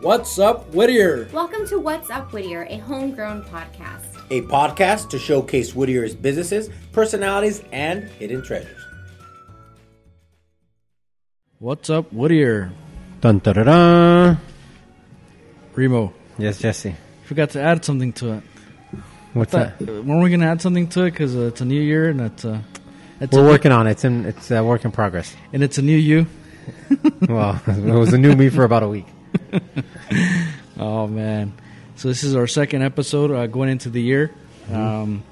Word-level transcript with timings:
What's 0.00 0.38
up, 0.38 0.72
Whittier? 0.74 1.28
Welcome 1.32 1.66
to 1.68 1.78
What's 1.78 2.10
Up 2.10 2.32
Whittier, 2.32 2.66
a 2.68 2.76
homegrown 2.78 3.42
podcast. 3.44 4.04
A 4.30 4.42
podcast 4.42 5.10
to 5.10 5.18
showcase 5.18 5.72
Whittier's 5.74 6.14
businesses, 6.14 6.68
personalities, 6.92 7.62
and 7.72 8.04
hidden 8.04 8.42
treasures. 8.42 8.76
What's 11.58 11.90
up, 11.90 12.12
Whittier? 12.12 12.70
Dun 13.20 13.38
da 13.40 13.52
da 13.54 13.62
da. 13.64 14.36
Remo, 15.74 16.12
Yes, 16.38 16.58
Jesse. 16.58 16.94
forgot 17.24 17.50
to 17.50 17.60
add 17.62 17.84
something 17.84 18.12
to 18.14 18.34
it. 18.34 18.42
What's 19.32 19.52
Thought- 19.52 19.78
that? 19.78 19.88
uh, 19.88 20.02
weren't 20.02 20.22
we 20.22 20.28
going 20.30 20.40
to 20.40 20.46
add 20.46 20.60
something 20.62 20.86
to 20.88 21.04
it? 21.04 21.10
Because 21.12 21.34
uh, 21.34 21.40
it's 21.42 21.60
a 21.60 21.64
new 21.64 21.80
year 21.80 22.08
and 22.10 22.20
it's, 22.20 22.44
uh, 22.44 22.60
it's 23.20 23.32
We're 23.36 23.46
a, 23.46 23.50
working 23.50 23.72
on 23.72 23.86
it. 23.86 23.92
It's 23.92 24.04
in. 24.04 24.26
It's 24.26 24.50
a 24.50 24.62
work 24.62 24.84
in 24.84 24.92
progress. 24.92 25.34
and 25.52 25.62
it's 25.62 25.78
a 25.78 25.82
new 25.82 25.96
you. 25.96 26.26
well, 27.28 27.60
it 27.66 27.82
was 27.94 28.12
a 28.12 28.18
new 28.18 28.34
me 28.36 28.48
for 28.48 28.64
about 28.64 28.82
a 28.84 28.88
week. 28.88 29.06
Oh 30.80 31.08
man! 31.08 31.54
So 31.96 32.06
this 32.06 32.22
is 32.22 32.36
our 32.36 32.46
second 32.46 32.82
episode 32.82 33.32
uh, 33.32 33.48
going 33.48 33.68
into 33.68 33.90
the 33.90 34.00
year. 34.00 34.30
Um, 34.72 35.24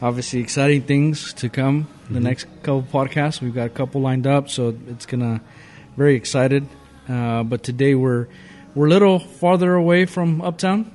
obviously, 0.00 0.38
exciting 0.38 0.82
things 0.82 1.32
to 1.34 1.48
come. 1.48 1.88
The 2.08 2.20
next 2.20 2.46
couple 2.62 2.82
podcasts, 2.82 3.40
we've 3.40 3.54
got 3.54 3.66
a 3.66 3.70
couple 3.70 4.00
lined 4.00 4.28
up, 4.28 4.48
so 4.48 4.76
it's 4.86 5.06
gonna 5.06 5.40
very 5.96 6.14
excited. 6.14 6.68
Uh, 7.08 7.42
but 7.42 7.64
today 7.64 7.96
we're 7.96 8.28
we're 8.76 8.86
a 8.86 8.90
little 8.90 9.18
farther 9.18 9.74
away 9.74 10.06
from 10.06 10.40
Uptown. 10.40 10.92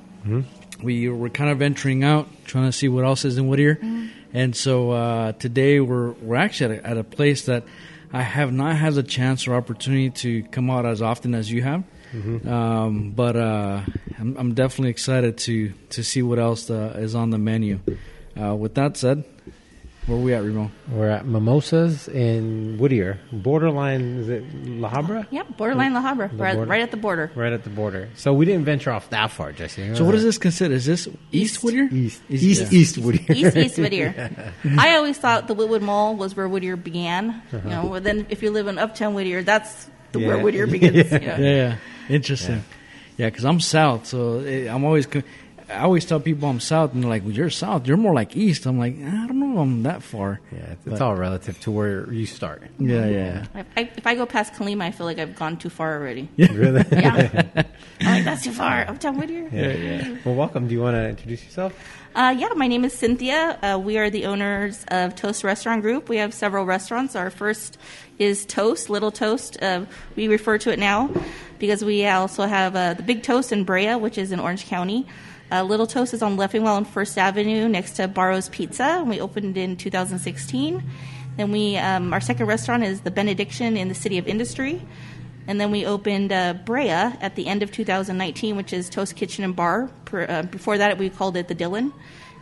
We 0.82 1.10
we're 1.10 1.28
kind 1.28 1.50
of 1.50 1.58
venturing 1.58 2.02
out, 2.04 2.28
trying 2.46 2.64
to 2.64 2.72
see 2.72 2.88
what 2.88 3.04
else 3.04 3.26
is 3.26 3.36
in 3.36 3.46
Whittier, 3.48 3.78
and 4.32 4.56
so 4.56 4.92
uh, 4.92 5.32
today 5.32 5.80
we're 5.80 6.12
we're 6.12 6.36
actually 6.36 6.76
at 6.78 6.84
a, 6.84 6.88
at 6.88 6.96
a 6.96 7.04
place 7.04 7.44
that 7.44 7.64
I 8.10 8.22
have 8.22 8.54
not 8.54 8.76
had 8.76 8.94
the 8.94 9.02
chance 9.02 9.46
or 9.46 9.54
opportunity 9.54 10.08
to 10.22 10.44
come 10.44 10.70
out 10.70 10.86
as 10.86 11.02
often 11.02 11.34
as 11.34 11.52
you 11.52 11.60
have. 11.60 11.84
Um, 12.46 13.12
but 13.14 13.36
uh, 13.36 13.82
I'm, 14.18 14.36
I'm 14.36 14.54
definitely 14.54 14.90
excited 14.90 15.38
to 15.38 15.72
to 15.90 16.02
see 16.02 16.22
what 16.22 16.38
else 16.38 16.70
uh, 16.70 16.94
is 16.98 17.14
on 17.14 17.30
the 17.30 17.38
menu. 17.38 17.80
Uh, 18.40 18.54
with 18.54 18.74
that 18.74 18.96
said, 18.96 19.24
where 20.06 20.16
are 20.16 20.20
we 20.20 20.32
at, 20.32 20.42
Remo? 20.44 20.70
We're 20.90 21.08
at 21.10 21.26
Mimosas 21.26 22.06
in 22.08 22.78
Whittier. 22.78 23.18
Borderline, 23.32 24.00
is 24.20 24.28
it 24.28 24.44
La 24.64 24.88
Habra? 24.90 25.26
Yep, 25.30 25.56
borderline 25.58 25.92
La 25.92 26.00
Habra, 26.02 26.30
right, 26.38 26.54
border. 26.54 26.70
right 26.70 26.80
at 26.80 26.90
the 26.92 26.96
border. 26.96 27.30
Right 27.34 27.52
at 27.52 27.64
the 27.64 27.70
border. 27.70 28.08
So 28.14 28.32
we 28.32 28.46
didn't 28.46 28.64
venture 28.64 28.90
off 28.92 29.10
that 29.10 29.32
far, 29.32 29.52
Jesse. 29.52 29.94
So 29.96 30.04
what 30.04 30.10
what 30.10 30.14
is 30.14 30.22
this 30.22 30.38
considered? 30.38 30.74
Is 30.76 30.86
this 30.86 31.08
East 31.32 31.62
Whittier? 31.62 31.88
East, 31.92 32.22
East, 32.30 32.42
East, 32.42 32.72
yeah. 32.72 32.78
East 32.78 32.98
Whittier. 32.98 33.34
East 33.34 33.56
East 33.56 33.76
Whittier. 33.78 34.30
I 34.78 34.96
always 34.96 35.18
thought 35.18 35.46
the 35.48 35.54
Whitwood 35.54 35.82
Mall 35.82 36.16
was 36.16 36.34
where 36.36 36.48
Whittier 36.48 36.76
began. 36.76 37.42
You 37.52 37.58
know, 37.68 37.88
but 37.90 38.04
then 38.04 38.26
if 38.30 38.42
you 38.42 38.50
live 38.50 38.66
in 38.68 38.78
Uptown 38.78 39.12
Whittier, 39.14 39.42
that's 39.42 39.90
the 40.12 40.20
where 40.20 40.36
Yeah. 40.38 40.42
Whittier 40.42 40.66
begins. 40.68 41.12
you 41.12 41.18
know. 41.18 41.26
Yeah, 41.38 41.38
yeah. 41.38 41.76
Interesting. 42.08 42.64
Yeah, 43.16 43.26
because 43.30 43.44
I'm 43.44 43.60
South, 43.60 44.06
so 44.06 44.40
it, 44.40 44.68
I'm 44.68 44.84
always. 44.84 45.06
co- 45.06 45.22
I 45.70 45.80
always 45.80 46.06
tell 46.06 46.18
people 46.18 46.48
I'm 46.48 46.60
South, 46.60 46.94
and 46.94 47.02
they're 47.02 47.10
like, 47.10 47.24
well, 47.24 47.32
"You're 47.32 47.50
South. 47.50 47.86
You're 47.86 47.98
more 47.98 48.14
like 48.14 48.34
East." 48.36 48.64
I'm 48.64 48.78
like, 48.78 48.94
I 48.96 49.26
don't 49.26 49.38
know. 49.38 49.52
if 49.52 49.58
I'm 49.58 49.82
that 49.82 50.02
far. 50.02 50.40
Yeah, 50.50 50.58
it's, 50.60 50.84
But- 50.84 50.92
it's 50.92 51.00
all 51.02 51.14
relative 51.14 51.60
to 51.60 51.70
where 51.70 52.10
you 52.10 52.24
start. 52.24 52.62
Yeah, 52.78 53.06
yeah. 53.06 53.44
If 53.54 53.66
I, 53.76 53.80
if 53.96 54.06
I 54.06 54.14
go 54.14 54.24
past 54.24 54.54
Colima, 54.54 54.82
I 54.84 54.92
feel 54.92 55.04
like 55.04 55.18
I've 55.18 55.34
gone 55.36 55.58
too 55.58 55.68
far 55.68 55.94
already. 55.98 56.28
Really? 56.38 56.84
Yeah. 56.90 57.42
I'm 58.00 58.14
like, 58.14 58.24
that's 58.24 58.44
too 58.44 58.52
far. 58.52 58.88
Uptown 58.88 59.18
Whittier? 59.18 59.48
yeah, 59.52 59.72
yeah. 59.72 60.16
Well, 60.24 60.36
welcome. 60.36 60.68
Do 60.68 60.74
you 60.74 60.80
want 60.80 60.94
to 60.94 61.06
introduce 61.08 61.44
yourself? 61.44 61.74
Uh, 62.14 62.34
yeah, 62.38 62.48
my 62.56 62.66
name 62.68 62.84
is 62.84 62.94
Cynthia. 62.94 63.58
Uh, 63.62 63.78
we 63.78 63.98
are 63.98 64.08
the 64.08 64.24
owners 64.26 64.84
of 64.88 65.14
Toast 65.16 65.44
Restaurant 65.44 65.82
Group. 65.82 66.08
We 66.08 66.16
have 66.16 66.32
several 66.32 66.64
restaurants. 66.64 67.14
Our 67.14 67.28
first 67.30 67.76
is 68.18 68.44
Toast, 68.46 68.90
Little 68.90 69.10
Toast. 69.10 69.62
Uh, 69.62 69.86
we 70.16 70.28
refer 70.28 70.58
to 70.58 70.72
it 70.72 70.78
now 70.78 71.10
because 71.58 71.84
we 71.84 72.06
also 72.06 72.46
have 72.46 72.74
uh, 72.74 72.94
the 72.94 73.02
Big 73.02 73.22
Toast 73.22 73.52
in 73.52 73.64
Brea, 73.64 73.94
which 73.94 74.18
is 74.18 74.32
in 74.32 74.40
Orange 74.40 74.66
County. 74.66 75.06
Uh, 75.50 75.62
Little 75.62 75.86
Toast 75.86 76.12
is 76.12 76.22
on 76.22 76.36
Leffingwell 76.36 76.76
and 76.76 76.86
First 76.86 77.16
Avenue 77.16 77.68
next 77.68 77.92
to 77.92 78.08
Barrow's 78.08 78.48
Pizza. 78.48 79.02
We 79.06 79.20
opened 79.20 79.56
in 79.56 79.76
2016. 79.76 80.82
Then 81.36 81.52
we, 81.52 81.76
um, 81.76 82.12
our 82.12 82.20
second 82.20 82.46
restaurant 82.46 82.82
is 82.84 83.00
the 83.00 83.10
Benediction 83.10 83.76
in 83.76 83.88
the 83.88 83.94
City 83.94 84.18
of 84.18 84.26
Industry. 84.26 84.82
And 85.46 85.58
then 85.58 85.70
we 85.70 85.86
opened 85.86 86.30
uh, 86.30 86.54
Brea 86.64 86.90
at 86.90 87.34
the 87.34 87.46
end 87.46 87.62
of 87.62 87.72
2019, 87.72 88.56
which 88.56 88.74
is 88.74 88.90
Toast 88.90 89.16
Kitchen 89.16 89.44
and 89.44 89.56
Bar. 89.56 89.88
Per, 90.04 90.26
uh, 90.28 90.42
before 90.42 90.76
that, 90.76 90.98
we 90.98 91.08
called 91.08 91.36
it 91.38 91.48
the 91.48 91.54
Dylan. 91.54 91.92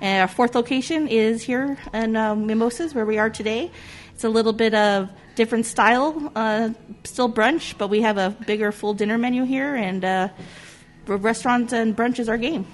And 0.01 0.23
our 0.23 0.29
fourth 0.29 0.55
location 0.55 1.07
is 1.07 1.43
here 1.43 1.79
in 1.95 2.17
uh, 2.17 2.35
Mimosas, 2.35 2.95
where 2.95 3.07
we 3.07 3.19
are 3.19 3.31
today. 3.31 3.71
It's 4.17 4.25
a 4.25 4.31
little 4.31 4.55
bit 4.55 4.73
of 4.73 5.11
different 5.35 5.67
style, 5.67 6.33
uh, 6.35 6.71
still 7.05 7.31
brunch, 7.31 7.77
but 7.77 7.89
we 7.89 8.01
have 8.01 8.17
a 8.17 8.31
bigger 8.47 8.73
full 8.73 8.95
dinner 8.95 9.19
menu 9.19 9.45
here, 9.45 9.75
and 9.75 10.03
uh, 10.03 10.29
restaurant 11.07 11.71
and 11.75 11.95
brunch 11.95 12.19
is 12.19 12.27
our 12.27 12.39
game. 12.39 12.67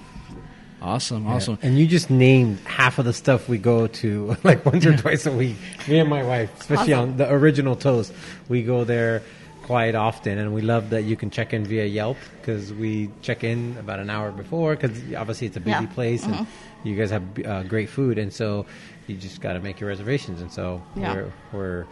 Awesome, 0.81 1.27
awesome. 1.27 1.59
And 1.61 1.77
you 1.77 1.85
just 1.85 2.09
named 2.09 2.59
half 2.63 2.97
of 2.97 3.03
the 3.03 3.11
stuff 3.11 3.49
we 3.49 3.57
go 3.57 3.87
to 3.87 4.37
like 4.45 4.65
once 4.65 4.85
or 4.85 4.95
twice 4.95 5.25
a 5.25 5.33
week. 5.33 5.57
Me 5.89 5.99
and 5.99 6.09
my 6.09 6.23
wife, 6.23 6.49
especially 6.61 6.93
Awesome. 6.93 7.09
on 7.11 7.17
the 7.17 7.29
original 7.29 7.75
toast, 7.75 8.13
we 8.47 8.63
go 8.63 8.85
there 8.85 9.21
quite 9.63 9.95
often, 9.95 10.37
and 10.37 10.53
we 10.53 10.61
love 10.61 10.91
that 10.91 11.01
you 11.03 11.17
can 11.17 11.29
check 11.29 11.51
in 11.53 11.65
via 11.65 11.83
Yelp 11.85 12.15
because 12.39 12.71
we 12.73 13.09
check 13.21 13.43
in 13.43 13.75
about 13.81 13.99
an 13.99 14.09
hour 14.09 14.31
before 14.31 14.77
because 14.77 14.97
obviously 15.13 15.47
it's 15.47 15.57
a 15.57 15.59
busy 15.59 15.71
Yeah. 15.71 15.85
place 15.87 16.23
and 16.23 16.35
Mhm. 16.35 16.47
you 16.85 16.95
guys 16.95 17.09
have 17.11 17.23
uh, 17.45 17.63
great 17.63 17.89
food, 17.89 18.17
and 18.17 18.31
so 18.31 18.65
you 19.07 19.15
just 19.15 19.41
got 19.41 19.53
to 19.53 19.59
make 19.59 19.79
your 19.79 19.89
reservations. 19.89 20.41
And 20.41 20.51
so 20.51 20.81
Yeah. 20.95 21.13
we're 21.13 21.31
we're 21.51 21.85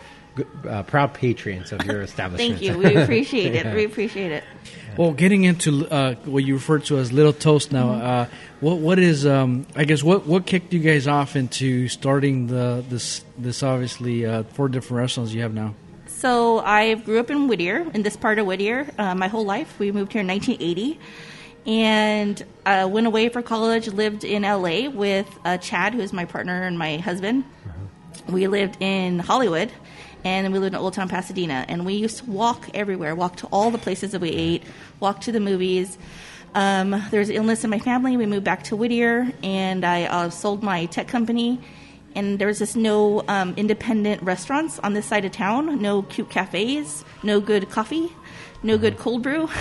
uh, 0.70 0.84
proud 0.84 1.14
patrons 1.14 1.72
of 1.72 1.86
your 1.86 2.02
establishment. 2.10 2.60
Thank 2.60 2.62
you. 2.62 2.78
We 2.78 2.96
appreciate 3.04 3.54
it. 3.56 3.76
We 3.76 3.84
appreciate 3.86 4.32
it. 4.32 4.44
Well, 4.98 5.12
getting 5.12 5.44
into 5.44 5.88
uh, 5.90 6.16
what 6.26 6.44
you 6.46 6.56
refer 6.56 6.80
to 6.80 6.98
as 7.00 7.12
Little 7.12 7.34
Toast 7.34 7.72
now, 7.72 7.92
uh, 7.92 8.26
what 8.60 8.78
what 8.78 9.00
is 9.00 9.26
um, 9.26 9.66
I 9.76 9.84
guess 9.86 10.04
what 10.04 10.26
what 10.26 10.46
kicked 10.46 10.74
you 10.74 10.80
guys 10.80 11.08
off 11.08 11.36
into 11.36 11.88
starting 11.88 12.48
the 12.48 12.84
this 12.90 13.24
this 13.38 13.64
obviously 13.64 14.26
uh, 14.26 14.44
four 14.44 14.70
different 14.70 15.00
restaurants 15.02 15.34
you 15.34 15.42
have 15.42 15.54
now? 15.54 15.74
So 16.08 16.60
I 16.60 16.94
grew 16.96 17.20
up 17.20 17.32
in 17.32 17.48
Whittier, 17.48 17.90
in 17.96 18.04
this 18.04 18.16
part 18.16 18.38
of 18.38 18.46
Whittier, 18.46 18.88
uh, 19.00 19.16
my 19.16 19.28
whole 19.28 19.44
life. 19.44 19.80
We 19.80 19.92
moved 19.92 20.14
here 20.14 20.22
in 20.22 20.28
1980, 20.28 21.00
and 21.66 22.44
uh, 22.66 22.88
went 22.92 23.08
away 23.08 23.30
for 23.30 23.42
college. 23.42 23.88
Lived 23.88 24.24
in 24.24 24.44
LA 24.44 24.90
with 24.90 25.28
uh, 25.46 25.58
Chad, 25.58 25.94
who's 25.94 26.14
my 26.14 26.26
partner 26.26 26.64
and 26.64 26.78
my 26.78 26.98
husband. 26.98 27.44
We 28.28 28.48
lived 28.48 28.78
in 28.82 29.20
Hollywood, 29.20 29.72
and 30.24 30.52
we 30.54 30.60
lived 30.60 30.76
in 30.76 30.82
Old 30.82 30.94
Town 30.94 31.10
Pasadena. 31.10 31.66
And 31.68 31.86
we 31.86 31.96
used 31.96 32.20
to 32.20 32.30
walk 32.30 32.70
everywhere, 32.74 33.16
walk 33.16 33.38
to 33.38 33.48
all 33.48 33.72
the 33.72 33.78
places 33.78 34.12
that 34.12 34.22
we 34.22 34.30
ate, 34.30 34.64
walk 35.00 35.22
to 35.22 35.32
the 35.32 35.40
movies. 35.40 35.98
Um, 36.54 37.02
there 37.12 37.20
was 37.20 37.30
illness 37.30 37.64
in 37.64 37.70
my 37.70 37.80
family. 37.80 38.18
We 38.18 38.26
moved 38.26 38.44
back 38.44 38.64
to 38.66 38.76
Whittier, 38.76 39.32
and 39.44 39.86
I 39.86 40.04
uh, 40.04 40.30
sold 40.30 40.64
my 40.64 40.86
tech 40.86 41.08
company. 41.08 41.60
And 42.14 42.40
there 42.40 42.48
was 42.48 42.60
just 42.60 42.76
no 42.76 43.24
um, 43.30 43.54
independent 43.56 44.22
restaurants 44.22 44.80
on 44.80 44.94
this 44.94 45.06
side 45.06 45.24
of 45.24 45.32
town, 45.32 45.82
no 45.82 46.02
cute 46.02 46.30
cafes, 46.30 47.06
no 47.24 47.40
good 47.40 47.70
coffee, 47.70 48.12
no 48.64 48.78
good 48.78 48.98
cold 48.98 49.24
brew. 49.24 49.50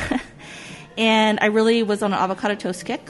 and 1.00 1.38
I 1.40 1.46
really 1.46 1.82
was 1.82 2.02
on 2.02 2.12
an 2.12 2.18
avocado 2.18 2.54
toast 2.54 2.84
kick. 2.84 3.00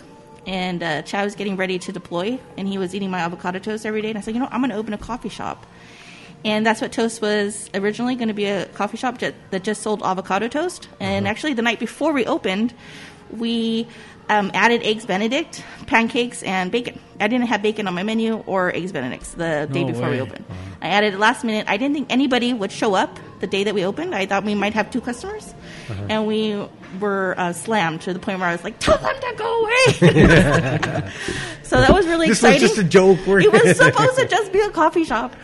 And 0.46 0.82
uh, 0.82 1.02
Chad 1.02 1.24
was 1.24 1.34
getting 1.34 1.56
ready 1.56 1.78
to 1.80 1.92
deploy, 1.92 2.38
and 2.56 2.66
he 2.66 2.78
was 2.78 2.94
eating 2.94 3.10
my 3.10 3.18
avocado 3.20 3.58
toast 3.58 3.84
every 3.84 4.00
day. 4.00 4.08
And 4.08 4.16
I 4.16 4.22
said, 4.22 4.32
you 4.32 4.40
know, 4.40 4.48
I'm 4.50 4.60
going 4.60 4.70
to 4.70 4.76
open 4.76 4.94
a 4.94 4.98
coffee 4.98 5.28
shop. 5.28 5.66
And 6.44 6.64
that's 6.64 6.80
what 6.80 6.92
Toast 6.92 7.20
was 7.20 7.68
originally 7.74 8.14
going 8.14 8.28
to 8.28 8.34
be 8.34 8.46
a 8.46 8.64
coffee 8.66 8.96
shop 8.96 9.18
that, 9.18 9.34
that 9.50 9.64
just 9.64 9.82
sold 9.82 10.02
avocado 10.02 10.48
toast. 10.48 10.88
And 10.98 11.28
actually, 11.28 11.52
the 11.52 11.62
night 11.62 11.78
before 11.78 12.12
we 12.14 12.24
opened, 12.24 12.72
we 13.30 13.86
um, 14.30 14.50
added 14.54 14.82
eggs 14.82 15.04
Benedict, 15.04 15.62
pancakes, 15.86 16.42
and 16.42 16.70
bacon. 16.72 16.98
I 17.20 17.28
didn't 17.28 17.48
have 17.48 17.60
bacon 17.62 17.86
on 17.86 17.94
my 17.94 18.02
menu 18.02 18.36
or 18.46 18.74
eggs 18.74 18.92
Benedict 18.92 19.36
the 19.36 19.68
day 19.70 19.84
No 19.84 19.92
before 19.92 20.08
we 20.08 20.16
way. 20.16 20.20
opened. 20.22 20.44
I 20.80 20.88
added 20.88 21.12
it 21.14 21.18
last 21.18 21.44
minute. 21.44 21.66
I 21.68 21.76
didn't 21.76 21.94
think 21.94 22.06
anybody 22.10 22.54
would 22.54 22.72
show 22.72 22.94
up 22.94 23.18
the 23.40 23.46
day 23.46 23.64
that 23.64 23.74
we 23.74 23.84
opened. 23.84 24.14
I 24.14 24.24
thought 24.26 24.44
we 24.44 24.54
might 24.54 24.72
have 24.74 24.90
two 24.90 25.00
customers, 25.02 25.52
and 26.08 26.26
we 26.26 26.56
were 27.00 27.34
uh, 27.36 27.52
slammed 27.52 28.00
to 28.02 28.12
the 28.14 28.18
point 28.20 28.38
where 28.38 28.48
I 28.48 28.52
was 28.52 28.64
like, 28.64 28.78
"Tell 28.78 28.96
them 28.98 29.14
to 29.14 29.34
go 29.36 29.60
away." 29.62 29.84
so 31.62 31.80
that 31.80 31.92
was 31.92 32.06
really 32.06 32.28
This 32.28 32.40
was 32.42 32.52
exciting. 32.52 32.60
just 32.60 32.78
a 32.78 32.84
joke. 32.84 33.18
We're- 33.26 33.44
it 33.44 33.52
was 33.52 33.76
supposed 33.84 34.16
to 34.18 34.26
just 34.28 34.52
be 34.52 34.60
a 34.60 34.70
coffee 34.70 35.04
shop. 35.04 35.34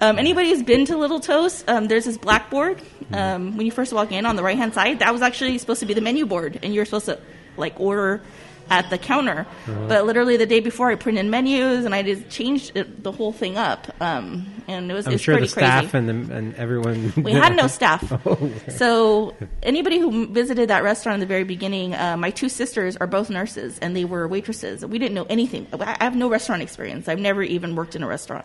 Um, 0.00 0.16
anybody 0.18 0.50
who's 0.50 0.62
been 0.62 0.84
to 0.86 0.96
Little 0.96 1.18
Toast, 1.18 1.68
um, 1.68 1.88
there's 1.88 2.04
this 2.04 2.16
blackboard. 2.16 2.80
Um, 3.12 3.56
when 3.56 3.66
you 3.66 3.72
first 3.72 3.92
walk 3.92 4.12
in 4.12 4.26
on 4.26 4.36
the 4.36 4.44
right 4.44 4.56
hand 4.56 4.72
side, 4.74 5.00
that 5.00 5.12
was 5.12 5.22
actually 5.22 5.58
supposed 5.58 5.80
to 5.80 5.86
be 5.86 5.94
the 5.94 6.00
menu 6.00 6.24
board, 6.24 6.60
and 6.62 6.72
you're 6.72 6.84
supposed 6.84 7.06
to 7.06 7.18
like 7.58 7.78
order 7.80 8.22
at 8.70 8.90
the 8.90 8.98
counter. 8.98 9.46
But 9.66 10.04
literally 10.04 10.36
the 10.36 10.46
day 10.46 10.60
before, 10.60 10.90
I 10.90 10.94
printed 10.94 11.26
menus 11.26 11.84
and 11.84 11.94
I 11.94 12.02
just 12.02 12.28
changed 12.28 12.72
it, 12.74 13.02
the 13.02 13.12
whole 13.12 13.32
thing 13.32 13.56
up. 13.56 13.88
Um, 14.00 14.46
and 14.68 14.90
it 14.90 14.94
was 14.94 15.06
I'm 15.06 15.14
it's 15.14 15.22
sure 15.22 15.34
the 15.34 15.38
pretty 15.40 15.52
staff 15.52 15.90
crazy. 15.90 15.98
and 15.98 16.28
the, 16.28 16.34
and 16.34 16.54
everyone. 16.56 17.12
We 17.16 17.32
had 17.44 17.56
no 17.56 17.66
staff. 17.66 18.12
Oh. 18.26 18.50
So 18.68 19.34
anybody 19.62 19.98
who 19.98 20.26
visited 20.26 20.68
that 20.68 20.82
restaurant 20.82 21.14
in 21.14 21.20
the 21.20 21.26
very 21.26 21.44
beginning, 21.44 21.94
uh, 21.94 22.16
my 22.18 22.30
two 22.30 22.48
sisters 22.50 22.96
are 22.96 23.06
both 23.06 23.30
nurses 23.30 23.78
and 23.78 23.96
they 23.96 24.04
were 24.04 24.28
waitresses. 24.28 24.84
We 24.84 24.98
didn't 24.98 25.14
know 25.14 25.26
anything. 25.30 25.66
I 25.80 25.96
have 26.04 26.14
no 26.14 26.28
restaurant 26.28 26.62
experience. 26.62 27.08
I've 27.08 27.20
never 27.20 27.42
even 27.42 27.74
worked 27.74 27.96
in 27.96 28.02
a 28.02 28.06
restaurant. 28.06 28.44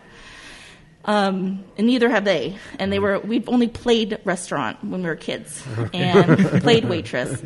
Um, 1.04 1.64
and 1.76 1.86
neither 1.86 2.08
have 2.08 2.24
they. 2.24 2.56
And 2.78 2.90
they 2.90 2.98
were 2.98 3.18
we've 3.18 3.48
only 3.48 3.68
played 3.68 4.18
restaurant 4.24 4.82
when 4.82 5.02
we 5.02 5.08
were 5.08 5.16
kids 5.16 5.62
and 5.92 6.38
played 6.62 6.86
waitress. 6.86 7.42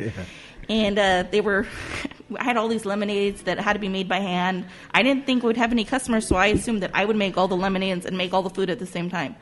And 0.69 0.97
uh, 0.97 1.23
they 1.29 1.41
were. 1.41 1.67
I 2.37 2.43
had 2.49 2.57
all 2.57 2.67
these 2.67 2.85
lemonades 2.85 3.41
that 3.43 3.59
had 3.59 3.73
to 3.73 3.79
be 3.79 3.89
made 3.89 4.07
by 4.07 4.19
hand. 4.19 4.65
I 4.93 5.03
didn't 5.03 5.25
think 5.25 5.43
we'd 5.43 5.57
have 5.57 5.71
any 5.71 5.83
customers, 5.83 6.27
so 6.27 6.35
I 6.35 6.47
assumed 6.47 6.83
that 6.83 6.91
I 6.93 7.03
would 7.03 7.15
make 7.15 7.37
all 7.37 7.47
the 7.47 7.57
lemonades 7.57 8.05
and 8.05 8.17
make 8.17 8.33
all 8.33 8.43
the 8.43 8.51
food 8.51 8.69
at 8.69 8.79
the 8.79 8.85
same 8.85 9.09
time. 9.09 9.35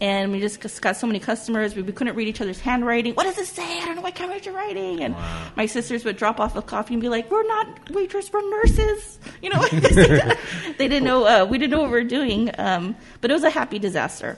And 0.00 0.32
we 0.32 0.40
just 0.40 0.60
got 0.80 0.96
so 0.96 1.06
many 1.06 1.20
customers, 1.20 1.76
we, 1.76 1.82
we 1.82 1.92
couldn't 1.92 2.16
read 2.16 2.26
each 2.26 2.40
other's 2.40 2.58
handwriting. 2.58 3.14
What 3.14 3.24
does 3.24 3.38
it 3.38 3.46
say? 3.46 3.80
I 3.80 3.86
don't 3.86 3.96
know. 3.96 4.04
I 4.04 4.10
can't 4.10 4.30
read 4.30 4.44
your 4.44 4.54
writing. 4.54 5.02
And 5.02 5.14
my 5.56 5.66
sisters 5.66 6.04
would 6.04 6.16
drop 6.16 6.40
off 6.40 6.56
a 6.56 6.62
coffee 6.62 6.94
and 6.94 7.00
be 7.00 7.08
like, 7.08 7.30
"We're 7.30 7.46
not 7.46 7.90
waitress, 7.90 8.32
we're 8.32 8.48
nurses." 8.50 9.18
You 9.40 9.50
know, 9.50 9.62
they 9.68 10.88
didn't 10.88 11.04
know. 11.10 11.24
Uh, 11.26 11.44
we 11.44 11.58
didn't 11.58 11.70
know 11.70 11.80
what 11.80 11.90
we 11.90 11.98
were 11.98 12.04
doing. 12.04 12.50
Um, 12.58 12.96
but 13.20 13.30
it 13.30 13.34
was 13.34 13.44
a 13.44 13.50
happy 13.50 13.78
disaster. 13.78 14.36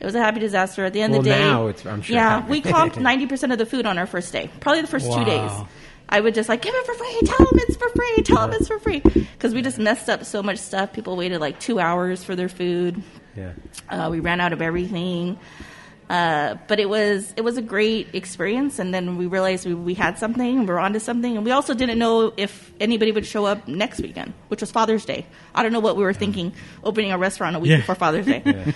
It 0.00 0.04
was 0.04 0.14
a 0.14 0.20
happy 0.20 0.40
disaster. 0.40 0.84
At 0.84 0.92
the 0.92 1.02
end 1.02 1.14
of 1.14 1.24
the 1.24 1.30
day, 1.30 1.38
now 1.40 1.68
it's- 1.68 1.84
I'm 1.86 2.02
sure 2.02 2.14
Yeah, 2.16 2.40
happy. 2.40 2.50
we 2.50 2.62
comped 2.62 3.00
ninety 3.00 3.26
percent 3.26 3.52
of 3.52 3.58
the 3.58 3.66
food 3.66 3.84
on 3.86 3.98
our 3.98 4.06
first 4.06 4.32
day. 4.32 4.50
Probably 4.60 4.80
the 4.82 4.86
first 4.88 5.10
two 5.12 5.24
days. 5.24 5.50
I 6.10 6.20
would 6.20 6.34
just 6.34 6.48
like 6.48 6.62
give 6.62 6.74
it 6.74 6.86
for 6.86 6.94
free. 6.94 7.20
Tell 7.24 7.38
them 7.38 7.58
it's 7.68 7.76
for 7.76 7.88
free. 7.90 8.22
Tell 8.22 8.36
them 8.48 8.52
it's 8.54 8.68
for 8.68 8.78
free. 8.78 9.00
Because 9.00 9.52
we 9.52 9.60
just 9.60 9.78
messed 9.78 10.08
up 10.08 10.24
so 10.24 10.42
much 10.42 10.56
stuff. 10.58 10.92
People 10.94 11.16
waited 11.16 11.40
like 11.40 11.60
two 11.60 11.78
hours 11.78 12.24
for 12.24 12.34
their 12.34 12.48
food. 12.48 13.02
Yeah. 13.36 13.52
Uh, 13.90 14.08
we 14.10 14.20
ran 14.20 14.40
out 14.40 14.52
of 14.54 14.62
everything. 14.62 15.38
Uh, 16.08 16.54
but 16.68 16.80
it 16.80 16.88
was 16.88 17.34
it 17.36 17.42
was 17.42 17.58
a 17.58 17.62
great 17.62 18.14
experience, 18.14 18.78
and 18.78 18.94
then 18.94 19.18
we 19.18 19.26
realized 19.26 19.66
we, 19.66 19.74
we 19.74 19.92
had 19.92 20.16
something, 20.18 20.60
we 20.60 20.64
were 20.64 20.80
onto 20.80 20.98
something, 20.98 21.36
and 21.36 21.44
we 21.44 21.50
also 21.50 21.74
didn't 21.74 21.98
know 21.98 22.32
if 22.38 22.72
anybody 22.80 23.12
would 23.12 23.26
show 23.26 23.44
up 23.44 23.68
next 23.68 24.00
weekend, 24.00 24.32
which 24.48 24.62
was 24.62 24.70
Father's 24.70 25.04
Day. 25.04 25.26
I 25.54 25.62
don't 25.62 25.72
know 25.72 25.80
what 25.80 25.96
we 25.98 26.02
were 26.04 26.14
thinking, 26.14 26.54
opening 26.82 27.12
a 27.12 27.18
restaurant 27.18 27.56
a 27.56 27.58
week 27.58 27.72
Yeah. 27.72 27.76
before 27.78 27.94
Father's 27.96 28.24
Day. 28.24 28.42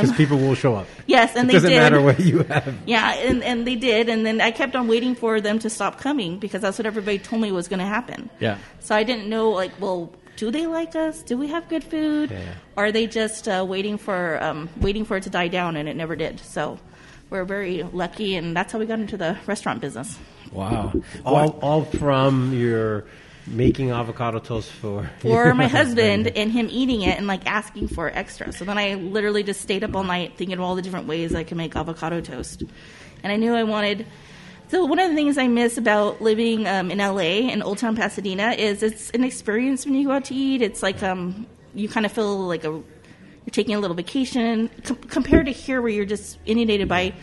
Because 0.00 0.16
people 0.16 0.38
will 0.38 0.54
show 0.54 0.74
up. 0.74 0.86
Yes, 1.06 1.34
and 1.34 1.44
it 1.44 1.46
they 1.48 1.52
doesn't 1.54 1.70
did. 1.70 1.76
matter 1.78 2.00
what 2.00 2.20
you 2.20 2.44
have. 2.44 2.72
Yeah, 2.86 3.14
and, 3.14 3.42
and 3.42 3.66
they 3.66 3.74
did, 3.74 4.08
and 4.08 4.24
then 4.24 4.40
I 4.40 4.52
kept 4.52 4.76
on 4.76 4.86
waiting 4.86 5.16
for 5.16 5.40
them 5.40 5.58
to 5.58 5.68
stop 5.68 5.98
coming 5.98 6.38
because 6.38 6.60
that's 6.62 6.78
what 6.78 6.86
everybody 6.86 7.18
told 7.18 7.42
me 7.42 7.50
was 7.50 7.66
going 7.66 7.80
to 7.80 7.86
happen. 7.86 8.30
Yeah. 8.38 8.58
So 8.78 8.94
I 8.94 9.02
didn't 9.02 9.28
know, 9.28 9.50
like, 9.50 9.72
well, 9.80 10.12
do 10.36 10.50
they 10.52 10.66
like 10.66 10.94
us? 10.94 11.22
Do 11.22 11.36
we 11.36 11.48
have 11.48 11.68
good 11.68 11.82
food? 11.82 12.30
Yeah. 12.30 12.54
Are 12.76 12.92
they 12.92 13.06
just 13.08 13.48
uh, 13.48 13.64
waiting 13.68 13.98
for 13.98 14.42
um, 14.42 14.68
waiting 14.80 15.04
for 15.04 15.16
it 15.16 15.24
to 15.24 15.30
die 15.30 15.48
down, 15.48 15.76
and 15.76 15.88
it 15.88 15.96
never 15.96 16.14
did? 16.14 16.38
So 16.40 16.78
we're 17.28 17.44
very 17.44 17.82
lucky, 17.82 18.36
and 18.36 18.56
that's 18.56 18.72
how 18.72 18.78
we 18.78 18.86
got 18.86 19.00
into 19.00 19.16
the 19.16 19.36
restaurant 19.46 19.80
business. 19.80 20.18
Wow. 20.52 20.92
All, 21.24 21.50
all 21.60 21.84
from 21.84 22.52
your 22.54 23.04
making 23.50 23.90
avocado 23.90 24.38
toast 24.38 24.70
for 24.70 25.10
For 25.20 25.54
my 25.54 25.66
husband 25.66 26.28
and 26.36 26.52
him 26.52 26.68
eating 26.70 27.02
it 27.02 27.18
and 27.18 27.26
like 27.26 27.46
asking 27.46 27.88
for 27.88 28.08
extra. 28.08 28.52
So 28.52 28.64
then 28.64 28.78
I 28.78 28.94
literally 28.94 29.42
just 29.42 29.60
stayed 29.60 29.84
up 29.84 29.94
all 29.94 30.04
night 30.04 30.36
thinking 30.36 30.54
of 30.54 30.60
all 30.60 30.74
the 30.74 30.82
different 30.82 31.06
ways 31.06 31.34
I 31.34 31.44
could 31.44 31.56
make 31.56 31.76
avocado 31.76 32.20
toast. 32.20 32.62
And 33.22 33.32
I 33.32 33.36
knew 33.36 33.54
I 33.54 33.64
wanted. 33.64 34.06
So 34.68 34.84
one 34.84 35.00
of 35.00 35.10
the 35.10 35.16
things 35.16 35.36
I 35.36 35.48
miss 35.48 35.76
about 35.76 36.22
living 36.22 36.66
um, 36.66 36.90
in 36.90 36.98
LA 36.98 37.50
in 37.50 37.60
Old 37.60 37.78
Town 37.78 37.96
Pasadena 37.96 38.52
is 38.52 38.82
it's 38.82 39.10
an 39.10 39.24
experience 39.24 39.84
when 39.84 39.94
you 39.94 40.06
go 40.06 40.12
out 40.12 40.26
to 40.26 40.34
eat. 40.34 40.62
It's 40.62 40.82
like 40.82 41.02
um, 41.02 41.46
you 41.74 41.88
kind 41.88 42.06
of 42.06 42.12
feel 42.12 42.38
like 42.38 42.64
a 42.64 42.68
you're 42.70 42.84
taking 43.52 43.74
a 43.74 43.80
little 43.80 43.96
vacation 43.96 44.70
com- 44.84 44.96
compared 44.96 45.46
to 45.46 45.52
here 45.52 45.82
where 45.82 45.90
you're 45.90 46.04
just 46.04 46.38
inundated 46.46 46.88
by 46.88 47.14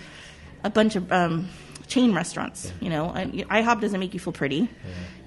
a 0.63 0.69
bunch 0.69 0.95
of 0.95 1.11
um, 1.11 1.47
chain 1.87 2.13
restaurants. 2.13 2.71
You 2.79 2.89
know, 2.89 3.11
IHOP 3.15 3.81
doesn't 3.81 3.99
make 3.99 4.13
you 4.13 4.19
feel 4.19 4.33
pretty. 4.33 4.69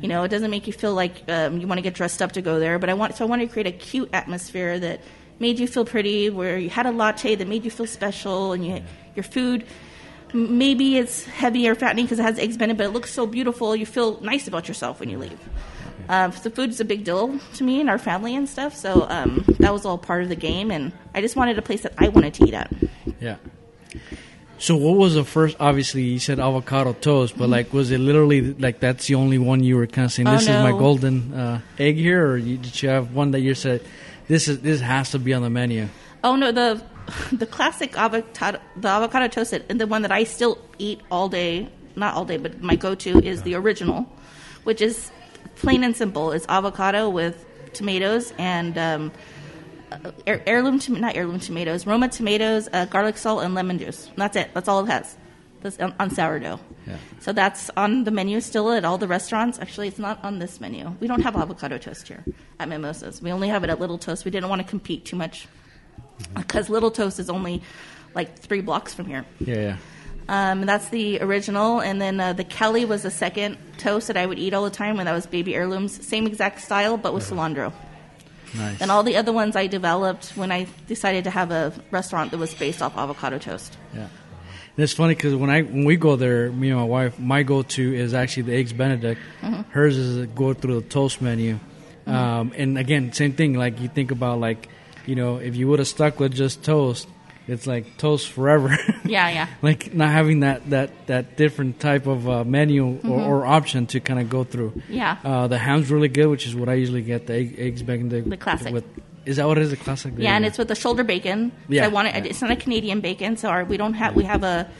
You 0.00 0.08
know, 0.08 0.22
it 0.24 0.28
doesn't 0.28 0.50
make 0.50 0.66
you 0.66 0.72
feel 0.72 0.94
like 0.94 1.22
um, 1.28 1.60
you 1.60 1.66
want 1.66 1.78
to 1.78 1.82
get 1.82 1.94
dressed 1.94 2.22
up 2.22 2.32
to 2.32 2.42
go 2.42 2.58
there. 2.58 2.78
But 2.78 2.90
I 2.90 2.94
want 2.94 3.16
so 3.16 3.24
I 3.24 3.28
wanted 3.28 3.48
to 3.48 3.52
create 3.52 3.66
a 3.66 3.72
cute 3.72 4.10
atmosphere 4.12 4.78
that 4.78 5.00
made 5.38 5.58
you 5.58 5.66
feel 5.66 5.84
pretty, 5.84 6.30
where 6.30 6.58
you 6.58 6.70
had 6.70 6.86
a 6.86 6.90
latte 6.90 7.34
that 7.34 7.48
made 7.48 7.64
you 7.64 7.70
feel 7.70 7.86
special, 7.86 8.52
and 8.52 8.66
you 8.66 8.82
your 9.14 9.24
food. 9.24 9.66
Maybe 10.32 10.96
it's 10.96 11.24
heavy 11.24 11.68
or 11.68 11.74
fattening 11.74 12.04
because 12.04 12.20
it 12.20 12.22
has 12.22 12.38
eggs 12.38 12.56
in 12.56 12.70
it, 12.70 12.76
but 12.76 12.86
it 12.86 12.90
looks 12.90 13.12
so 13.12 13.26
beautiful. 13.26 13.74
You 13.74 13.84
feel 13.84 14.20
nice 14.20 14.46
about 14.46 14.68
yourself 14.68 15.00
when 15.00 15.08
you 15.08 15.18
leave. 15.18 15.40
Um, 16.08 16.32
so 16.32 16.50
food 16.50 16.70
is 16.70 16.80
a 16.80 16.84
big 16.84 17.04
deal 17.04 17.38
to 17.54 17.64
me 17.64 17.80
and 17.80 17.90
our 17.90 17.98
family 17.98 18.34
and 18.34 18.48
stuff. 18.48 18.74
So 18.76 19.06
um, 19.08 19.44
that 19.58 19.72
was 19.72 19.84
all 19.84 19.98
part 19.98 20.22
of 20.22 20.28
the 20.28 20.36
game, 20.36 20.70
and 20.70 20.92
I 21.14 21.20
just 21.20 21.36
wanted 21.36 21.58
a 21.58 21.62
place 21.62 21.82
that 21.82 21.94
I 21.98 22.08
wanted 22.08 22.34
to 22.34 22.46
eat 22.46 22.54
at. 22.54 22.72
Yeah. 23.20 23.36
So 24.60 24.76
what 24.76 24.96
was 24.98 25.14
the 25.14 25.24
first? 25.24 25.56
Obviously, 25.58 26.02
you 26.02 26.18
said 26.18 26.38
avocado 26.38 26.92
toast, 26.92 27.36
but 27.36 27.48
like, 27.48 27.72
was 27.72 27.90
it 27.90 27.98
literally 27.98 28.52
like 28.54 28.78
that's 28.78 29.06
the 29.06 29.14
only 29.14 29.38
one 29.38 29.64
you 29.64 29.76
were 29.76 29.86
kind 29.86 30.04
of 30.04 30.12
saying? 30.12 30.28
Oh, 30.28 30.32
This 30.32 30.42
is 30.42 30.48
my 30.48 30.72
golden 30.72 31.32
uh, 31.32 31.60
egg 31.78 31.96
here, 31.96 32.26
or 32.26 32.36
you, 32.36 32.58
did 32.58 32.82
you 32.82 32.90
have 32.90 33.14
one 33.14 33.30
that 33.30 33.40
you 33.40 33.54
said 33.54 33.82
this 34.28 34.48
is 34.48 34.60
this 34.60 34.82
has 34.82 35.12
to 35.12 35.18
be 35.18 35.32
on 35.32 35.40
the 35.40 35.48
menu? 35.48 35.88
Oh 36.22 36.36
no, 36.36 36.52
the 36.52 36.82
the 37.32 37.46
classic 37.46 37.96
avocado, 37.96 38.60
the 38.76 38.88
avocado 38.88 39.28
toast 39.28 39.54
and 39.54 39.80
the 39.80 39.86
one 39.86 40.02
that 40.02 40.12
I 40.12 40.24
still 40.24 40.58
eat 40.78 41.00
all 41.10 41.30
day, 41.30 41.66
not 41.96 42.14
all 42.14 42.26
day, 42.26 42.36
but 42.36 42.60
my 42.60 42.76
go-to 42.76 43.18
is 43.24 43.42
the 43.42 43.54
original, 43.54 44.06
which 44.64 44.82
is 44.82 45.10
plain 45.56 45.82
and 45.84 45.96
simple. 45.96 46.32
It's 46.32 46.46
avocado 46.50 47.08
with 47.08 47.46
tomatoes 47.72 48.34
and 48.36 48.76
um, 48.76 49.12
heirloom, 50.26 50.78
tom- 50.78 51.00
not 51.00 51.16
heirloom 51.16 51.40
tomatoes, 51.40 51.86
Roma 51.86 52.08
tomatoes, 52.08 52.68
uh, 52.72 52.84
garlic 52.86 53.16
salt, 53.16 53.42
and 53.42 53.54
lemon 53.54 53.78
juice. 53.78 54.08
And 54.08 54.16
that's 54.16 54.36
it. 54.36 54.50
That's 54.54 54.68
all 54.68 54.84
it 54.84 54.90
has. 54.90 55.16
That's 55.62 55.78
on, 55.78 55.94
on 56.00 56.10
sourdough. 56.10 56.60
Yeah. 56.86 56.96
So 57.20 57.32
that's 57.32 57.70
on 57.76 58.04
the 58.04 58.10
menu 58.10 58.40
still 58.40 58.72
at 58.72 58.84
all 58.84 58.98
the 58.98 59.08
restaurants. 59.08 59.58
Actually, 59.58 59.88
it's 59.88 59.98
not 59.98 60.22
on 60.24 60.38
this 60.38 60.60
menu. 60.60 60.96
We 61.00 61.06
don't 61.06 61.22
have 61.22 61.36
avocado 61.36 61.78
toast 61.78 62.08
here 62.08 62.24
at 62.58 62.68
Mimosas. 62.68 63.20
We 63.20 63.30
only 63.30 63.48
have 63.48 63.62
it 63.64 63.70
at 63.70 63.78
Little 63.78 63.98
Toast. 63.98 64.24
We 64.24 64.30
didn't 64.30 64.48
want 64.48 64.62
to 64.62 64.68
compete 64.68 65.04
too 65.04 65.16
much 65.16 65.46
because 66.34 66.70
Little 66.70 66.90
Toast 66.90 67.18
is 67.18 67.28
only 67.28 67.62
like 68.14 68.38
three 68.38 68.60
blocks 68.60 68.94
from 68.94 69.06
here. 69.06 69.24
Yeah, 69.38 69.54
yeah. 69.54 69.76
Um, 70.28 70.64
that's 70.64 70.90
the 70.90 71.20
original, 71.20 71.80
and 71.80 72.00
then 72.00 72.20
uh, 72.20 72.32
the 72.32 72.44
Kelly 72.44 72.84
was 72.84 73.02
the 73.02 73.10
second 73.10 73.58
toast 73.78 74.06
that 74.06 74.16
I 74.16 74.26
would 74.26 74.38
eat 74.38 74.54
all 74.54 74.62
the 74.62 74.70
time 74.70 74.96
when 74.96 75.06
that 75.06 75.12
was 75.12 75.26
baby 75.26 75.56
heirlooms. 75.56 76.06
Same 76.06 76.26
exact 76.26 76.60
style, 76.60 76.96
but 76.96 77.12
with 77.12 77.28
cilantro. 77.28 77.72
Nice. 78.54 78.80
And 78.80 78.90
all 78.90 79.02
the 79.02 79.16
other 79.16 79.32
ones 79.32 79.56
I 79.56 79.66
developed 79.66 80.36
when 80.36 80.50
I 80.50 80.66
decided 80.86 81.24
to 81.24 81.30
have 81.30 81.50
a 81.50 81.72
restaurant 81.90 82.30
that 82.32 82.38
was 82.38 82.54
based 82.54 82.82
off 82.82 82.96
avocado 82.96 83.38
toast. 83.38 83.76
Yeah. 83.94 84.00
And 84.00 84.84
it's 84.84 84.92
funny 84.92 85.14
because 85.14 85.34
when 85.34 85.50
I 85.50 85.62
when 85.62 85.84
we 85.84 85.96
go 85.96 86.16
there, 86.16 86.50
me 86.50 86.70
and 86.70 86.78
my 86.78 86.84
wife, 86.84 87.18
my 87.18 87.42
go-to 87.42 87.92
is 87.92 88.14
actually 88.14 88.44
the 88.44 88.54
eggs 88.54 88.72
Benedict. 88.72 89.20
Mm-hmm. 89.42 89.70
Hers 89.70 89.96
is 89.96 90.26
go 90.28 90.54
through 90.54 90.80
the 90.80 90.88
toast 90.88 91.20
menu, 91.20 91.58
um, 92.06 92.52
and 92.56 92.78
again, 92.78 93.12
same 93.12 93.32
thing. 93.32 93.54
Like 93.54 93.80
you 93.80 93.88
think 93.88 94.10
about 94.10 94.40
like, 94.40 94.68
you 95.06 95.16
know, 95.16 95.36
if 95.36 95.56
you 95.56 95.68
would 95.68 95.80
have 95.80 95.88
stuck 95.88 96.20
with 96.20 96.32
just 96.32 96.64
toast, 96.64 97.08
it's 97.50 97.66
like 97.66 97.96
toast 97.96 98.30
forever. 98.30 98.76
Yeah, 99.10 99.28
yeah. 99.30 99.48
like 99.60 99.92
not 99.92 100.10
having 100.10 100.40
that 100.40 100.70
that 100.70 101.08
that 101.08 101.36
different 101.36 101.80
type 101.80 102.06
of 102.06 102.28
uh, 102.28 102.44
menu 102.44 103.00
or, 103.02 103.20
or 103.20 103.46
option 103.46 103.86
to 103.88 103.98
kind 103.98 104.20
of 104.20 104.30
go 104.30 104.44
through. 104.44 104.70
Mm-hmm. 104.70 104.92
Yeah. 104.92 105.16
Uh, 105.24 105.48
the 105.48 105.58
ham's 105.58 105.90
really 105.90 106.06
good, 106.08 106.26
which 106.26 106.46
is 106.46 106.54
what 106.54 106.68
I 106.68 106.74
usually 106.74 107.02
get. 107.02 107.26
The 107.26 107.34
egg, 107.34 107.56
eggs 107.58 107.82
Benedict. 107.82 108.30
The 108.30 108.36
classic. 108.36 108.72
With, 108.72 108.84
is 109.26 109.36
that 109.38 109.48
what 109.48 109.58
it 109.58 109.62
is? 109.62 109.70
The 109.70 109.76
classic. 109.76 110.14
Yeah, 110.16 110.36
and 110.36 110.44
it's 110.46 110.58
with 110.58 110.68
the 110.68 110.76
shoulder 110.76 111.02
bacon. 111.02 111.50
Yeah, 111.68 111.86
I 111.86 111.88
want 111.88 112.06
it. 112.06 112.14
yeah. 112.14 112.30
It's 112.30 112.40
not 112.40 112.52
a 112.52 112.56
Canadian 112.56 113.00
bacon, 113.00 113.36
so 113.36 113.48
our, 113.48 113.64
we 113.64 113.76
don't 113.76 113.94
have. 113.94 114.14
We 114.14 114.24
have 114.24 114.44
a 114.44 114.70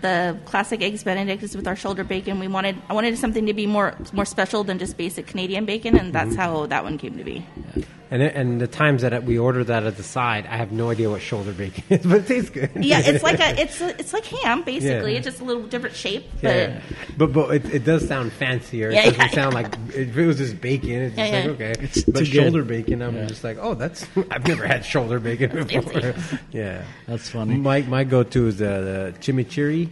the 0.00 0.38
classic 0.46 0.82
eggs 0.82 1.04
Benedict 1.04 1.42
is 1.42 1.54
with 1.54 1.68
our 1.68 1.76
shoulder 1.76 2.02
bacon. 2.02 2.40
We 2.40 2.48
wanted. 2.48 2.76
I 2.88 2.94
wanted 2.94 3.16
something 3.18 3.46
to 3.46 3.54
be 3.54 3.66
more 3.66 3.94
more 4.12 4.24
special 4.24 4.64
than 4.64 4.78
just 4.78 4.96
basic 4.96 5.28
Canadian 5.28 5.64
bacon, 5.64 5.96
and 5.96 6.12
that's 6.12 6.34
how 6.34 6.66
that 6.66 6.82
one 6.82 6.98
came 6.98 7.18
to 7.18 7.24
be. 7.24 7.46
And 8.12 8.22
it, 8.22 8.34
and 8.34 8.60
the 8.60 8.66
times 8.66 9.02
that 9.02 9.22
we 9.22 9.38
order 9.38 9.62
that 9.62 9.84
at 9.84 9.96
the 9.96 10.02
side, 10.02 10.44
I 10.46 10.56
have 10.56 10.72
no 10.72 10.90
idea 10.90 11.08
what 11.08 11.22
shoulder 11.22 11.52
bacon 11.52 11.84
is, 11.90 12.04
but 12.04 12.18
it 12.22 12.26
tastes 12.26 12.50
good. 12.50 12.70
Yeah, 12.74 13.00
it's 13.04 13.22
like 13.30 13.38
a 13.38 13.60
it's 13.60 13.80
a, 13.80 13.90
it's 14.00 14.12
like 14.12 14.24
ham 14.24 14.62
basically. 14.64 15.12
Yeah. 15.12 15.18
It's 15.18 15.26
just 15.26 15.40
a 15.40 15.44
little 15.44 15.62
different 15.62 15.94
shape, 15.94 16.24
but 16.42 16.56
Yeah, 16.56 16.80
but 17.16 17.32
but 17.32 17.54
it, 17.54 17.64
it 17.72 17.84
does 17.84 18.08
sound 18.08 18.32
fancier. 18.32 18.90
Yeah, 18.90 19.02
it 19.02 19.10
doesn't 19.16 19.20
yeah, 19.20 19.28
sound 19.30 19.54
like 19.54 19.72
if 19.94 20.16
it 20.16 20.26
was 20.26 20.38
just 20.38 20.60
bacon. 20.60 20.90
It's 21.02 21.14
just 21.14 21.30
Yeah, 21.32 21.36
like 21.38 21.44
yeah. 21.60 21.66
okay, 21.68 21.84
It's 21.84 22.02
but 22.04 22.26
shoulder 22.26 22.62
good. 22.64 22.68
bacon, 22.86 23.00
I'm 23.02 23.28
just 23.28 23.44
like, 23.44 23.58
oh, 23.60 23.74
that's 23.74 24.04
I've 24.30 24.46
never 24.46 24.66
had 24.66 24.84
shoulder 24.84 25.20
bacon 25.20 25.66
before. 25.66 26.00
Fancy. 26.00 26.38
yeah, 26.50 26.82
That's 27.06 27.28
funny. 27.30 27.56
My 27.58 27.82
my 27.82 28.02
go 28.02 28.24
to 28.24 28.46
is 28.48 28.58
the, 28.58 28.64
the 28.64 29.14
chimichurri, 29.20 29.88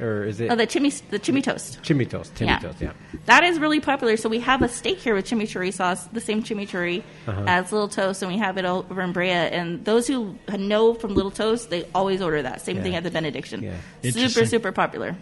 or 0.00 0.24
is 0.24 0.38
it 0.40 0.50
oh, 0.50 0.56
the 0.56 0.66
chimmy 0.66 0.90
the 1.08 1.18
chimmy 1.18 1.42
toast. 1.42 1.80
chimmy 1.82 2.08
toast? 2.08 2.34
Chimmy 2.34 2.60
toast, 2.60 2.80
yeah. 2.82 2.92
That 3.24 3.42
is 3.42 3.58
really 3.58 3.80
popular. 3.80 4.18
So 4.18 4.28
we 4.28 4.40
have 4.40 4.60
a 4.60 4.68
steak 4.68 4.98
here 4.98 5.14
with 5.14 5.24
chimichurri 5.26 5.72
sauce, 5.72 6.04
the 6.08 6.20
same 6.20 6.42
chimichurri 6.42 7.02
Uh-huh. 7.26 7.44
As 7.54 7.70
Little 7.72 7.88
Toast, 7.88 8.22
and 8.22 8.32
we 8.32 8.38
have 8.38 8.58
it 8.58 8.64
over 8.64 9.00
in 9.00 9.12
Brea. 9.12 9.30
And 9.30 9.84
those 9.84 10.06
who 10.06 10.36
know 10.58 10.94
from 10.94 11.14
Little 11.14 11.30
Toast, 11.30 11.70
they 11.70 11.84
always 11.94 12.20
order 12.20 12.42
that. 12.42 12.60
Same 12.62 12.82
thing 12.82 12.94
at 12.96 13.02
the 13.04 13.10
Benediction. 13.10 13.62
Yeah. 13.62 14.10
Super, 14.10 14.46
super 14.46 14.72
popular. 14.72 15.16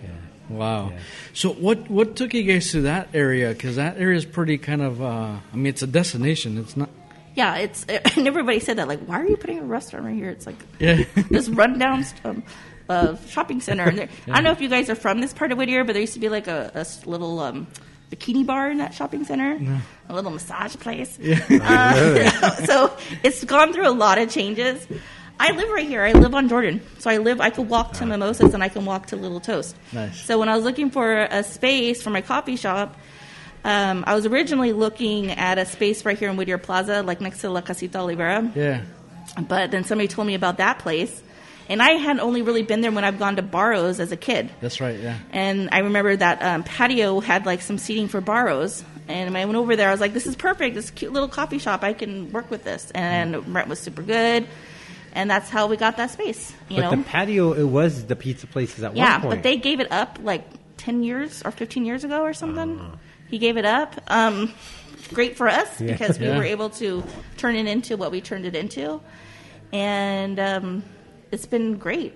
Wow. 0.49 0.91
Yeah. 0.91 0.99
So 1.35 1.53
what 1.53 1.89
what 1.91 2.17
took 2.17 2.35
you 2.35 2.43
guys 2.43 2.71
to 2.73 2.83
that 2.83 3.09
area? 3.15 3.51
Because 3.51 3.77
that 3.77 3.97
area 3.99 4.17
is 4.17 4.25
pretty 4.25 4.59
kind 4.59 4.83
of. 4.83 5.01
Uh, 5.01 5.37
I 5.53 5.57
mean, 5.57 5.67
it's 5.67 5.83
a 5.83 5.87
destination. 5.87 6.59
It's 6.59 6.77
not. 6.77 6.91
Yeah, 7.35 7.57
it's 7.57 7.85
and 8.17 8.27
everybody 8.27 8.61
said 8.61 8.77
that. 8.79 8.89
Like, 8.89 9.01
why 9.07 9.21
are 9.21 9.27
you 9.27 9.37
putting 9.37 9.61
a 9.61 9.65
restaurant 9.65 10.05
right 10.05 10.15
here? 10.15 10.31
It's 10.31 10.47
like 10.47 10.57
Yeah. 10.79 11.05
this 11.31 11.49
rundown 11.49 12.05
um, 12.25 12.43
uh, 12.89 13.17
shopping 13.29 13.61
center. 13.61 13.85
And 13.85 13.99
there, 13.99 14.09
I 14.29 14.35
don't 14.35 14.45
know 14.45 14.53
if 14.53 14.61
you 14.61 14.69
guys 14.69 14.91
are 14.91 14.95
from 14.95 15.21
this 15.21 15.33
part 15.33 15.53
of 15.53 15.59
Whittier, 15.59 15.85
but 15.85 15.93
there 15.95 16.01
used 16.03 16.15
to 16.15 16.21
be 16.21 16.29
like 16.29 16.49
a, 16.49 16.73
a 16.75 16.85
little 17.09 17.41
um, 17.41 17.67
bikini 18.13 18.45
bar 18.45 18.71
in 18.71 18.79
that 18.79 18.95
shopping 18.95 19.25
center, 19.25 19.59
a 20.09 20.15
little 20.15 20.31
massage 20.31 20.77
place. 20.77 21.19
Uh, 21.63 22.51
so 22.67 22.97
it's 23.23 23.45
gone 23.45 23.73
through 23.73 23.89
a 23.89 23.91
lot 23.91 24.19
of 24.19 24.31
changes. 24.31 24.87
I 25.39 25.53
live 25.53 25.71
right 25.71 25.87
here. 25.87 26.03
I 26.03 26.13
live 26.13 26.35
on 26.35 26.49
Jordan, 26.49 26.81
so 26.99 27.11
I 27.11 27.19
live. 27.19 27.41
I 27.41 27.51
could 27.51 27.69
walk 27.69 27.95
to 27.95 28.07
Mimosas 28.07 28.55
and 28.55 28.63
I 28.63 28.69
can 28.69 28.85
walk 28.85 29.07
to 29.07 29.17
Little 29.17 29.41
Toast. 29.41 29.77
Nice. 29.93 30.21
So 30.25 30.39
when 30.39 30.49
I 30.49 30.55
was 30.55 30.65
looking 30.65 30.91
for 30.91 31.23
a 31.23 31.43
space 31.43 32.03
for 32.03 32.11
my 32.11 32.21
coffee 32.21 32.57
shop, 32.57 32.97
um, 33.65 34.05
I 34.07 34.15
was 34.15 34.27
originally 34.27 34.73
looking 34.73 35.31
at 35.31 35.59
a 35.59 35.65
space 35.65 36.05
right 36.05 36.19
here 36.19 36.31
in 36.31 36.37
Whittier 36.37 36.59
Plaza, 36.59 37.03
like 37.03 37.21
next 37.21 37.41
to 37.41 37.51
La 37.51 37.61
Casita 37.61 37.99
Olivera. 37.99 38.55
Yeah. 38.55 38.83
But 39.41 39.71
then 39.71 39.85
somebody 39.85 40.09
told 40.09 40.27
me 40.27 40.35
about 40.35 40.59
that 40.59 40.79
place, 40.79 41.23
and 41.69 41.83
I 41.83 41.93
had 41.93 42.19
only 42.19 42.43
really 42.43 42.63
been 42.63 42.81
there 42.81 42.93
when 42.93 43.05
I've 43.05 43.19
gone 43.19 43.37
to 43.37 43.43
Barrows 43.43 44.01
as 44.01 44.13
a 44.13 44.17
kid. 44.17 44.51
That's 44.61 44.81
right. 44.81 44.99
Yeah. 44.99 45.19
And 45.31 45.69
I 45.73 45.79
remember 45.81 46.17
that 46.17 46.43
um, 46.43 46.63
patio 46.65 47.21
had 47.21 47.47
like 47.47 47.63
some 47.63 47.79
seating 47.79 48.09
for 48.09 48.21
Barrows. 48.21 48.85
And 49.09 49.33
when 49.35 49.43
I 49.43 49.45
went 49.47 49.57
over 49.57 49.75
there, 49.75 49.89
I 49.89 49.91
was 49.91 50.01
like, 50.01 50.15
"This 50.15 50.27
is 50.27 50.37
perfect. 50.37 50.77
This 50.77 50.91
cute 50.91 51.13
little 51.13 51.29
coffee 51.29 51.59
shop. 51.59 51.83
I 51.83 51.93
can 51.93 52.31
work 52.33 52.51
with 52.51 52.63
this." 52.63 52.91
And 52.95 53.53
rent 53.53 53.69
was 53.69 53.81
super 53.81 54.01
good, 54.01 54.47
and 55.13 55.29
that's 55.29 55.51
how 55.51 55.67
we 55.67 55.77
got 55.77 55.97
that 55.97 56.11
space. 56.13 56.53
You 56.69 56.77
but 56.77 56.83
know, 56.83 56.97
the 56.97 57.03
patio, 57.03 57.53
it 57.53 57.65
was 57.65 58.07
the 58.07 58.15
pizza 58.15 58.47
places 58.47 58.85
at 58.85 58.97
yeah. 58.97 59.15
one 59.15 59.21
point. 59.23 59.25
Yeah, 59.25 59.37
but 59.37 59.43
they 59.43 59.57
gave 59.57 59.81
it 59.81 59.91
up 59.91 60.21
like 60.23 60.45
ten 60.77 61.03
years 61.03 61.43
or 61.45 61.51
fifteen 61.51 61.85
years 61.85 62.05
ago 62.05 62.23
or 62.23 62.33
something. 62.33 62.79
Uh-huh. 62.79 62.97
He 63.29 63.39
gave 63.39 63.57
it 63.57 63.65
up. 63.65 64.01
Um, 64.07 64.53
great 65.13 65.37
for 65.37 65.49
us 65.49 65.81
because 65.81 66.19
we 66.21 66.27
Yeah. 66.27 66.39
were 66.39 66.45
able 66.45 66.71
to 66.71 67.03
turn 67.39 67.57
it 67.57 67.67
into 67.67 67.97
what 67.97 68.13
we 68.13 68.21
turned 68.21 68.47
it 68.47 68.55
into, 68.55 69.01
and 69.73 70.39
um, 70.39 70.85
it's 71.33 71.47
been 71.47 71.77
great. 71.79 72.15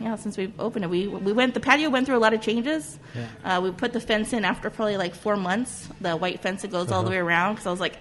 Yeah, 0.00 0.14
since 0.14 0.36
we've 0.36 0.52
opened 0.60 0.84
it, 0.84 0.88
we 0.88 1.08
we 1.08 1.32
went. 1.32 1.54
The 1.54 1.60
patio 1.60 1.90
went 1.90 2.06
through 2.06 2.18
a 2.18 2.22
lot 2.26 2.32
of 2.32 2.40
changes. 2.40 2.98
Uh, 3.44 3.60
we 3.60 3.72
put 3.72 3.92
the 3.92 4.00
fence 4.00 4.32
in 4.32 4.44
after 4.44 4.70
probably 4.70 4.96
like 4.96 5.14
four 5.16 5.36
months. 5.36 5.88
The 6.00 6.16
white 6.16 6.40
fence 6.40 6.62
that 6.62 6.70
goes 6.70 6.92
all 6.92 7.02
the 7.02 7.10
way 7.10 7.16
around 7.18 7.54
because 7.54 7.66
I 7.66 7.70
was 7.72 7.80
like, 7.80 7.96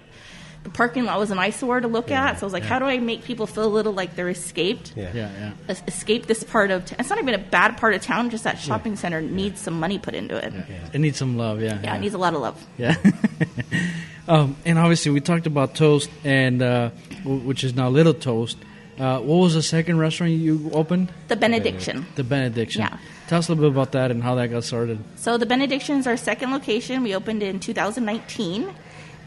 the 0.63 0.69
parking 0.69 1.05
lot 1.05 1.17
was 1.17 1.31
an 1.31 1.39
eyesore 1.39 1.79
to 1.79 1.87
look 1.87 2.11
at. 2.11 2.37
So 2.39 2.43
I 2.43 2.45
was 2.45 2.53
like, 2.53 2.61
how 2.63 2.77
do 2.77 2.85
I 2.85 2.99
make 2.99 3.23
people 3.23 3.47
feel 3.47 3.63
a 3.65 3.73
little 3.73 3.93
like 3.93 4.15
they're 4.15 4.29
escaped? 4.29 4.93
Yeah. 4.95 5.11
Yeah. 5.15 5.53
Yeah. 5.69 5.75
escape 5.87 6.27
this 6.27 6.43
part 6.43 6.69
of. 6.69 6.85
T- 6.85 6.95
it's 6.99 7.09
not 7.09 7.17
even 7.17 7.33
a 7.33 7.39
bad 7.39 7.77
part 7.77 7.95
of 7.95 8.03
town. 8.03 8.29
Just 8.29 8.43
that 8.43 8.59
shopping 8.59 8.95
center 8.95 9.19
needs 9.21 9.59
some 9.59 9.79
money 9.79 9.97
put 9.97 10.13
into 10.13 10.35
it. 10.37 10.53
Yeah, 10.53 10.89
It 10.93 10.99
needs 10.99 11.17
some 11.17 11.35
love. 11.35 11.61
Yeah. 11.63 11.79
Yeah. 11.81 11.95
It 11.95 11.99
needs 12.01 12.13
a 12.13 12.19
lot 12.19 12.35
of 12.35 12.41
love. 12.41 12.63
Yeah. 12.77 12.95
um, 14.27 14.55
and 14.65 14.77
obviously, 14.77 15.11
we 15.11 15.21
talked 15.21 15.47
about 15.47 15.73
Toast, 15.75 16.09
and 16.23 16.61
uh, 16.61 16.89
w- 17.23 17.41
which 17.41 17.63
is 17.63 17.73
now 17.75 17.89
Little 17.89 18.13
Toast. 18.13 18.57
Uh, 18.97 19.19
what 19.19 19.35
was 19.35 19.53
the 19.53 19.61
second 19.61 19.99
restaurant 19.99 20.33
you 20.33 20.71
opened? 20.73 21.11
The 21.27 21.35
benediction. 21.35 22.07
The 22.15 22.23
Benediction. 22.23 22.81
Yeah. 22.81 22.97
Tell 23.27 23.39
us 23.39 23.47
a 23.47 23.53
little 23.53 23.69
bit 23.69 23.75
about 23.75 23.91
that 23.91 24.09
and 24.09 24.23
how 24.23 24.35
that 24.35 24.47
got 24.47 24.63
started. 24.63 25.03
So 25.15 25.37
the 25.37 25.45
benediction 25.45 25.97
is 25.97 26.07
our 26.07 26.17
second 26.17 26.51
location. 26.51 27.03
We 27.03 27.13
opened 27.13 27.43
in 27.43 27.59
2019, 27.59 28.73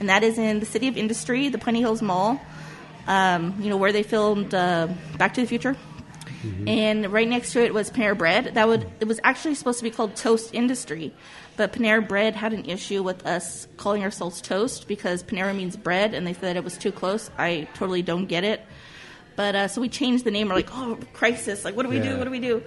and 0.00 0.09
that 0.09 0.25
is 0.25 0.39
in 0.39 0.59
the 0.59 0.67
City 0.67 0.89
of 0.89 0.97
Industry, 0.97 1.49
the 1.50 1.59
Puente 1.59 1.79
Hills 1.79 2.03
Mall. 2.03 2.41
Um, 3.07 3.55
you 3.61 3.71
know 3.71 3.77
where 3.77 3.93
they 3.93 4.03
filmed 4.03 4.55
uh, 4.55 4.89
Back 5.19 5.35
to 5.35 5.41
the 5.41 5.47
Future. 5.47 5.77
And 6.67 7.12
right 7.12 7.29
next 7.29 7.53
to 7.53 7.62
it 7.62 7.75
was 7.75 7.91
Panera 7.91 8.17
Bread. 8.17 8.55
That 8.55 8.67
would 8.67 8.91
it 8.99 9.07
was 9.07 9.21
actually 9.25 9.55
supposed 9.57 9.79
to 9.81 9.85
be 9.85 9.91
called 9.91 10.17
Toast 10.17 10.55
Industry, 10.55 11.12
but 11.59 11.73
Panera 11.73 12.07
Bread 12.07 12.35
had 12.35 12.55
an 12.55 12.65
issue 12.65 13.03
with 13.03 13.27
us 13.27 13.69
calling 13.77 14.03
ourselves 14.03 14.41
Toast 14.41 14.89
because 14.89 15.23
Panera 15.23 15.55
means 15.55 15.77
bread, 15.77 16.15
and 16.15 16.27
they 16.27 16.33
said 16.33 16.57
it 16.57 16.65
was 16.65 16.79
too 16.79 16.93
close. 16.93 17.31
I 17.37 17.69
totally 17.75 18.00
don't 18.00 18.25
get 18.25 18.45
it. 18.45 18.65
But 19.40 19.54
uh, 19.56 19.68
so 19.68 19.80
we 19.80 19.88
changed 19.88 20.25
the 20.25 20.30
name. 20.30 20.50
We're 20.50 20.54
like, 20.54 20.68
oh, 20.70 20.99
crisis! 21.14 21.64
Like, 21.64 21.75
what 21.75 21.85
do 21.85 21.88
we 21.88 21.99
do? 21.99 22.18
What 22.18 22.25
do 22.25 22.30
we 22.30 22.40
do? 22.40 22.62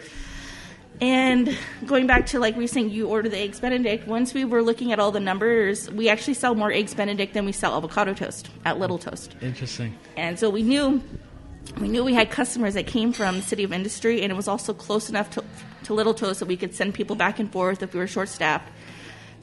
And 1.00 1.56
going 1.86 2.08
back 2.08 2.26
to 2.28 2.40
like 2.40 2.56
we 2.56 2.64
were 2.64 2.68
saying, 2.68 2.90
you 2.90 3.10
order 3.10 3.30
the 3.30 3.38
eggs 3.38 3.60
Benedict. 3.60 4.08
Once 4.08 4.34
we 4.34 4.44
were 4.44 4.64
looking 4.64 4.92
at 4.92 4.98
all 4.98 5.12
the 5.12 5.20
numbers, 5.20 5.88
we 5.92 6.10
actually 6.10 6.34
sell 6.34 6.56
more 6.56 6.72
eggs 6.72 6.96
Benedict 6.96 7.36
than 7.36 7.46
we 7.46 7.52
sell 7.52 7.78
avocado 7.78 8.16
toast 8.16 8.50
at 8.66 8.80
Little 8.80 8.98
Toast. 8.98 9.36
Interesting. 9.40 9.96
And 10.18 10.40
so 10.40 10.50
we 10.50 10.64
knew 10.64 11.00
we 11.80 11.88
knew 11.90 12.04
we 12.04 12.16
had 12.16 12.32
customers 12.32 12.74
that 12.74 12.88
came 12.88 13.14
from 13.14 13.36
the 13.36 13.44
city 13.44 13.64
of 13.64 13.72
industry, 13.72 14.24
and 14.24 14.32
it 14.32 14.36
was 14.36 14.48
also 14.48 14.74
close 14.74 15.12
enough 15.12 15.30
to, 15.30 15.44
to 15.84 15.94
Little 15.94 16.16
Toast 16.16 16.40
that 16.40 16.48
we 16.48 16.58
could 16.58 16.74
send 16.74 16.96
people 16.96 17.16
back 17.16 17.38
and 17.38 17.52
forth 17.52 17.84
if 17.84 17.94
we 17.94 18.00
were 18.00 18.08
short 18.08 18.30
staffed. 18.30 18.68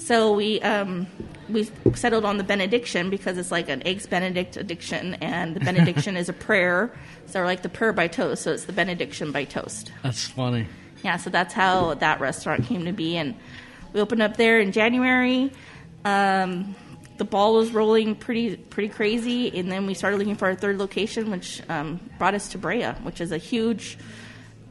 So 0.01 0.33
we 0.33 0.61
um, 0.63 1.07
we 1.51 1.71
settled 1.95 2.25
on 2.25 2.39
the 2.39 2.45
benediction 2.45 3.11
because 3.11 3.37
it's 3.37 3.51
like 3.51 3.69
an 3.69 3.87
eggs 3.87 4.07
Benedict 4.07 4.57
addiction, 4.57 5.15
and 5.15 5.55
the 5.55 5.61
benediction 5.61 6.17
is 6.17 6.29
a 6.29 6.33
prayer. 6.49 6.91
So 7.27 7.43
like 7.45 7.63
the 7.63 7.69
prayer 7.69 7.93
by 7.93 8.09
toast, 8.09 8.43
so 8.43 8.53
it's 8.53 8.65
the 8.65 8.73
benediction 8.73 9.31
by 9.31 9.45
toast. 9.45 9.93
That's 10.03 10.27
funny. 10.27 10.67
Yeah, 11.05 11.17
so 11.17 11.31
that's 11.31 11.55
how 11.55 11.95
that 11.95 12.21
restaurant 12.21 12.65
came 12.65 12.87
to 12.87 12.93
be, 12.93 13.17
and 13.17 13.35
we 13.93 14.01
opened 14.01 14.23
up 14.23 14.37
there 14.37 14.59
in 14.59 14.73
January. 14.73 15.53
Um, 16.05 16.75
the 17.19 17.25
ball 17.25 17.55
was 17.55 17.71
rolling 17.71 18.15
pretty 18.17 18.57
pretty 18.57 18.89
crazy, 18.89 19.57
and 19.59 19.71
then 19.71 19.87
we 19.87 19.93
started 19.93 20.17
looking 20.17 20.35
for 20.37 20.47
our 20.47 20.55
third 20.55 20.79
location, 20.79 21.31
which 21.31 21.63
um, 21.69 22.01
brought 22.19 22.35
us 22.35 22.49
to 22.49 22.59
Brea, 22.59 22.93
which 23.03 23.21
is 23.21 23.33
a 23.33 23.39
huge. 23.39 23.99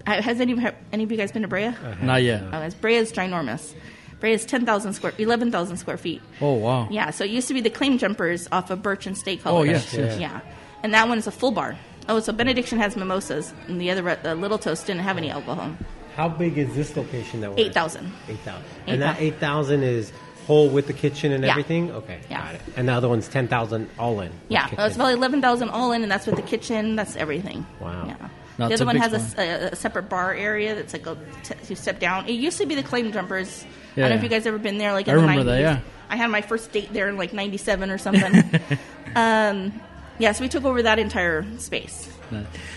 Has 0.07 0.41
any 0.41 0.55
any 0.91 1.03
of 1.03 1.11
you 1.11 1.17
guys 1.17 1.31
been 1.31 1.43
to 1.43 1.47
Brea? 1.47 1.71
Not 2.01 2.23
yet. 2.23 2.43
Oh, 2.51 2.61
it's 2.61 2.73
Brea 2.73 2.95
is 2.95 3.11
ginormous. 3.11 3.75
Brea 4.19 4.33
is 4.33 4.45
ten 4.45 4.65
thousand 4.65 4.93
square, 4.93 5.13
eleven 5.17 5.51
thousand 5.51 5.77
square 5.77 5.97
feet. 5.97 6.21
Oh 6.41 6.53
wow. 6.53 6.87
Yeah, 6.91 7.09
so 7.11 7.23
it 7.23 7.29
used 7.31 7.47
to 7.47 7.53
be 7.53 7.61
the 7.61 7.69
claim 7.69 7.97
jumpers 7.97 8.47
off 8.51 8.69
of 8.69 8.81
Birch 8.81 9.05
and 9.07 9.17
State 9.17 9.39
Oh, 9.41 9.51
College. 9.51 9.69
yes, 9.71 9.93
yes. 9.93 10.19
Yeah, 10.19 10.41
and 10.83 10.93
that 10.93 11.07
one 11.07 11.17
is 11.17 11.27
a 11.27 11.31
full 11.31 11.51
bar. 11.51 11.77
Oh, 12.07 12.19
so 12.19 12.33
Benediction 12.33 12.79
has 12.79 12.95
mimosas, 12.95 13.53
and 13.67 13.79
the 13.79 13.91
other 13.91 14.17
the 14.23 14.35
Little 14.35 14.57
Toast 14.57 14.87
didn't 14.87 15.01
have 15.03 15.17
any 15.17 15.29
alcohol. 15.29 15.71
How 16.15 16.27
big 16.27 16.57
is 16.57 16.73
this 16.75 16.97
location 16.97 17.39
that 17.41 17.51
we're 17.51 17.59
8,000. 17.67 18.11
8,000. 18.27 18.63
Eight 18.87 18.91
And 18.93 19.01
that 19.01 19.21
8,000 19.21 19.83
is 19.83 20.11
whole 20.47 20.67
with 20.67 20.87
the 20.87 20.93
kitchen 20.93 21.31
and 21.31 21.43
Yeah. 21.45 21.51
everything? 21.51 21.91
Okay. 21.91 22.19
Yeah. 22.29 22.41
Got 22.45 22.55
it. 22.55 22.61
And 22.75 22.89
the 22.89 22.93
other 22.93 23.07
one's 23.07 23.27
10,000 23.29 23.87
all 23.97 24.19
in. 24.19 24.31
Yeah, 24.49 24.67
kitchen. 24.67 24.83
it's 24.85 24.95
about 24.95 25.13
eleven 25.13 25.39
thousand 25.41 25.69
all 25.69 25.91
in, 25.93 26.01
and 26.03 26.11
that's 26.11 26.25
with 26.25 26.35
the 26.35 26.41
kitchen. 26.41 26.95
That's 26.97 27.15
everything. 27.15 27.65
Wow. 27.79 28.05
Yeah. 28.07 28.27
Now, 28.59 28.67
the 28.67 28.75
other 28.75 28.85
one 28.85 28.97
has 28.97 29.13
a, 29.13 29.19
spot. 29.19 29.39
s- 29.39 29.61
a- 29.63 29.73
a 29.73 29.75
separate 29.75 30.09
bar 30.09 30.33
area 30.33 30.75
that's 30.75 30.93
like 30.93 31.07
a 31.07 31.15
t- 31.43 31.55
you 31.69 31.75
step 31.75 31.99
down. 31.99 32.27
It 32.27 32.33
used 32.33 32.57
to 32.59 32.65
be 32.65 32.75
the 32.75 32.83
claim 32.83 33.11
jumpers. 33.11 33.65
I 33.95 34.01
don't 34.01 34.09
know 34.11 34.15
if 34.17 34.23
you 34.23 34.29
guys 34.29 34.45
ever 34.45 34.57
been 34.59 34.77
there. 34.77 34.91
Like 34.93 35.07
I 35.07 35.11
in 35.13 35.17
the 35.17 35.21
remember 35.23 35.43
90s. 35.43 35.45
that, 35.55 35.59
yeah. 35.61 35.79
I 36.09 36.15
had 36.15 36.27
my 36.29 36.41
first 36.41 36.71
date 36.71 36.93
there 36.93 37.07
in 37.09 37.17
like 37.17 37.33
'97 37.33 37.89
or 37.89 37.97
something. 37.97 38.61
um, 39.15 39.79
yeah, 40.19 40.31
so 40.33 40.43
we 40.43 40.49
took 40.49 40.65
over 40.65 40.83
that 40.83 40.99
entire 40.99 41.45
space. 41.57 42.09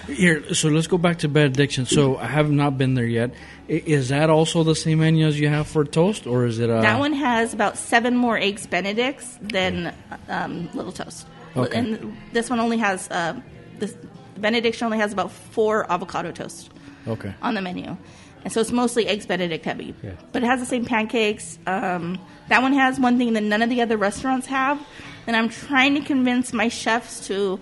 Here, 0.07 0.55
so 0.55 0.69
let's 0.71 0.87
go 0.87 0.97
back 0.97 1.19
to 1.19 1.29
Benediction. 1.29 1.85
So 1.85 2.17
I 2.17 2.27
have 2.27 2.51
not 2.51 2.79
been 2.79 2.95
there 2.95 3.05
yet. 3.07 3.35
Is 3.69 4.09
that 4.09 4.31
also 4.31 4.63
the 4.65 4.75
same 4.75 5.01
menu 5.01 5.27
as 5.27 5.39
you 5.39 5.49
have 5.49 5.67
for 5.67 5.85
Toast, 5.85 6.27
or 6.27 6.47
is 6.47 6.59
it? 6.59 6.71
Uh, 6.71 6.81
that 6.81 6.99
one 6.99 7.13
has 7.13 7.53
about 7.53 7.77
seven 7.77 8.17
more 8.17 8.39
eggs 8.39 8.67
Benedicts 8.67 9.39
than 9.43 9.93
um, 10.29 10.71
Little 10.73 10.93
Toast, 10.93 11.27
Okay. 11.57 11.79
and 11.79 12.17
this 12.33 12.49
one 12.49 12.61
only 12.61 12.79
has 12.79 13.11
uh, 13.11 13.39
this 13.79 13.95
Benediction 14.43 14.85
only 14.85 14.99
has 14.99 15.13
about 15.13 15.31
four 15.31 15.91
avocado 15.91 16.33
toast. 16.33 16.71
Okay. 17.07 17.35
on 17.43 17.55
the 17.55 17.61
menu. 17.61 17.97
And 18.45 18.53
so 18.53 18.61
it's 18.61 18.73
mostly 18.73 19.07
eggs 19.07 19.27
Benedict 19.27 19.65
heavy. 19.65 19.95
Yeah. 20.03 20.13
But 20.33 20.43
it 20.43 20.47
has 20.47 20.61
the 20.61 20.67
same 20.67 20.85
pancakes. 20.85 21.59
Um, 21.67 22.19
that 22.49 22.63
one 22.63 22.73
has 22.73 22.99
one 22.99 23.19
thing 23.19 23.33
that 23.35 23.43
none 23.43 23.63
of 23.63 23.71
the 23.71 23.83
other 23.83 23.97
restaurants 23.97 24.47
have. 24.49 24.81
And 25.27 25.37
I'm 25.37 25.49
trying 25.49 25.95
to 25.95 26.01
convince 26.01 26.53
my 26.53 26.69
chefs 26.69 27.27
to 27.29 27.61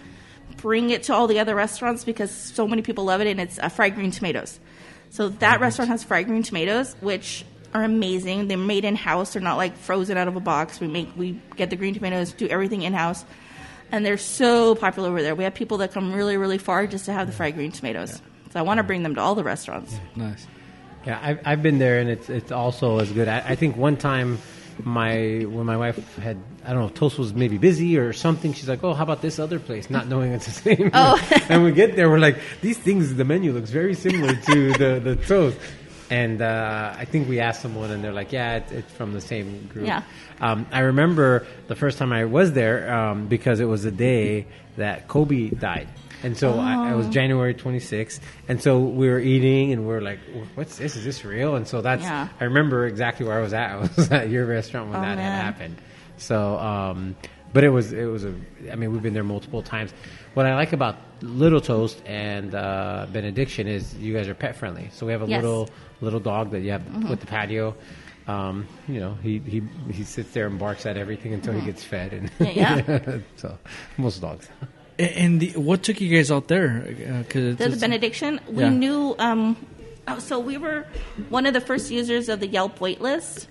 bring 0.56 0.90
it 0.90 1.04
to 1.04 1.14
all 1.14 1.26
the 1.26 1.38
other 1.38 1.54
restaurants 1.54 2.04
because 2.04 2.30
so 2.30 2.66
many 2.66 2.82
people 2.82 3.04
love 3.04 3.20
it, 3.20 3.26
and 3.26 3.40
it's 3.40 3.58
uh, 3.58 3.68
fried 3.68 3.94
green 3.94 4.10
tomatoes. 4.10 4.58
So 5.10 5.28
that 5.28 5.60
restaurant 5.60 5.90
has 5.90 6.04
fried 6.04 6.26
green 6.26 6.42
tomatoes, 6.42 6.96
which 7.00 7.44
are 7.74 7.82
amazing. 7.82 8.48
They're 8.48 8.56
made 8.56 8.84
in 8.84 8.96
house. 8.96 9.32
They're 9.32 9.42
not 9.42 9.56
like 9.56 9.76
frozen 9.76 10.16
out 10.16 10.28
of 10.28 10.36
a 10.36 10.40
box. 10.40 10.80
We 10.80 10.88
make 10.88 11.14
we 11.16 11.40
get 11.56 11.70
the 11.70 11.76
green 11.76 11.94
tomatoes, 11.94 12.32
do 12.32 12.48
everything 12.48 12.82
in 12.82 12.94
house, 12.94 13.24
and 13.92 14.04
they're 14.04 14.18
so 14.18 14.74
popular 14.74 15.08
over 15.08 15.22
there. 15.22 15.34
We 15.34 15.44
have 15.44 15.54
people 15.54 15.78
that 15.78 15.92
come 15.92 16.12
really 16.12 16.36
really 16.36 16.58
far 16.58 16.86
just 16.86 17.06
to 17.06 17.12
have 17.12 17.26
the 17.26 17.32
fried 17.32 17.54
green 17.54 17.72
tomatoes. 17.72 18.20
So 18.52 18.58
I 18.58 18.62
want 18.62 18.78
to 18.78 18.84
bring 18.84 19.02
them 19.02 19.14
to 19.14 19.20
all 19.20 19.34
the 19.34 19.44
restaurants. 19.44 19.96
Nice. 20.16 20.46
Yeah, 21.06 21.18
I've, 21.22 21.40
I've 21.44 21.62
been 21.62 21.78
there, 21.78 21.98
and 21.98 22.10
it's 22.10 22.28
it's 22.28 22.52
also 22.52 22.98
as 22.98 23.10
good. 23.12 23.28
I, 23.28 23.38
I 23.38 23.54
think 23.54 23.76
one 23.76 23.96
time, 23.96 24.38
my 24.82 25.46
when 25.48 25.64
my 25.64 25.76
wife 25.76 26.16
had 26.16 26.36
I 26.64 26.72
don't 26.72 26.82
know 26.82 26.88
toast 26.88 27.18
was 27.18 27.32
maybe 27.32 27.56
busy 27.58 27.96
or 27.96 28.12
something. 28.12 28.52
She's 28.52 28.68
like, 28.68 28.84
"Oh, 28.84 28.92
how 28.92 29.04
about 29.04 29.22
this 29.22 29.38
other 29.38 29.58
place?" 29.58 29.88
Not 29.88 30.08
knowing 30.08 30.32
it's 30.32 30.46
the 30.46 30.76
same. 30.76 30.90
Oh. 30.92 31.18
and 31.48 31.64
we 31.64 31.72
get 31.72 31.96
there, 31.96 32.10
we're 32.10 32.18
like, 32.18 32.38
"These 32.60 32.78
things, 32.78 33.14
the 33.14 33.24
menu 33.24 33.52
looks 33.52 33.70
very 33.70 33.94
similar 33.94 34.34
to 34.34 34.72
the 34.72 35.00
the 35.02 35.16
toast." 35.16 35.58
And 36.10 36.42
uh, 36.42 36.92
I 36.98 37.04
think 37.04 37.28
we 37.28 37.38
asked 37.38 37.62
someone, 37.62 37.90
and 37.92 38.02
they're 38.02 38.12
like, 38.12 38.32
"Yeah, 38.32 38.56
it's, 38.56 38.72
it's 38.72 38.92
from 38.92 39.12
the 39.12 39.20
same 39.20 39.66
group." 39.72 39.86
Yeah. 39.86 40.02
Um, 40.40 40.66
I 40.72 40.80
remember 40.80 41.46
the 41.68 41.76
first 41.76 41.98
time 41.98 42.12
I 42.12 42.24
was 42.24 42.52
there 42.52 42.92
um, 42.92 43.28
because 43.28 43.60
it 43.60 43.66
was 43.66 43.84
the 43.84 43.92
day 43.92 44.46
that 44.76 45.06
Kobe 45.06 45.50
died. 45.50 45.86
And 46.22 46.36
so 46.36 46.58
I, 46.58 46.88
it 46.90 46.92
Oh. 46.92 46.96
was 46.98 47.08
January 47.08 47.54
26th. 47.54 48.20
And 48.48 48.60
so 48.60 48.78
we 48.80 49.08
were 49.08 49.18
eating 49.20 49.72
and 49.72 49.86
we 49.88 49.94
are 49.94 50.02
like, 50.02 50.18
what's 50.54 50.76
this? 50.76 50.94
Is 50.96 51.02
this 51.04 51.24
real? 51.24 51.56
And 51.56 51.66
so 51.66 51.80
that's, 51.80 52.02
Yeah. 52.02 52.28
I 52.38 52.44
remember 52.44 52.86
exactly 52.86 53.24
where 53.26 53.38
I 53.38 53.40
was 53.42 53.54
at. 53.54 53.70
I 53.72 53.76
was 53.76 54.10
at 54.12 54.28
your 54.28 54.44
restaurant 54.44 54.90
when 54.90 54.98
Oh, 54.98 55.00
that 55.02 55.16
man. 55.16 55.32
had 55.32 55.42
happened. 55.42 55.76
So, 56.18 56.58
um, 56.58 57.16
but 57.54 57.64
it 57.64 57.70
was, 57.70 57.92
it 57.94 58.04
was 58.04 58.24
a, 58.26 58.34
I 58.70 58.74
mean, 58.76 58.92
we've 58.92 59.02
been 59.02 59.14
there 59.14 59.24
multiple 59.24 59.62
times. 59.62 59.94
What 60.34 60.44
I 60.44 60.54
like 60.56 60.74
about 60.74 60.96
Little 61.22 61.60
Toast 61.62 62.02
and 62.04 62.54
uh, 62.54 63.06
Benediction 63.10 63.66
is 63.66 63.94
you 63.96 64.12
guys 64.12 64.28
are 64.28 64.34
pet 64.34 64.56
friendly. 64.56 64.90
So 64.92 65.06
we 65.06 65.12
have 65.12 65.22
a 65.22 65.26
Yes. 65.26 65.42
Little, 65.42 65.70
little 66.00 66.20
dog 66.20 66.50
that 66.52 66.60
you 66.60 66.70
have 66.72 67.08
with 67.08 67.20
the 67.20 67.26
patio. 67.26 67.74
Um, 68.26 68.66
you 68.86 69.00
know, 69.00 69.14
he, 69.22 69.38
he, 69.40 69.62
he 69.90 70.04
sits 70.04 70.30
there 70.32 70.46
and 70.46 70.58
barks 70.58 70.86
at 70.86 70.96
everything 70.96 71.34
until 71.34 71.52
he 71.52 71.60
gets 71.62 71.82
fed. 71.82 72.12
And 72.12 72.30
Mm-hmm. 72.38 72.58
Yeah, 72.58 73.18
so 73.36 73.58
most 73.96 74.20
dogs. 74.20 74.48
And 74.98 75.40
the, 75.40 75.50
what 75.52 75.82
took 75.82 76.00
you 76.00 76.14
guys 76.14 76.30
out 76.30 76.48
there? 76.48 76.84
Uh, 76.86 77.22
cause 77.28 77.56
The, 77.56 77.70
the 77.70 77.76
benediction, 77.76 78.38
we 78.48 78.62
Yeah. 78.64 78.70
knew. 78.70 79.16
Um, 79.18 79.56
oh, 80.06 80.18
so 80.18 80.38
we 80.38 80.58
were 80.58 80.86
one 81.30 81.46
of 81.46 81.54
the 81.54 81.60
first 81.60 81.90
users 81.90 82.28
of 82.28 82.38
the 82.40 82.46
Yelp 82.46 82.78
waitlist, 82.78 83.46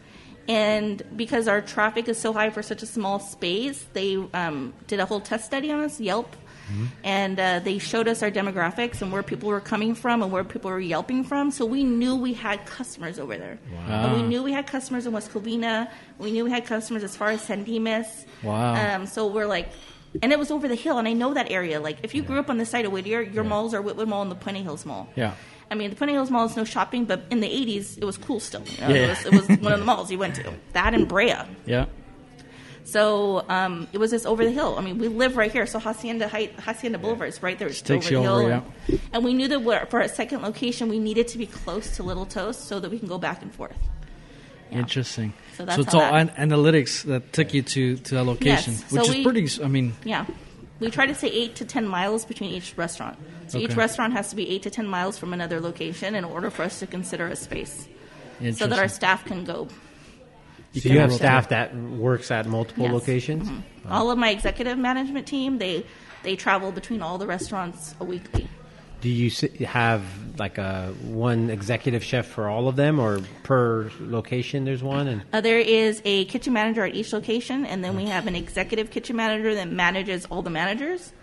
and 0.48 1.02
because 1.16 1.48
our 1.48 1.60
traffic 1.62 2.08
is 2.08 2.18
so 2.18 2.34
high 2.34 2.50
for 2.52 2.62
such 2.62 2.82
a 2.84 2.86
small 2.86 3.20
space, 3.20 3.86
they 3.94 4.16
um, 4.34 4.74
did 4.88 5.00
a 5.00 5.06
whole 5.06 5.20
test 5.22 5.46
study 5.46 5.72
on 5.72 5.80
us, 5.84 6.00
Yelp, 6.00 6.36
and 7.04 7.40
uh, 7.40 7.60
they 7.60 7.78
showed 7.78 8.08
us 8.08 8.22
our 8.24 8.32
demographics 8.32 9.02
and 9.02 9.12
where 9.12 9.24
people 9.24 9.50
were 9.50 9.60
coming 9.62 9.96
from 9.96 10.22
and 10.22 10.32
where 10.32 10.44
people 10.44 10.72
were 10.72 10.80
yelping 10.80 11.24
from. 11.24 11.52
So 11.52 11.66
we 11.66 11.84
knew 11.84 12.16
we 12.16 12.34
had 12.34 12.66
customers 12.66 13.20
over 13.20 13.38
there. 13.38 13.60
And 13.88 14.14
we 14.16 14.24
knew 14.24 14.44
we 14.44 14.54
had 14.54 14.68
customers 14.68 15.06
in 15.06 15.14
West 15.14 15.32
Covina. 15.32 15.90
We 16.18 16.32
knew 16.32 16.46
we 16.46 16.52
had 16.52 16.66
customers 16.66 17.04
as 17.04 17.16
far 17.16 17.30
as 17.30 17.42
San 17.42 17.64
Dimas. 17.64 18.26
Wow. 18.44 18.96
Um, 18.96 19.06
so 19.06 19.28
we're 19.28 19.48
like, 19.48 19.70
and 20.22 20.32
it 20.32 20.40
was 20.40 20.50
over 20.50 20.68
the 20.68 20.76
hill, 20.76 20.98
and 20.98 21.08
I 21.08 21.14
know 21.14 21.34
that 21.36 21.52
area. 21.52 21.80
Like, 21.80 21.98
if 22.04 22.16
you 22.16 22.24
grew 22.24 22.40
up 22.40 22.50
on 22.50 22.58
the 22.58 22.66
side 22.66 22.86
of 22.86 22.92
Whittier, 22.92 23.22
your 23.22 23.44
malls 23.44 23.74
are 23.76 23.82
Whitwood 23.82 24.08
Mall 24.08 24.24
and 24.24 24.32
the 24.32 24.36
Puente 24.36 24.64
Hills 24.64 24.86
Mall. 24.86 25.08
Yeah. 25.16 25.36
I 25.70 25.76
mean, 25.76 25.92
the 25.92 25.96
Puente 25.96 26.14
Hills 26.14 26.32
Mall 26.32 26.46
is 26.46 26.56
no 26.56 26.64
shopping, 26.64 27.06
but 27.06 27.26
in 27.30 27.42
the 27.42 27.48
80s, 27.48 27.98
it 28.00 28.04
was 28.06 28.18
cool 28.18 28.40
still. 28.40 28.64
You 28.66 28.82
know? 28.82 28.88
Yeah. 28.90 28.96
it, 28.96 29.10
was, 29.10 29.26
it 29.26 29.32
was 29.50 29.60
one 29.60 29.72
of 29.74 29.80
the 29.80 29.86
malls 29.86 30.12
you 30.12 30.18
went 30.18 30.34
to. 30.36 30.52
That 30.74 30.94
and 30.96 31.08
Brea. 31.08 31.36
Yeah. 31.68 31.86
So 32.92 33.46
um, 33.50 33.88
it 33.94 33.98
was 33.98 34.12
just 34.12 34.26
over 34.26 34.44
the 34.44 34.52
hill. 34.52 34.76
I 34.78 34.82
mean, 34.82 34.98
we 34.98 35.08
live 35.08 35.38
right 35.38 35.52
here, 35.52 35.66
so 35.66 35.80
Hacienda 35.80 36.28
Height, 36.28 36.54
Hacienda 36.60 36.98
Boulevard 36.98 37.30
is 37.30 37.44
right 37.44 37.58
there. 37.60 37.68
It's 37.68 37.88
over 37.90 38.00
the 38.02 38.10
hill. 38.22 38.26
over, 38.36 38.52
and, 38.52 39.00
and 39.14 39.24
we 39.24 39.34
knew 39.34 39.48
that 39.48 39.62
we're, 39.62 39.86
for 39.88 40.00
a 40.00 40.10
second 40.10 40.42
location, 40.42 40.90
we 40.90 40.98
needed 41.00 41.28
to 41.30 41.38
be 41.38 41.46
close 41.46 41.96
to 41.98 42.04
Little 42.04 42.26
Toast 42.26 42.66
so 42.66 42.80
that 42.80 42.90
we 42.90 42.98
can 42.98 43.08
go 43.08 43.18
back 43.18 43.42
and 43.42 43.54
forth. 43.54 43.78
Yeah. 44.72 44.80
Interesting. 44.80 45.34
So 45.56 45.66
that's 45.66 45.80
it's 45.80 45.94
all 45.94 46.02
an- 46.02 46.30
analytics 46.30 47.04
that 47.04 47.32
took 47.34 47.54
you 47.54 47.62
to, 47.64 47.98
to 47.98 48.16
that 48.16 48.24
location, 48.24 48.74
Yes. 48.74 48.92
which 48.92 49.04
So 49.06 49.10
is 49.12 49.16
we- 49.18 49.24
pretty. 49.24 49.64
I 49.64 49.68
mean, 49.68 49.94
Yeah. 50.04 50.26
We 50.80 50.90
try 50.90 51.06
to 51.08 51.14
say 51.14 51.28
eight 51.28 51.56
to 51.58 51.66
ten 51.66 51.86
miles 51.86 52.24
between 52.24 52.52
each 52.52 52.78
restaurant. 52.78 53.18
So 53.48 53.58
each 53.60 53.76
restaurant 53.76 54.14
has 54.14 54.30
to 54.30 54.36
be 54.38 54.50
eight 54.50 54.64
to 54.64 54.70
ten 54.70 54.88
miles 54.88 55.18
from 55.18 55.34
another 55.34 55.60
location 55.60 56.16
in 56.16 56.24
order 56.24 56.50
for 56.50 56.64
us 56.64 56.80
to 56.80 56.88
consider 56.88 57.28
a 57.28 57.36
space, 57.36 57.88
so 58.54 58.66
that 58.66 58.80
our 58.80 58.88
staff 58.88 59.26
can 59.26 59.44
go. 59.44 59.68
So 60.76 60.90
you 60.90 61.00
have 61.00 61.12
staff 61.14 61.50
that 61.50 61.76
works 61.76 62.30
at 62.32 62.46
multiple 62.46 62.84
Yes. 62.84 62.94
locations. 62.94 63.50
Mhm. 63.50 63.64
All 63.90 64.12
of 64.12 64.18
my 64.18 64.30
executive 64.30 64.78
management 64.78 65.26
team, 65.28 65.58
they 65.58 65.84
they 66.22 66.36
travel 66.36 66.72
between 66.72 67.02
all 67.02 67.18
the 67.18 67.26
restaurants 67.26 67.96
a 68.00 68.04
weekly. 68.04 68.48
Do 69.02 69.08
you 69.08 69.32
have 69.66 70.02
like 70.38 70.58
a 70.58 70.94
one 71.02 71.50
executive 71.50 72.04
chef 72.04 72.26
for 72.28 72.50
all 72.50 72.68
of 72.68 72.76
them, 72.76 73.00
or 73.00 73.22
per 73.44 73.90
location? 74.02 74.66
There's 74.66 74.84
one, 74.84 75.08
and 75.08 75.22
Uh, 75.32 75.40
there 75.42 75.60
is 75.60 76.02
a 76.04 76.26
kitchen 76.26 76.52
manager 76.54 76.84
at 76.84 76.94
each 76.94 77.14
location, 77.14 77.66
and 77.66 77.84
then 77.84 77.96
we 77.96 78.06
have 78.08 78.28
an 78.28 78.36
executive 78.36 78.92
kitchen 78.92 79.16
manager 79.16 79.56
that 79.56 79.72
manages 79.72 80.26
all 80.26 80.42
the 80.42 80.50
managers, 80.50 81.14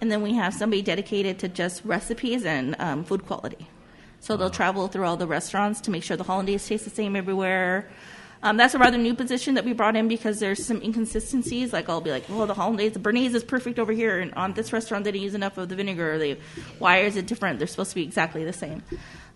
and 0.00 0.10
then 0.12 0.22
we 0.22 0.34
have 0.34 0.54
somebody 0.54 0.80
dedicated 0.80 1.40
to 1.40 1.48
just 1.48 1.84
recipes 1.84 2.44
and 2.44 2.76
um, 2.78 3.02
food 3.04 3.26
quality. 3.26 3.66
So 4.20 4.36
they'll 4.36 4.50
travel 4.50 4.86
through 4.88 5.04
all 5.04 5.16
the 5.16 5.26
restaurants 5.26 5.80
to 5.82 5.90
make 5.90 6.04
sure 6.04 6.16
the 6.16 6.24
hollandaise 6.24 6.66
taste 6.66 6.84
the 6.84 6.90
same 6.90 7.16
everywhere. 7.16 7.88
Um, 8.42 8.56
that's 8.56 8.74
a 8.74 8.78
rather 8.78 8.98
new 8.98 9.14
position 9.14 9.54
that 9.54 9.64
we 9.64 9.72
brought 9.72 9.96
in 9.96 10.06
because 10.06 10.38
there's 10.38 10.64
some 10.64 10.80
inconsistencies. 10.80 11.72
Like 11.72 11.88
I'll 11.88 12.00
be 12.00 12.10
like, 12.10 12.28
well, 12.28 12.46
the 12.46 12.54
hollandaise, 12.54 12.92
the 12.92 13.00
béarnaise 13.00 13.34
is 13.34 13.42
perfect 13.42 13.78
over 13.78 13.92
here, 13.92 14.20
and 14.20 14.32
on 14.34 14.52
this 14.52 14.72
restaurant 14.72 15.04
they 15.04 15.10
didn't 15.10 15.24
use 15.24 15.34
enough 15.34 15.58
of 15.58 15.68
the 15.68 15.74
vinegar. 15.76 16.14
Or 16.14 16.18
they, 16.18 16.38
why 16.78 16.98
is 16.98 17.16
it 17.16 17.26
different? 17.26 17.58
They're 17.58 17.66
supposed 17.68 17.90
to 17.90 17.96
be 17.96 18.04
exactly 18.04 18.44
the 18.44 18.52
same." 18.52 18.82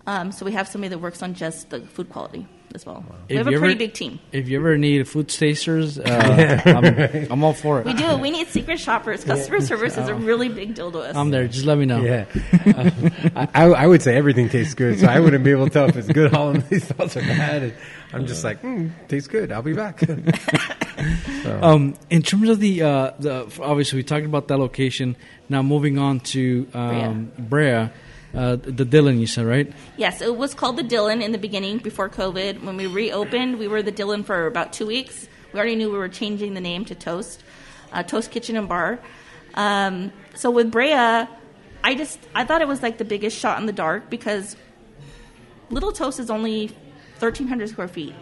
Um, 0.06 0.32
so 0.32 0.44
we 0.44 0.52
have 0.52 0.66
somebody 0.66 0.88
that 0.90 0.98
works 0.98 1.22
on 1.22 1.34
just 1.34 1.70
the 1.70 1.80
food 1.80 2.10
quality 2.10 2.44
as 2.74 2.84
well. 2.84 3.04
We 3.28 3.36
If 3.36 3.38
have 3.38 3.46
a 3.46 3.50
pretty 3.50 3.64
ever- 3.74 3.78
big 3.78 3.92
team. 3.94 4.18
if 4.32 4.48
you 4.48 4.58
ever 4.58 4.76
need 4.76 5.06
food 5.06 5.28
tasters, 5.28 5.96
uh, 5.98 6.60
I'm, 6.64 7.30
I'm 7.32 7.44
all 7.44 7.52
for 7.52 7.78
it. 7.80 7.86
We 7.86 7.94
do. 7.94 8.16
We 8.16 8.30
need 8.32 8.48
secret 8.48 8.80
shoppers. 8.80 9.22
Customer 9.22 9.60
service 9.60 9.96
is 9.96 10.08
a 10.08 10.14
really 10.14 10.48
big 10.48 10.74
deal 10.74 10.90
to 10.90 10.98
us. 11.00 11.14
I'm 11.14 11.30
there. 11.30 11.46
Just 11.46 11.66
let 11.66 11.78
me 11.78 11.86
know. 11.86 12.00
yeah, 12.00 12.24
Uh, 13.34 13.46
I, 13.54 13.64
I 13.66 13.86
would 13.86 14.02
say 14.02 14.16
everything 14.16 14.48
tastes 14.48 14.74
good, 14.74 14.98
so 14.98 15.06
I 15.06 15.20
wouldn't 15.20 15.44
be 15.44 15.50
able 15.52 15.66
to 15.66 15.70
tell 15.70 15.88
if 15.88 15.96
it's 15.96 16.08
good 16.08 16.32
hollandaise 16.32 16.86
sauce 16.96 17.16
or 17.16 17.20
bad. 17.20 17.74
And 18.12 18.22
I'm 18.22 18.26
just 18.26 18.44
like, 18.44 18.60
mm, 18.62 18.90
tastes 19.08 19.28
good. 19.28 19.52
I'll 19.52 19.62
be 19.62 19.72
back. 19.72 20.02
Um, 21.44 21.94
in 22.10 22.22
terms 22.22 22.48
of 22.48 22.60
the 22.60 22.82
uh, 22.82 23.10
the 23.18 23.52
obviously 23.60 23.96
we 23.98 24.02
talked 24.04 24.24
about 24.24 24.46
that 24.48 24.58
location. 24.58 25.16
Now 25.48 25.62
moving 25.62 25.98
on 25.98 26.20
to 26.20 26.68
um, 26.74 27.32
Brea, 27.38 27.90
uh, 28.34 28.56
the 28.56 28.84
Dylan 28.84 29.18
you 29.18 29.26
said 29.26 29.46
right? 29.46 29.72
Yes, 29.96 30.20
it 30.20 30.36
was 30.36 30.54
called 30.54 30.76
the 30.76 30.84
Dylan 30.84 31.22
in 31.22 31.32
the 31.32 31.38
beginning 31.38 31.78
before 31.78 32.08
COVID. 32.08 32.62
When 32.62 32.76
we 32.76 32.86
reopened, 32.86 33.58
we 33.58 33.68
were 33.68 33.82
the 33.82 33.92
Dylan 33.92 34.24
for 34.24 34.46
about 34.46 34.72
two 34.72 34.86
weeks. 34.86 35.28
We 35.52 35.58
already 35.58 35.76
knew 35.76 35.90
we 35.90 35.98
were 35.98 36.08
changing 36.08 36.54
the 36.54 36.60
name 36.60 36.84
to 36.86 36.94
Toast, 36.94 37.42
uh, 37.92 38.02
Toast 38.02 38.30
Kitchen 38.30 38.56
and 38.56 38.68
Bar. 38.68 39.00
Um, 39.54 40.12
so 40.34 40.50
with 40.50 40.70
Brea, 40.70 40.92
I 40.94 41.94
just 41.96 42.18
I 42.34 42.44
thought 42.44 42.62
it 42.62 42.68
was 42.68 42.82
like 42.82 42.98
the 42.98 43.04
biggest 43.04 43.36
shot 43.36 43.58
in 43.60 43.66
the 43.66 43.72
dark 43.72 44.08
because 44.08 44.56
Little 45.70 45.92
Toast 45.92 46.20
is 46.20 46.30
only 46.30 46.70
1,300 47.22 47.68
square 47.68 47.88
feet, 47.88 48.14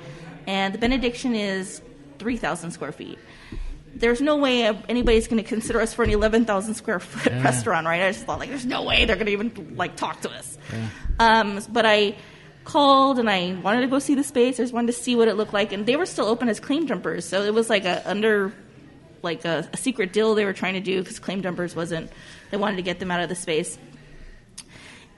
and 0.46 0.74
the 0.74 0.78
Benediction 0.78 1.34
is 1.34 1.82
3,000 2.18 2.70
square 2.70 2.92
feet. 2.92 3.18
There's 3.94 4.20
no 4.20 4.36
way 4.36 4.66
anybody's 4.88 5.26
going 5.26 5.42
to 5.42 5.48
consider 5.48 5.80
us 5.80 5.92
for 5.92 6.04
an 6.04 6.10
11,000 6.10 6.74
square 6.74 7.00
foot 7.00 7.32
restaurant, 7.42 7.86
right? 7.86 8.02
I 8.02 8.12
just 8.12 8.24
thought, 8.24 8.38
like, 8.38 8.50
there's 8.50 8.66
no 8.66 8.84
way 8.84 9.04
they're 9.04 9.16
going 9.16 9.26
to 9.26 9.32
even 9.32 9.74
like 9.76 9.96
talk 9.96 10.20
to 10.20 10.30
us. 10.30 10.58
Um, 11.18 11.60
but 11.70 11.84
I 11.86 12.16
called 12.64 13.18
and 13.18 13.28
I 13.28 13.54
wanted 13.54 13.80
to 13.80 13.86
go 13.88 13.98
see 13.98 14.14
the 14.14 14.22
space. 14.22 14.60
I 14.60 14.62
just 14.62 14.72
wanted 14.72 14.88
to 14.88 14.92
see 14.92 15.16
what 15.16 15.28
it 15.28 15.34
looked 15.34 15.52
like, 15.52 15.72
and 15.72 15.86
they 15.86 15.96
were 15.96 16.06
still 16.06 16.26
open 16.26 16.48
as 16.48 16.60
claim 16.60 16.86
jumpers, 16.86 17.24
so 17.24 17.42
it 17.42 17.52
was 17.54 17.68
like 17.68 17.84
a 17.84 18.08
under 18.08 18.52
like 19.22 19.44
a, 19.44 19.68
a 19.72 19.76
secret 19.76 20.12
deal 20.12 20.34
they 20.34 20.44
were 20.44 20.52
trying 20.52 20.74
to 20.74 20.80
do 20.80 21.00
because 21.00 21.18
claim 21.18 21.42
jumpers 21.42 21.74
wasn't. 21.74 22.10
They 22.50 22.56
wanted 22.56 22.76
to 22.76 22.82
get 22.82 22.98
them 22.98 23.10
out 23.10 23.20
of 23.20 23.28
the 23.28 23.34
space. 23.34 23.78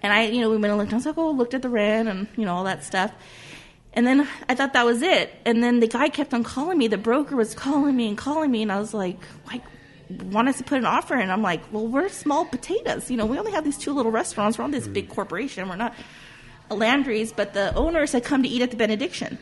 And 0.02 0.12
I, 0.12 0.24
you 0.26 0.40
know, 0.40 0.50
we 0.50 0.56
went 0.56 0.66
and 0.66 0.78
looked. 0.78 0.92
I 0.92 0.96
was 0.96 1.06
like, 1.06 1.16
oh, 1.16 1.30
looked 1.30 1.54
at 1.54 1.62
the 1.62 1.68
rent 1.68 2.08
and 2.08 2.26
you 2.36 2.44
know 2.44 2.54
all 2.54 2.64
that 2.64 2.84
stuff. 2.84 3.12
And 3.94 4.07
then 4.07 4.26
I 4.48 4.55
thought 4.55 4.72
that 4.72 4.87
was 4.87 5.02
it. 5.02 5.35
And 5.44 5.62
then 5.62 5.81
the 5.81 5.87
guy 5.87 6.09
kept 6.09 6.33
on 6.33 6.44
calling 6.44 6.78
me. 6.78 6.88
The 6.88 6.96
broker 6.98 7.37
was 7.37 7.55
calling 7.55 7.94
me 7.94 8.09
and 8.09 8.16
calling 8.16 8.50
me, 8.50 8.62
and 8.62 8.72
I 8.72 8.78
was 8.78 8.94
like, 8.94 9.18
like, 9.46 9.62
want 10.09 10.48
us 10.48 10.59
to 10.59 10.64
put 10.64 10.78
an 10.78 10.87
offer 10.87 11.14
in? 11.16 11.31
I'm 11.31 11.42
like, 11.42 11.61
well, 11.72 11.87
we're 11.87 12.09
small 12.09 12.44
potatoes. 12.44 13.11
You 13.11 13.16
know, 13.16 13.26
we 13.26 13.38
only 13.38 13.52
have 13.52 13.64
these 13.64 13.78
two 13.78 13.92
little 13.92 14.12
restaurants. 14.12 14.59
We're 14.59 14.64
on 14.64 14.70
this 14.70 14.88
big 14.88 15.09
corporation. 15.09 15.68
We're 15.68 15.76
not 15.76 15.94
a 16.70 16.74
Landry's, 16.74 17.33
but 17.33 17.55
the 17.55 17.74
owners 17.74 18.12
had 18.12 18.24
come 18.24 18.42
to 18.42 18.48
eat 18.48 18.62
at 18.62 18.70
the 18.70 18.76
Benediction. 18.76 19.38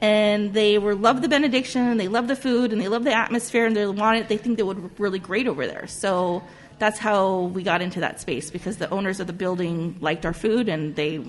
And 0.00 0.52
they 0.52 0.78
were 0.78 0.96
love 0.96 1.22
the 1.22 1.28
benediction, 1.28 1.82
and 1.82 2.00
they 2.00 2.08
love 2.08 2.26
the 2.26 2.34
food, 2.34 2.72
and 2.72 2.82
they 2.82 2.88
love 2.88 3.04
the 3.04 3.14
atmosphere, 3.14 3.66
and 3.66 3.76
they 3.76 3.86
wanted. 3.86 4.26
They 4.26 4.36
think 4.36 4.56
they 4.56 4.64
would 4.64 4.98
really 4.98 5.20
great 5.20 5.46
over 5.46 5.64
there. 5.64 5.86
So 5.86 6.42
that's 6.80 6.98
how 6.98 7.42
we 7.54 7.62
got 7.62 7.80
into 7.82 8.00
that 8.00 8.20
space 8.20 8.50
because 8.50 8.78
the 8.78 8.90
owners 8.90 9.20
of 9.20 9.28
the 9.28 9.32
building 9.32 9.96
liked 10.00 10.26
our 10.26 10.32
food, 10.32 10.68
and 10.68 10.96
they 10.96 11.24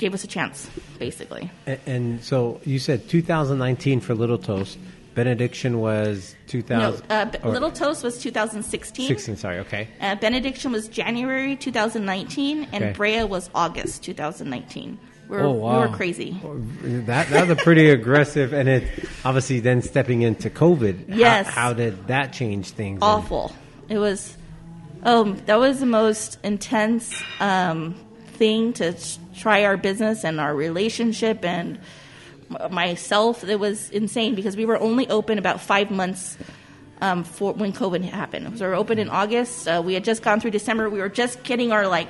gave 0.00 0.14
us 0.14 0.24
a 0.24 0.26
chance, 0.26 0.68
basically. 0.98 1.50
and, 1.66 1.78
and 1.86 2.24
so 2.24 2.60
you 2.64 2.78
said 2.80 3.08
2019 3.08 4.00
for 4.00 4.14
Little 4.14 4.38
Toast. 4.38 4.78
Benediction 5.14 5.80
was 5.80 6.34
No, 6.46 6.50
2000. 6.52 7.10
uh, 7.12 7.30
or 7.42 7.50
Little 7.52 7.70
Toast 7.72 8.02
was 8.04 8.18
2016. 8.22 9.06
16. 9.08 9.36
Sorry. 9.36 9.58
Okay. 9.58 9.88
Uh, 10.00 10.14
Benediction 10.14 10.72
was 10.72 10.88
January 10.88 11.56
2019, 11.56 12.68
and 12.72 12.84
Okay. 12.84 12.92
Brea 12.94 13.24
was 13.24 13.50
August 13.54 14.02
2019. 14.04 14.98
We 15.28 15.36
were, 15.36 15.42
Oh, 15.42 15.52
we 15.52 15.58
wow. 15.60 15.80
were 15.80 15.88
crazy. 15.96 16.40
That 17.06 17.28
that 17.28 17.48
was 17.48 17.58
a 17.58 17.62
pretty 17.62 17.90
aggressive, 17.98 18.52
and 18.52 18.68
it 18.68 18.84
obviously 19.24 19.60
then 19.60 19.82
stepping 19.82 20.22
into 20.22 20.48
COVID. 20.48 21.10
how- 21.10 21.16
Yes. 21.16 21.46
How, 21.48 21.72
did 21.72 22.06
that 22.06 22.32
change 22.32 22.70
things? 22.70 23.00
awful. 23.02 23.52
It 23.88 23.98
was, 23.98 24.36
um, 25.02 25.40
that 25.46 25.58
was 25.58 25.80
the 25.80 25.86
most 25.86 26.38
intense 26.44 27.20
um, 27.40 27.94
thing 28.38 28.72
to 28.74 28.94
try 29.40 29.64
our 29.64 29.76
business 29.76 30.24
and 30.24 30.40
our 30.40 30.54
relationship 30.54 31.44
and 31.44 31.78
myself. 32.70 33.44
It 33.44 33.60
was 33.60 33.90
insane 33.90 34.34
because 34.34 34.56
we 34.56 34.64
were 34.64 34.78
only 34.78 35.08
open 35.08 35.38
about 35.38 35.60
five 35.60 35.90
months 35.90 36.36
um, 37.00 37.24
for 37.24 37.52
when 37.52 37.72
COVID 37.72 38.02
happened. 38.04 38.58
So 38.58 38.64
we 38.64 38.70
were 38.70 38.76
open 38.76 38.98
in 38.98 39.08
August. 39.08 39.66
Uh, 39.66 39.82
we 39.84 39.94
had 39.94 40.04
just 40.04 40.22
gone 40.22 40.40
through 40.40 40.50
December. 40.50 40.90
We 40.90 40.98
were 40.98 41.08
just 41.08 41.42
getting 41.42 41.72
our 41.72 41.86
like 41.88 42.08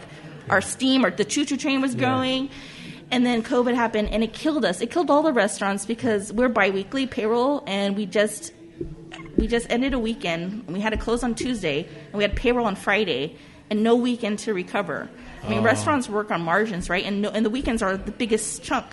our 0.49 0.61
steam 0.61 1.05
or 1.05 1.11
the 1.11 1.25
choo 1.25 1.45
choo 1.45 1.57
train 1.57 1.81
was 1.81 1.95
going. 1.95 2.51
And 3.12 3.27
then 3.27 3.43
COVID 3.43 3.75
happened 3.75 4.11
and 4.11 4.23
it 4.23 4.33
killed 4.33 4.64
us. 4.64 4.81
It 4.81 4.90
killed 4.90 5.11
all 5.11 5.23
the 5.23 5.33
restaurants 5.33 5.85
because 5.85 6.33
we're 6.33 6.49
biweekly 6.49 7.07
payroll 7.07 7.62
and 7.66 7.97
we 7.97 8.07
just 8.07 8.53
we 9.37 9.47
just 9.47 9.71
ended 9.71 9.95
a 9.95 9.99
weekend 9.99 10.64
and 10.66 10.69
we 10.69 10.81
had 10.81 10.90
to 10.90 10.97
close 10.97 11.23
on 11.23 11.35
Tuesday 11.35 11.88
and 12.07 12.14
we 12.14 12.23
had 12.23 12.37
payroll 12.37 12.66
on 12.66 12.77
Friday 12.77 13.37
and 13.71 13.83
no 13.83 13.97
weekend 13.97 14.41
to 14.41 14.55
recover. 14.55 15.09
I 15.43 15.49
mean, 15.49 15.63
restaurants 15.63 16.09
work 16.09 16.31
on 16.31 16.43
margins, 16.43 16.91
right? 16.91 17.05
And 17.05 17.23
no, 17.23 17.31
and 17.31 17.47
the 17.47 17.51
weekends 17.51 17.83
are 17.83 17.97
the 17.97 18.13
biggest 18.13 18.63
chunk. 18.63 18.87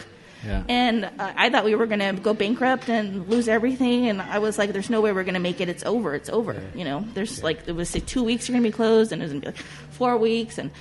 Yeah. 0.45 0.63
And 0.69 1.05
uh, 1.05 1.09
I 1.35 1.49
thought 1.49 1.65
we 1.65 1.75
were 1.75 1.87
going 1.87 1.99
to 1.99 2.13
go 2.21 2.33
bankrupt 2.33 2.89
and 2.89 3.27
lose 3.27 3.49
everything. 3.49 4.07
And 4.07 4.21
I 4.21 4.39
was 4.39 4.57
like, 4.57 4.71
"There's 4.71 4.89
no 4.89 5.01
way 5.01 5.11
we're 5.11 5.23
going 5.23 5.33
to 5.33 5.41
make 5.41 5.59
it. 5.59 5.67
It's 5.67 5.83
over. 5.83 6.15
It's 6.15 6.29
over." 6.29 6.61
You 6.73 6.85
know, 6.85 7.05
there's 7.15 7.43
like 7.43 7.67
it 7.67 7.73
was 7.73 7.89
say 7.89 7.99
two 7.99 8.23
weeks 8.23 8.47
you're 8.47 8.53
going 8.53 8.63
to 8.63 8.69
be 8.69 8.73
closed, 8.73 9.11
and 9.11 9.21
it 9.21 9.25
was 9.25 9.33
going 9.33 9.41
to 9.41 9.51
be 9.51 9.57
like 9.57 9.65
four 9.91 10.15
weeks, 10.15 10.57
and 10.57 10.71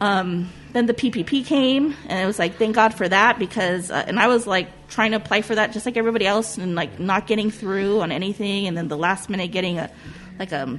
um, 0.00 0.50
then 0.72 0.86
the 0.86 0.94
PPP 0.94 1.44
came, 1.44 1.94
and 2.08 2.20
it 2.20 2.26
was 2.26 2.38
like, 2.38 2.56
thank 2.56 2.74
God 2.74 2.94
for 2.94 3.06
that 3.06 3.38
because, 3.38 3.90
uh, 3.90 4.02
and 4.06 4.18
I 4.18 4.28
was 4.28 4.46
like 4.46 4.88
trying 4.88 5.10
to 5.10 5.18
apply 5.18 5.42
for 5.42 5.54
that 5.54 5.72
just 5.72 5.84
like 5.84 5.98
everybody 5.98 6.26
else, 6.26 6.56
and 6.56 6.74
like 6.74 6.98
not 6.98 7.26
getting 7.26 7.50
through 7.50 8.00
on 8.00 8.10
anything, 8.10 8.66
and 8.66 8.76
then 8.76 8.88
the 8.88 8.96
last 8.96 9.28
minute 9.28 9.52
getting 9.52 9.78
a 9.78 9.90
like 10.38 10.52
a 10.52 10.78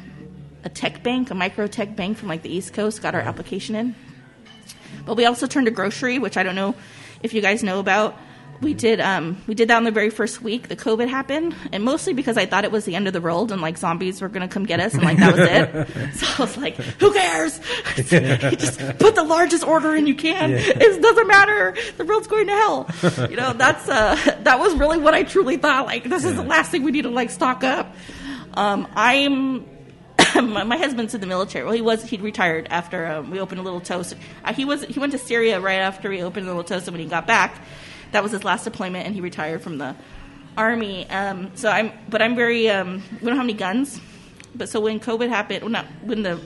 a 0.63 0.69
tech 0.69 1.03
bank, 1.03 1.31
a 1.31 1.35
micro 1.35 1.67
tech 1.67 1.95
bank 1.95 2.17
from 2.17 2.29
like 2.29 2.41
the 2.41 2.53
East 2.53 2.73
Coast, 2.73 3.01
got 3.01 3.15
our 3.15 3.21
application 3.21 3.75
in. 3.75 3.95
But 5.05 5.15
we 5.15 5.25
also 5.25 5.47
turned 5.47 5.65
to 5.65 5.71
grocery, 5.71 6.19
which 6.19 6.37
I 6.37 6.43
don't 6.43 6.55
know 6.55 6.75
if 7.23 7.33
you 7.33 7.41
guys 7.41 7.63
know 7.63 7.79
about. 7.79 8.17
We 8.61 8.75
did 8.75 9.01
um, 9.01 9.41
we 9.47 9.55
did 9.55 9.69
that 9.69 9.77
on 9.77 9.85
the 9.85 9.91
very 9.91 10.11
first 10.11 10.43
week 10.43 10.67
the 10.67 10.75
COVID 10.75 11.07
happened, 11.07 11.55
and 11.71 11.83
mostly 11.83 12.13
because 12.13 12.37
I 12.37 12.45
thought 12.45 12.63
it 12.63 12.71
was 12.71 12.85
the 12.85 12.93
end 12.93 13.07
of 13.07 13.13
the 13.13 13.21
world 13.21 13.51
and 13.51 13.59
like 13.59 13.75
zombies 13.75 14.21
were 14.21 14.29
gonna 14.29 14.47
come 14.47 14.67
get 14.67 14.79
us, 14.79 14.93
and 14.93 15.01
like 15.01 15.17
that 15.17 15.35
was 15.35 15.47
it. 15.49 16.13
so 16.13 16.27
I 16.37 16.45
was 16.45 16.57
like, 16.57 16.75
who 16.75 17.11
cares? 17.11 17.59
Just 17.95 18.77
put 18.99 19.15
the 19.15 19.23
largest 19.27 19.65
order 19.65 19.95
in 19.95 20.05
you 20.05 20.13
can. 20.13 20.51
It 20.51 21.01
doesn't 21.01 21.27
matter. 21.27 21.75
The 21.97 22.05
world's 22.05 22.27
going 22.27 22.45
to 22.47 22.53
hell. 22.53 22.89
You 23.31 23.35
know, 23.35 23.53
that's 23.53 23.89
uh, 23.89 24.15
that 24.43 24.59
was 24.59 24.75
really 24.75 24.99
what 24.99 25.15
I 25.15 25.23
truly 25.23 25.57
thought. 25.57 25.87
Like 25.87 26.03
this 26.03 26.23
is 26.23 26.35
the 26.35 26.43
last 26.43 26.69
thing 26.69 26.83
we 26.83 26.91
need 26.91 27.03
to 27.03 27.09
like 27.09 27.31
stock 27.31 27.63
up. 27.63 27.95
Um, 28.53 28.87
I'm 28.95 29.65
my, 30.41 30.63
my 30.63 30.77
husband's 30.77 31.13
in 31.13 31.21
the 31.21 31.27
military. 31.27 31.63
Well, 31.65 31.73
he 31.73 31.81
was 31.81 32.03
he'd 32.03 32.21
retired 32.21 32.67
after 32.69 33.05
um, 33.07 33.31
we 33.31 33.39
opened 33.39 33.59
a 33.59 33.63
little 33.63 33.81
toast. 33.81 34.15
Uh, 34.43 34.53
he 34.53 34.65
was 34.65 34.83
he 34.83 34.99
went 34.99 35.11
to 35.13 35.17
Syria 35.17 35.59
right 35.59 35.79
after 35.79 36.09
we 36.09 36.21
opened 36.23 36.45
a 36.45 36.49
little 36.49 36.63
toast, 36.63 36.87
and 36.87 36.95
when 36.95 37.03
he 37.03 37.09
got 37.09 37.27
back, 37.27 37.63
that 38.11 38.23
was 38.23 38.31
his 38.31 38.43
last 38.43 38.63
deployment, 38.63 39.05
and 39.05 39.15
he 39.15 39.21
retired 39.21 39.61
from 39.61 39.77
the 39.77 39.95
army. 40.57 41.09
Um, 41.09 41.51
so 41.55 41.69
I'm, 41.69 41.91
but 42.09 42.21
I'm 42.21 42.35
very 42.35 42.69
um, 42.69 43.03
we 43.21 43.27
don't 43.27 43.37
have 43.37 43.45
any 43.45 43.53
guns. 43.53 43.99
But 44.53 44.69
so 44.69 44.81
when 44.81 44.99
COVID 44.99 45.29
happened, 45.29 45.61
well, 45.61 45.71
not 45.71 45.85
when 46.03 46.23
the 46.23 46.39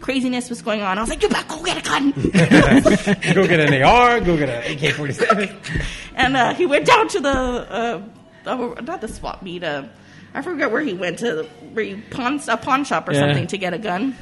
craziness 0.00 0.50
was 0.50 0.62
going 0.62 0.82
on, 0.82 0.98
I 0.98 1.00
was 1.00 1.10
like, 1.10 1.22
"You 1.22 1.28
better 1.28 1.48
go 1.48 1.62
get 1.62 1.78
a 1.78 1.82
gun." 1.82 2.10
go 3.34 3.46
get 3.46 3.60
an 3.60 3.82
AR, 3.82 4.20
go 4.20 4.36
get 4.36 4.48
an 4.48 4.84
AK 4.84 4.94
forty 4.94 5.12
seven. 5.12 5.48
and 6.16 6.36
uh, 6.36 6.54
he 6.54 6.66
went 6.66 6.86
down 6.86 7.08
to 7.08 7.20
the 7.20 7.28
uh, 7.28 8.02
uh, 8.46 8.80
not 8.82 9.00
the 9.00 9.08
swap 9.08 9.42
meet. 9.42 9.62
I 10.34 10.40
forget 10.40 10.70
where 10.72 10.80
he 10.80 10.94
went 10.94 11.18
to, 11.18 11.42
where 11.74 11.84
he 11.84 11.94
pawn 11.96 12.40
a 12.48 12.56
pawn 12.56 12.84
shop 12.84 13.06
or 13.08 13.12
Yeah. 13.12 13.20
something 13.20 13.46
to 13.48 13.58
get 13.58 13.74
a 13.74 13.78
gun. 13.78 14.16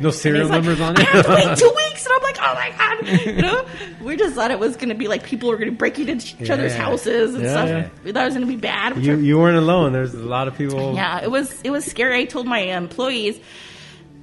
No 0.00 0.10
serial 0.10 0.42
He's 0.42 0.50
like, 0.50 0.64
numbers 0.64 0.80
on 0.80 0.96
I 0.96 1.02
have 1.02 1.24
to 1.26 1.30
wait 1.32 1.46
it. 1.46 1.58
two 1.58 1.72
weeks, 1.76 2.04
and 2.04 2.14
I'm 2.16 2.22
like, 2.22 2.36
oh 2.40 2.54
my 2.54 2.70
god, 2.76 3.26
you 3.26 3.42
know. 3.42 3.64
We 4.02 4.16
just 4.16 4.34
thought 4.34 4.50
it 4.50 4.58
was 4.58 4.74
going 4.76 4.88
to 4.88 4.96
be 4.96 5.06
like 5.06 5.22
people 5.22 5.48
were 5.50 5.56
going 5.56 5.70
to 5.70 5.76
break 5.76 5.98
into 6.00 6.14
each 6.42 6.50
other's 6.50 6.74
houses 6.74 7.34
and 7.36 7.44
Yeah, 7.44 7.50
stuff. 7.52 7.68
yeah. 7.68 7.88
We 8.02 8.10
thought 8.12 8.22
it 8.22 8.26
was 8.26 8.34
going 8.34 8.46
to 8.48 8.52
be 8.52 8.60
bad. 8.60 8.96
you 8.96 9.12
I- 9.14 9.16
you 9.18 9.38
weren't 9.38 9.56
alone. 9.58 9.92
There's 9.92 10.14
a 10.14 10.18
lot 10.18 10.48
of 10.48 10.58
people. 10.58 10.94
yeah, 10.94 11.20
it 11.22 11.30
was 11.30 11.60
it 11.62 11.70
was 11.70 11.84
scary. 11.84 12.18
I 12.22 12.24
told 12.24 12.46
my 12.46 12.58
employees, 12.58 13.38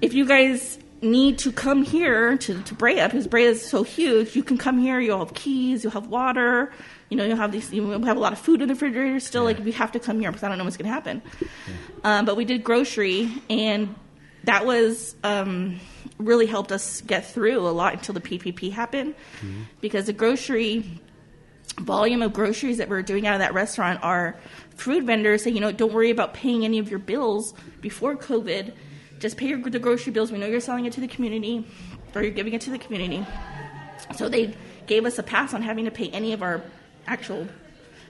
if 0.01 0.13
you 0.13 0.25
guys 0.25 0.77
need 1.01 1.37
to 1.39 1.51
come 1.53 1.83
here 1.83 2.35
to, 2.37 2.61
to 2.63 2.73
Brea, 2.73 2.95
because 3.05 3.25
Brea 3.27 3.45
is 3.45 3.65
so 3.65 3.83
huge, 3.83 4.35
you 4.35 4.43
can 4.43 4.57
come 4.57 4.77
here. 4.77 4.99
You'll 4.99 5.19
have 5.19 5.33
keys. 5.33 5.85
You'll 5.85 5.93
have 5.93 6.07
water. 6.07 6.73
You 7.09 7.17
know, 7.17 7.25
you'll 7.25 7.37
have 7.37 7.51
these. 7.51 7.73
You 7.73 7.89
have 7.89 8.17
a 8.17 8.19
lot 8.19 8.33
of 8.33 8.39
food 8.39 8.61
in 8.61 8.67
the 8.67 8.75
refrigerator 8.75 9.19
still. 9.19 9.43
Like 9.43 9.59
we 9.59 9.71
have 9.73 9.91
to 9.93 9.99
come 9.99 10.19
here 10.19 10.31
because 10.31 10.43
I 10.43 10.49
don't 10.49 10.57
know 10.57 10.63
what's 10.63 10.77
going 10.77 10.87
to 10.87 10.93
happen. 10.93 11.21
Um, 12.03 12.25
but 12.25 12.37
we 12.37 12.45
did 12.45 12.63
grocery, 12.63 13.31
and 13.49 13.95
that 14.43 14.65
was 14.65 15.15
um, 15.23 15.79
really 16.17 16.45
helped 16.45 16.71
us 16.71 17.01
get 17.01 17.25
through 17.25 17.59
a 17.59 17.69
lot 17.69 17.93
until 17.93 18.13
the 18.13 18.21
PPP 18.21 18.71
happened, 18.71 19.15
because 19.81 20.05
the 20.05 20.13
grocery 20.13 21.01
volume 21.79 22.21
of 22.21 22.33
groceries 22.33 22.77
that 22.77 22.89
we're 22.89 23.01
doing 23.01 23.25
out 23.25 23.33
of 23.33 23.39
that 23.39 23.53
restaurant 23.53 23.99
are 24.03 24.37
food 24.75 25.05
vendors 25.05 25.43
say, 25.43 25.51
you 25.51 25.59
know, 25.59 25.71
don't 25.71 25.93
worry 25.93 26.09
about 26.09 26.33
paying 26.33 26.65
any 26.65 26.79
of 26.79 26.89
your 26.89 26.99
bills 26.99 27.53
before 27.81 28.15
COVID. 28.15 28.73
Just 29.19 29.37
pay 29.37 29.47
your, 29.47 29.59
the 29.59 29.79
grocery 29.79 30.13
bills. 30.13 30.31
We 30.31 30.37
know 30.37 30.47
you're 30.47 30.61
selling 30.61 30.85
it 30.85 30.93
to 30.93 31.01
the 31.01 31.07
community 31.07 31.65
or 32.15 32.21
you're 32.21 32.31
giving 32.31 32.53
it 32.53 32.61
to 32.61 32.69
the 32.69 32.79
community. 32.79 33.25
So 34.15 34.29
they 34.29 34.55
gave 34.87 35.05
us 35.05 35.19
a 35.19 35.23
pass 35.23 35.53
on 35.53 35.61
having 35.61 35.85
to 35.85 35.91
pay 35.91 36.09
any 36.09 36.33
of 36.33 36.41
our 36.41 36.63
actual 37.09 37.47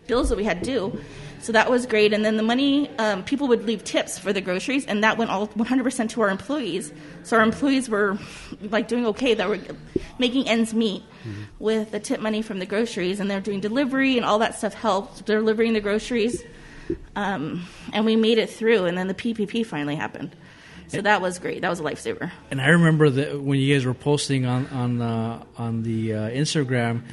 bills 0.07 0.29
that 0.29 0.37
we 0.37 0.43
had 0.43 0.61
due. 0.61 0.99
So 1.39 1.53
that 1.53 1.69
was 1.69 1.85
great. 1.85 2.11
And 2.11 2.25
then 2.25 2.35
the 2.35 2.43
money, 2.43 2.89
um, 2.97 3.23
people 3.23 3.47
would 3.47 3.63
leave 3.63 3.83
tips 3.83 4.19
for 4.19 4.33
the 4.33 4.41
groceries, 4.41 4.85
and 4.85 5.03
that 5.03 5.17
went 5.17 5.31
all 5.31 5.47
100% 5.47 6.09
to 6.09 6.21
our 6.21 6.29
employees. 6.29 6.91
So 7.23 7.37
our 7.37 7.43
employees 7.43 7.89
were 7.89 8.17
like 8.61 8.89
doing 8.89 9.05
okay. 9.07 9.35
They 9.35 9.45
were 9.45 9.59
making 10.17 10.49
ends 10.49 10.73
meet 10.73 11.03
with 11.59 11.91
the 11.91 11.99
tip 11.99 12.19
money 12.19 12.41
from 12.41 12.59
the 12.59 12.65
groceries, 12.65 13.21
and 13.21 13.31
they're 13.31 13.39
doing 13.39 13.61
delivery, 13.61 14.17
and 14.17 14.25
all 14.25 14.39
that 14.39 14.57
stuff 14.57 14.73
helped 14.73 15.25
delivering 15.25 15.73
the 15.73 15.81
groceries. 15.81 16.43
Um, 17.15 17.67
and 17.93 18.03
we 18.03 18.15
made 18.15 18.37
it 18.39 18.49
through, 18.49 18.85
and 18.85 18.97
then 18.97 19.07
the 19.07 19.13
PPP 19.13 19.65
finally 19.65 19.95
happened. 19.95 20.35
So 20.87 21.01
that 21.01 21.21
was 21.21 21.37
great. 21.37 21.61
That 21.61 21.69
was 21.69 21.79
a 21.79 21.83
lifesaver. 21.83 22.31
And 22.49 22.59
I 22.59 22.69
remember 22.69 23.11
that 23.11 23.39
when 23.39 23.59
you 23.59 23.75
guys 23.75 23.85
were 23.85 23.93
posting 23.93 24.47
on 24.47 24.65
on 24.67 25.01
uh, 25.01 25.43
on 25.55 25.83
the 25.83 26.13
uh, 26.13 26.29
Instagram 26.31 27.03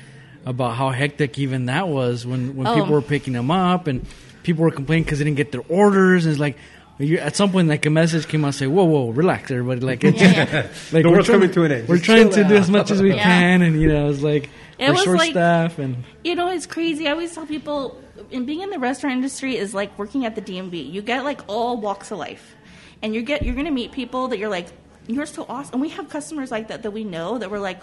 about 0.47 0.77
how 0.77 0.89
hectic 0.91 1.39
even 1.39 1.67
that 1.67 1.89
was 1.89 2.25
when 2.25 2.57
when 2.57 2.67
Oh. 2.67 2.75
people 2.75 2.93
were 2.95 3.03
picking 3.03 3.35
them 3.35 3.51
up 3.51 3.87
and 3.89 4.07
people 4.45 4.63
were 4.65 4.71
complaining 4.71 5.05
because 5.05 5.19
they 5.19 5.25
didn't 5.25 5.37
get 5.37 5.53
their 5.53 5.65
orders. 5.69 6.25
And 6.25 6.33
it's 6.33 6.41
like 6.41 6.57
you, 6.99 7.19
at 7.19 7.37
some 7.37 7.51
point, 7.53 7.69
like 7.69 7.85
a 7.85 7.91
message 7.91 8.27
came 8.27 8.43
out 8.47 8.55
saying, 8.55 8.73
"Whoa, 8.75 8.85
whoa, 8.85 9.11
relax, 9.11 9.51
everybody! 9.51 9.81
Like, 9.81 10.03
it's, 10.03 10.19
Yeah, 10.19 10.33
yeah. 10.33 10.63
like 10.93 11.03
The 11.03 11.03
we're 11.03 11.11
world's 11.11 11.27
trying- 11.27 11.41
coming 11.41 11.51
to 11.55 11.65
an 11.65 11.73
end. 11.73 11.89
We're 11.89 11.97
Just 11.97 12.07
trying 12.07 12.31
chill 12.31 12.45
to 12.45 12.49
do 12.49 12.57
as 12.57 12.71
much 12.71 12.91
as 12.91 13.03
we 13.03 13.11
Yeah. 13.15 13.23
can, 13.23 13.61
and 13.61 13.79
you 13.83 13.89
know, 13.89 14.09
it's 14.09 14.23
like 14.23 14.49
It 14.79 14.87
we're 14.87 14.93
was 14.93 15.03
short 15.03 15.19
like- 15.19 15.33
staff 15.33 15.79
and." 15.79 16.05
You 16.25 16.35
know, 16.37 16.49
it's 16.51 16.65
crazy. 16.65 17.07
I 17.07 17.11
always 17.11 17.35
tell 17.35 17.45
people, 17.45 18.01
in 18.31 18.47
being 18.47 18.63
in 18.63 18.71
the 18.71 18.79
restaurant 18.79 19.15
industry 19.17 19.57
is 19.59 19.75
like 19.75 19.99
working 19.99 20.25
at 20.25 20.37
the 20.37 20.41
DMV. 20.41 20.91
You 20.91 21.03
get 21.03 21.23
like 21.25 21.43
all 21.49 21.77
walks 21.79 22.11
of 22.13 22.19
life, 22.19 22.55
and 23.03 23.15
you 23.15 23.21
get 23.23 23.43
you're 23.43 23.57
gonna 23.57 23.71
meet 23.73 23.93
people 23.93 24.29
that 24.29 24.39
you're 24.39 24.49
like, 24.49 24.69
you're 25.07 25.27
so 25.27 25.45
awesome. 25.51 25.75
And 25.75 25.83
we 25.83 25.91
have 25.91 26.09
customers 26.09 26.51
like 26.51 26.69
that 26.69 26.83
that 26.85 26.93
we 26.93 27.05
know 27.05 27.37
that 27.37 27.51
we're 27.51 27.59
like, 27.59 27.81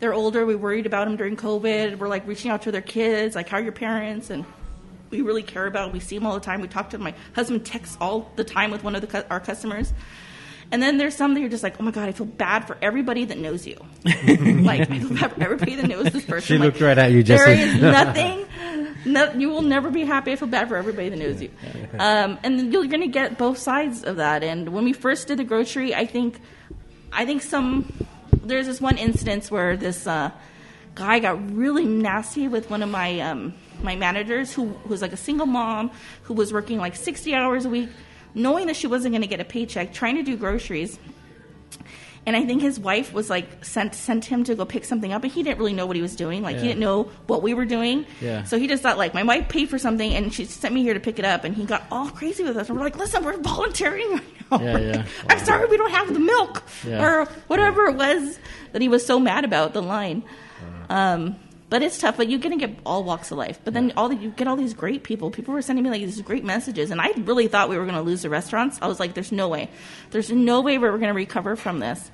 they're 0.00 0.14
older. 0.14 0.44
We 0.46 0.56
worried 0.56 0.86
about 0.86 1.04
them 1.06 1.16
during 1.16 1.36
COVID. 1.36 1.98
We're 1.98 2.08
like 2.08 2.26
reaching 2.26 2.50
out 2.50 2.62
to 2.62 2.72
their 2.72 2.80
kids, 2.82 3.34
like, 3.36 3.48
how 3.48 3.58
are 3.58 3.62
your 3.62 3.72
parents? 3.72 4.30
And 4.30 4.44
we 5.10 5.20
really 5.20 5.42
care 5.42 5.66
about. 5.66 5.86
Them. 5.86 5.92
We 5.92 6.00
see 6.00 6.16
them 6.18 6.26
all 6.26 6.34
the 6.34 6.40
time. 6.40 6.60
We 6.60 6.68
talk 6.68 6.90
to 6.90 6.96
them. 6.96 7.04
My 7.04 7.14
husband 7.34 7.64
texts 7.66 7.96
all 8.00 8.30
the 8.36 8.44
time 8.44 8.70
with 8.70 8.82
one 8.82 8.94
of 8.94 9.02
the 9.02 9.26
our 9.30 9.40
customers. 9.40 9.92
And 10.72 10.80
then 10.80 10.98
there's 10.98 11.16
some 11.16 11.34
that 11.34 11.40
you're 11.40 11.48
just 11.48 11.64
like, 11.64 11.80
oh 11.80 11.82
my 11.82 11.90
god, 11.90 12.08
I 12.08 12.12
feel 12.12 12.26
bad 12.26 12.66
for 12.66 12.76
everybody 12.80 13.24
that 13.24 13.38
knows 13.38 13.66
you. 13.66 13.76
like 14.04 14.88
I 14.88 14.98
feel 15.00 15.08
bad 15.14 15.32
for 15.32 15.42
everybody 15.42 15.74
that 15.74 15.88
knows 15.88 16.12
this 16.12 16.24
person. 16.24 16.46
She 16.46 16.58
Like, 16.58 16.66
looked 16.74 16.80
right 16.80 16.96
at 16.96 17.10
you, 17.10 17.24
There 17.24 17.44
Jesse. 17.44 17.60
is 17.60 17.74
nothing. 17.82 18.46
No, 19.04 19.32
you 19.32 19.48
will 19.48 19.62
never 19.62 19.90
be 19.90 20.04
happy. 20.04 20.30
I 20.30 20.36
feel 20.36 20.46
bad 20.46 20.68
for 20.68 20.76
everybody 20.76 21.08
that 21.08 21.18
knows 21.18 21.42
you. 21.42 21.50
Um, 21.98 22.38
and 22.44 22.72
you're 22.72 22.86
going 22.86 23.00
to 23.00 23.08
get 23.08 23.36
both 23.36 23.58
sides 23.58 24.04
of 24.04 24.16
that. 24.18 24.44
And 24.44 24.68
when 24.68 24.84
we 24.84 24.92
first 24.92 25.26
did 25.26 25.38
the 25.38 25.44
grocery, 25.44 25.92
I 25.94 26.06
think, 26.06 26.38
I 27.12 27.24
think 27.26 27.42
some 27.42 27.92
there's 28.42 28.66
this 28.66 28.80
one 28.80 28.98
instance 28.98 29.50
where 29.50 29.76
this 29.76 30.06
uh, 30.06 30.30
guy 30.94 31.18
got 31.18 31.54
really 31.54 31.84
nasty 31.84 32.48
with 32.48 32.70
one 32.70 32.82
of 32.82 32.88
my 32.88 33.20
um, 33.20 33.54
my 33.82 33.96
managers 33.96 34.52
who 34.52 34.74
was 34.86 35.02
like 35.02 35.12
a 35.12 35.16
single 35.16 35.46
mom 35.46 35.90
who 36.24 36.34
was 36.34 36.52
working 36.52 36.78
like 36.78 36.94
60 36.94 37.34
hours 37.34 37.64
a 37.64 37.70
week, 37.70 37.88
knowing 38.34 38.66
that 38.66 38.76
she 38.76 38.86
wasn't 38.86 39.12
going 39.12 39.22
to 39.22 39.28
get 39.28 39.40
a 39.40 39.44
paycheck, 39.44 39.92
trying 39.92 40.16
to 40.16 40.22
do 40.22 40.36
groceries. 40.36 40.98
And 42.26 42.36
I 42.36 42.44
think 42.44 42.60
his 42.60 42.78
wife 42.78 43.12
was 43.14 43.30
like 43.30 43.64
sent 43.64 43.94
sent 43.94 44.26
him 44.26 44.44
to 44.44 44.54
go 44.54 44.64
pick 44.66 44.84
something 44.84 45.10
up, 45.12 45.22
and 45.24 45.32
he 45.32 45.42
didn't 45.42 45.58
really 45.58 45.72
know 45.72 45.86
what 45.86 45.96
he 45.96 46.02
was 46.02 46.14
doing. 46.14 46.42
Like 46.42 46.56
he 46.56 46.66
didn't 46.68 46.78
know 46.80 47.04
what 47.26 47.42
we 47.42 47.54
were 47.54 47.64
doing. 47.64 48.04
Yeah. 48.20 48.44
So 48.44 48.58
he 48.58 48.66
just 48.68 48.82
thought 48.82 48.98
like 48.98 49.14
my 49.14 49.22
wife 49.22 49.48
paid 49.48 49.70
for 49.70 49.78
something, 49.78 50.12
and 50.14 50.32
she 50.32 50.44
sent 50.44 50.74
me 50.74 50.82
here 50.82 50.92
to 50.94 51.00
pick 51.00 51.18
it 51.18 51.24
up, 51.24 51.44
and 51.44 51.54
he 51.56 51.64
got 51.64 51.84
all 51.90 52.10
crazy 52.10 52.42
with 52.44 52.56
us. 52.58 52.68
And 52.68 52.76
we're 52.78 52.84
like, 52.84 52.96
listen, 52.98 53.24
we're 53.24 53.38
volunteering 53.38 54.10
right 54.10 54.22
now. 54.50 54.60
Yeah, 54.60 54.78
yeah. 54.78 55.06
I'm 55.30 55.38
sorry 55.44 55.66
we 55.66 55.76
don't 55.78 55.90
have 55.92 56.12
the 56.12 56.20
milk 56.20 56.62
Yeah. 56.86 57.02
or 57.04 57.24
whatever 57.46 57.86
it 57.86 57.96
was 57.96 58.38
that 58.72 58.82
he 58.82 58.88
was 58.88 59.04
so 59.04 59.18
mad 59.18 59.44
about 59.44 59.72
the 59.72 59.82
line. 59.82 60.22
Um, 60.90 61.36
but 61.70 61.82
it's 61.82 61.96
tough. 61.98 62.16
But 62.18 62.28
you're 62.28 62.40
gonna 62.40 62.58
get 62.58 62.76
all 62.84 63.02
walks 63.04 63.30
of 63.30 63.38
life. 63.38 63.58
But 63.64 63.72
then 63.72 63.92
all 63.96 64.08
the, 64.10 64.16
you 64.16 64.30
get 64.30 64.46
all 64.48 64.56
these 64.56 64.74
great 64.74 65.02
people. 65.04 65.30
People 65.30 65.54
were 65.54 65.62
sending 65.62 65.82
me 65.84 65.90
like 65.90 66.02
these 66.02 66.20
great 66.20 66.44
messages, 66.44 66.90
and 66.90 67.00
I 67.00 67.12
really 67.16 67.48
thought 67.48 67.68
we 67.70 67.78
were 67.78 67.86
gonna 67.86 68.02
lose 68.02 68.22
the 68.22 68.28
restaurants. 68.28 68.78
I 68.82 68.86
was 68.88 69.00
like, 69.00 69.14
"There's 69.14 69.32
no 69.32 69.48
way. 69.48 69.70
There's 70.10 70.30
no 70.30 70.60
way 70.60 70.76
we're 70.76 70.98
gonna 70.98 71.14
recover 71.14 71.56
from 71.56 71.78
this." 71.78 72.10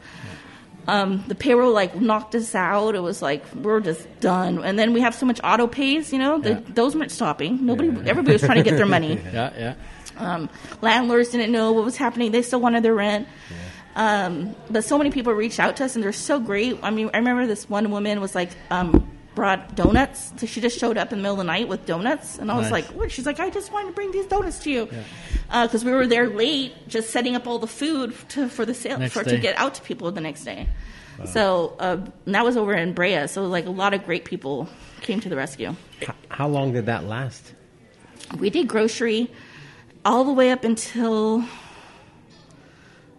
Um, 0.89 1.25
the 1.27 1.35
payroll 1.35 1.73
like 1.73 1.97
knocked 2.01 2.37
us 2.37 2.55
out. 2.55 2.95
It 2.95 3.01
was 3.01 3.21
like 3.21 3.43
we're 3.57 3.81
just 3.81 4.07
done. 4.21 4.63
And 4.63 4.79
then 4.79 4.93
we 4.93 5.01
have 5.01 5.17
so 5.17 5.27
much 5.27 5.41
auto 5.43 5.67
pays. 5.67 6.13
You 6.13 6.21
know, 6.21 6.39
the, 6.39 6.51
Yeah. 6.51 6.61
those 6.69 6.95
weren't 6.95 7.11
stopping. 7.11 7.67
Nobody, 7.67 7.89
everybody 8.09 8.33
was 8.35 8.43
trying 8.43 8.59
to 8.59 8.63
get 8.63 8.77
their 8.77 8.87
money. 8.97 9.19
Yeah, 9.33 9.51
yeah. 9.59 9.75
Um, 10.17 10.49
landlords 10.83 11.31
didn't 11.31 11.51
know 11.51 11.73
what 11.73 11.85
was 11.85 11.97
happening. 11.97 12.31
They 12.31 12.43
still 12.43 12.61
wanted 12.61 12.85
their 12.85 12.95
rent. 12.95 13.27
Um, 13.97 14.55
but 14.71 14.85
so 14.85 14.97
many 14.97 15.11
people 15.11 15.33
reached 15.33 15.59
out 15.59 15.77
to 15.79 15.85
us, 15.87 15.95
and 15.97 16.05
they're 16.05 16.13
so 16.13 16.39
great. 16.39 16.79
I 16.83 16.91
mean, 16.91 17.11
I 17.13 17.19
remember 17.19 17.47
this 17.47 17.69
one 17.69 17.91
woman 17.91 18.21
was 18.21 18.35
like, 18.35 18.51
um, 18.71 19.11
brought 19.37 19.77
donuts. 19.77 20.33
So 20.39 20.47
she 20.47 20.61
just 20.61 20.77
showed 20.81 20.99
up 20.99 21.13
in 21.13 21.19
the 21.19 21.23
middle 21.23 21.35
of 21.35 21.39
the 21.39 21.45
night 21.45 21.69
with 21.69 21.87
donuts, 21.87 22.39
and 22.41 22.51
I 22.51 22.57
was 22.57 22.65
Nice. 22.71 22.73
like, 22.73 22.85
"What?" 22.99 23.13
She's 23.13 23.27
like, 23.27 23.39
"I 23.39 23.51
just 23.51 23.71
wanted 23.73 23.89
to 23.89 23.93
bring 23.93 24.11
these 24.11 24.27
donuts 24.27 24.59
to 24.65 24.71
you," 24.71 24.89
because 25.53 25.85
we 25.85 25.93
were 25.93 26.07
there 26.09 26.29
late, 26.29 26.73
just 26.89 27.11
setting 27.11 27.37
up 27.37 27.47
all 27.47 27.61
the 27.61 27.69
food 27.69 28.15
to, 28.31 28.49
for 28.49 28.67
the 28.67 28.75
sale 28.75 28.99
Next 28.99 29.13
for 29.15 29.23
day. 29.23 29.33
to 29.33 29.39
get 29.39 29.57
out 29.57 29.75
to 29.77 29.83
people 29.83 30.11
the 30.11 30.21
next 30.21 30.45
day. 30.45 30.67
So 31.25 31.77
uh, 31.79 31.99
that 32.27 32.45
was 32.45 32.57
over 32.59 32.75
in 32.75 32.93
Brea. 32.93 33.27
So 33.29 33.45
like 33.47 33.65
a 33.67 33.71
lot 33.71 33.95
of 33.95 34.05
great 34.05 34.25
people 34.27 34.69
came 35.01 35.21
to 35.21 35.29
the 35.31 35.37
rescue. 35.37 35.75
H- 36.03 36.11
How 36.29 36.47
long 36.49 36.73
did 36.75 36.87
that 36.87 37.05
last? 37.05 37.55
We 38.39 38.51
did 38.51 38.69
grocery 38.69 39.31
all 40.05 40.25
the 40.25 40.33
way 40.33 40.51
up 40.51 40.63
until 40.65 41.45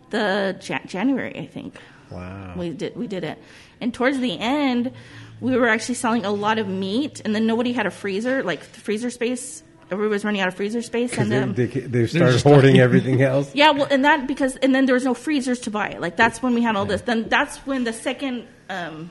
the 0.10 0.56
Jan- 0.60 0.88
January, 0.88 1.38
I 1.38 1.46
think. 1.48 1.76
Wow. 2.12 2.54
We 2.56 2.70
did 2.70 2.96
we 2.96 3.08
did 3.08 3.24
it, 3.24 3.38
and 3.82 3.94
towards 3.94 4.20
the 4.20 4.38
end, 4.40 4.94
we 5.40 5.56
were 5.56 5.68
actually 5.68 5.96
selling 5.96 6.26
a 6.26 6.32
lot 6.32 6.60
of 6.60 6.68
meat, 6.68 7.22
and 7.24 7.36
then 7.36 7.46
nobody 7.46 7.74
had 7.74 7.86
a 7.86 7.92
freezer, 7.92 8.44
like 8.44 8.62
the 8.72 8.80
freezer 8.80 9.10
space 9.10 9.64
Everybody 9.90 10.10
was 10.10 10.26
running 10.26 10.42
out 10.42 10.50
of 10.50 10.56
freezer 10.56 10.82
space, 10.82 11.18
and 11.18 11.32
They, 11.32 11.38
um, 11.38 11.54
they, 11.54 11.68
they 11.68 12.08
started 12.08 12.42
hoarding 12.42 12.78
everything 12.78 13.22
else. 13.22 13.50
yeah, 13.56 13.72
well, 13.72 13.88
and 13.90 14.04
that 14.04 14.28
because 14.28 14.58
and 14.58 14.76
then 14.76 14.86
there 14.86 14.96
was 14.96 15.06
no 15.06 15.14
freezers 15.14 15.60
to 15.62 15.72
buy. 15.72 15.96
Like 15.98 16.18
that's 16.18 16.44
when 16.44 16.54
we 16.54 16.62
had 16.62 16.76
all 16.76 16.86
this. 16.86 17.02
Then 17.02 17.30
that's 17.30 17.58
when 17.60 17.86
the 17.86 17.94
second. 17.94 18.48
Um, 18.70 19.10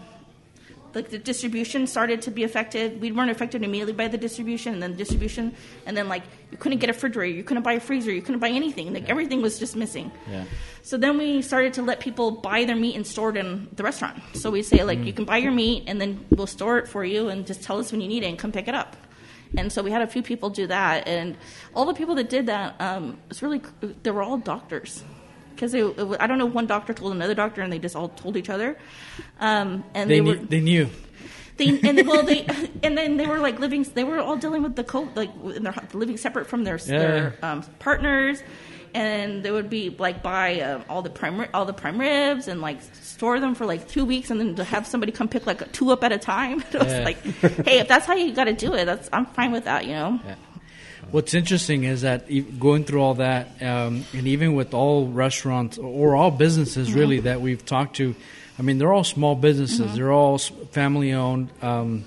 like 0.97 1.11
the 1.11 1.19
distribution 1.19 1.87
started 1.87 2.23
to 2.23 2.31
be 2.31 2.43
affected. 2.43 3.03
We 3.03 3.13
weren't 3.13 3.31
affected 3.31 3.63
immediately 3.63 3.93
by 3.93 4.09
the 4.09 4.17
distribution, 4.17 4.73
and 4.73 4.83
then 4.83 4.93
the 4.93 4.97
distribution, 4.97 5.55
and 5.85 5.95
then 5.95 6.09
like 6.09 6.23
you 6.51 6.57
couldn't 6.57 6.79
get 6.79 6.89
a 6.89 6.95
refrigerator, 6.95 7.37
you 7.37 7.45
couldn't 7.45 7.63
buy 7.63 7.75
a 7.75 7.81
freezer, 7.81 8.11
you 8.11 8.23
couldn't 8.23 8.41
buy 8.41 8.49
anything. 8.49 8.95
Like 8.95 9.09
everything 9.11 9.43
was 9.43 9.59
just 9.59 9.77
missing. 9.77 10.11
Yeah. 10.31 10.45
So 10.83 10.97
then 10.97 11.19
we 11.19 11.43
started 11.43 11.75
to 11.75 11.83
let 11.83 12.01
people 12.01 12.31
buy 12.31 12.65
their 12.65 12.77
meat 12.77 12.97
and 12.97 13.07
store 13.07 13.29
it 13.29 13.37
in 13.37 13.69
the 13.77 13.83
restaurant. 13.83 14.23
So 14.33 14.51
we 14.51 14.63
say 14.63 14.85
like 14.85 15.01
you 15.05 15.13
can 15.13 15.27
buy 15.27 15.37
your 15.37 15.53
meat, 15.53 15.85
and 15.87 16.01
then 16.01 16.25
we'll 16.31 16.47
store 16.47 16.79
it 16.79 16.89
for 16.89 17.05
you, 17.05 17.29
and 17.29 17.47
just 17.47 17.63
tell 17.63 17.79
us 17.79 17.93
when 17.93 18.01
you 18.01 18.09
need 18.09 18.23
it, 18.23 18.29
and 18.29 18.39
come 18.39 18.51
pick 18.51 18.67
it 18.67 18.75
up. 18.75 18.97
And 19.59 19.71
so 19.71 19.83
we 19.83 19.91
had 19.91 20.01
a 20.01 20.07
few 20.07 20.23
people 20.23 20.49
do 20.49 20.67
that, 20.67 21.07
and 21.07 21.37
all 21.75 21.85
the 21.85 21.95
people 21.95 22.15
that 22.15 22.31
did 22.31 22.47
that, 22.47 22.81
um, 22.81 23.19
it's 23.29 23.43
really 23.43 23.61
they 24.03 24.11
were 24.11 24.23
all 24.23 24.39
doctors 24.39 25.05
because 25.57 25.75
I 25.75 26.27
don't 26.29 26.38
know 26.38 26.47
one 26.47 26.66
doctor 26.66 26.92
told 26.95 27.12
another 27.12 27.35
doctor, 27.35 27.62
and 27.62 27.73
they 27.73 27.79
just 27.81 27.97
all 27.97 28.11
told 28.11 28.37
each 28.37 28.51
other. 28.51 28.77
Um, 29.40 29.83
and 29.95 30.09
They, 30.11 30.16
they, 30.16 30.21
knew, 30.21 30.31
were 30.31 30.37
they 30.37 30.61
knew. 30.61 30.88
they 31.57 31.81
and 31.81 32.07
well 32.07 32.23
they 32.23 32.45
and 32.85 32.97
then 32.97 33.16
they 33.16 33.27
were 33.27 33.38
like 33.38 33.59
living 33.59 33.83
they 33.95 34.05
were 34.05 34.19
all 34.21 34.37
dealing 34.37 34.62
with 34.62 34.77
the 34.77 34.85
co 34.85 35.09
like 35.16 35.31
in 35.57 35.62
their, 35.64 35.75
living 35.95 36.16
separate 36.19 36.47
from 36.47 36.64
their 36.64 36.77
their 36.79 37.35
um, 37.42 37.62
partners 37.79 38.42
and 38.95 39.42
they 39.42 39.51
would 39.51 39.69
be 39.69 39.90
like 39.99 40.23
buy 40.23 40.61
um, 40.61 40.85
all 40.88 41.03
the 41.03 41.11
prime 41.11 41.40
ri- 41.40 41.49
all 41.55 41.64
the 41.64 41.73
prime 41.73 41.99
ribs 41.99 42.47
and 42.49 42.61
like 42.61 42.79
store 43.03 43.40
them 43.40 43.55
for 43.55 43.64
like 43.66 43.88
two 43.88 44.05
weeks 44.05 44.31
and 44.31 44.38
then 44.40 44.55
to 44.55 44.64
have 44.64 44.87
somebody 44.87 45.12
come 45.12 45.29
pick 45.29 45.47
like 45.47 45.71
two 45.73 45.90
up 45.90 46.05
at 46.05 46.12
a 46.12 46.19
time 46.19 46.61
it 46.73 46.79
was 46.79 46.92
Yeah. 46.92 47.05
like 47.05 47.19
hey 47.69 47.79
if 47.81 47.88
that's 47.88 48.07
how 48.07 48.14
you 48.14 48.33
got 48.35 48.45
to 48.45 48.53
do 48.55 48.75
it 48.75 48.85
that's 48.85 49.09
I'm 49.12 49.27
fine 49.27 49.53
with 49.53 49.64
that 49.64 49.85
you 49.87 49.92
know 49.92 50.21
What's 51.12 51.35
interesting 51.35 51.85
is 51.85 52.03
that 52.03 52.29
going 52.59 52.85
through 52.85 53.01
all 53.01 53.14
that, 53.14 53.62
um, 53.62 54.05
and 54.12 54.27
even 54.27 54.55
with 54.55 54.75
all 54.75 55.07
restaurants 55.07 55.79
or 55.79 56.16
all 56.16 56.31
businesses 56.31 56.88
Mm-hmm. 56.88 56.99
really 56.99 57.21
that 57.21 57.40
we've 57.40 57.64
talked 57.64 57.97
to, 57.97 58.14
I 58.59 58.62
mean, 58.62 58.79
they're 58.79 58.92
all 58.92 59.05
small 59.05 59.35
businesses. 59.37 59.81
Mm-hmm. 59.81 59.97
They're 59.97 60.12
all 60.12 60.38
family 60.38 61.12
owned, 61.12 61.51
um, 61.62 62.05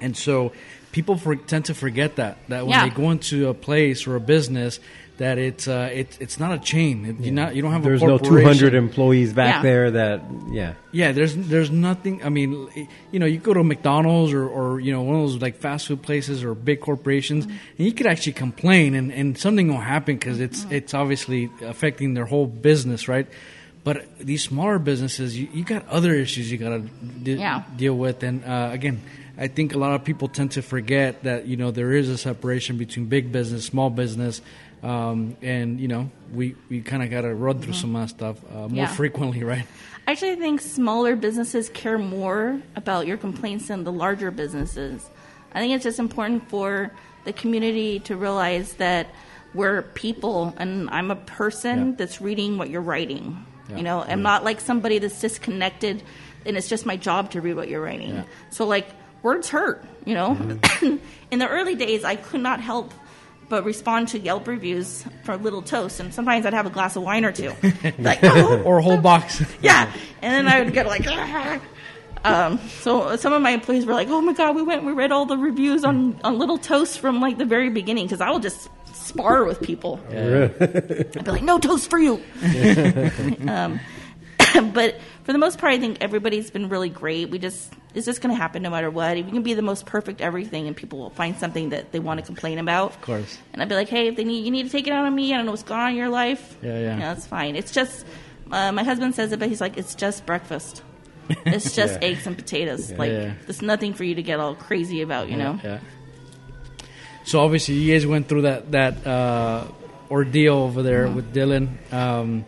and 0.00 0.16
so 0.16 0.52
people 0.92 1.16
for, 1.16 1.34
tend 1.36 1.64
to 1.66 1.74
forget 1.74 2.16
that 2.16 2.38
that 2.48 2.66
when 2.66 2.70
Yeah. 2.78 2.88
they 2.88 2.94
go 2.94 3.10
into 3.10 3.48
a 3.48 3.54
place 3.54 4.06
or 4.06 4.14
a 4.16 4.20
business, 4.20 4.78
that 5.18 5.38
it's 5.38 5.66
uh, 5.66 5.88
it's 5.92 6.18
it's 6.18 6.38
not 6.38 6.52
a 6.52 6.58
chain. 6.58 7.04
It, 7.06 7.24
you're 7.24 7.32
not 7.34 7.56
you 7.56 7.62
don't 7.62 7.72
have 7.72 7.82
There's 7.82 8.02
a 8.02 8.06
no 8.06 8.18
200 8.18 8.74
employees 8.74 9.32
back 9.32 9.56
Yeah. 9.56 9.62
there 9.62 9.90
that, 9.92 10.20
yeah. 10.50 10.74
Yeah, 10.92 11.12
there's 11.12 11.34
there's 11.34 11.70
nothing. 11.70 12.22
I 12.22 12.28
mean, 12.28 12.68
you 13.12 13.18
know, 13.18 13.26
you 13.26 13.38
go 13.38 13.52
to 13.54 13.62
McDonald's 13.64 14.32
or, 14.32 14.46
or 14.46 14.80
you 14.80 14.92
know 14.92 15.02
one 15.02 15.16
of 15.16 15.22
those 15.22 15.40
like 15.42 15.56
fast 15.56 15.86
food 15.86 16.02
places 16.02 16.44
or 16.44 16.54
big 16.54 16.80
corporations, 16.80 17.44
and 17.46 17.54
you 17.78 17.92
could 17.92 18.06
actually 18.06 18.32
complain, 18.34 18.94
and, 18.94 19.12
and 19.12 19.36
something 19.38 19.68
will 19.68 19.76
happen 19.80 20.16
because 20.16 20.40
it's 20.40 20.64
it's 20.70 20.94
obviously 20.94 21.50
affecting 21.62 22.14
their 22.14 22.26
whole 22.26 22.46
business, 22.46 23.08
right? 23.08 23.26
But 23.84 24.18
these 24.18 24.42
smaller 24.42 24.78
businesses, 24.80 25.38
you, 25.38 25.46
you 25.52 25.62
got 25.64 25.86
other 25.88 26.12
issues 26.12 26.50
you 26.50 26.58
got 26.58 26.70
to 26.70 26.80
de- 26.80 27.34
Yeah. 27.36 27.62
deal 27.76 27.94
with, 27.96 28.22
and 28.24 28.44
uh, 28.44 28.70
again, 28.72 29.00
I 29.38 29.46
think 29.48 29.74
a 29.74 29.78
lot 29.78 29.94
of 29.94 30.02
people 30.02 30.26
tend 30.28 30.52
to 30.52 30.62
forget 30.62 31.22
that 31.24 31.46
you 31.46 31.56
know 31.56 31.70
there 31.70 31.92
is 31.92 32.08
a 32.08 32.16
separation 32.18 32.78
between 32.78 33.06
big 33.06 33.30
business, 33.30 33.64
small 33.66 33.90
business. 33.90 34.40
Um, 34.86 35.36
and 35.42 35.80
you 35.80 35.88
know 35.88 36.10
we, 36.32 36.54
we 36.68 36.80
kind 36.80 37.02
of 37.02 37.10
got 37.10 37.22
to 37.22 37.34
run 37.34 37.60
through 37.60 37.72
some 37.72 37.96
of 37.96 38.02
that 38.02 38.08
stuff 38.14 38.36
uh, 38.54 38.68
more 38.68 38.84
Yeah. 38.84 38.86
frequently, 38.86 39.42
right? 39.52 39.66
I 40.06 40.12
actually 40.12 40.36
think 40.36 40.60
smaller 40.60 41.16
businesses 41.16 41.68
care 41.70 41.98
more 41.98 42.60
about 42.76 43.06
your 43.08 43.16
complaints 43.16 43.66
than 43.68 43.82
the 43.84 43.90
larger 43.92 44.30
businesses. 44.30 45.08
I 45.52 45.58
think 45.60 45.74
it's 45.74 45.82
just 45.82 45.98
important 45.98 46.48
for 46.48 46.92
the 47.24 47.32
community 47.32 47.98
to 48.00 48.16
realize 48.16 48.74
that 48.74 49.08
we're 49.54 49.82
people 49.82 50.54
and 50.58 50.88
I'm 50.90 51.10
a 51.10 51.16
person 51.16 51.78
Yeah. 51.90 51.94
that's 51.98 52.20
reading 52.20 52.56
what 52.58 52.70
you're 52.70 52.82
writing. 52.92 53.44
Yeah. 53.70 53.76
You 53.78 53.82
know, 53.82 54.04
I'm 54.06 54.22
not 54.22 54.44
like 54.44 54.60
somebody 54.60 54.98
that's 55.00 55.20
disconnected 55.20 56.02
and 56.44 56.56
it's 56.56 56.68
just 56.68 56.86
my 56.86 56.96
job 56.96 57.32
to 57.32 57.40
read 57.40 57.54
what 57.56 57.68
you're 57.68 57.82
writing. 57.82 58.22
So 58.50 58.66
like 58.66 58.86
words 59.24 59.48
hurt, 59.48 59.82
you 60.04 60.14
know. 60.14 60.36
Mm-hmm. 60.36 60.96
In 61.32 61.38
the 61.40 61.48
early 61.48 61.74
days 61.74 62.04
I 62.04 62.14
could 62.14 62.40
not 62.42 62.60
help 62.60 62.92
but 63.48 63.64
respond 63.64 64.08
to 64.08 64.18
Yelp 64.18 64.46
reviews 64.48 65.04
for 65.24 65.36
Little 65.36 65.62
Toast 65.62 66.00
and 66.00 66.12
sometimes 66.12 66.46
I'd 66.46 66.54
have 66.54 66.66
a 66.66 66.70
glass 66.70 66.96
of 66.96 67.02
wine 67.02 67.24
or 67.24 67.32
two. 67.32 67.52
like, 67.98 68.20
oh, 68.22 68.62
or 68.62 68.78
a 68.78 68.82
whole 68.82 69.00
box. 69.00 69.42
yeah. 69.62 69.92
And 70.22 70.32
then 70.32 70.48
I 70.48 70.62
would 70.62 70.72
get 70.72 70.86
like, 70.86 71.04
"Ah." 71.06 71.60
um, 72.24 72.58
so 72.80 73.16
some 73.16 73.32
of 73.32 73.42
my 73.42 73.50
employees 73.50 73.86
were 73.86 73.94
like, 73.94 74.08
oh 74.08 74.20
my 74.20 74.32
God, 74.32 74.56
we 74.56 74.62
went, 74.62 74.84
we 74.84 74.92
read 74.92 75.12
all 75.12 75.26
the 75.26 75.36
reviews 75.36 75.84
on, 75.84 76.18
on 76.24 76.38
Little 76.38 76.58
Toast 76.58 76.98
from 76.98 77.20
like 77.20 77.38
the 77.38 77.44
very 77.44 77.70
beginning 77.70 78.06
because 78.06 78.20
I 78.20 78.30
will 78.30 78.40
just 78.40 78.68
spar 78.92 79.44
with 79.44 79.60
people. 79.62 80.00
I'd 80.10 81.12
be 81.12 81.30
like, 81.30 81.42
no 81.42 81.58
toast 81.58 81.88
for 81.88 81.98
you. 81.98 82.20
um, 83.48 83.80
but 84.72 85.00
for 85.24 85.32
the 85.32 85.38
most 85.38 85.58
part, 85.58 85.72
I 85.72 85.78
think 85.78 85.98
everybody's 86.00 86.50
been 86.50 86.68
really 86.68 86.88
great. 86.88 87.30
We 87.30 87.38
just, 87.38 87.72
it's 87.96 88.06
just 88.06 88.20
going 88.20 88.34
to 88.34 88.40
happen 88.40 88.62
no 88.62 88.70
matter 88.70 88.90
what. 88.90 89.16
If 89.16 89.26
you 89.26 89.32
can 89.32 89.42
be 89.42 89.54
the 89.54 89.62
most 89.62 89.86
perfect 89.86 90.20
everything 90.20 90.66
and 90.66 90.76
people 90.76 90.98
will 90.98 91.10
find 91.10 91.36
something 91.36 91.70
that 91.70 91.92
they 91.92 91.98
want 91.98 92.20
to 92.20 92.26
complain 92.26 92.58
about. 92.58 92.90
Of 92.90 93.00
course. 93.00 93.38
And 93.52 93.62
I'd 93.62 93.68
be 93.68 93.74
like, 93.74 93.88
hey, 93.88 94.08
if 94.08 94.16
they 94.16 94.24
need, 94.24 94.44
you 94.44 94.50
need 94.50 94.64
to 94.64 94.68
take 94.70 94.86
it 94.86 94.92
out 94.92 95.06
on 95.06 95.14
me. 95.14 95.32
I 95.32 95.38
don't 95.38 95.46
know 95.46 95.52
what's 95.52 95.62
going 95.62 95.80
on 95.80 95.90
in 95.90 95.96
your 95.96 96.10
life. 96.10 96.56
Yeah, 96.62 96.78
yeah. 96.78 96.96
that's 96.98 97.26
fine. 97.26 97.56
It's 97.56 97.72
just, 97.72 98.04
uh, 98.50 98.70
my 98.72 98.84
husband 98.84 99.14
says 99.14 99.32
it, 99.32 99.38
but 99.38 99.48
he's 99.48 99.60
like, 99.60 99.76
it's 99.78 99.94
just 99.94 100.26
breakfast. 100.26 100.82
It's 101.28 101.74
just 101.80 101.98
eggs 102.02 102.26
and 102.26 102.36
potatoes. 102.36 102.92
like, 102.92 103.10
Yeah. 103.10 103.32
there's 103.46 103.62
nothing 103.62 103.94
for 103.94 104.04
you 104.04 104.14
to 104.14 104.22
get 104.22 104.38
all 104.40 104.54
crazy 104.54 105.00
about, 105.02 105.28
you 105.30 105.36
know? 105.36 105.58
Yeah. 105.64 105.80
So 107.24 107.40
obviously, 107.40 107.74
you 107.74 107.92
guys 107.92 108.06
went 108.06 108.28
through 108.28 108.42
that 108.42 108.70
that 108.70 109.04
uh, 109.04 109.64
ordeal 110.10 110.54
over 110.58 110.82
there 110.84 111.08
with 111.08 111.34
Dylan. 111.34 111.70
Um, 111.92 112.44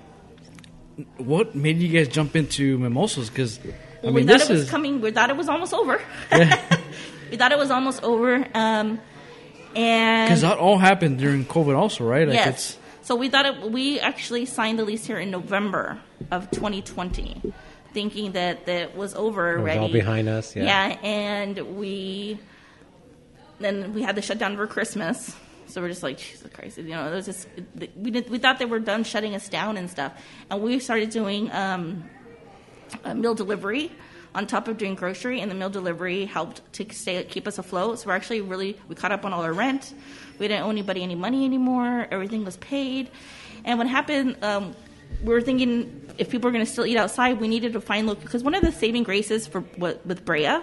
what 1.16 1.56
made 1.56 1.78
you 1.78 1.88
guys 1.88 2.06
jump 2.06 2.37
into 2.37 2.78
mimosas? 2.78 3.28
Because 3.28 3.58
I 4.02 4.06
Well, 4.06 4.12
mean, 4.12 4.26
we 4.26 4.32
thought 4.32 4.38
this 4.40 4.50
it 4.50 4.52
was 4.52 4.62
is 4.62 4.70
coming. 4.70 5.00
We 5.00 5.11
thought 5.11 5.30
it 5.30 5.37
was 5.37 5.48
almost 5.48 5.74
over. 5.74 6.00
we 7.30 7.37
thought 7.37 7.52
it 7.52 7.58
was 7.58 7.70
almost 7.70 8.02
over. 8.02 8.46
Um, 8.54 9.00
and 9.76 10.28
because 10.28 10.42
that 10.42 10.58
all 10.58 10.78
happened 10.78 11.18
during 11.18 11.44
COVID, 11.44 11.76
also, 11.76 12.04
right? 12.04 12.26
Like 12.26 12.37
yes, 12.37 12.78
so 13.02 13.16
we 13.16 13.28
thought 13.28 13.46
it. 13.46 13.70
We 13.70 14.00
actually 14.00 14.46
signed 14.46 14.78
the 14.78 14.84
lease 14.84 15.04
here 15.04 15.18
in 15.18 15.30
November 15.30 16.00
of 16.30 16.50
2020, 16.50 17.52
thinking 17.92 18.32
that 18.32 18.66
that 18.66 18.96
was 18.96 19.14
over 19.14 19.50
It 19.50 19.54
was 19.56 19.62
already. 19.62 19.78
all 19.80 19.88
behind 19.92 20.28
us, 20.28 20.54
yeah. 20.56 20.96
and 21.02 21.58
we 21.76 22.38
then 23.61 23.92
we 23.94 24.02
had 24.02 24.14
the 24.14 24.22
shutdown 24.22 24.56
for 24.56 24.66
Christmas. 24.66 25.34
So 25.66 25.82
we're 25.82 25.88
just 25.88 26.02
like 26.02 26.16
Jesus 26.16 26.48
Christ, 26.52 26.78
you 26.78 26.84
know. 26.84 27.06
It 27.12 27.14
was 27.14 27.26
just 27.26 27.46
we 27.96 28.11
did, 28.11 28.30
we 28.30 28.38
thought 28.38 28.58
they 28.58 28.64
were 28.64 28.78
done 28.80 29.04
shutting 29.04 29.34
us 29.34 29.48
down 29.50 29.76
and 29.76 29.90
stuff, 29.90 30.12
and 30.50 30.62
we 30.62 30.78
started 30.78 31.11
doing 31.11 31.52
um, 31.52 32.08
a 33.05 33.14
meal 33.14 33.35
delivery 33.35 33.90
on 34.35 34.46
top 34.46 34.68
of 34.68 34.79
doing 34.79 34.94
grocery, 34.94 35.40
and 35.40 35.51
the 35.51 35.55
meal 35.55 35.70
delivery 35.70 36.24
helped 36.24 36.61
to 36.74 36.87
stay 36.92 37.24
keep 37.24 37.46
us 37.46 37.59
afloat. 37.59 37.98
So 37.98 38.09
we're 38.09 38.16
actually 38.16 38.40
really 38.40 38.79
we 38.88 38.94
caught 38.94 39.12
up 39.12 39.24
on 39.24 39.33
all 39.33 39.42
our 39.42 39.53
rent. 39.53 39.94
We 40.38 40.48
didn't 40.48 40.64
owe 40.64 40.70
anybody 40.70 41.03
any 41.03 41.14
money 41.14 41.44
anymore. 41.44 42.07
Everything 42.11 42.44
was 42.44 42.57
paid, 42.59 43.11
and 43.64 43.79
what 43.79 43.88
happened? 43.88 44.37
Um, 44.42 44.74
we 45.22 45.33
were 45.33 45.40
thinking 45.40 46.09
if 46.18 46.31
people 46.31 46.48
were 46.48 46.53
going 46.53 46.64
to 46.64 46.70
still 46.70 46.87
eat 46.87 46.96
outside, 46.96 47.40
we 47.40 47.48
needed 47.48 47.72
to 47.72 47.81
find 47.81 48.07
local 48.07 48.22
because 48.22 48.44
one 48.44 48.55
of 48.55 48.62
the 48.62 48.72
saving 48.72 49.03
graces 49.03 49.46
for 49.46 49.61
what 49.77 50.05
with 50.07 50.24
Brea 50.24 50.59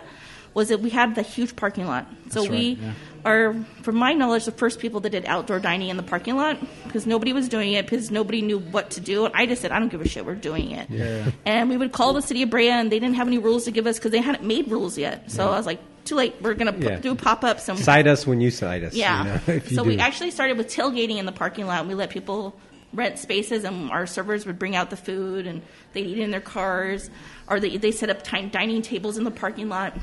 was 0.54 0.70
that 0.70 0.80
we 0.80 0.90
had 0.90 1.16
the 1.16 1.22
huge 1.22 1.56
parking 1.56 1.86
lot. 1.86 2.08
So 2.30 2.42
That's 2.42 2.50
we 2.50 2.80
yeah. 2.82 2.94
Are, 3.26 3.54
from 3.82 3.96
my 3.96 4.14
knowledge, 4.14 4.46
the 4.46 4.52
first 4.52 4.80
people 4.80 5.00
that 5.02 5.10
did 5.10 5.26
outdoor 5.26 5.60
dining 5.60 5.90
in 5.90 5.98
the 5.98 6.04
parking 6.04 6.36
lot 6.36 6.58
because 6.86 7.06
nobody 7.08 7.34
was 7.34 7.50
doing 7.50 7.74
it 7.74 7.86
because 7.86 8.12
nobody 8.12 8.42
knew 8.42 8.60
what 8.60 8.92
to 8.92 9.02
do. 9.02 9.26
And 9.26 9.34
I 9.36 9.46
just 9.48 9.62
said, 9.62 9.72
I 9.72 9.80
don't 9.80 9.90
give 9.90 10.00
a 10.02 10.08
shit, 10.08 10.26
we're 10.26 10.36
doing 10.36 10.72
it. 10.72 10.90
Yeah. 10.90 11.32
And 11.46 11.70
we 11.70 11.76
would 11.78 11.92
call 11.92 12.14
the 12.14 12.22
city 12.22 12.44
of 12.44 12.50
Brea 12.52 12.70
and 12.70 12.92
they 12.92 13.00
didn't 13.00 13.16
have 13.16 13.28
any 13.28 13.38
rules 13.40 13.66
to 13.66 13.72
give 13.72 13.88
us 13.88 13.98
because 13.98 14.12
they 14.12 14.22
hadn't 14.22 14.44
made 14.44 14.70
rules 14.70 14.98
yet. 14.98 15.32
So 15.32 15.50
I 15.50 15.58
was 15.58 15.66
like, 15.66 15.80
too 16.06 16.16
late, 16.16 16.36
we're 16.40 16.54
going 16.54 16.72
to 16.80 16.88
Yeah. 16.88 17.00
do 17.00 17.16
pop 17.16 17.44
ups. 17.44 17.68
And 17.68 17.80
Cite 17.80 18.06
us 18.08 18.28
when 18.28 18.40
you 18.40 18.52
cite 18.52 18.84
us. 18.84 18.94
yeah. 18.94 19.40
You 19.48 19.54
know, 19.56 19.60
so 19.62 19.84
do. 19.84 19.90
we 19.90 19.98
actually 19.98 20.30
started 20.32 20.56
with 20.58 20.68
tailgating 20.68 21.18
in 21.18 21.26
the 21.26 21.32
parking 21.32 21.66
lot. 21.66 21.88
We 21.88 21.96
let 21.96 22.12
people 22.12 22.56
rent 22.94 23.18
spaces, 23.18 23.64
and 23.66 23.90
our 23.92 24.06
servers 24.06 24.46
would 24.46 24.60
bring 24.60 24.76
out 24.76 24.90
the 24.92 24.96
food, 24.98 25.48
and 25.48 25.62
they'd 25.94 26.06
eat 26.06 26.20
in 26.20 26.30
their 26.32 26.40
cars, 26.42 27.10
or 27.50 27.60
they 27.60 27.76
they 27.78 27.92
set 27.92 28.10
up 28.12 28.22
time 28.24 28.50
dining 28.50 28.82
tables 28.84 29.18
in 29.18 29.24
the 29.26 29.32
parking 29.32 29.68
lot. 29.68 29.94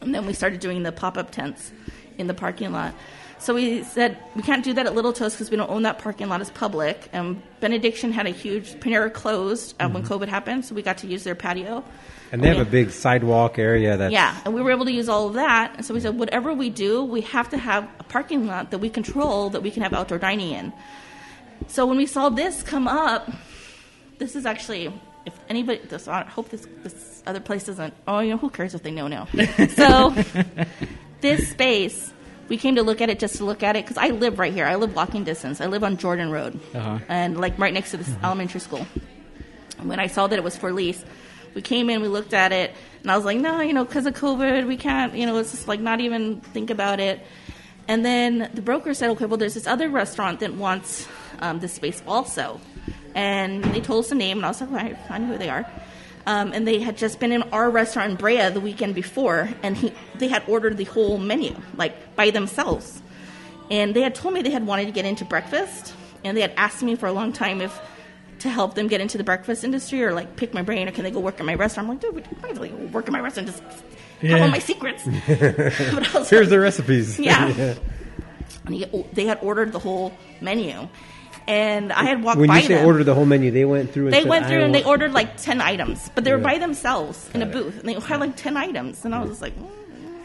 And 0.00 0.12
then 0.14 0.26
we 0.26 0.32
started 0.32 0.58
doing 0.60 0.82
the 0.82 0.90
pop 0.90 1.16
up 1.16 1.30
tents 1.30 1.70
in 2.18 2.26
the 2.26 2.34
parking 2.34 2.72
lot. 2.72 2.94
So 3.38 3.54
we 3.54 3.82
said 3.82 4.16
we 4.36 4.42
can't 4.42 4.62
do 4.62 4.72
that 4.74 4.86
at 4.86 4.94
Little 4.94 5.12
Toast 5.12 5.36
because 5.36 5.50
we 5.50 5.56
don't 5.56 5.68
own 5.68 5.82
that 5.82 5.98
parking 5.98 6.28
lot 6.28 6.40
it's 6.40 6.50
public. 6.50 7.08
And 7.12 7.42
Benediction 7.58 8.12
had 8.12 8.26
a 8.26 8.30
huge 8.30 8.74
Panera 8.74 9.12
closed 9.12 9.74
uh, 9.80 9.88
when 9.88 10.04
COVID 10.04 10.28
happened, 10.28 10.64
so 10.64 10.76
we 10.76 10.82
got 10.82 10.98
to 10.98 11.08
use 11.08 11.24
their 11.24 11.34
patio. 11.34 11.82
and 12.30 12.42
they 12.42 12.48
have 12.48 12.64
a 12.64 12.70
big 12.70 12.90
sidewalk 12.90 13.58
area 13.58 13.96
that 13.96 14.12
Yeah, 14.12 14.38
and 14.44 14.54
we 14.54 14.62
were 14.62 14.70
able 14.70 14.84
to 14.84 14.92
use 14.92 15.08
all 15.08 15.26
of 15.26 15.34
that. 15.34 15.74
And 15.76 15.84
so 15.84 15.92
we 15.92 15.98
said, 15.98 16.16
whatever 16.16 16.54
we 16.54 16.70
do, 16.70 17.02
we 17.02 17.22
have 17.22 17.48
to 17.50 17.58
have 17.58 17.88
a 17.98 18.04
parking 18.04 18.46
lot 18.46 18.70
that 18.70 18.78
we 18.78 18.88
control 18.88 19.50
that 19.50 19.62
we 19.62 19.72
can 19.72 19.82
have 19.82 19.92
outdoor 19.92 20.18
dining 20.18 20.52
in. 20.52 20.72
So 21.66 21.84
when 21.84 21.96
we 21.96 22.06
saw 22.06 22.28
this 22.28 22.62
come 22.62 22.86
up, 22.86 23.28
this 24.18 24.36
is 24.36 24.46
actually, 24.46 24.92
if 25.26 25.34
anybody, 25.48 25.80
this, 25.88 26.06
I 26.06 26.22
hope 26.24 26.48
this, 26.50 26.66
this 26.84 27.24
other 27.26 27.40
place 27.40 27.64
doesn't, 27.64 27.92
oh, 28.06 28.20
you 28.20 28.30
know, 28.30 28.36
who 28.36 28.50
cares 28.50 28.74
if 28.74 28.84
they 28.84 28.92
know 28.92 29.08
now? 29.08 29.26
so 29.70 30.14
this 31.22 31.48
space 31.50 32.12
we 32.48 32.58
came 32.58 32.74
to 32.74 32.82
look 32.82 33.00
at 33.00 33.08
it 33.08 33.18
just 33.18 33.36
to 33.36 33.44
look 33.46 33.62
at 33.62 33.76
it 33.76 33.84
because 33.86 33.96
I 33.96 34.08
live 34.08 34.38
right 34.38 34.52
here. 34.52 34.66
I 34.66 34.74
live 34.74 34.94
walking 34.94 35.24
distance. 35.24 35.60
I 35.62 35.66
live 35.66 35.82
on 35.82 35.96
Jordan 35.96 36.30
Road, 36.30 36.60
Uh-huh. 36.74 36.98
and 37.08 37.40
like 37.40 37.58
right 37.58 37.72
next 37.72 37.92
to 37.92 37.96
this 37.96 38.10
elementary 38.22 38.60
school. 38.60 38.84
And 39.78 39.88
when 39.88 39.98
I 39.98 40.06
saw 40.06 40.26
that 40.26 40.36
it 40.38 40.44
was 40.44 40.54
for 40.56 40.70
lease, 40.70 41.02
we 41.54 41.62
came 41.62 41.88
in, 41.88 42.02
we 42.02 42.08
looked 42.08 42.34
at 42.34 42.52
it, 42.52 42.74
and 43.02 43.10
I 43.10 43.16
was 43.16 43.24
like, 43.24 43.38
no, 43.38 43.60
you 43.62 43.72
know, 43.72 43.84
because 43.86 44.04
of 44.04 44.12
COVID, 44.14 44.66
we 44.66 44.76
can't, 44.76 45.14
you 45.14 45.24
know, 45.24 45.38
it's 45.38 45.52
just 45.52 45.66
like 45.68 45.80
not 45.80 46.00
even 46.00 46.40
think 46.40 46.68
about 46.68 47.00
it. 47.00 47.20
And 47.88 48.04
then 48.04 48.50
the 48.52 48.60
broker 48.60 48.92
said, 48.92 49.08
okay, 49.10 49.24
well, 49.24 49.38
there's 49.38 49.54
this 49.54 49.66
other 49.66 49.88
restaurant 49.88 50.40
that 50.40 50.52
wants 50.54 51.08
um, 51.40 51.60
this 51.60 51.72
space 51.72 52.02
also. 52.06 52.60
And 53.14 53.64
they 53.64 53.80
told 53.80 54.04
us 54.04 54.10
the 54.10 54.14
name, 54.14 54.38
and 54.38 54.44
I 54.44 54.48
was 54.48 54.60
like, 54.60 54.70
well, 54.70 54.80
I, 54.84 54.98
I 55.14 55.18
know 55.18 55.26
who 55.28 55.38
they 55.38 55.48
are. 55.48 55.64
Um, 56.26 56.52
and 56.52 56.66
they 56.68 56.78
had 56.80 56.96
just 56.96 57.18
been 57.18 57.32
in 57.32 57.42
our 57.50 57.68
restaurant 57.68 58.12
in 58.12 58.16
Brea 58.16 58.48
the 58.50 58.60
weekend 58.60 58.94
before, 58.94 59.48
and 59.62 59.76
he, 59.76 59.92
they 60.16 60.28
had 60.28 60.44
ordered 60.46 60.76
the 60.76 60.84
whole 60.84 61.18
menu, 61.18 61.54
like 61.76 62.14
by 62.14 62.30
themselves. 62.30 63.02
And 63.70 63.94
they 63.94 64.02
had 64.02 64.14
told 64.14 64.34
me 64.34 64.42
they 64.42 64.50
had 64.50 64.66
wanted 64.66 64.84
to 64.86 64.92
get 64.92 65.04
into 65.04 65.24
breakfast, 65.24 65.94
and 66.24 66.36
they 66.36 66.40
had 66.42 66.52
asked 66.56 66.82
me 66.82 66.94
for 66.94 67.06
a 67.06 67.12
long 67.12 67.32
time 67.32 67.60
if 67.60 67.76
to 68.40 68.48
help 68.48 68.74
them 68.74 68.86
get 68.88 69.00
into 69.00 69.18
the 69.18 69.24
breakfast 69.24 69.62
industry 69.64 70.02
or 70.04 70.12
like 70.12 70.36
pick 70.36 70.52
my 70.52 70.62
brain 70.62 70.88
or 70.88 70.92
can 70.92 71.04
they 71.04 71.10
go 71.10 71.20
work 71.20 71.38
in 71.40 71.46
my 71.46 71.54
restaurant. 71.54 71.88
I'm 71.88 71.94
like, 71.94 72.00
dude, 72.00 72.14
we 72.14 72.22
might 72.42 72.52
as 72.52 72.58
well 72.58 72.70
work 72.88 73.06
in 73.06 73.12
my 73.12 73.20
restaurant, 73.20 73.48
just 73.48 73.62
have 73.62 73.82
Yeah. 74.20 74.38
all 74.42 74.48
my 74.48 74.58
secrets. 74.58 75.04
but 75.28 76.14
I 76.14 76.18
was 76.18 76.28
Here's 76.30 76.46
like, 76.46 76.48
the 76.50 76.60
recipes. 76.60 77.18
yeah. 77.18 77.74
And 78.66 78.74
he, 78.76 78.86
they 79.12 79.24
had 79.26 79.38
ordered 79.42 79.72
the 79.72 79.80
whole 79.80 80.12
menu, 80.40 80.88
and 81.48 81.92
I 81.92 82.04
had 82.04 82.22
walked 82.22 82.38
When 82.38 82.48
by 82.48 82.58
you 82.60 82.66
say 82.68 82.74
them. 82.74 82.86
order 82.86 83.04
the 83.04 83.14
whole 83.14 83.26
menu, 83.26 83.50
they 83.50 83.64
went 83.64 83.92
through. 83.92 84.06
And 84.06 84.14
They 84.14 84.20
said, 84.22 84.28
went 84.28 84.44
"I 84.46 84.48
through 84.48 84.62
and 84.62 84.74
they 84.74 84.84
ordered 84.84 85.12
like 85.12 85.36
ten 85.36 85.60
items, 85.60 86.10
but 86.14 86.24
they 86.24 86.32
were 86.32 86.38
Yeah. 86.38 86.44
by 86.44 86.58
themselves 86.58 87.28
in 87.34 87.42
a 87.42 87.46
it. 87.46 87.52
booth, 87.52 87.80
and 87.80 87.88
they 87.88 87.94
had 87.94 88.20
like 88.20 88.36
ten 88.36 88.56
items, 88.56 89.04
and 89.04 89.14
I 89.14 89.20
was 89.20 89.30
just 89.30 89.42
like, 89.42 89.58
mm, 89.58 89.66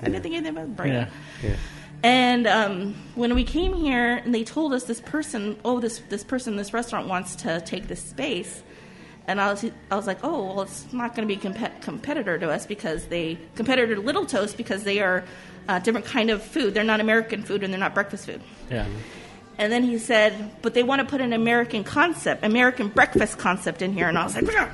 I 0.02 0.06
didn't 0.06 0.24
think 0.24 0.36
anything 0.36 0.56
about 0.58 0.76
Brea. 0.76 0.90
Yeah. 0.92 1.08
Yeah. 1.44 1.56
And 2.04 2.46
um, 2.48 2.96
when 3.16 3.34
we 3.34 3.44
came 3.44 3.74
here, 3.74 4.18
and 4.24 4.34
they 4.34 4.44
told 4.44 4.72
us 4.74 4.84
this 4.84 5.02
person, 5.02 5.58
oh, 5.66 5.80
this 5.80 6.00
this 6.10 6.24
person, 6.24 6.56
this 6.56 6.72
restaurant 6.74 7.08
wants 7.08 7.36
to 7.38 7.60
take 7.62 7.88
this 7.88 8.02
space, 8.04 8.62
and 9.28 9.42
I 9.42 9.50
was 9.52 9.66
I 9.90 9.96
was 9.96 10.06
like, 10.06 10.20
oh, 10.24 10.46
well, 10.46 10.62
it's 10.62 10.86
not 10.94 11.16
going 11.16 11.28
to 11.28 11.36
be 11.36 11.40
a 11.42 11.52
compe- 11.52 11.82
competitor 11.82 12.38
to 12.38 12.50
us 12.52 12.68
because 12.68 13.06
they 13.06 13.40
competitor 13.56 13.96
to 13.96 14.02
Little 14.02 14.26
Toast 14.28 14.58
because 14.58 14.84
they 14.84 15.00
are 15.00 15.24
uh, 15.68 15.80
different 15.80 16.06
kind 16.06 16.30
of 16.30 16.44
food. 16.44 16.76
They're 16.76 16.84
not 16.84 17.00
American 17.00 17.42
food 17.42 17.64
and 17.64 17.74
they're 17.74 17.80
not 17.80 17.96
breakfast 17.96 18.28
food. 18.28 18.42
Yeah. 18.72 18.86
And 19.58 19.72
then 19.72 19.84
he 19.84 19.98
said, 19.98 20.52
but 20.62 20.74
they 20.74 20.84
want 20.84 21.02
to 21.02 21.08
put 21.08 21.20
an 21.22 21.34
American 21.34 21.84
concept, 21.84 22.44
American 22.44 22.90
breakfast 22.90 23.38
concept 23.40 23.82
in 23.82 23.92
here, 23.94 24.08
and 24.08 24.18
I 24.18 24.24
was 24.24 24.36
like, 24.36 24.46
"Bruh." 24.46 24.70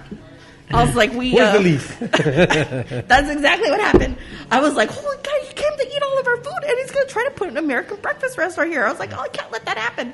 I 0.71 0.83
was 0.83 0.95
like, 0.95 1.13
we. 1.13 1.33
Where's 1.33 1.49
uh, 1.49 1.57
the 1.57 1.59
leaf? 1.59 1.99
that's 3.07 3.29
exactly 3.29 3.69
what 3.69 3.79
happened. 3.79 4.17
I 4.49 4.59
was 4.59 4.73
like, 4.75 4.89
holy 4.89 5.17
God, 5.17 5.41
he 5.47 5.53
came 5.53 5.77
to 5.77 5.85
eat 5.87 6.01
all 6.03 6.17
of 6.19 6.27
our 6.27 6.37
food 6.37 6.63
and 6.67 6.77
he's 6.79 6.89
going 6.91 7.05
to 7.05 7.11
try 7.13 7.23
to 7.25 7.31
put 7.31 7.49
an 7.49 7.57
American 7.57 7.97
breakfast 7.97 8.37
restaurant 8.37 8.71
here. 8.71 8.83
I 8.85 8.89
was 8.89 8.97
like, 8.99 9.13
oh, 9.13 9.19
I 9.21 9.27
can't 9.27 9.51
let 9.51 9.65
that 9.65 9.77
happen. 9.77 10.13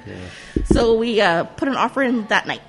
So 0.66 0.96
we 0.98 1.22
uh, 1.22 1.46
put 1.46 1.68
an 1.68 1.76
offer 1.76 2.04
in 2.04 2.26
that 2.28 2.46
night, 2.46 2.62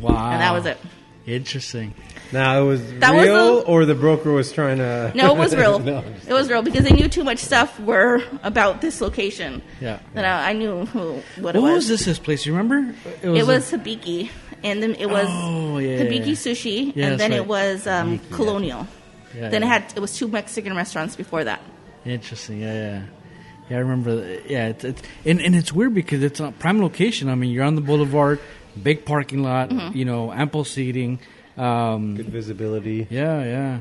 Wow. 0.00 0.30
and 0.32 0.40
that 0.40 0.52
was 0.52 0.66
it. 0.66 0.78
Interesting. 1.26 1.94
Now 2.32 2.60
it 2.62 2.64
was 2.66 2.92
That 2.94 3.14
was 3.14 3.24
real, 3.24 3.56
the- 3.56 3.62
or 3.66 3.84
the 3.84 3.94
broker 3.94 4.32
was 4.32 4.52
trying 4.52 4.78
to. 4.78 5.12
No, 5.14 5.34
it 5.34 5.38
was 5.38 5.54
real. 5.62 5.78
No. 5.88 6.04
It 6.26 6.32
was 6.32 6.48
real 6.50 6.62
because 6.62 6.84
they 6.84 6.90
knew 6.92 7.08
too 7.08 7.24
much 7.24 7.38
stuff 7.38 7.78
were 7.80 8.22
about 8.42 8.80
this 8.80 9.00
location. 9.00 9.62
Yeah. 9.80 10.00
That 10.14 10.24
I, 10.24 10.50
I 10.50 10.52
knew 10.52 10.84
who, 10.86 11.22
what 11.40 11.54
it 11.56 11.60
was. 11.60 11.62
What 11.62 11.62
was. 11.62 11.72
was 11.74 11.88
this 11.88 12.04
this 12.04 12.18
place? 12.18 12.44
You 12.46 12.54
remember? 12.56 12.94
It 13.22 13.42
a- 13.42 13.46
was 13.46 13.70
Hibiki, 13.70 14.30
and 14.62 14.82
then 14.82 14.94
it 14.96 15.08
was 15.08 15.26
Oh, 15.28 15.78
yeah, 15.78 15.98
Hibiki 16.00 16.26
yeah. 16.26 16.32
Sushi, 16.34 16.92
Yeah, 16.96 17.06
and 17.08 17.20
then 17.20 17.30
that's 17.30 17.42
it 17.42 17.46
was 17.46 17.86
um, 17.86 18.18
Colonial. 18.30 18.86
Yeah, 19.34 19.48
then 19.50 19.62
yeah. 19.62 19.68
it 19.76 19.82
had 19.82 19.92
it 19.96 20.00
was 20.00 20.16
two 20.16 20.28
Mexican 20.28 20.74
restaurants 20.76 21.16
before 21.16 21.44
that. 21.44 21.60
Interesting. 22.04 22.60
Yeah, 22.60 22.72
yeah. 22.74 23.02
Yeah, 23.70 23.76
I 23.76 23.80
remember. 23.80 24.40
Yeah, 24.46 24.68
it's, 24.68 24.82
it's 24.84 25.02
and, 25.26 25.40
and 25.42 25.54
it's 25.54 25.72
weird 25.72 25.92
because 25.94 26.22
it's 26.22 26.40
a 26.40 26.52
prime 26.52 26.80
location. 26.80 27.28
I 27.28 27.34
mean, 27.34 27.50
you're 27.50 27.64
on 27.64 27.74
the 27.74 27.82
boulevard, 27.82 28.40
big 28.82 29.04
parking 29.04 29.42
lot. 29.42 29.68
Mm-hmm. 29.68 29.96
You 29.96 30.04
know, 30.06 30.32
ample 30.32 30.64
seating. 30.64 31.18
Um, 31.58 32.16
Good 32.16 32.26
visibility. 32.28 33.06
yeah, 33.10 33.42
yeah. 33.44 33.80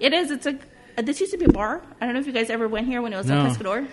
It 0.00 0.12
is. 0.12 0.30
It's 0.30 0.46
a. 0.46 0.58
uh, 0.98 1.02
This 1.02 1.20
used 1.20 1.32
to 1.32 1.38
be 1.38 1.44
a 1.44 1.52
bar. 1.52 1.82
I 2.00 2.04
don't 2.06 2.14
know 2.14 2.20
if 2.20 2.26
you 2.26 2.32
guys 2.32 2.50
ever 2.50 2.66
went 2.68 2.86
here 2.86 3.00
when 3.02 3.12
it 3.12 3.16
was 3.16 3.26
No. 3.26 3.38
El 3.44 3.46
Pescador. 3.54 3.86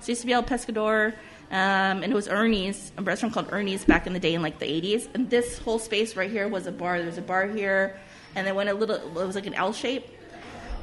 It 0.00 0.08
used 0.08 0.20
to 0.20 0.26
be 0.26 0.32
El 0.34 0.42
Pescador, 0.42 1.12
um, 1.50 2.02
and 2.02 2.04
it 2.04 2.14
was 2.14 2.28
Ernie's, 2.28 2.92
a 2.98 3.02
restaurant 3.02 3.32
called 3.34 3.48
Ernie's 3.50 3.84
back 3.84 4.06
in 4.06 4.12
the 4.12 4.20
day 4.20 4.34
in 4.34 4.42
like 4.42 4.58
the 4.58 4.66
80s. 4.66 5.08
And 5.14 5.30
this 5.30 5.58
whole 5.58 5.78
space 5.78 6.14
right 6.16 6.30
here 6.30 6.46
was 6.48 6.66
a 6.66 6.72
bar. 6.72 6.98
There 6.98 7.06
was 7.06 7.18
a 7.18 7.22
bar 7.22 7.46
here, 7.46 7.98
and 8.34 8.46
then 8.46 8.54
went 8.54 8.68
a 8.68 8.74
little. 8.74 8.96
It 8.96 9.26
was 9.26 9.34
like 9.34 9.46
an 9.46 9.54
L 9.54 9.72
shape. 9.72 10.06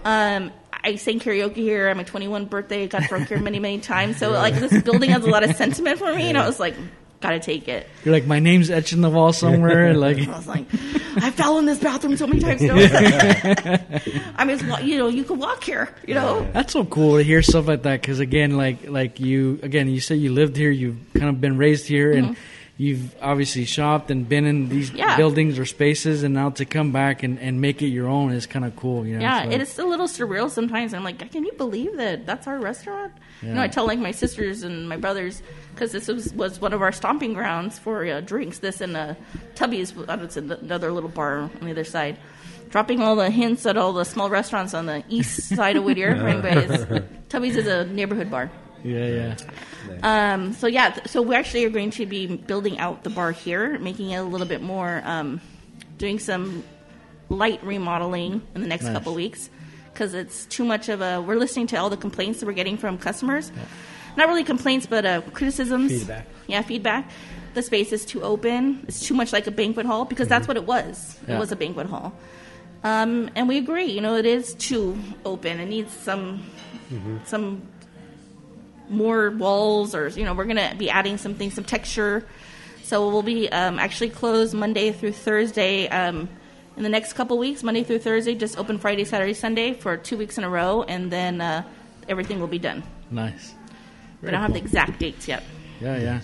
Um, 0.05 0.51
I 0.85 0.95
sang 0.97 1.19
karaoke 1.19 1.55
here 1.57 1.87
at 1.87 1.95
my 1.95 2.03
21 2.03 2.45
birthday. 2.45 2.87
Got 2.87 3.03
drunk 3.03 3.29
here 3.29 3.39
many, 3.39 3.59
many 3.59 3.79
times. 3.79 4.17
So 4.17 4.31
like 4.31 4.55
this 4.55 4.81
building 4.83 5.11
has 5.11 5.23
a 5.23 5.29
lot 5.29 5.43
of 5.43 5.55
sentiment 5.55 5.99
for 5.99 6.13
me, 6.13 6.27
and 6.29 6.37
I 6.37 6.45
was 6.47 6.59
like, 6.59 6.75
gotta 7.23 7.39
take 7.39 7.67
it. 7.67 7.87
You're 8.03 8.13
like, 8.13 8.25
my 8.25 8.39
name's 8.39 8.69
etched 8.69 8.93
in 8.93 9.01
the 9.01 9.09
wall 9.09 9.33
somewhere. 9.33 9.93
like, 9.93 10.17
I 10.27 10.37
was 10.37 10.47
like, 10.47 10.65
I 11.15 11.31
fell 11.31 11.57
in 11.57 11.65
this 11.65 11.79
bathroom 11.79 12.17
so 12.17 12.27
many 12.27 12.41
times. 12.41 12.61
I 14.35 14.45
mean, 14.45 14.59
you 14.85 14.97
know, 14.97 15.07
you 15.07 15.23
could 15.23 15.39
walk 15.39 15.63
here. 15.63 15.89
You 16.05 16.15
know, 16.15 16.47
That's 16.51 16.73
so 16.73 16.83
cool 16.85 17.17
to 17.17 17.23
hear 17.23 17.41
stuff 17.41 17.67
like 17.67 17.83
that. 17.83 18.01
Because 18.01 18.19
again, 18.19 18.57
like 18.57 18.89
like 18.89 19.19
you 19.19 19.59
again, 19.63 19.89
you 19.89 20.01
said 20.01 20.19
you 20.19 20.33
lived 20.33 20.57
here, 20.57 20.69
you've 20.69 20.99
kind 21.13 21.29
of 21.29 21.39
been 21.39 21.57
raised 21.57 21.87
here, 21.87 22.11
and 22.11 22.27
mm-hmm. 22.29 22.52
You've 22.77 23.15
obviously 23.21 23.65
shopped 23.65 24.09
and 24.09 24.27
been 24.27 24.45
in 24.45 24.69
these. 24.69 24.91
Yeah. 24.91 25.15
buildings 25.17 25.59
or 25.59 25.65
spaces, 25.65 26.23
and 26.23 26.33
now 26.33 26.49
to 26.51 26.65
come 26.65 26.91
back 26.91 27.21
and, 27.23 27.39
and 27.39 27.61
make 27.61 27.81
it 27.81 27.87
your 27.87 28.07
own 28.07 28.31
is 28.31 28.45
kind 28.47 28.65
of 28.65 28.75
cool. 28.75 29.05
You 29.05 29.15
know? 29.15 29.21
yeah, 29.21 29.43
So- 29.43 29.51
it 29.51 29.61
is 29.61 29.77
a 29.79 29.85
little 29.85 30.07
surreal 30.07 30.49
sometimes. 30.49 30.93
I'm 30.93 31.03
like, 31.03 31.19
can 31.31 31.45
you 31.45 31.51
believe 31.53 31.97
that 31.97 32.25
that's 32.25 32.47
our 32.47 32.59
restaurant? 32.59 33.13
You 33.41 33.53
know, 33.53 33.61
I 33.61 33.67
tell 33.67 33.85
like 33.85 33.99
my 33.99 34.11
sisters 34.11 34.63
and 34.63 34.87
my 34.87 34.95
brothers 34.95 35.43
because 35.73 35.91
this 35.91 36.07
was, 36.07 36.33
was 36.33 36.61
one 36.61 36.71
of 36.71 36.81
our 36.81 36.93
stomping 36.93 37.33
grounds 37.33 37.77
for 37.77 38.05
uh, 38.05 38.21
drinks. 38.21 38.59
This 38.59 38.79
and 38.79 38.95
uh, 38.95 39.15
Tubby's, 39.55 39.95
uh, 39.97 40.17
it's 40.21 40.37
another 40.37 40.91
little 40.93 41.09
bar 41.09 41.39
on 41.39 41.51
the 41.61 41.71
other 41.71 41.83
side. 41.83 42.17
Dropping 42.69 43.01
all 43.01 43.15
the 43.17 43.29
hints 43.29 43.65
at 43.65 43.75
all 43.77 43.91
the 43.93 44.05
small 44.05 44.29
restaurants 44.29 44.73
on 44.73 44.85
the 44.85 45.03
east 45.09 45.41
side 45.49 45.75
of 45.75 45.83
Whittier. 45.83 46.15
right, 46.23 46.41
but 46.89 47.29
Tubby's 47.29 47.55
is 47.57 47.67
a 47.67 47.85
neighborhood 47.85 48.31
bar. 48.31 48.49
Yeah, 48.83 49.07
yeah. 49.07 49.35
Um, 50.01 50.53
so 50.53 50.67
yeah, 50.67 51.03
so 51.05 51.21
we 51.21 51.35
actually 51.35 51.65
are 51.65 51.69
going 51.69 51.91
to 51.91 52.05
be 52.05 52.27
building 52.27 52.79
out 52.79 53.03
the 53.03 53.09
bar 53.09 53.31
here, 53.31 53.77
making 53.79 54.11
it 54.11 54.17
a 54.17 54.23
little 54.23 54.47
bit 54.47 54.61
more, 54.61 55.01
um, 55.05 55.41
doing 55.97 56.19
some 56.19 56.63
light 57.29 57.63
remodeling 57.63 58.41
in 58.55 58.61
the 58.61 58.67
next 58.67 58.83
Nice. 58.85 58.93
couple 58.93 59.13
weeks 59.15 59.49
because 59.93 60.13
it's 60.13 60.45
too 60.47 60.63
much 60.63 60.89
of 60.89 61.01
a. 61.01 61.21
We're 61.21 61.35
listening 61.35 61.67
to 61.67 61.77
all 61.77 61.89
the 61.89 61.97
complaints 61.97 62.39
that 62.39 62.45
we're 62.45 62.53
getting 62.53 62.77
from 62.77 62.97
customers, 62.97 63.51
not 64.17 64.27
really 64.27 64.43
complaints, 64.43 64.85
but 64.85 65.05
uh, 65.05 65.21
criticisms. 65.33 65.91
Feedback. 65.91 66.27
Yeah, 66.47 66.61
feedback. 66.61 67.09
The 67.53 67.61
space 67.61 67.91
is 67.93 68.03
too 68.05 68.23
open. 68.23 68.83
It's 68.87 69.05
too 69.07 69.13
much 69.13 69.31
like 69.31 69.45
a 69.47 69.51
banquet 69.51 69.85
hall 69.85 70.05
because 70.05 70.27
that's 70.27 70.47
what 70.47 70.57
it 70.57 70.65
was. 70.65 71.17
Yeah. 71.27 71.35
It 71.35 71.39
was 71.39 71.51
a 71.51 71.55
banquet 71.55 71.87
hall. 71.87 72.13
Um, 72.83 73.29
and 73.35 73.47
we 73.47 73.57
agree. 73.59 73.85
You 73.85 74.01
know, 74.01 74.15
it 74.15 74.25
is 74.25 74.55
too 74.55 74.97
open. 75.23 75.59
It 75.59 75.67
needs 75.67 75.93
some 75.93 76.43
some 77.25 77.61
more 78.93 79.31
walls 79.31 79.93
or 79.95 80.07
you 80.09 80.23
know 80.23 80.33
we're 80.33 80.45
gonna 80.45 80.73
be 80.77 80.89
adding 80.89 81.17
something, 81.17 81.49
some 81.51 81.63
texture 81.63 82.25
so 82.83 83.09
we'll 83.09 83.23
be 83.23 83.49
um, 83.49 83.79
actually 83.79 84.09
closed 84.09 84.53
monday 84.53 84.91
through 84.91 85.11
thursday 85.11 85.87
um, 85.89 86.29
in 86.77 86.83
the 86.83 86.89
next 86.89 87.13
couple 87.13 87.37
weeks 87.37 87.63
monday 87.63 87.83
through 87.83 87.99
thursday 87.99 88.35
just 88.35 88.57
open 88.57 88.77
friday 88.77 89.03
saturday 89.05 89.33
sunday 89.33 89.73
for 89.73 89.97
two 89.97 90.17
weeks 90.17 90.37
in 90.37 90.43
a 90.43 90.49
row 90.49 90.83
and 90.83 91.11
then 91.11 91.41
uh, 91.41 91.63
everything 92.07 92.39
will 92.39 92.47
be 92.47 92.59
done 92.59 92.83
Nice. 93.11 93.53
we 94.21 94.29
don't 94.31 94.41
have 94.41 94.53
the 94.53 94.59
exact 94.59 94.99
dates 94.99 95.27
yet 95.27 95.43
Yeah, 95.81 95.97
yeah. 95.97 96.19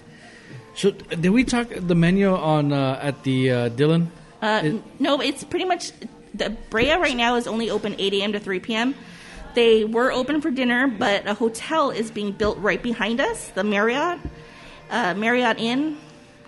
So, 0.76 0.92
did 0.92 1.30
we 1.32 1.44
talk 1.44 1.68
the 1.76 1.96
menu 1.96 2.32
on 2.34 2.72
uh, 2.72 3.00
at 3.04 3.24
the 3.24 3.52
uh, 3.52 3.70
Dylan? 3.70 4.08
Uh, 4.42 4.62
It- 4.64 4.84
no, 5.02 5.20
it's 5.20 5.44
pretty 5.44 5.66
much 5.66 5.92
the 6.34 6.56
Brea 6.70 6.94
right 6.96 7.18
now 7.18 7.36
is 7.36 7.48
only 7.48 7.70
open 7.70 7.96
8 8.00 8.14
a.m. 8.14 8.32
to 8.34 8.40
3 8.40 8.60
p.m. 8.62 8.96
They 9.56 9.84
were 9.84 10.12
open 10.12 10.42
for 10.42 10.52
dinner, 10.52 10.88
but 10.88 11.28
a 11.28 11.34
hotel 11.34 11.90
is 11.92 12.12
being 12.12 12.32
built 12.32 12.58
right 12.60 12.82
behind 12.82 13.20
us, 13.20 13.50
the 13.50 13.64
Marriott, 13.64 14.20
uh, 14.90 15.14
Marriott 15.16 15.58
Inn, 15.60 15.98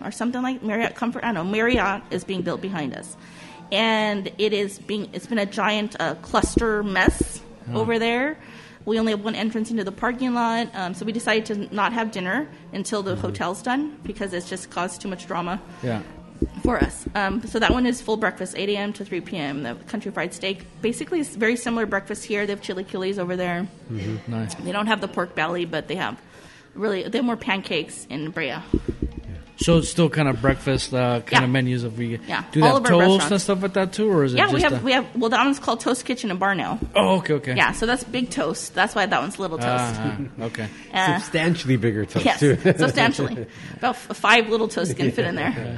or 0.04 0.12
something 0.12 0.42
like 0.42 0.64
Marriott 0.64 0.96
Comfort. 0.96 1.24
I 1.24 1.28
don't 1.34 1.46
know. 1.46 1.52
Marriott 1.52 2.04
is 2.12 2.24
being 2.24 2.42
built 2.42 2.62
behind 2.62 2.96
us, 2.96 3.16
and 3.72 4.32
it 4.38 4.54
is 4.54 4.80
being. 4.80 5.10
It's 5.14 5.28
been 5.28 5.40
a 5.40 5.46
giant 5.46 5.96
uh, 6.00 6.16
cluster 6.16 6.84
mess 6.84 7.42
over 7.74 8.00
there. 8.00 8.38
We 8.86 9.00
only 9.00 9.12
have 9.12 9.24
one 9.24 9.36
entrance 9.36 9.70
into 9.70 9.84
the 9.84 9.92
parking 9.92 10.34
lot, 10.34 10.70
um, 10.74 10.94
so 10.96 11.06
we 11.06 11.12
decided 11.12 11.46
to 11.48 11.76
not 11.76 11.94
have 11.94 12.12
dinner 12.12 12.50
until 12.74 13.04
the 13.04 13.16
hotel's 13.16 13.62
done 13.62 13.98
because 14.04 14.34
it's 14.34 14.50
just 14.50 14.72
caused 14.72 15.02
too 15.02 15.08
much 15.08 15.28
drama 15.28 15.62
Yeah. 15.84 16.02
For 16.64 16.78
us. 16.82 17.06
Um, 17.16 17.42
so 17.46 17.60
that 17.60 17.72
one 17.72 17.86
is 17.86 18.02
full 18.02 18.18
breakfast, 18.18 18.56
8 18.58 18.70
a.m. 18.70 18.94
to 18.94 19.06
3 19.06 19.22
p.m. 19.22 19.64
The 19.64 19.76
country 19.88 20.12
fried 20.12 20.34
steak. 20.34 20.66
Basically, 20.82 21.20
it's 21.20 21.36
very 21.36 21.56
similar 21.56 21.86
breakfast 21.86 22.24
here. 22.26 22.46
They 22.46 22.54
have 22.54 22.62
chilaquiles 22.62 23.18
over 23.20 23.36
there. 23.36 23.68
Nice. 24.28 24.56
They 24.56 24.72
don't 24.72 24.88
have 24.88 25.02
the 25.02 25.08
pork 25.08 25.36
belly, 25.36 25.66
but 25.66 25.88
they 25.88 25.96
have 25.96 26.20
really 26.76 27.04
they 27.08 27.18
have 27.18 27.26
more 27.26 27.38
pancakes 27.38 28.06
in 28.10 28.30
Brea. 28.32 28.56
So 29.58 29.78
it's 29.78 29.90
still 29.90 30.10
kind 30.10 30.28
of 30.28 30.42
breakfast 30.42 30.92
uh, 30.94 31.20
kind 31.22 31.32
Yeah. 31.32 31.44
of 31.44 31.50
menus 31.52 31.84
of 31.84 31.92
vegan. 31.94 32.22
Yeah, 32.28 32.44
Do 32.52 32.62
they 32.62 32.68
all 32.68 32.74
have 32.82 32.86
of 32.86 32.86
our 32.86 32.92
toast 32.92 33.02
restaurants. 33.10 33.32
and 33.32 33.42
stuff 33.42 33.62
like 33.62 33.74
that 33.74 33.94
too, 33.94 34.10
or 34.12 34.24
is 34.24 34.34
it 34.34 34.38
Yeah, 34.38 34.44
just 34.46 34.54
we 34.56 34.62
have 34.64 34.74
a- 34.74 34.86
we 34.86 34.92
have 34.94 35.06
well 35.16 35.30
that 35.30 35.44
one's 35.46 35.60
called 35.60 35.82
Toast 35.82 36.04
Kitchen 36.06 36.32
and 36.32 36.40
Bar 36.40 36.56
now. 36.56 36.80
Oh, 36.96 37.18
okay, 37.18 37.34
okay. 37.36 37.56
Yeah, 37.56 37.72
so 37.74 37.86
that's 37.86 38.04
big 38.04 38.32
toast. 38.32 38.74
That's 38.74 38.96
why 38.96 39.06
that 39.06 39.22
one's 39.22 39.38
little 39.38 39.60
toast. 39.60 40.00
Uh-huh. 40.00 40.46
Okay. 40.46 40.68
Uh, 40.92 41.20
Substantially 41.20 41.76
bigger 41.78 42.06
toast 42.06 42.26
yes, 42.26 42.40
too. 42.40 42.56
substantially. 42.78 43.46
About 43.76 43.96
f- 43.96 44.18
five 44.18 44.50
little 44.50 44.68
toasts 44.68 44.94
can 44.96 45.12
fit 45.16 45.26
in 45.26 45.36
there. 45.36 45.78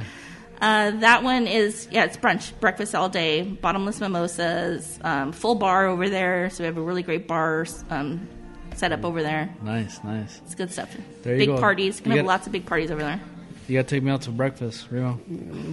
Uh, 0.60 0.92
that 0.92 1.22
one 1.22 1.46
is 1.46 1.88
yeah, 1.90 2.04
it's 2.04 2.16
brunch, 2.16 2.52
breakfast 2.60 2.94
all 2.94 3.08
day, 3.08 3.42
bottomless 3.42 4.00
mimosas, 4.00 4.98
um, 5.02 5.32
full 5.32 5.54
bar 5.56 5.86
over 5.86 6.08
there. 6.08 6.48
So 6.50 6.62
we 6.62 6.66
have 6.66 6.76
a 6.76 6.82
really 6.82 7.02
great 7.02 7.26
bar 7.28 7.66
um, 7.90 8.26
set 8.74 8.92
up 8.92 9.04
over 9.04 9.22
there. 9.22 9.54
Nice, 9.62 10.02
nice. 10.04 10.40
It's 10.44 10.54
good 10.54 10.70
stuff. 10.72 10.96
There 11.22 11.34
you 11.34 11.38
big 11.40 11.48
go. 11.48 11.58
parties. 11.58 12.00
Can 12.00 12.12
You 12.12 12.18
have 12.18 12.24
get- 12.24 12.28
lots 12.28 12.46
of 12.46 12.52
big 12.52 12.66
parties 12.66 12.90
over 12.90 13.02
there. 13.02 13.20
You 13.66 13.78
gotta 13.78 13.88
take 13.88 14.02
me 14.02 14.10
out 14.10 14.20
to 14.22 14.30
breakfast, 14.30 14.88
Remo. 14.90 15.12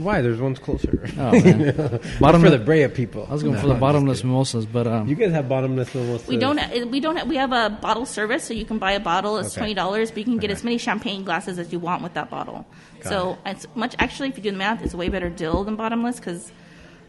Why? 0.02 0.22
There's 0.22 0.40
ones 0.40 0.60
closer. 0.60 1.10
Oh 1.20 1.32
man, 1.34 1.74
for 2.20 2.50
the 2.50 2.62
Brea 2.64 2.88
people. 2.88 3.28
I 3.30 3.34
was 3.34 3.44
going 3.44 3.56
No, 3.56 3.62
for 3.62 3.68
the 3.68 3.74
bottomless 3.74 4.24
mimosas, 4.24 4.66
but 4.66 4.88
um, 4.88 5.10
You 5.10 5.16
guys 5.16 5.34
have 5.34 5.50
bottomless 5.50 5.94
mimosas. 5.94 6.26
We 6.26 6.38
don't. 6.38 6.58
uh, 6.58 6.86
We 6.88 7.02
don't. 7.02 7.18
Have, 7.18 7.28
we 7.28 7.36
have 7.36 7.52
a 7.52 7.70
bottle 7.70 8.06
service, 8.06 8.46
so 8.46 8.54
you 8.54 8.64
can 8.64 8.78
buy 8.78 8.94
a 8.94 9.00
bottle. 9.02 9.38
It's 9.40 9.50
Okay. 9.50 9.60
twenty 9.60 9.74
dollars, 9.74 10.10
but 10.10 10.20
you 10.20 10.24
can 10.24 10.38
get 10.38 10.52
Okay. 10.52 10.54
as 10.58 10.64
many 10.64 10.78
champagne 10.78 11.26
glasses 11.26 11.60
as 11.60 11.74
you 11.74 11.80
want 11.80 12.02
with 12.02 12.14
that 12.14 12.30
bottle. 12.30 12.66
Got 13.04 13.10
so 13.10 13.38
it's 13.46 13.66
much. 13.76 13.96
Actually, 14.00 14.30
if 14.30 14.38
you 14.38 14.44
do 14.44 14.52
the 14.52 14.58
math, 14.58 14.82
it's 14.84 14.94
a 14.94 14.98
way 14.98 15.10
better 15.10 15.30
deal 15.30 15.64
than 15.64 15.76
bottomless 15.76 16.18
because 16.18 16.52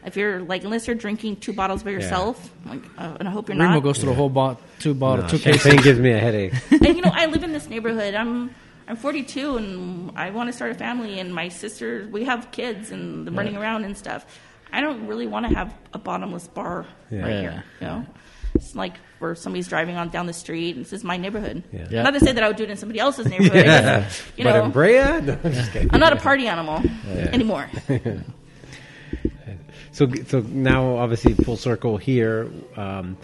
if 0.04 0.16
you're 0.16 0.40
like, 0.40 0.64
unless 0.64 0.86
you're 0.86 0.96
drinking 0.96 1.36
two 1.36 1.52
bottles 1.52 1.82
by 1.82 1.90
yourself, 1.90 2.50
like, 2.66 2.82
uh, 2.98 3.16
and 3.20 3.28
I 3.28 3.30
hope 3.30 3.48
you're 3.48 3.56
Remo 3.58 3.74
not. 3.74 3.82
goes 3.82 3.98
through 3.98 4.08
the 4.10 4.14
whole 4.16 4.28
bot, 4.28 4.60
two 4.80 4.94
bottle, 4.94 5.22
No, 5.24 5.28
two 5.30 5.38
champagne 5.38 5.72
cases. 5.72 5.84
gives 5.84 6.00
me 6.00 6.10
a 6.12 6.18
headache. 6.18 6.52
and 6.70 6.96
you 6.96 7.02
know, 7.02 7.12
I 7.14 7.26
live 7.26 7.42
in 7.44 7.52
this 7.52 7.68
neighborhood. 7.68 8.14
I'm 8.14 8.54
I'm 8.88 8.96
42 8.96 9.56
and 9.58 10.10
I 10.18 10.30
want 10.30 10.48
to 10.48 10.52
start 10.52 10.72
a 10.72 10.74
family. 10.74 11.20
And 11.20 11.32
my 11.34 11.48
sister, 11.48 12.08
we 12.10 12.24
have 12.24 12.50
kids 12.50 12.90
and 12.90 13.26
they're 13.26 13.32
running 13.34 13.56
around 13.56 13.84
and 13.84 13.96
stuff. 13.96 14.26
I 14.72 14.80
don't 14.80 15.06
really 15.06 15.26
want 15.28 15.46
to 15.48 15.54
have 15.54 15.72
a 15.92 15.98
bottomless 15.98 16.48
bar 16.48 16.86
Yeah. 17.10 17.20
right 17.22 17.30
Yeah. 17.30 17.40
here. 17.40 17.64
You 17.80 17.86
know, 17.86 18.06
it's 18.54 18.74
like 18.74 18.94
where 19.22 19.34
somebody's 19.34 19.68
driving 19.68 19.96
on 19.96 20.10
down 20.10 20.26
the 20.26 20.32
street. 20.32 20.76
and 20.76 20.84
This 20.84 20.92
is 20.92 21.04
my 21.04 21.16
neighborhood. 21.16 21.62
Yeah. 21.72 21.86
Yeah. 21.90 22.02
Not 22.02 22.14
to 22.14 22.20
say 22.20 22.32
that 22.32 22.42
I 22.42 22.48
would 22.48 22.56
do 22.56 22.64
it 22.64 22.70
in 22.70 22.76
somebody 22.76 22.98
else's 22.98 23.26
neighborhood. 23.26 23.64
yeah. 23.64 24.04
It's 24.06 24.18
just, 24.18 24.38
you 24.38 24.44
but 24.44 24.52
know, 24.56 24.64
in 24.64 24.70
Brea, 24.72 24.94
no, 25.22 25.38
I'm 25.42 25.52
just. 25.52 25.70
I'm 25.90 26.00
not 26.00 26.12
a 26.12 26.16
party 26.16 26.46
animal 26.48 26.82
Yeah. 27.06 27.30
anymore. 27.32 27.70
So, 29.94 30.10
so 30.26 30.40
now 30.40 30.96
obviously 30.96 31.34
full 31.34 31.58
circle 31.58 31.98
here. 31.98 32.50
Um, 32.76 33.18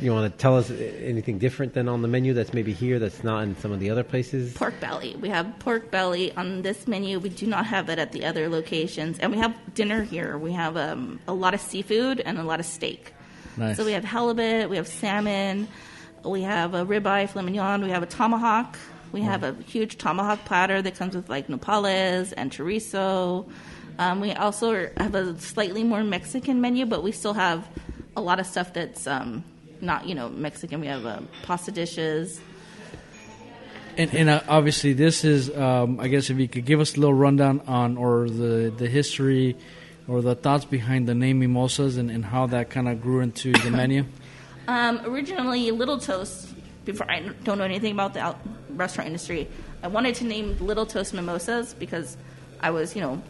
you 0.00 0.12
want 0.12 0.32
to 0.32 0.36
tell 0.36 0.56
us 0.58 0.68
anything 0.68 1.38
different 1.38 1.74
than 1.74 1.88
on 1.88 2.02
the 2.02 2.08
menu 2.08 2.34
that's 2.34 2.52
maybe 2.52 2.72
here 2.72 2.98
that's 2.98 3.22
not 3.22 3.44
in 3.44 3.56
some 3.58 3.70
of 3.70 3.78
the 3.78 3.90
other 3.90 4.02
places? 4.02 4.52
Pork 4.54 4.80
belly. 4.80 5.14
We 5.20 5.28
have 5.28 5.46
pork 5.60 5.92
belly 5.92 6.32
on 6.32 6.62
this 6.62 6.88
menu. 6.88 7.20
We 7.20 7.28
do 7.28 7.46
not 7.46 7.66
have 7.66 7.88
it 7.88 8.00
at 8.00 8.10
the 8.10 8.24
other 8.24 8.48
locations. 8.48 9.20
And 9.20 9.30
we 9.30 9.38
have 9.38 9.54
dinner 9.74 10.02
here. 10.02 10.36
We 10.36 10.50
have 10.52 10.76
um, 10.76 11.20
a 11.28 11.32
lot 11.32 11.54
of 11.54 11.60
seafood 11.60 12.18
and 12.18 12.36
a 12.38 12.42
lot 12.42 12.58
of 12.58 12.66
steak. 12.66 13.14
Nice. 13.58 13.76
So 13.76 13.84
we 13.84 13.92
have 13.92 14.04
halibut, 14.04 14.70
we 14.70 14.76
have 14.76 14.86
salmon, 14.86 15.68
we 16.24 16.42
have 16.42 16.74
a 16.74 16.86
ribeye, 16.86 17.28
filet 17.28 17.44
mignon, 17.44 17.82
we 17.82 17.90
have 17.90 18.02
a 18.02 18.06
tomahawk. 18.06 18.78
We 19.10 19.22
have 19.22 19.42
a 19.42 19.54
huge 19.66 19.96
tomahawk 19.96 20.44
platter 20.44 20.82
that 20.82 20.96
comes 20.96 21.16
with 21.16 21.30
like 21.30 21.46
nopales 21.48 22.34
and 22.36 22.52
chorizo. 22.52 23.48
Um, 23.98 24.20
we 24.20 24.32
also 24.32 24.90
have 24.98 25.14
a 25.14 25.38
slightly 25.40 25.82
more 25.82 26.04
Mexican 26.04 26.60
menu, 26.60 26.84
but 26.84 27.02
we 27.02 27.12
still 27.12 27.32
have 27.32 27.66
a 28.16 28.20
lot 28.20 28.38
of 28.38 28.46
stuff 28.46 28.74
that's 28.74 29.06
um, 29.06 29.44
not, 29.80 30.06
you 30.06 30.14
know, 30.14 30.28
Mexican. 30.28 30.80
We 30.80 30.88
have 30.88 31.06
uh, 31.06 31.20
pasta 31.42 31.72
dishes. 31.72 32.38
And, 33.96 34.14
and 34.14 34.28
uh, 34.28 34.42
obviously, 34.46 34.92
this 34.92 35.24
is, 35.24 35.50
um, 35.56 35.98
I 35.98 36.08
guess, 36.08 36.28
if 36.28 36.38
you 36.38 36.46
could 36.46 36.66
give 36.66 36.78
us 36.78 36.96
a 36.96 37.00
little 37.00 37.14
rundown 37.14 37.60
on 37.66 37.96
or 37.96 38.28
the 38.28 38.72
the 38.76 38.88
history 38.88 39.56
or 40.08 40.22
the 40.22 40.34
thoughts 40.34 40.64
behind 40.64 41.06
the 41.06 41.14
name 41.14 41.38
mimosas 41.38 41.96
and, 41.98 42.10
and 42.10 42.24
how 42.24 42.46
that 42.46 42.70
kind 42.70 42.88
of 42.88 43.00
grew 43.02 43.20
into 43.20 43.52
the 43.52 43.70
menu. 43.80 44.04
Um, 44.66 45.00
originally, 45.04 45.70
Little 45.70 45.98
Toast. 45.98 46.54
Before 46.84 47.10
I 47.10 47.20
don't 47.44 47.58
know 47.58 47.64
anything 47.64 47.92
about 47.92 48.14
the 48.14 48.20
out- 48.20 48.40
restaurant 48.70 49.06
industry, 49.08 49.46
I 49.82 49.88
wanted 49.88 50.14
to 50.16 50.24
name 50.24 50.56
Little 50.58 50.86
Toast 50.86 51.12
Mimosas 51.12 51.74
because 51.74 52.16
I 52.60 52.70
was, 52.70 52.96
you 52.96 53.02
know, 53.02 53.22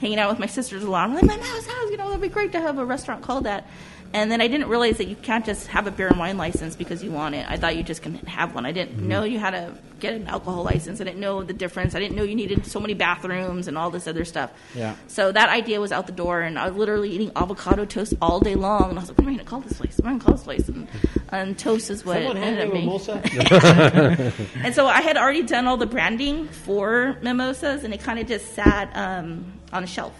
hanging 0.00 0.18
out 0.18 0.28
with 0.28 0.38
my 0.38 0.46
sisters 0.46 0.82
a 0.84 0.90
lot. 0.90 1.08
I'm 1.08 1.14
like, 1.14 1.24
my 1.24 1.36
mom's 1.36 1.66
house, 1.66 1.90
you 1.90 1.96
know, 1.96 2.08
that'd 2.08 2.20
be 2.20 2.28
great 2.28 2.52
to 2.52 2.60
have 2.60 2.78
a 2.78 2.84
restaurant 2.84 3.22
called 3.22 3.44
that. 3.44 3.66
And 4.14 4.30
then 4.30 4.40
I 4.42 4.48
didn't 4.48 4.68
realize 4.68 4.98
that 4.98 5.06
you 5.08 5.16
can't 5.16 5.44
just 5.44 5.68
have 5.68 5.86
a 5.86 5.90
beer 5.90 6.08
and 6.08 6.18
wine 6.18 6.36
license 6.36 6.76
because 6.76 7.02
you 7.02 7.10
want 7.10 7.34
it. 7.34 7.46
I 7.48 7.56
thought 7.56 7.76
you 7.76 7.82
just 7.82 8.02
can 8.02 8.14
have 8.26 8.54
one. 8.54 8.66
I 8.66 8.72
didn't 8.72 8.98
know 8.98 9.24
you 9.24 9.38
had 9.38 9.52
to 9.52 9.72
get 10.00 10.12
an 10.12 10.26
alcohol 10.26 10.64
license. 10.64 11.00
I 11.00 11.04
didn't 11.04 11.20
know 11.20 11.42
the 11.42 11.54
difference. 11.54 11.94
I 11.94 12.00
didn't 12.00 12.16
know 12.16 12.22
you 12.22 12.34
needed 12.34 12.66
so 12.66 12.78
many 12.78 12.92
bathrooms 12.92 13.68
and 13.68 13.78
all 13.78 13.90
this 13.90 14.06
other 14.06 14.24
stuff. 14.26 14.50
Yeah. 14.74 14.96
So 15.06 15.32
that 15.32 15.48
idea 15.48 15.80
was 15.80 15.92
out 15.92 16.06
the 16.06 16.12
door, 16.12 16.42
and 16.42 16.58
I 16.58 16.68
was 16.68 16.76
literally 16.76 17.10
eating 17.10 17.32
avocado 17.36 17.86
toast 17.86 18.12
all 18.20 18.38
day 18.40 18.54
long. 18.54 18.90
And 18.90 18.98
I 18.98 19.02
was 19.02 19.08
like, 19.08 19.18
what 19.18 19.26
am 19.26 19.32
I 19.32 19.36
going 19.36 19.44
to 19.46 19.50
call 19.50 19.60
this 19.60 19.78
place? 19.78 19.96
What 19.96 20.06
am 20.06 20.08
I 20.08 20.10
going 20.10 20.20
to 20.20 20.26
call 20.26 20.34
this 20.34 20.44
place? 20.44 20.68
And, 20.68 20.88
and 21.30 21.58
toast 21.58 21.88
is 21.88 22.04
what 22.04 22.16
Someone 22.18 22.36
hand 22.36 22.58
ended 22.58 22.74
me 22.74 22.94
up 22.94 23.08
a 23.08 23.28
being. 23.28 23.38
mimosa? 23.40 24.32
And 24.64 24.74
so 24.74 24.86
I 24.86 25.00
had 25.00 25.16
already 25.16 25.42
done 25.42 25.66
all 25.66 25.78
the 25.78 25.86
branding 25.86 26.48
for 26.48 27.16
mimosas, 27.22 27.84
and 27.84 27.94
it 27.94 28.00
kind 28.00 28.18
of 28.18 28.26
just 28.26 28.54
sat 28.54 28.90
um, 28.94 29.52
on 29.72 29.84
a 29.84 29.86
shelf 29.86 30.14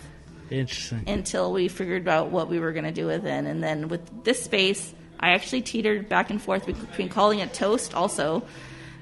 Interesting. 0.53 1.05
until 1.07 1.53
we 1.53 1.69
figured 1.69 2.07
out 2.09 2.31
what 2.31 2.49
we 2.49 2.61
were 2.61 2.73
going 2.73 2.85
to 2.85 2.93
do 2.93 3.07
with 3.07 3.25
it. 3.25 3.45
And 3.45 3.63
then 3.63 3.89
with 3.89 4.25
this 4.25 4.43
space, 4.43 4.95
I 5.21 5.31
actually 5.31 5.63
teetered 5.63 6.09
back 6.09 6.31
and 6.31 6.41
forth 6.41 6.67
between 6.67 7.09
calling 7.09 7.39
it 7.39 7.53
Toast 7.55 7.95
also, 7.95 8.43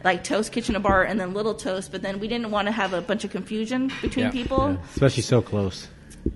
like 0.04 0.24
Toast 0.24 0.52
Kitchen 0.52 0.74
and 0.74 0.84
Bar, 0.84 1.04
and 1.04 1.18
then 1.18 1.34
Little 1.34 1.54
Toast. 1.54 1.92
But 1.92 2.02
then 2.02 2.20
we 2.20 2.28
didn't 2.28 2.50
want 2.50 2.68
to 2.68 2.72
have 2.72 2.92
a 2.92 3.00
bunch 3.00 3.24
of 3.24 3.30
confusion 3.30 3.90
between 4.02 4.26
Yeah. 4.26 4.30
people. 4.32 4.78
Especially 4.94 5.22
so 5.22 5.42
close. 5.42 5.88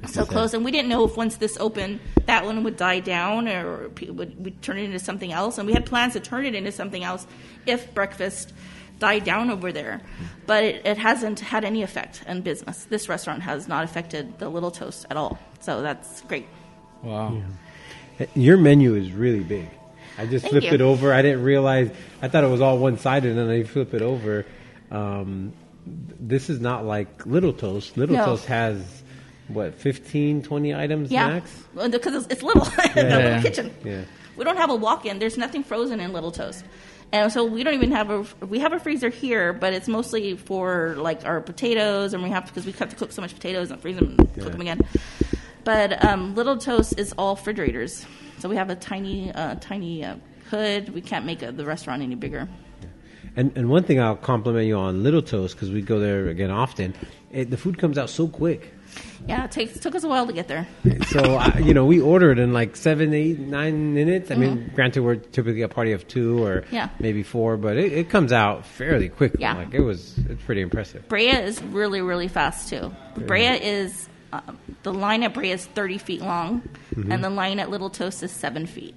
So 0.07 0.25
close, 0.25 0.55
and 0.55 0.65
we 0.65 0.71
didn't 0.71 0.89
know 0.89 1.05
if 1.05 1.15
once 1.15 1.37
this 1.37 1.59
opened, 1.61 2.01
that 2.25 2.47
one 2.47 2.65
would 2.65 2.79
die 2.79 3.01
down 3.01 3.47
or 3.47 3.91
would 4.09 4.43
would 4.43 4.63
turn 4.63 4.79
it 4.79 4.85
into 4.85 4.99
something 4.99 5.31
else. 5.31 5.59
And 5.59 5.67
we 5.67 5.75
had 5.75 5.85
plans 5.85 6.15
to 6.15 6.21
turn 6.21 6.47
it 6.47 6.55
into 6.55 6.73
something 6.73 7.05
else 7.05 7.27
if 7.67 7.93
breakfast 7.93 8.55
died 9.07 9.25
down 9.25 9.51
over 9.51 9.71
there, 9.81 10.01
but 10.47 10.65
it, 10.65 10.75
it 10.87 10.99
hasn't 10.99 11.39
had 11.41 11.63
any 11.65 11.83
effect 11.83 12.23
on 12.27 12.41
business. 12.41 12.85
This 12.95 13.09
restaurant 13.09 13.43
has 13.43 13.69
not 13.69 13.85
affected 13.85 14.39
the 14.39 14.49
Little 14.49 14.71
Toast 14.71 15.05
at 15.11 15.17
all, 15.17 15.39
so 15.61 15.83
that's 15.83 16.23
great. 16.23 16.47
Wow. 17.03 17.43
Your 18.35 18.57
menu 18.57 18.95
is 18.95 19.13
really 19.13 19.45
big. 19.57 19.69
I 20.17 20.25
just 20.27 20.43
Thank 20.45 20.53
flipped 20.53 20.67
you. 20.67 20.73
it 20.73 20.81
over. 20.81 21.13
I 21.13 21.21
didn't 21.21 21.43
realize. 21.43 21.91
I 22.23 22.29
thought 22.29 22.45
it 22.45 22.51
was 22.51 22.61
all 22.63 22.79
one 22.79 22.97
sided, 22.99 23.37
and 23.37 23.39
then 23.39 23.51
I 23.51 23.65
flip 23.65 23.93
it 23.93 24.01
over. 24.03 24.47
Um, 24.91 25.53
this 25.87 26.49
is 26.49 26.61
not 26.61 26.87
like 26.87 27.27
Little 27.27 27.53
Toast. 27.53 27.97
Little 27.99 28.17
No. 28.17 28.25
Toast 28.25 28.47
has 28.47 29.03
what 29.49 29.75
15, 29.75 30.43
20 30.43 30.75
items 30.75 31.11
Yeah, 31.11 31.29
max. 31.29 31.51
Well, 31.75 31.91
because 31.91 32.15
it's, 32.15 32.27
it's 32.33 32.43
little, 32.43 32.65
the 32.79 32.93
Yeah. 32.97 33.17
little 33.19 33.43
kitchen. 33.43 33.75
Yeah. 33.85 34.03
We 34.37 34.45
don't 34.45 34.57
have 34.57 34.71
a 34.71 34.75
walk-in. 34.77 35.19
There's 35.19 35.37
nothing 35.37 35.63
frozen 35.63 36.01
in 36.01 36.13
Little 36.15 36.33
Toast, 36.33 36.65
and 37.15 37.33
so 37.33 37.45
we 37.45 37.63
don't 37.63 37.75
even 37.75 37.93
have 37.93 38.11
a. 38.11 38.27
We 38.45 38.59
have 38.59 38.73
a 38.73 38.81
freezer 38.81 39.09
here, 39.09 39.53
but 39.53 39.73
it's 39.73 39.87
mostly 39.87 40.37
for 40.37 40.95
like 40.99 41.25
our 41.25 41.41
potatoes, 41.41 42.13
and 42.13 42.23
we 42.23 42.31
have 42.31 42.47
because 42.47 42.67
we 42.67 42.73
have 42.73 42.89
to 42.89 42.97
cook 42.97 43.13
so 43.13 43.23
much 43.23 43.33
potatoes 43.35 43.71
and 43.71 43.81
freeze 43.81 43.97
them, 43.97 44.17
and 44.19 44.29
Yeah. 44.37 44.43
cook 44.43 44.53
them 44.53 44.61
again. 44.61 44.81
But 45.63 46.05
um, 46.05 46.35
Little 46.35 46.59
Toast 46.59 46.99
is 46.99 47.15
all 47.17 47.37
refrigerators, 47.37 48.05
so 48.39 48.49
we 48.49 48.57
have 48.57 48.69
a 48.69 48.75
tiny, 48.75 49.33
uh, 49.33 49.55
tiny 49.61 50.05
uh, 50.05 50.17
hood. 50.51 50.91
We 50.91 51.01
can't 51.01 51.25
make 51.25 51.43
uh 51.43 51.53
the 51.53 51.65
restaurant 51.65 52.03
any 52.03 52.17
bigger. 52.17 52.49
And 53.37 53.53
and 53.57 53.69
one 53.69 53.83
thing 53.83 54.01
I'll 54.01 54.17
compliment 54.17 54.67
you 54.67 54.77
on 54.77 55.03
Little 55.03 55.23
Toast 55.23 55.55
because 55.57 55.71
we 55.71 55.83
go 55.83 55.99
there 55.99 56.29
again 56.29 56.51
often. 56.51 56.95
It, 57.33 57.51
the 57.51 57.57
food 57.57 57.79
comes 57.79 57.99
out 57.99 58.09
so 58.11 58.29
quick. 58.29 58.73
Yeah, 59.27 59.45
it 59.45 59.51
takes 59.51 59.81
took 59.81 59.97
us 59.97 60.05
a 60.05 60.09
while 60.09 60.27
to 60.27 60.33
get 60.33 60.47
there. 60.47 60.69
So 61.09 61.35
I, 61.37 61.59
you 61.59 61.75
know, 61.75 61.85
we 61.85 62.01
ordered 62.01 62.39
in 62.39 62.53
like 62.53 62.77
seven, 62.77 63.13
eight, 63.13 63.41
nine 63.41 63.93
minutes. 63.93 64.31
I 64.31 64.37
mean, 64.37 64.71
granted, 64.75 65.03
we're 65.03 65.17
typically 65.17 65.63
a 65.63 65.69
party 65.69 65.91
of 65.93 66.07
two 66.07 66.45
or 66.45 66.61
Mm-hmm. 66.61 66.75
Yeah. 66.75 66.89
maybe 67.01 67.23
four, 67.25 67.57
but 67.57 67.77
it, 67.77 67.93
it 67.93 68.09
comes 68.11 68.33
out 68.33 68.65
fairly 68.67 69.09
quickly. 69.09 69.41
Yeah. 69.41 69.55
Like 69.57 69.75
it 69.75 69.81
was, 69.81 70.17
it's 70.31 70.43
pretty 70.45 70.61
impressive. 70.61 71.09
Brea 71.09 71.31
is 71.31 71.61
really, 71.65 72.03
really 72.03 72.29
fast 72.29 72.69
too. 72.69 72.95
Brea 73.17 73.49
is 73.61 74.09
um, 74.33 74.59
the 74.85 74.93
line 74.93 75.25
at 75.25 75.35
Brea 75.35 75.51
is 75.51 75.67
30 75.67 75.99
feet 75.99 76.21
long, 76.21 76.63
and 76.95 77.25
the 77.25 77.31
line 77.31 77.59
at 77.59 77.71
Little 77.71 77.91
Toast 77.91 78.23
is 78.23 78.31
seven 78.31 78.67
feet. 78.67 78.95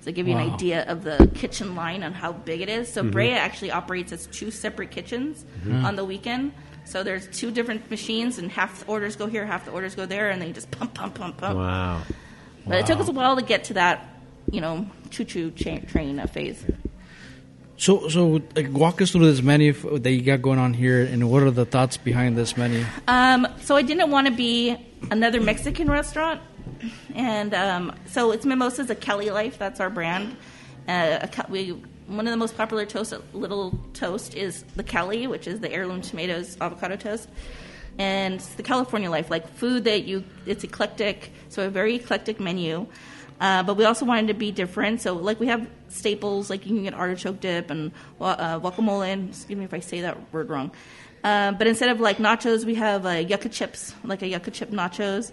So 0.00 0.06
to 0.06 0.12
give 0.12 0.26
you 0.26 0.36
an 0.36 0.52
idea 0.54 0.84
of 0.84 1.04
the 1.04 1.30
kitchen 1.34 1.74
line 1.74 2.02
and 2.02 2.14
how 2.14 2.32
big 2.32 2.62
it 2.62 2.68
is. 2.70 2.90
So 2.90 3.02
Brea 3.02 3.32
actually 3.32 3.70
operates 3.70 4.12
as 4.12 4.26
two 4.28 4.50
separate 4.50 4.90
kitchens 4.90 5.44
on 5.66 5.96
the 5.96 6.04
weekend. 6.04 6.52
So 6.86 7.02
there's 7.02 7.28
two 7.28 7.50
different 7.50 7.90
machines, 7.90 8.38
and 8.38 8.50
half 8.50 8.80
the 8.80 8.86
orders 8.90 9.14
go 9.14 9.26
here, 9.26 9.44
half 9.46 9.66
the 9.66 9.70
orders 9.70 9.94
go 9.94 10.06
there, 10.06 10.30
and 10.30 10.40
they 10.40 10.52
just 10.52 10.70
pump, 10.70 10.94
pump, 10.94 11.14
pump, 11.14 11.36
pump. 11.38 11.56
Wow. 11.58 12.02
But 12.66 12.78
it 12.80 12.86
took 12.86 12.98
us 12.98 13.08
a 13.08 13.12
while 13.12 13.36
to 13.36 13.42
get 13.42 13.64
to 13.64 13.74
that, 13.74 14.08
you 14.50 14.60
know, 14.60 14.86
choo-choo 15.10 15.50
cha- 15.52 15.80
train 15.86 16.18
phase. 16.28 16.64
So, 17.76 18.08
so 18.08 18.42
like, 18.56 18.72
walk 18.72 19.00
us 19.00 19.10
through 19.12 19.26
this 19.26 19.42
menu 19.42 19.70
f- 19.70 20.02
that 20.02 20.10
you 20.10 20.22
got 20.22 20.42
going 20.42 20.58
on 20.58 20.74
here, 20.74 21.02
and 21.02 21.30
what 21.30 21.42
are 21.42 21.50
the 21.50 21.64
thoughts 21.64 21.96
behind 21.96 22.36
this 22.36 22.56
menu? 22.56 22.84
Um, 23.06 23.46
so 23.60 23.76
I 23.76 23.82
didn't 23.82 24.10
want 24.10 24.26
to 24.26 24.32
be 24.32 24.76
another 25.10 25.40
Mexican 25.40 25.90
restaurant, 25.90 26.40
and 27.14 27.54
um, 27.54 27.94
so 28.06 28.32
it's 28.32 28.44
Mimosas, 28.46 28.90
a 28.90 28.94
Cali 28.94 29.30
Life. 29.30 29.58
That's 29.58 29.80
our 29.80 29.90
brand. 29.90 30.36
Uh, 30.88 31.26
a, 31.26 31.50
we 31.50 31.70
one 32.06 32.26
of 32.26 32.32
the 32.32 32.36
most 32.36 32.56
popular 32.56 32.86
toast 32.86 33.14
Little 33.32 33.78
Toast 33.94 34.34
is 34.34 34.64
the 34.74 34.82
Cali, 34.82 35.26
which 35.26 35.46
is 35.46 35.60
the 35.60 35.70
heirloom 35.72 36.00
tomatoes 36.00 36.56
avocado 36.60 36.96
toast. 36.96 37.28
and 37.98 38.40
the 38.56 38.62
California 38.62 39.10
life, 39.10 39.30
like 39.30 39.46
food 39.48 39.84
that 39.84 40.04
you. 40.04 40.24
It's 40.46 40.64
eclectic, 40.64 41.32
so 41.48 41.66
a 41.66 41.70
very 41.70 41.96
eclectic 41.96 42.40
menu. 42.40 42.86
Uh, 43.40 43.62
but 43.62 43.74
we 43.74 43.84
also 43.84 44.04
wanted 44.04 44.28
to 44.28 44.34
be 44.34 44.52
different, 44.52 45.00
so 45.00 45.14
like 45.14 45.40
we 45.40 45.46
have 45.46 45.66
staples, 45.88 46.50
like 46.50 46.66
you 46.66 46.74
can 46.74 46.84
get 46.84 46.94
artichoke 46.94 47.40
dip 47.40 47.70
and 47.70 47.92
uh, 48.20 48.60
guacamole. 48.60 49.08
And 49.08 49.30
excuse 49.30 49.58
me 49.58 49.64
if 49.64 49.74
I 49.74 49.80
say 49.80 50.02
that 50.02 50.32
word 50.32 50.50
wrong. 50.50 50.70
Um, 51.22 51.58
but 51.58 51.66
instead 51.66 51.90
of 51.90 52.00
like 52.00 52.16
nachos, 52.16 52.64
we 52.64 52.76
have 52.76 53.04
uh, 53.04 53.10
yucca 53.10 53.50
chips, 53.50 53.94
like 54.04 54.22
a 54.22 54.28
yucca 54.28 54.50
chip 54.50 54.70
nachos. 54.70 55.32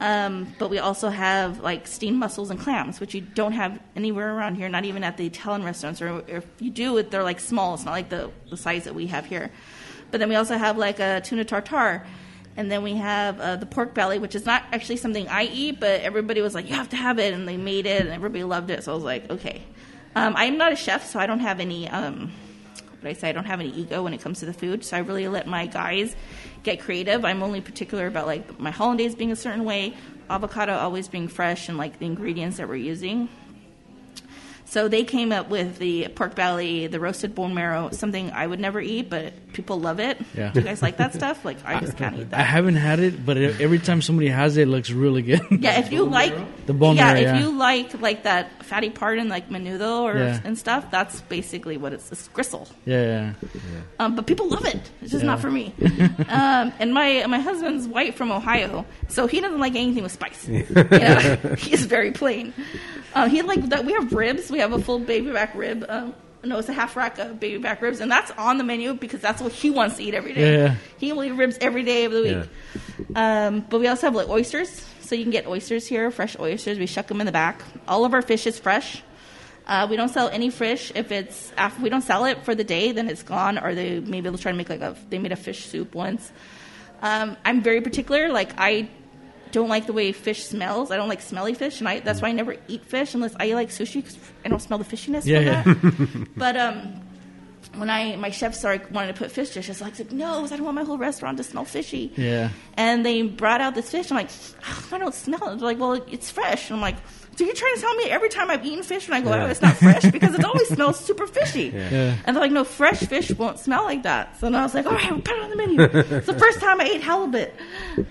Um, 0.00 0.52
but 0.58 0.70
we 0.70 0.78
also 0.78 1.08
have 1.08 1.60
like 1.60 1.86
steamed 1.86 2.18
mussels 2.18 2.50
and 2.50 2.58
clams, 2.58 3.00
which 3.00 3.14
you 3.14 3.20
don't 3.20 3.52
have 3.52 3.78
anywhere 3.94 4.34
around 4.34 4.56
here, 4.56 4.68
not 4.68 4.84
even 4.84 5.04
at 5.04 5.16
the 5.16 5.26
Italian 5.26 5.64
restaurants. 5.64 6.02
Or 6.02 6.24
if 6.26 6.44
you 6.58 6.70
do, 6.70 7.02
they're 7.02 7.22
like 7.22 7.40
small. 7.40 7.74
It's 7.74 7.84
not 7.84 7.92
like 7.92 8.08
the, 8.08 8.30
the 8.50 8.56
size 8.56 8.84
that 8.84 8.94
we 8.94 9.06
have 9.06 9.26
here. 9.26 9.50
But 10.10 10.18
then 10.20 10.28
we 10.28 10.34
also 10.34 10.56
have 10.56 10.76
like 10.76 11.00
a 11.00 11.20
tuna 11.20 11.44
tartare. 11.44 12.04
And 12.56 12.70
then 12.70 12.82
we 12.82 12.94
have 12.94 13.40
uh, 13.40 13.56
the 13.56 13.66
pork 13.66 13.94
belly, 13.94 14.18
which 14.18 14.34
is 14.34 14.46
not 14.46 14.62
actually 14.72 14.98
something 14.98 15.28
I 15.28 15.44
eat, 15.44 15.80
but 15.80 16.02
everybody 16.02 16.40
was 16.40 16.54
like, 16.54 16.68
you 16.68 16.76
have 16.76 16.90
to 16.90 16.96
have 16.96 17.18
it. 17.18 17.34
And 17.34 17.48
they 17.48 17.56
made 17.56 17.86
it, 17.86 18.02
and 18.02 18.10
everybody 18.10 18.44
loved 18.44 18.70
it. 18.70 18.84
So 18.84 18.92
I 18.92 18.94
was 18.94 19.04
like, 19.04 19.28
okay. 19.28 19.62
Um, 20.14 20.34
I'm 20.36 20.56
not 20.56 20.72
a 20.72 20.76
chef, 20.76 21.10
so 21.10 21.18
I 21.18 21.26
don't 21.26 21.40
have 21.40 21.58
any. 21.58 21.88
Um, 21.88 22.30
I 23.02 23.12
say, 23.12 23.28
I 23.28 23.32
don't 23.32 23.44
have 23.44 23.60
any 23.60 23.70
ego 23.70 24.04
when 24.04 24.14
it 24.14 24.20
comes 24.20 24.40
to 24.40 24.46
the 24.46 24.52
food, 24.52 24.84
so 24.84 24.96
I 24.96 25.00
really 25.00 25.28
let 25.28 25.46
my 25.46 25.66
guys 25.66 26.14
get 26.64 26.80
creative. 26.80 27.24
I'm 27.24 27.42
only 27.42 27.60
particular 27.60 28.06
about 28.08 28.26
like 28.26 28.58
my 28.58 28.70
hollandaise 28.72 29.14
being 29.14 29.30
a 29.30 29.36
certain 29.36 29.64
way, 29.64 29.94
avocado 30.28 30.74
always 30.74 31.06
being 31.06 31.28
fresh, 31.28 31.68
and 31.68 31.78
like 31.78 32.00
the 32.00 32.06
ingredients 32.06 32.56
that 32.56 32.68
we're 32.68 32.76
using. 32.76 33.28
So 34.66 34.88
they 34.88 35.04
came 35.04 35.30
up 35.30 35.50
with 35.50 35.78
the 35.78 36.08
pork 36.08 36.34
belly, 36.34 36.88
the 36.88 36.98
roasted 36.98 37.32
bone 37.34 37.54
marrow, 37.54 37.90
something 37.92 38.32
I 38.32 38.44
would 38.44 38.58
never 38.58 38.80
eat, 38.80 39.08
but 39.08 39.52
people 39.52 39.78
love 39.78 40.00
it. 40.00 40.18
Yeah. 40.36 40.50
Do 40.50 40.60
you 40.60 40.66
guys 40.66 40.82
like 40.82 40.96
that 40.96 41.14
stuff? 41.14 41.44
Like 41.44 41.58
I 41.64 41.78
just 41.78 41.96
can't 41.96 42.16
eat 42.18 42.30
that. 42.30 42.40
I 42.40 42.42
haven't 42.42 42.74
had 42.74 42.98
it, 42.98 43.24
but 43.24 43.36
every 43.36 43.78
time 43.78 44.02
somebody 44.02 44.30
has 44.30 44.56
it, 44.56 44.62
it 44.62 44.66
looks 44.66 44.90
really 44.90 45.22
good. 45.22 45.42
Yeah, 45.50 45.78
if 45.78 45.92
you 45.92 46.04
like 46.04 46.34
The 46.66 46.72
bone 46.72 46.96
yeah, 46.96 47.14
marrow, 47.14 47.36
if 47.36 47.40
you 47.40 47.56
like 47.56 48.00
like 48.00 48.24
that 48.24 48.63
fatty 48.64 48.90
part 48.90 49.18
in 49.18 49.28
like 49.28 49.48
menudo 49.50 50.02
or 50.02 50.16
Yeah. 50.16 50.40
and 50.44 50.58
stuff, 50.58 50.90
that's 50.90 51.20
basically 51.22 51.76
what 51.76 51.92
it's. 51.92 52.10
It's 52.10 52.28
gristle. 52.28 52.66
yeah, 52.86 53.32
yeah. 53.42 53.80
Um, 54.00 54.16
but 54.16 54.26
people 54.26 54.48
love 54.48 54.64
it. 54.66 54.80
It's 55.02 55.10
just 55.12 55.22
Yeah. 55.24 55.30
not 55.30 55.40
for 55.40 55.50
me. 55.50 55.72
um, 56.28 56.72
and 56.80 56.92
my 56.92 57.24
my 57.26 57.38
husband's 57.38 57.86
white 57.86 58.14
from 58.14 58.32
Ohio, 58.32 58.84
so 59.08 59.26
he 59.26 59.40
doesn't 59.40 59.60
like 59.60 59.74
anything 59.76 60.02
with 60.02 60.12
spice. 60.12 60.48
You 60.48 60.64
know, 60.70 61.54
he's 61.58 61.84
very 61.86 62.10
plain. 62.12 62.52
Um, 63.14 63.30
he 63.30 63.42
like 63.42 63.62
that. 63.68 63.84
We 63.84 63.92
have 63.92 64.12
ribs. 64.12 64.50
We 64.50 64.58
have 64.58 64.72
a 64.72 64.78
full 64.80 64.98
baby 64.98 65.30
back 65.30 65.54
rib. 65.54 65.84
Um, 65.88 66.14
no, 66.42 66.58
it's 66.58 66.68
a 66.68 66.74
half 66.74 66.94
rack 66.96 67.18
of 67.18 67.40
baby 67.40 67.56
back 67.58 67.80
ribs, 67.80 68.00
and 68.00 68.10
that's 68.10 68.30
on 68.32 68.58
the 68.58 68.64
menu 68.64 68.92
because 68.94 69.20
that's 69.20 69.40
what 69.40 69.52
he 69.52 69.70
wants 69.70 69.96
to 69.96 70.02
eat 70.04 70.12
every 70.14 70.34
day. 70.34 70.52
Yeah. 70.58 70.74
He 70.98 71.12
will 71.12 71.24
eat 71.24 71.32
ribs 71.32 71.56
every 71.60 71.84
day 71.84 72.04
of 72.04 72.12
the 72.12 72.20
week. 72.22 73.06
Um, 73.16 73.64
but 73.70 73.80
we 73.80 73.86
also 73.88 74.08
have 74.08 74.14
like 74.14 74.28
oysters, 74.28 74.84
so 75.04 75.14
you 75.14 75.22
can 75.24 75.30
get 75.32 75.46
oysters 75.46 75.86
here, 75.86 76.10
fresh 76.10 76.36
oysters. 76.38 76.78
We 76.78 76.86
shuck 76.86 77.06
them 77.06 77.20
in 77.20 77.26
the 77.26 77.32
back. 77.32 77.62
All 77.86 78.04
of 78.04 78.14
our 78.14 78.22
fish 78.22 78.46
is 78.46 78.58
fresh. 78.58 79.02
Uh, 79.66 79.86
we 79.88 79.96
don't 79.96 80.10
sell 80.10 80.28
any 80.28 80.50
fish 80.50 80.92
if 80.94 81.10
it's 81.10 81.50
after 81.56 81.82
we 81.82 81.88
don't 81.88 82.02
sell 82.02 82.24
it 82.26 82.44
for 82.44 82.54
the 82.54 82.64
day, 82.64 82.92
then 82.92 83.08
it's 83.08 83.22
gone. 83.22 83.58
Or 83.58 83.74
they 83.74 84.00
maybe 84.00 84.28
they'll 84.28 84.36
try 84.38 84.52
to 84.52 84.58
make 84.58 84.68
like 84.68 84.82
a 84.82 84.94
they 85.10 85.18
made 85.18 85.32
a 85.32 85.36
fish 85.36 85.66
soup 85.66 85.94
once. 85.94 86.32
Um, 87.00 87.36
I'm 87.44 87.62
very 87.62 87.80
particular. 87.80 88.28
Like 88.30 88.50
I 88.58 88.88
don't 89.52 89.68
like 89.68 89.86
the 89.86 89.92
way 89.92 90.12
fish 90.12 90.44
smells. 90.44 90.90
I 90.90 90.96
don't 90.96 91.08
like 91.08 91.22
smelly 91.22 91.54
fish, 91.54 91.78
and 91.80 91.88
I, 91.88 92.00
that's 92.00 92.20
why 92.20 92.28
I 92.28 92.32
never 92.32 92.56
eat 92.68 92.84
fish 92.84 93.14
unless 93.14 93.34
I 93.38 93.52
like 93.54 93.70
sushi 93.70 93.96
because 94.02 94.18
I 94.44 94.48
don't 94.48 94.60
smell 94.60 94.78
the 94.78 94.84
fishiness 94.84 95.24
Yeah, 95.24 95.38
yeah. 95.40 95.62
that. 95.62 96.28
but 96.36 96.56
um, 96.56 97.00
when 97.78 97.90
I 97.90 98.16
my 98.16 98.30
chef 98.30 98.54
started 98.54 98.90
wanting 98.92 99.12
to 99.14 99.18
put 99.18 99.30
fish 99.30 99.50
dishes, 99.50 99.80
I 99.82 99.88
was 99.88 99.98
like, 99.98 100.12
no, 100.12 100.40
'cause 100.40 100.52
I 100.52 100.56
don't 100.56 100.64
want 100.64 100.76
my 100.76 100.84
whole 100.84 100.98
restaurant 100.98 101.36
to 101.38 101.44
smell 101.44 101.64
fishy. 101.64 102.12
Yeah. 102.16 102.48
And 102.74 103.04
they 103.04 103.22
brought 103.22 103.60
out 103.60 103.74
this 103.74 103.90
fish. 103.90 104.10
I'm 104.10 104.16
like, 104.16 104.30
"Ugh, 104.68 104.84
I 104.92 104.98
don't 104.98 105.14
smell 105.14 105.48
it. 105.48 105.58
They're 105.58 105.68
like, 105.68 105.78
well, 105.78 105.92
it's 106.10 106.30
fresh. 106.30 106.70
And 106.70 106.76
I'm 106.76 106.82
like, 106.82 106.96
so 107.36 107.44
you're 107.44 107.54
trying 107.54 107.74
to 107.74 107.80
tell 107.80 107.94
me 107.96 108.04
every 108.10 108.28
time 108.28 108.48
I've 108.48 108.64
eaten 108.64 108.84
fish 108.84 109.08
when 109.08 109.20
I 109.20 109.20
go 109.24 109.32
out, 109.32 109.50
it's 109.50 109.60
not 109.60 109.76
fresh 109.76 110.04
because 110.12 110.34
it 110.34 110.44
always 110.44 110.68
smells 110.68 111.00
super 111.00 111.26
fishy. 111.26 111.72
Yeah. 111.74 112.14
And 112.24 112.36
they're 112.36 112.42
like, 112.44 112.52
no, 112.52 112.62
fresh 112.62 113.00
fish 113.00 113.32
won't 113.32 113.58
smell 113.58 113.82
like 113.84 114.04
that. 114.04 114.38
So 114.38 114.46
then 114.46 114.54
I 114.54 114.62
was 114.62 114.72
like, 114.74 114.86
all 114.86 114.92
right, 114.92 115.10
we'll 115.10 115.20
put 115.20 115.36
it 115.36 115.42
on 115.42 115.50
the 115.50 115.56
menu. 115.56 115.80
it's 116.18 116.26
the 116.28 116.38
first 116.38 116.60
time 116.60 116.80
I 116.80 116.84
ate 116.84 117.00
halibut. 117.02 117.52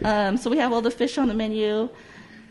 Um, 0.04 0.36
so 0.38 0.50
we 0.50 0.58
have 0.58 0.74
all 0.74 0.82
the 0.82 0.92
fish 0.92 1.18
on 1.18 1.28
the 1.30 1.34
menu. 1.34 1.90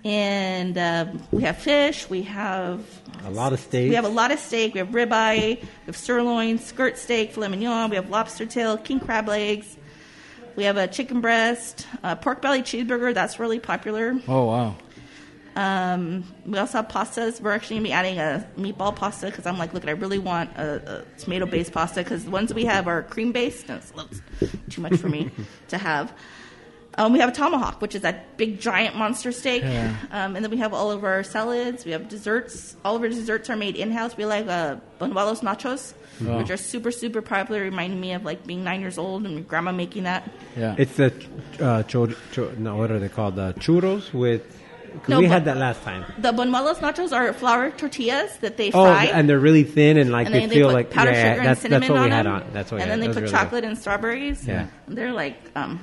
And 0.05 0.76
um, 0.78 1.22
we 1.30 1.42
have 1.42 1.59
fish. 1.59 2.11
We 2.11 2.22
have 2.22 2.84
A 3.24 3.30
lot 3.30 3.53
of 3.53 3.61
steak. 3.61 3.88
we 3.88 3.94
have 3.94 4.05
a 4.05 4.09
lot 4.09 4.32
of 4.32 4.38
steak. 4.40 4.74
We 4.74 4.78
have 4.78 4.88
ribeye, 4.88 5.61
we 5.61 5.68
have 5.86 5.96
sirloin, 5.96 6.59
skirt 6.59 6.98
steak, 6.98 7.32
filet 7.32 7.48
mignon. 7.48 7.90
We 7.90 7.96
have 7.96 8.11
lobster 8.11 8.44
tail, 8.46 8.76
king 8.76 8.98
crab 8.98 9.28
legs. 9.28 9.76
We 10.57 10.64
have 10.64 10.76
a 10.76 10.86
chicken 10.88 11.20
breast, 11.20 11.86
a 12.03 12.16
pork 12.16 12.42
belly 12.42 12.62
cheeseburger. 12.62 13.14
That's 13.14 13.38
really 13.38 13.61
popular. 13.61 14.20
Oh 14.26 14.44
wow. 14.46 14.74
Um, 15.55 16.24
we 16.46 16.59
also 16.59 16.78
have 16.78 16.88
pastas. 16.88 17.40
We're 17.40 17.53
actually 17.53 17.76
gonna 17.76 17.88
be 17.88 17.92
adding 17.92 18.18
a 18.18 18.46
meatball 18.59 18.96
pasta 18.96 19.26
because 19.26 19.46
I'm 19.46 19.59
like, 19.59 19.72
look, 19.74 19.86
I 19.86 19.90
really 19.92 20.18
want 20.18 20.50
a, 20.57 21.00
a 21.00 21.20
tomato-based 21.20 21.72
pasta 21.72 22.03
because 22.03 22.24
the 22.24 22.30
ones 22.30 22.53
we 22.55 22.64
have 22.64 22.88
are 22.88 23.03
cream-based. 23.03 23.68
And 23.68 23.82
it's 24.40 24.53
too 24.70 24.80
much 24.80 24.96
for 24.96 25.09
me 25.11 25.30
to 25.68 25.78
have. 25.78 26.12
Um, 26.99 27.12
we 27.12 27.20
have 27.20 27.30
a 27.30 27.32
tomahawk, 27.32 27.80
which 27.80 27.95
is 27.95 28.03
that 28.03 28.36
big 28.36 28.61
giant 28.61 28.97
monster 28.97 29.32
steak. 29.32 29.62
Yeah. 29.62 29.95
Um, 30.11 30.36
and 30.36 30.45
then 30.45 30.51
we 30.51 30.59
have 30.59 30.74
all 30.74 30.90
of 30.90 31.05
our 31.05 31.22
salads. 31.22 31.84
We 31.86 31.93
have 31.93 32.09
desserts. 32.09 32.76
All 32.84 32.97
of 32.97 33.03
our 33.03 33.09
desserts 33.09 33.49
are 33.49 33.57
made 33.57 33.76
in-house. 33.76 34.16
We 34.16 34.26
like 34.26 34.47
uh, 34.47 34.76
Buñuelos 35.01 35.40
nachos, 35.40 35.95
Wow. 36.20 36.38
which 36.38 36.51
are 36.51 36.59
super, 36.59 36.90
super 36.90 37.22
popular. 37.22 37.62
Reminding 37.62 37.99
me 37.99 38.12
of 38.12 38.24
like 38.24 38.47
being 38.47 38.62
nine 38.62 38.80
years 38.82 38.99
old 38.99 39.24
and 39.24 39.49
grandma 39.49 39.72
making 39.72 40.03
that. 40.05 40.30
Yeah. 40.57 40.74
It's 40.78 40.97
the 40.97 41.12
uh, 41.61 41.82
cho- 41.84 42.14
cho- 42.32 42.53
no, 42.59 42.76
what 42.76 42.90
are 42.90 42.99
they 42.99 43.09
called? 43.09 43.36
The 43.36 43.55
churros 43.55 44.12
with. 44.12 44.43
'cause 44.93 45.09
No, 45.09 45.18
we 45.20 45.24
had 45.24 45.47
that 45.47 45.57
last 45.57 45.82
time. 45.84 46.05
The 46.18 46.32
Buñuelos 46.32 46.76
nachos 46.80 47.16
are 47.16 47.32
flour 47.32 47.70
tortillas 47.70 48.36
that 48.43 48.59
they 48.59 48.68
Oh, 48.68 48.84
fry. 48.84 49.07
and 49.07 49.26
they're 49.26 49.38
really 49.38 49.64
thin 49.64 49.97
and 49.97 50.11
like 50.12 50.26
and 50.26 50.34
they 50.34 50.45
they 50.45 50.57
feel 50.57 50.68
put 50.68 50.74
like 50.74 50.90
powdered 50.90 51.12
yeah, 51.12 51.30
sugar 51.30 51.40
and 51.40 51.47
that's 51.49 51.61
cinnamon 51.62 51.80
that's 51.80 51.90
what 51.90 51.99
we 52.01 52.05
on 52.05 52.11
had 52.11 52.26
them. 52.26 52.32
on. 52.34 52.45
That's 52.53 52.70
what 52.70 52.76
we 52.76 52.82
and 52.82 52.90
had. 52.90 53.01
then 53.01 53.01
they 53.01 53.07
That 53.07 53.14
put 53.14 53.22
was 53.22 53.32
really 53.32 53.43
chocolate 53.45 53.64
and 53.64 53.78
strawberries. 53.78 54.47
Yeah. 54.47 54.66
And 54.86 54.99
they're 54.99 55.14
like, 55.14 55.38
um, 55.57 55.80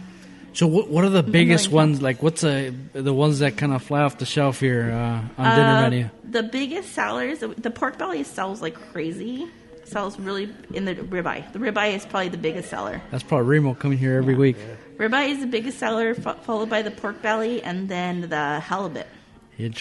So 0.53 0.67
what 0.67 0.89
what 0.89 1.03
are 1.03 1.09
the 1.09 1.23
biggest 1.23 1.71
ones? 1.71 2.01
Like 2.01 2.21
what's 2.23 2.43
a, 2.43 2.69
the 2.93 3.13
ones 3.13 3.39
that 3.39 3.57
kind 3.57 3.73
of 3.73 3.83
fly 3.83 4.01
off 4.01 4.17
the 4.17 4.25
shelf 4.25 4.59
here 4.59 4.91
uh, 4.91 5.41
on 5.41 5.55
dinner 5.55 5.67
uh, 5.67 5.81
menu? 5.81 6.09
the 6.23 6.43
biggest 6.43 6.93
sellers. 6.93 7.39
The 7.39 7.71
pork 7.71 7.97
belly 7.97 8.23
sells 8.23 8.61
like 8.61 8.75
crazy. 8.91 9.47
Sells 9.85 10.19
really 10.19 10.53
in 10.73 10.85
the 10.85 10.93
ribeye. 10.93 11.51
The 11.51 11.57
ribeye 11.57 11.95
is 11.95 12.05
probably 12.05 12.29
the 12.29 12.37
biggest 12.37 12.69
seller. 12.69 13.01
That's 13.09 13.23
probably 13.23 13.47
Remo 13.47 13.73
coming 13.73 13.97
here 13.97 14.17
every 14.17 14.35
week. 14.35 14.55
Ribeye 14.97 15.29
is 15.29 15.39
the 15.39 15.47
biggest 15.47 15.79
seller, 15.79 16.13
fo- 16.13 16.35
followed 16.35 16.69
by 16.69 16.83
the 16.83 16.91
pork 16.91 17.23
belly, 17.23 17.63
and 17.63 17.89
then 17.89 18.21
the 18.21 18.59
halibut 18.59 19.07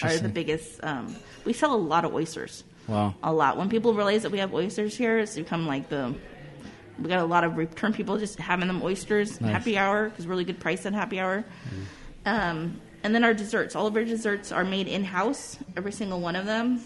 are 0.01 0.17
the 0.17 0.29
biggest. 0.33 0.83
Um, 0.83 1.15
we 1.45 1.53
sell 1.53 1.75
a 1.75 1.77
lot 1.77 2.05
of 2.05 2.13
oysters. 2.13 2.63
Wow. 2.87 3.13
a 3.21 3.31
lot. 3.31 3.55
When 3.55 3.69
people 3.69 3.93
realize 3.93 4.23
that 4.23 4.31
we 4.31 4.39
have 4.39 4.51
oysters 4.51 4.97
here, 4.97 5.19
it's 5.19 5.35
become 5.35 5.67
like 5.67 5.89
the 5.89 6.15
we 7.01 7.09
got 7.09 7.19
a 7.19 7.25
lot 7.25 7.43
of 7.43 7.57
return 7.57 7.93
people 7.93 8.17
just 8.17 8.39
having 8.39 8.67
them 8.67 8.81
oysters 8.83 9.39
Nice. 9.41 9.51
happy 9.51 9.77
hour 9.77 10.09
because 10.09 10.27
really 10.27 10.43
good 10.45 10.59
price 10.59 10.85
at 10.85 10.93
happy 10.93 11.19
hour. 11.19 11.43
Um, 12.25 12.79
and 13.03 13.15
then 13.15 13.23
our 13.23 13.33
desserts, 13.33 13.75
all 13.75 13.87
of 13.87 13.95
our 13.95 14.03
desserts 14.03 14.51
are 14.51 14.65
made 14.65 14.87
in 14.87 15.03
house, 15.03 15.57
every 15.77 15.91
single 15.91 16.19
one 16.19 16.35
of 16.35 16.45
them. 16.45 16.81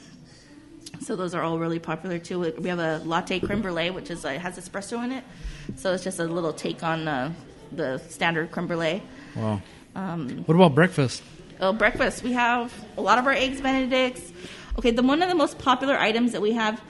So 1.01 1.16
those 1.16 1.34
are 1.34 1.41
all 1.41 1.57
really 1.57 1.80
popular 1.80 2.20
too. 2.20 2.39
We 2.59 2.70
have 2.70 2.80
a 2.80 3.01
latte 3.03 3.39
creme 3.39 3.61
brulee, 3.61 3.89
which 3.89 4.11
is 4.11 4.24
uh, 4.26 4.30
has 4.34 4.57
espresso 4.59 5.03
in 5.03 5.11
it. 5.11 5.24
So 5.76 5.93
it's 5.93 6.03
just 6.03 6.20
a 6.20 6.24
little 6.26 6.53
take 6.53 6.84
on 6.84 7.07
uh, 7.07 7.34
the 7.72 7.97
standard 8.09 8.51
creme 8.51 8.68
brulee. 8.68 9.01
Wow. 9.36 9.61
Um, 9.95 10.43
What 10.45 10.55
about 10.55 10.76
breakfast? 10.76 11.24
Oh, 11.59 11.74
breakfast. 11.74 12.24
We 12.24 12.34
have 12.34 12.74
a 12.97 13.01
lot 13.01 13.18
of 13.18 13.26
our 13.26 13.34
eggs 13.34 13.61
Benedicts. 13.61 14.32
Okay, 14.78 14.91
the 14.91 15.01
one 15.03 15.22
of 15.22 15.30
the 15.30 15.36
most 15.36 15.57
popular 15.59 15.95
items 15.97 16.32
that 16.34 16.41
we 16.41 16.51
have 16.53 16.82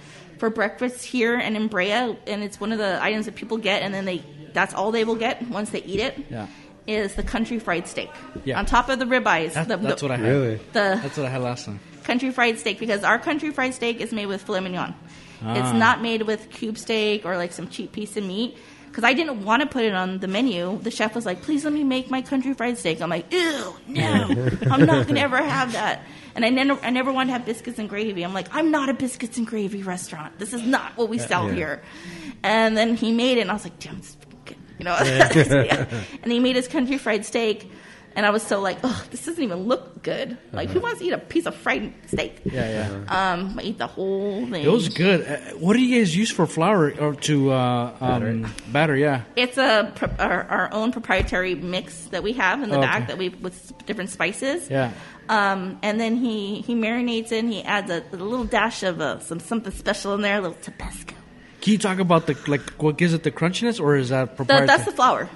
for 0.43 0.49
breakfast 0.49 1.05
here 1.05 1.35
and 1.35 1.55
in 1.55 1.69
Brea, 1.69 1.89
and 2.27 2.43
it's 2.43 2.59
one 2.59 2.73
of 2.73 2.77
the 2.77 3.01
items 3.01 3.27
that 3.27 3.35
people 3.35 3.55
get, 3.57 3.81
and 3.81 3.93
then 3.93 4.03
they 4.03 4.21
that's 4.51 4.73
all 4.73 4.91
they 4.91 5.05
will 5.05 5.15
get 5.15 5.41
once 5.47 5.69
they 5.69 5.81
eat 5.83 6.01
it. 6.01 6.17
Yeah. 6.29 6.47
Is 6.85 7.15
the 7.15 7.23
country 7.23 7.59
fried 7.59 7.87
steak 7.87 8.09
Yeah. 8.43 8.59
on 8.59 8.65
top 8.65 8.89
of 8.89 8.99
the 8.99 9.05
ribeyes? 9.05 9.53
That, 9.53 9.69
the, 9.69 9.77
that's 9.77 10.01
the, 10.01 10.07
what 10.09 10.11
I 10.11 10.17
had. 10.17 10.27
Really? 10.29 10.55
the 10.73 10.99
That's 11.01 11.15
what 11.15 11.25
I 11.25 11.29
had 11.29 11.41
last 11.41 11.63
time. 11.63 11.79
country 12.03 12.29
fried 12.31 12.59
steak 12.59 12.77
because 12.77 13.05
our 13.05 13.19
country 13.19 13.51
fried 13.51 13.73
steak 13.73 14.01
is 14.01 14.11
made 14.11 14.25
with 14.25 14.41
filet 14.41 14.59
mignon. 14.59 14.93
Ah. 15.41 15.53
It's 15.55 15.73
not 15.79 16.01
made 16.01 16.23
with 16.23 16.49
cube 16.49 16.77
steak 16.77 17.25
or 17.25 17.37
like 17.37 17.53
some 17.53 17.69
cheap 17.69 17.93
piece 17.93 18.17
of 18.17 18.25
meat. 18.25 18.57
Because 18.89 19.05
I 19.05 19.13
didn't 19.13 19.45
want 19.45 19.61
to 19.61 19.67
put 19.67 19.85
it 19.85 19.93
on 19.93 20.19
the 20.19 20.27
menu. 20.27 20.77
The 20.83 20.91
chef 20.91 21.15
was 21.15 21.25
like, 21.25 21.41
"Please 21.41 21.63
let 21.63 21.71
me 21.73 21.83
make 21.85 22.11
my 22.11 22.21
country 22.21 22.53
fried 22.53 22.77
steak." 22.77 23.01
I'm 23.01 23.09
like, 23.09 23.31
"Ew, 23.31 23.73
no, 23.87 24.49
I'm 24.69 24.85
not 24.85 25.07
gonna 25.07 25.21
ever 25.21 25.37
have 25.37 25.71
that." 25.71 26.03
And 26.35 26.43
I 26.43 26.49
never, 26.49 26.79
I 26.83 26.89
never 26.89 27.11
want 27.11 27.29
to 27.29 27.33
have 27.33 27.45
biscuits 27.45 27.79
and 27.79 27.87
gravy. 27.87 28.23
I'm 28.23 28.33
like, 28.33 28.47
"I'm 28.53 28.71
not 28.71 28.89
a 28.89 28.93
biscuits 28.93 29.37
and 29.37 29.45
gravy 29.45 29.83
restaurant. 29.83 30.39
This 30.39 30.53
is 30.53 30.63
not 30.63 30.97
what 30.97 31.09
we 31.09 31.17
sell 31.19 31.47
yeah. 31.49 31.55
here." 31.55 31.83
And 32.43 32.75
then 32.75 32.95
he 32.95 33.11
made 33.11 33.37
it, 33.37 33.41
and 33.41 33.51
I 33.51 33.53
was 33.53 33.63
like, 33.63 33.79
"Damn, 33.79 33.97
this 33.97 34.09
is 34.09 34.17
good," 34.45 34.57
you 34.79 34.85
know. 34.85 34.95
And 36.23 36.31
he 36.31 36.39
made 36.39 36.55
his 36.55 36.67
country 36.67 36.97
fried 36.97 37.25
steak. 37.25 37.69
And 38.15 38.27
I 38.27 38.29
was 38.29 38.43
so 38.43 38.59
like, 38.61 38.77
oh, 38.83 39.05
this 39.09 39.25
doesn't 39.25 39.43
even 39.43 39.63
look 39.63 40.03
good. 40.03 40.37
Like, 40.51 40.69
who 40.69 40.79
wants 40.79 40.99
to 40.99 41.05
eat 41.05 41.13
a 41.13 41.17
piece 41.17 41.47
of 41.47 41.55
fried 41.55 41.91
steak? 42.05 42.41
Yeah, 42.45 42.69
yeah. 43.07 43.33
Um, 43.33 43.57
I 43.57 43.63
ate 43.63 43.79
the 43.79 43.87
whole 43.87 44.45
thing. 44.45 44.63
It 44.63 44.71
was 44.71 44.89
good. 44.89 45.25
Uh, 45.25 45.37
what 45.57 45.73
do 45.73 45.81
you 45.81 45.99
guys 45.99 46.15
use 46.15 46.29
for 46.29 46.45
flour 46.45 46.93
or 46.99 47.15
to 47.15 47.51
uh, 47.51 47.95
um, 47.99 48.53
batter? 48.67 48.95
Yeah. 48.95 49.23
It's 49.35 49.57
a 49.57 49.91
pr- 49.95 50.05
our, 50.19 50.43
our 50.43 50.73
own 50.73 50.91
proprietary 50.91 51.55
mix 51.55 52.05
that 52.11 52.21
we 52.21 52.33
have 52.33 52.61
in 52.61 52.69
the 52.69 52.77
Okay. 52.77 52.85
back 52.85 53.07
that 53.07 53.17
we 53.17 53.29
with 53.29 53.73
different 53.87 54.11
spices. 54.11 54.69
Yeah. 54.69 54.91
Um, 55.29 55.79
and 55.81 55.99
then 55.99 56.17
he 56.17 56.61
he 56.61 56.75
marinates 56.75 57.31
it. 57.31 57.39
and 57.39 57.51
He 57.53 57.63
adds 57.63 57.89
a, 57.89 58.03
a 58.11 58.15
little 58.17 58.45
dash 58.45 58.83
of 58.83 58.99
uh, 59.01 59.19
some 59.19 59.39
something 59.39 59.71
special 59.71 60.13
in 60.15 60.21
there, 60.21 60.37
a 60.37 60.41
little 60.41 60.57
Tabasco. 60.61 61.15
Can 61.61 61.71
you 61.73 61.79
talk 61.79 61.99
about 61.99 62.27
the 62.27 62.37
like 62.47 62.69
what 62.71 62.97
gives 62.97 63.13
it 63.13 63.23
the 63.23 63.31
crunchiness, 63.31 63.79
or 63.79 63.95
is 63.95 64.09
that 64.09 64.35
The, 64.37 64.43
that's 64.43 64.83
the 64.85 64.91
flour, 64.91 65.29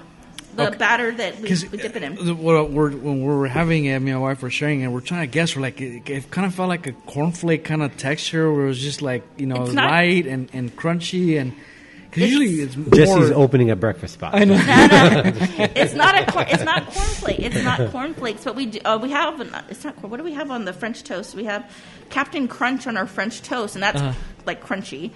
the 0.56 0.68
Okay. 0.68 0.76
batter 0.76 1.10
that 1.12 1.36
we, 1.40 1.48
we 1.72 1.78
dip 1.78 1.96
it 1.96 2.02
in. 2.02 2.16
What 2.36 2.70
we're, 2.70 2.90
when 2.90 3.20
we 3.22 3.26
were 3.26 3.48
having 3.48 3.86
it, 3.86 3.98
me 4.00 4.10
and 4.10 4.20
my 4.20 4.26
wife 4.28 4.42
were 4.42 4.50
sharing 4.50 4.82
it. 4.82 4.88
We're 4.88 5.00
trying 5.00 5.22
to 5.22 5.26
guess. 5.32 5.56
We're 5.56 5.62
like, 5.62 5.80
it, 5.80 6.08
it 6.10 6.30
kind 6.30 6.46
of 6.46 6.54
felt 6.54 6.68
like 6.68 6.86
a 6.86 6.92
cornflake 6.92 7.64
kind 7.64 7.82
of 7.82 7.96
texture, 7.96 8.52
where 8.52 8.64
it 8.64 8.68
was 8.68 8.78
just 8.80 9.00
like 9.00 9.22
you 9.38 9.46
know 9.46 9.64
not- 9.64 9.90
light 9.90 10.26
and, 10.26 10.50
and 10.52 10.74
crunchy, 10.76 11.40
and 11.40 11.54
because 12.10 12.30
usually 12.30 12.60
it's 12.62 12.76
more. 12.76 12.90
Jesse's 12.90 13.30
opening 13.32 13.70
a 13.70 13.76
breakfast 13.76 14.14
spot. 14.14 14.34
I 14.34 14.44
know. 14.44 14.54
it's 15.76 15.94
not 15.94 16.14
a 16.20 16.30
cor- 16.30 16.46
it's 16.48 16.64
not 16.64 16.86
cornflake. 16.86 17.38
It's 17.40 17.62
not 17.62 17.90
cornflakes. 17.90 18.44
But 18.44 18.54
we 18.56 18.66
do, 18.66 18.80
uh, 18.84 18.98
we 19.02 19.10
have 19.10 19.40
an, 19.40 19.50
it's 19.68 19.84
not 19.84 19.96
corn. 19.96 20.10
What 20.10 20.16
do 20.18 20.24
we 20.24 20.32
have 20.34 20.50
on 20.50 20.64
the 20.64 20.72
French 20.72 21.02
toast? 21.04 21.34
We 21.34 21.44
have 21.44 21.70
Cap'n 22.10 22.48
Crunch 22.48 22.86
on 22.86 22.96
our 22.96 23.06
French 23.06 23.42
toast, 23.42 23.74
and 23.76 23.82
that's 23.82 24.16
like 24.46 24.64
crunchy. 24.64 25.10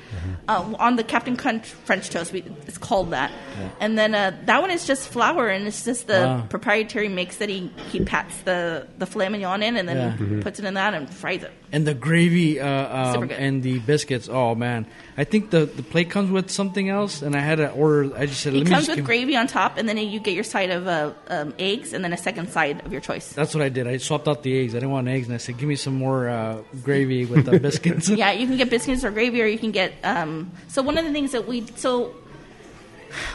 Uh, 0.49 0.75
on 0.79 0.97
the 0.97 1.05
Cap'n 1.05 1.37
Crunch 1.37 1.67
French 1.67 2.11
toast, 2.11 2.33
we, 2.33 2.41
it's 2.67 2.77
called 2.79 3.11
that. 3.13 3.33
And 3.81 3.97
then 3.99 4.15
uh, 4.15 4.37
that 4.45 4.61
one 4.61 4.71
is 4.71 4.87
just 4.87 5.09
flour, 5.09 5.49
and 5.49 5.67
it's 5.67 5.85
just 5.85 6.07
the 6.07 6.13
Wow. 6.23 6.47
proprietary 6.51 7.09
mix 7.09 7.39
that 7.39 7.49
he 7.49 7.71
he 7.91 8.05
pats 8.05 8.37
the 8.43 8.87
the 8.99 9.07
filet 9.07 9.29
mignon 9.31 9.63
in, 9.63 9.77
and 9.77 9.89
then 9.89 9.97
Yeah. 9.97 10.17
he 10.37 10.43
puts 10.43 10.59
it 10.59 10.65
in 10.67 10.75
that 10.75 10.93
and 10.95 11.09
fries 11.09 11.43
it. 11.43 11.53
And 11.75 11.87
the 11.87 11.95
gravy 11.95 12.61
uh, 12.61 13.17
um, 13.17 13.31
and 13.31 13.63
the 13.63 13.79
biscuits. 13.79 14.29
Oh 14.29 14.55
man, 14.55 14.85
I 15.17 15.25
think 15.25 15.49
the, 15.49 15.65
the 15.65 15.83
plate 15.83 16.11
comes 16.11 16.31
with 16.31 16.51
something 16.51 16.91
else, 16.91 17.23
and 17.23 17.35
I 17.35 17.41
had 17.41 17.57
to 17.57 17.71
order. 17.71 18.15
I 18.15 18.27
just 18.27 18.43
said, 18.43 18.53
It 18.53 18.59
let 18.59 18.65
me 18.67 18.71
comes 18.73 18.81
just 18.87 18.89
with 18.91 18.97
give- 18.99 19.05
gravy 19.07 19.37
on 19.37 19.47
top, 19.47 19.79
and 19.79 19.89
then 19.89 19.97
you 19.97 20.21
get 20.21 20.35
your 20.35 20.45
side 20.45 20.69
of 20.69 20.87
uh, 20.87 21.15
um, 21.29 21.55
eggs, 21.59 21.95
and 21.95 22.05
then 22.05 22.13
a 22.13 22.19
second 22.19 22.51
side 22.51 22.85
of 22.85 22.93
your 22.93 23.01
choice. 23.01 23.33
That's 23.33 23.55
what 23.55 23.63
I 23.63 23.71
did. 23.71 23.87
I 23.87 23.97
swapped 23.97 24.29
out 24.29 24.43
the 24.43 24.55
eggs. 24.61 24.75
I 24.75 24.81
didn't 24.81 24.91
want 24.91 25.09
eggs, 25.09 25.29
and 25.29 25.35
I 25.35 25.39
said, 25.39 25.57
give 25.57 25.67
me 25.67 25.77
some 25.77 25.95
more 25.95 26.29
uh, 26.29 26.59
gravy 26.83 27.25
with 27.25 27.47
the 27.47 27.59
biscuits. 27.69 28.11
yeah, 28.11 28.33
you 28.33 28.47
can 28.47 28.59
get 28.59 28.69
biscuits 28.69 29.03
or 29.03 29.11
gravy, 29.11 29.41
or 29.41 29.47
you 29.47 29.59
can 29.59 29.71
get. 29.71 29.95
Um, 30.05 30.51
so 30.69 30.83
one 30.83 30.99
of 30.99 31.07
the 31.07 31.13
things 31.13 31.33
that 31.33 31.49
we 31.49 31.65
so 31.77 32.15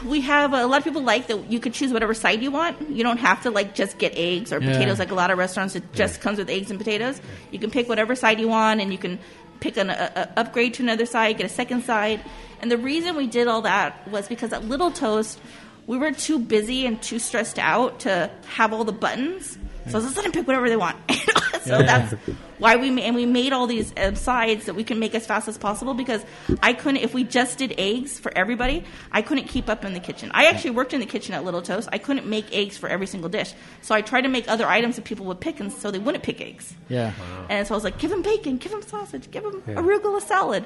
we 0.04 0.20
have 0.22 0.52
uh, 0.54 0.58
a 0.58 0.66
lot 0.66 0.78
of 0.78 0.84
people 0.84 1.02
like 1.02 1.26
that 1.28 1.50
you 1.50 1.60
could 1.60 1.72
choose 1.74 1.92
whatever 1.92 2.14
side 2.14 2.42
you 2.42 2.50
want. 2.50 2.90
You 2.90 3.02
don't 3.04 3.18
have 3.18 3.42
to 3.42 3.50
like 3.50 3.74
just 3.74 3.98
get 3.98 4.12
eggs 4.16 4.52
or 4.52 4.60
Yeah. 4.60 4.72
potatoes 4.72 4.98
like 4.98 5.10
a 5.10 5.14
lot 5.14 5.30
of 5.30 5.38
restaurants. 5.38 5.74
It 5.76 5.92
just 5.92 6.20
comes 6.20 6.38
with 6.38 6.48
eggs 6.50 6.70
and 6.70 6.78
potatoes. 6.78 7.20
You 7.50 7.58
can 7.58 7.70
pick 7.70 7.88
whatever 7.88 8.14
side 8.14 8.40
you 8.40 8.48
want, 8.48 8.80
and 8.80 8.92
you 8.92 8.98
can 8.98 9.18
pick 9.60 9.76
an 9.76 9.90
a, 9.90 10.12
a 10.36 10.40
upgrade 10.40 10.74
to 10.74 10.82
another 10.82 11.06
side, 11.06 11.36
get 11.36 11.46
a 11.46 11.48
second 11.48 11.84
side. 11.84 12.20
And 12.60 12.70
the 12.70 12.78
reason 12.78 13.16
we 13.16 13.26
did 13.26 13.46
all 13.48 13.62
that 13.62 14.06
was 14.08 14.28
because 14.28 14.52
at 14.52 14.64
Little 14.64 14.90
Toast 14.90 15.40
we 15.86 15.96
were 15.96 16.12
too 16.12 16.38
busy 16.38 16.84
and 16.86 17.00
too 17.02 17.18
stressed 17.18 17.58
out 17.58 18.00
to 18.00 18.30
have 18.48 18.72
all 18.72 18.84
the 18.84 18.92
buttons. 18.92 19.56
So 19.86 19.92
I 19.92 19.94
was 19.94 20.04
just 20.04 20.16
let 20.16 20.24
them 20.24 20.32
pick 20.32 20.46
whatever 20.46 20.68
they 20.68 20.76
want. 20.76 20.96
so 21.64 21.78
that's 21.78 22.14
why 22.58 22.76
we 22.76 22.90
ma- 22.90 23.02
and 23.02 23.14
we 23.16 23.26
made 23.26 23.52
all 23.52 23.66
these 23.66 23.92
um, 23.96 24.14
sides 24.14 24.66
that 24.66 24.74
we 24.74 24.84
can 24.84 24.98
make 24.98 25.14
as 25.14 25.26
fast 25.26 25.48
as 25.48 25.56
possible 25.58 25.94
because 25.94 26.24
I 26.62 26.72
couldn't 26.72 27.02
if 27.02 27.14
we 27.14 27.24
just 27.24 27.58
did 27.58 27.74
eggs 27.78 28.18
for 28.18 28.32
everybody 28.36 28.84
I 29.12 29.22
couldn't 29.22 29.46
keep 29.48 29.68
up 29.68 29.84
in 29.84 29.94
the 29.94 30.00
kitchen. 30.00 30.30
I 30.34 30.46
actually 30.46 30.70
worked 30.70 30.92
in 30.92 31.00
the 31.00 31.06
kitchen 31.06 31.34
at 31.34 31.44
Little 31.44 31.62
Toast. 31.62 31.88
I 31.92 31.98
couldn't 31.98 32.26
make 32.26 32.54
eggs 32.54 32.76
for 32.76 32.88
every 32.88 33.06
single 33.06 33.28
dish, 33.30 33.52
so 33.82 33.94
I 33.94 34.00
tried 34.02 34.22
to 34.22 34.28
make 34.28 34.48
other 34.48 34.66
items 34.66 34.96
that 34.96 35.04
people 35.04 35.26
would 35.26 35.40
pick, 35.40 35.60
and 35.60 35.72
so 35.72 35.90
they 35.90 35.98
wouldn't 35.98 36.24
pick 36.24 36.40
eggs. 36.40 36.74
yeah. 36.88 37.12
And 37.48 37.66
so 37.66 37.74
I 37.74 37.76
was 37.76 37.84
like, 37.84 37.98
give 37.98 38.10
them 38.10 38.22
bacon, 38.22 38.58
give 38.58 38.72
them 38.72 38.82
sausage, 38.82 39.30
give 39.30 39.42
them 39.42 39.62
arugula 39.68 40.20
salad. 40.20 40.64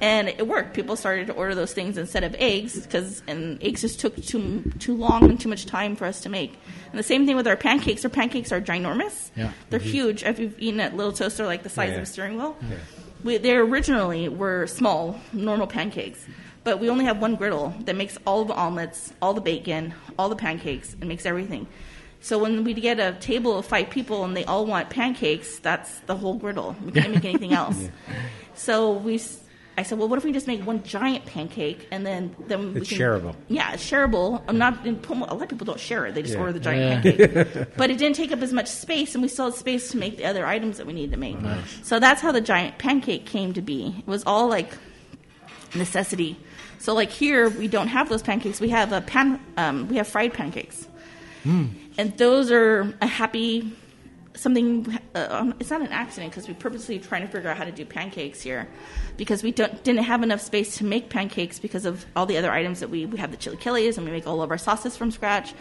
And 0.00 0.28
it 0.28 0.46
worked. 0.46 0.74
People 0.74 0.96
started 0.96 1.26
to 1.28 1.32
order 1.32 1.54
those 1.54 1.72
things 1.72 1.98
instead 1.98 2.24
of 2.24 2.34
eggs 2.38 2.80
because 2.80 3.22
and 3.26 3.62
eggs 3.62 3.80
just 3.80 4.00
took 4.00 4.16
too 4.22 4.62
too 4.78 4.94
long 4.96 5.24
and 5.24 5.40
too 5.40 5.48
much 5.48 5.66
time 5.66 5.96
for 5.96 6.04
us 6.04 6.20
to 6.22 6.28
make. 6.28 6.52
And 6.90 6.98
the 6.98 7.02
same 7.02 7.26
thing 7.26 7.36
with 7.36 7.46
our 7.48 7.56
pancakes. 7.56 8.04
Our 8.04 8.10
pancakes 8.10 8.52
are 8.52 8.60
ginormous. 8.60 9.30
Yeah. 9.36 9.52
They're 9.70 9.80
huge. 9.80 10.22
If 10.24 10.38
you've 10.38 10.58
eaten 10.60 10.80
at 10.80 10.94
Little 10.96 11.12
Toast, 11.22 11.36
they're 11.36 11.46
like 11.46 11.62
the 11.62 11.68
size 11.68 11.90
Yeah. 11.90 11.96
of 11.96 12.02
a 12.02 12.06
steering 12.06 12.36
wheel. 12.36 12.56
We, 13.22 13.36
they 13.38 13.54
originally 13.56 14.28
were 14.28 14.66
small, 14.66 15.20
normal 15.32 15.66
pancakes. 15.68 16.24
But 16.64 16.80
we 16.80 16.88
only 16.90 17.04
have 17.04 17.20
one 17.20 17.36
griddle 17.36 17.74
that 17.86 17.94
makes 17.96 18.18
all 18.26 18.44
the 18.44 18.54
omelets, 18.54 19.12
all 19.22 19.32
the 19.34 19.40
bacon, 19.40 19.94
all 20.18 20.28
the 20.28 20.36
pancakes, 20.36 20.94
and 21.00 21.08
makes 21.08 21.24
everything. 21.26 21.66
So 22.20 22.38
when 22.38 22.62
we 22.64 22.72
get 22.74 22.98
a 23.00 23.12
table 23.20 23.58
of 23.58 23.66
five 23.66 23.90
people 23.90 24.24
and 24.24 24.36
they 24.36 24.44
all 24.44 24.64
want 24.66 24.90
pancakes, 24.90 25.58
that's 25.58 26.00
the 26.00 26.16
whole 26.16 26.34
griddle. 26.34 26.74
We 26.84 26.92
can't 26.92 27.12
make 27.12 27.24
anything 27.32 27.52
else. 27.52 27.88
So 28.54 28.92
we, 28.92 29.18
I 29.78 29.84
said, 29.84 29.98
well, 29.98 30.06
what 30.08 30.18
if 30.18 30.24
we 30.24 30.32
just 30.32 30.46
make 30.46 30.66
one 30.66 30.82
giant 30.82 31.24
pancake 31.24 31.88
and 31.90 32.04
then 32.06 32.36
then 32.46 32.74
we 32.74 32.80
It's 32.82 32.90
can, 32.90 32.98
shareable. 32.98 33.34
Yeah, 33.48 33.72
it's 33.72 33.90
shareable. 33.90 34.42
I'm 34.46 34.58
not. 34.58 34.86
A 34.86 34.90
lot 35.10 35.42
of 35.42 35.48
people 35.48 35.64
don't 35.64 35.80
share 35.80 36.04
it; 36.06 36.14
they 36.14 36.20
just 36.22 36.34
Yeah. 36.34 36.40
order 36.40 36.52
the 36.52 36.60
giant 36.60 37.02
pancake. 37.02 37.68
but 37.78 37.90
it 37.90 37.96
didn't 37.96 38.16
take 38.16 38.32
up 38.32 38.42
as 38.42 38.52
much 38.52 38.68
space, 38.68 39.14
and 39.14 39.22
we 39.22 39.28
still 39.28 39.46
had 39.46 39.54
space 39.54 39.90
to 39.92 39.96
make 39.96 40.18
the 40.18 40.26
other 40.26 40.44
items 40.44 40.76
that 40.76 40.86
we 40.86 40.92
needed 40.92 41.12
to 41.12 41.16
make. 41.16 41.36
So 41.82 41.98
that's 41.98 42.20
how 42.20 42.32
the 42.32 42.40
giant 42.42 42.76
pancake 42.78 43.24
came 43.24 43.54
to 43.54 43.62
be. 43.62 43.94
It 43.98 44.06
was 44.06 44.22
all 44.26 44.46
like 44.48 44.72
necessity. 45.74 46.36
So 46.78 46.94
like 46.94 47.10
here, 47.10 47.48
we 47.48 47.68
don't 47.68 47.88
have 47.88 48.08
those 48.08 48.22
pancakes. 48.22 48.60
We 48.60 48.68
have 48.70 48.92
a 48.92 49.00
pan. 49.00 49.40
Um, 49.56 49.88
we 49.88 49.96
have 49.96 50.08
fried 50.08 50.34
pancakes, 50.34 50.86
and 51.44 52.16
those 52.18 52.50
are 52.50 52.94
a 53.00 53.06
happy 53.06 53.72
something. 54.34 54.98
Uh, 55.14 55.26
um, 55.30 55.54
it's 55.60 55.70
not 55.70 55.80
an 55.80 55.88
accident 55.88 56.32
because 56.32 56.48
we 56.48 56.54
purposely 56.54 56.98
trying 56.98 57.22
to 57.22 57.28
figure 57.28 57.50
out 57.50 57.56
how 57.56 57.64
to 57.64 57.72
do 57.72 57.84
pancakes 57.84 58.40
here, 58.40 58.68
because 59.16 59.42
we 59.42 59.52
don't 59.52 59.82
didn't 59.84 60.04
have 60.04 60.22
enough 60.22 60.40
space 60.40 60.76
to 60.78 60.84
make 60.84 61.08
pancakes 61.08 61.58
because 61.58 61.84
of 61.84 62.06
all 62.16 62.26
the 62.26 62.36
other 62.36 62.50
items 62.50 62.80
that 62.80 62.90
we 62.90 63.06
we 63.06 63.18
have 63.18 63.30
the 63.30 63.36
chili 63.36 63.56
chilaquiles 63.56 63.96
and 63.96 64.06
we 64.06 64.12
make 64.12 64.26
all 64.26 64.42
of 64.42 64.50
our 64.50 64.58
sauces 64.58 64.96
from 64.96 65.10
scratch. 65.10 65.54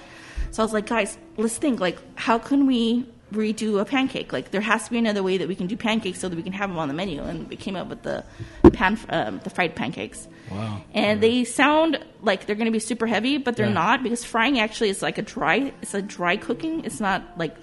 So 0.51 0.63
I 0.63 0.65
was 0.65 0.73
like, 0.73 0.87
guys, 0.87 1.17
let's 1.37 1.57
think 1.57 1.79
like 1.79 1.97
how 2.15 2.37
can 2.39 2.67
we 2.67 3.05
redo 3.33 3.79
a 3.79 3.85
pancake? 3.85 4.33
Like 4.33 4.51
there 4.51 4.59
has 4.59 4.85
to 4.85 4.91
be 4.91 4.97
another 4.97 5.23
way 5.23 5.37
that 5.37 5.47
we 5.47 5.55
can 5.55 5.67
do 5.67 5.77
pancakes 5.77 6.19
so 6.19 6.27
that 6.27 6.35
we 6.35 6.43
can 6.43 6.51
have 6.51 6.69
them 6.69 6.77
on 6.77 6.89
the 6.89 6.93
menu. 6.93 7.21
And 7.21 7.47
we 7.47 7.55
came 7.55 7.77
up 7.77 7.87
with 7.87 8.03
the 8.03 8.25
pan 8.73 8.99
um, 9.09 9.39
the 9.43 9.49
fried 9.49 9.75
pancakes. 9.75 10.27
Wow. 10.49 10.81
And 10.93 11.21
they 11.21 11.45
sound 11.45 11.97
like 12.21 12.45
they're 12.45 12.57
going 12.57 12.65
to 12.65 12.71
be 12.71 12.79
super 12.79 13.07
heavy, 13.07 13.37
but 13.37 13.55
they're 13.55 13.67
Yeah. 13.67 13.73
not 13.73 14.03
because 14.03 14.25
frying 14.25 14.59
actually 14.59 14.89
is 14.89 15.01
like 15.01 15.17
a 15.17 15.21
dry. 15.21 15.71
It's 15.81 15.93
a 15.93 16.01
dry 16.01 16.35
cooking. 16.35 16.83
It's 16.83 16.99
not 16.99 17.37
like 17.37 17.55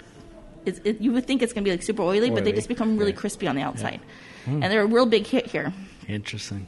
it, 0.65 1.01
you 1.01 1.11
would 1.11 1.25
think 1.25 1.41
it's 1.41 1.53
going 1.53 1.63
to 1.63 1.67
be 1.67 1.71
like 1.71 1.83
super 1.83 2.03
oily, 2.03 2.29
but 2.29 2.43
they 2.43 2.51
just 2.51 2.67
become 2.67 2.97
really 2.97 3.11
yeah. 3.11 3.17
crispy 3.17 3.47
on 3.47 3.55
the 3.55 3.61
outside. 3.61 3.99
Hmm. 4.45 4.63
And 4.63 4.71
they're 4.71 4.83
a 4.83 4.87
real 4.87 5.05
big 5.05 5.27
hit 5.27 5.47
here. 5.47 5.73
Interesting. 6.07 6.65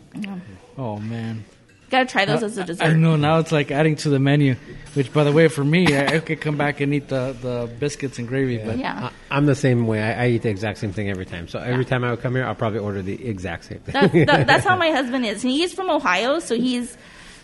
Oh 0.78 0.98
man. 1.00 1.44
Got 1.92 2.00
to 2.00 2.06
try 2.06 2.24
those 2.24 2.42
uh, 2.42 2.46
as 2.46 2.58
a 2.58 2.64
dessert. 2.64 2.86
I 2.86 2.94
know 2.94 3.18
now 3.18 3.40
it's 3.40 3.52
like 3.52 3.70
adding 3.70 3.98
to 3.98 4.10
the 4.10 4.18
menu, 4.18 4.56
which 4.94 5.12
by 5.12 5.26
the 5.26 5.34
way, 5.34 5.50
for 5.50 5.64
me, 5.64 5.94
I, 5.94 6.06
I 6.06 6.20
could 6.20 6.40
come 6.40 6.56
back 6.56 6.80
and 6.80 6.94
eat 6.94 7.10
the, 7.10 7.36
the 7.42 7.70
biscuits 7.80 8.18
and 8.18 8.30
gravy, 8.30 8.60
but 8.60 8.78
Yeah. 8.78 9.10
I, 9.30 9.36
I'm 9.36 9.46
the 9.46 9.56
same 9.56 9.88
way. 9.88 10.02
I, 10.02 10.24
I 10.24 10.28
eat 10.30 10.44
the 10.44 10.50
exact 10.50 10.78
same 10.78 10.94
thing 10.94 11.10
every 11.10 11.26
time. 11.26 11.50
So 11.50 11.60
every 11.60 11.84
time 11.84 12.06
I 12.06 12.12
would 12.12 12.22
come 12.22 12.34
here, 12.36 12.46
I'll 12.46 12.56
probably 12.56 12.80
order 12.80 13.02
the 13.02 13.28
exact 13.28 13.66
same 13.66 13.80
thing. 13.80 13.94
that, 13.94 14.28
that, 14.28 14.48
that's 14.48 14.64
how 14.66 14.76
my 14.78 14.92
husband 14.92 15.26
is. 15.26 15.44
And 15.44 15.52
he's 15.52 15.74
from 15.74 15.90
Ohio, 15.90 16.40
so 16.40 16.56
he's 16.56 16.98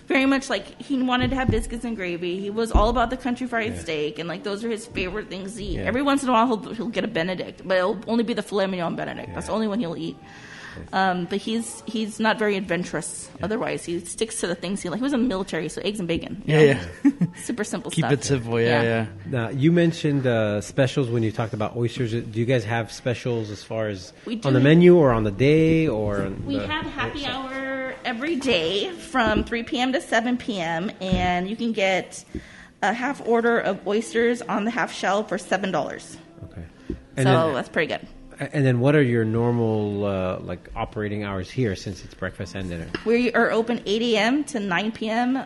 very 0.07 0.25
much 0.25 0.49
like 0.49 0.81
he 0.81 1.01
wanted 1.01 1.29
to 1.29 1.35
have 1.35 1.49
biscuits 1.49 1.83
and 1.85 1.95
gravy. 1.95 2.39
He 2.39 2.49
was 2.49 2.71
all 2.71 2.89
about 2.89 3.09
the 3.09 3.17
country 3.17 3.45
fried 3.45 3.77
steak, 3.77 4.19
and 4.19 4.27
like 4.27 4.43
those 4.43 4.63
are 4.63 4.69
his 4.69 4.85
favorite 4.85 5.29
things 5.29 5.55
to 5.55 5.63
eat. 5.63 5.79
Yeah. 5.79 5.83
Every 5.83 6.01
once 6.01 6.23
in 6.23 6.29
a 6.29 6.31
while, 6.31 6.47
he'll, 6.47 6.73
he'll 6.73 6.89
get 6.89 7.03
a 7.03 7.07
Benedict, 7.07 7.61
but 7.65 7.77
it'll 7.77 7.99
only 8.07 8.23
be 8.23 8.33
the 8.33 8.41
filet 8.41 8.67
mignon 8.67 8.95
Benedict. 8.95 9.33
That's 9.33 9.47
the 9.47 9.53
only 9.53 9.67
one 9.67 9.79
he'll 9.79 9.97
eat. 9.97 10.17
Um, 10.93 11.25
but 11.25 11.39
he's 11.39 11.83
he's 11.85 12.19
not 12.19 12.39
very 12.39 12.57
adventurous. 12.57 13.29
Otherwise, 13.41 13.85
he 13.85 13.99
sticks 13.99 14.39
to 14.41 14.47
the 14.47 14.55
things 14.55 14.81
he 14.81 14.89
like. 14.89 14.99
He 14.99 15.03
was 15.03 15.13
in 15.13 15.23
the 15.23 15.27
military, 15.27 15.69
so 15.69 15.81
eggs 15.81 15.99
and 15.99 16.07
bacon. 16.07 16.43
you 16.45 16.57
yeah, 16.57 16.73
know? 16.73 17.11
yeah. 17.21 17.27
super 17.37 17.63
simple 17.63 17.91
stuff. 17.91 18.11
Keep 18.11 18.19
stuff. 18.19 18.19
it 18.19 18.23
simple. 18.23 18.61
Yeah, 18.61 18.81
yeah. 18.81 19.05
Now, 19.25 19.49
you 19.49 19.71
mentioned 19.71 20.25
uh, 20.25 20.61
specials 20.61 21.09
when 21.09 21.23
you 21.23 21.31
talked 21.31 21.53
about 21.53 21.75
oysters. 21.75 22.11
Do 22.11 22.39
you 22.39 22.45
guys 22.45 22.65
have 22.65 22.91
specials 22.91 23.49
as 23.49 23.63
far 23.63 23.87
as 23.87 24.13
on 24.43 24.53
the 24.53 24.59
menu 24.59 24.97
or 24.97 25.11
on 25.11 25.23
the 25.23 25.31
day 25.31 25.87
or? 25.87 26.31
We 26.45 26.57
the- 26.57 26.67
have 26.67 26.85
happy 26.85 27.25
hour 27.25 27.95
every 28.05 28.35
day 28.35 28.91
from 28.91 29.43
3 29.43 29.63
p.m. 29.63 29.91
to 29.93 30.01
7 30.01 30.37
p.m. 30.37 30.91
and 31.01 31.49
you 31.49 31.55
can 31.55 31.73
get 31.73 32.23
a 32.81 32.93
half 32.93 33.25
order 33.27 33.59
of 33.59 33.85
oysters 33.87 34.41
on 34.41 34.65
the 34.65 34.71
half 34.71 34.93
shell 34.93 35.23
for 35.23 35.37
seven 35.37 35.71
dollars. 35.71 36.17
Okay. 36.45 36.65
So 37.17 37.23
then, 37.23 37.53
that's 37.53 37.69
pretty 37.69 37.93
good. 37.93 38.07
And 38.39 38.65
then, 38.65 38.79
what 38.79 38.95
are 38.95 39.01
your 39.01 39.25
normal 39.25 40.05
uh, 40.05 40.39
like 40.39 40.69
operating 40.75 41.23
hours 41.23 41.49
here 41.49 41.75
since 41.75 42.03
it's 42.03 42.13
breakfast 42.13 42.55
and 42.55 42.69
dinner? 42.69 42.87
We 43.05 43.31
are 43.33 43.51
open 43.51 43.81
8 43.85 44.01
a.m. 44.01 44.43
to 44.45 44.59
9 44.59 44.91
p.m. 44.91 45.43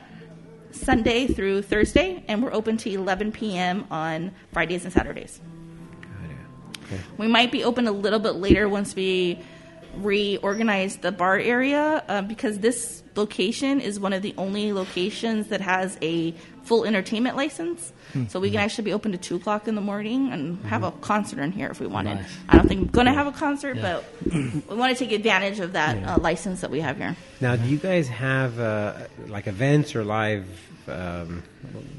Sunday 0.72 1.28
through 1.28 1.64
Thursday, 1.64 2.24
and 2.28 2.44
we're 2.44 2.54
open 2.54 2.78
to 2.78 2.90
11 2.90 3.32
p.m. 3.32 3.86
on 3.92 4.32
Fridays 4.52 4.84
and 4.84 4.94
Saturdays. 4.94 5.40
Okay. 6.86 7.02
We 7.18 7.28
might 7.28 7.52
be 7.52 7.64
open 7.64 7.88
a 7.88 7.92
little 7.92 8.20
bit 8.20 8.36
later 8.36 8.68
once 8.68 8.96
we 8.96 9.40
reorganize 9.98 10.98
the 10.98 11.12
bar 11.12 11.38
area 11.38 12.04
uh, 12.08 12.22
because 12.22 12.60
this 12.60 13.01
location 13.16 13.82
is 13.82 14.00
one 14.00 14.14
of 14.14 14.22
the 14.22 14.34
only 14.38 14.72
locations 14.74 15.48
that 15.48 15.62
has 15.62 15.98
a 16.02 16.32
full 16.64 16.86
entertainment 16.86 17.36
license. 17.36 17.92
So 18.28 18.42
we 18.42 18.52
can 18.52 18.60
actually 18.60 18.84
be 18.86 18.94
open 18.94 19.14
to 19.14 19.18
two 19.18 19.38
o'clock 19.38 19.70
in 19.70 19.76
the 19.76 19.82
morning 19.82 20.34
and 20.34 20.62
have 20.66 20.84
a 20.84 20.92
concert 20.92 21.40
in 21.40 21.54
here 21.54 21.70
if 21.70 21.80
we 21.80 21.88
wanted. 21.88 22.16
Nice. 22.16 22.30
I 22.50 22.58
don't 22.58 22.68
think 22.68 22.82
we're 22.82 22.92
going 22.92 23.08
to 23.08 23.14
have 23.14 23.28
a 23.28 23.32
concert, 23.32 23.78
but 23.82 24.04
we 24.34 24.76
want 24.76 24.96
to 24.98 25.02
take 25.06 25.14
advantage 25.14 25.60
of 25.62 25.72
that 25.74 26.04
uh, 26.04 26.18
license 26.20 26.60
that 26.60 26.70
we 26.72 26.82
have 26.82 26.98
here. 26.98 27.16
Now, 27.40 27.56
do 27.56 27.68
you 27.70 27.78
guys 27.78 28.10
have 28.10 28.60
uh, 28.60 28.96
like 29.28 29.48
events 29.48 29.96
or 29.96 30.04
live 30.04 30.46
um, 30.90 31.44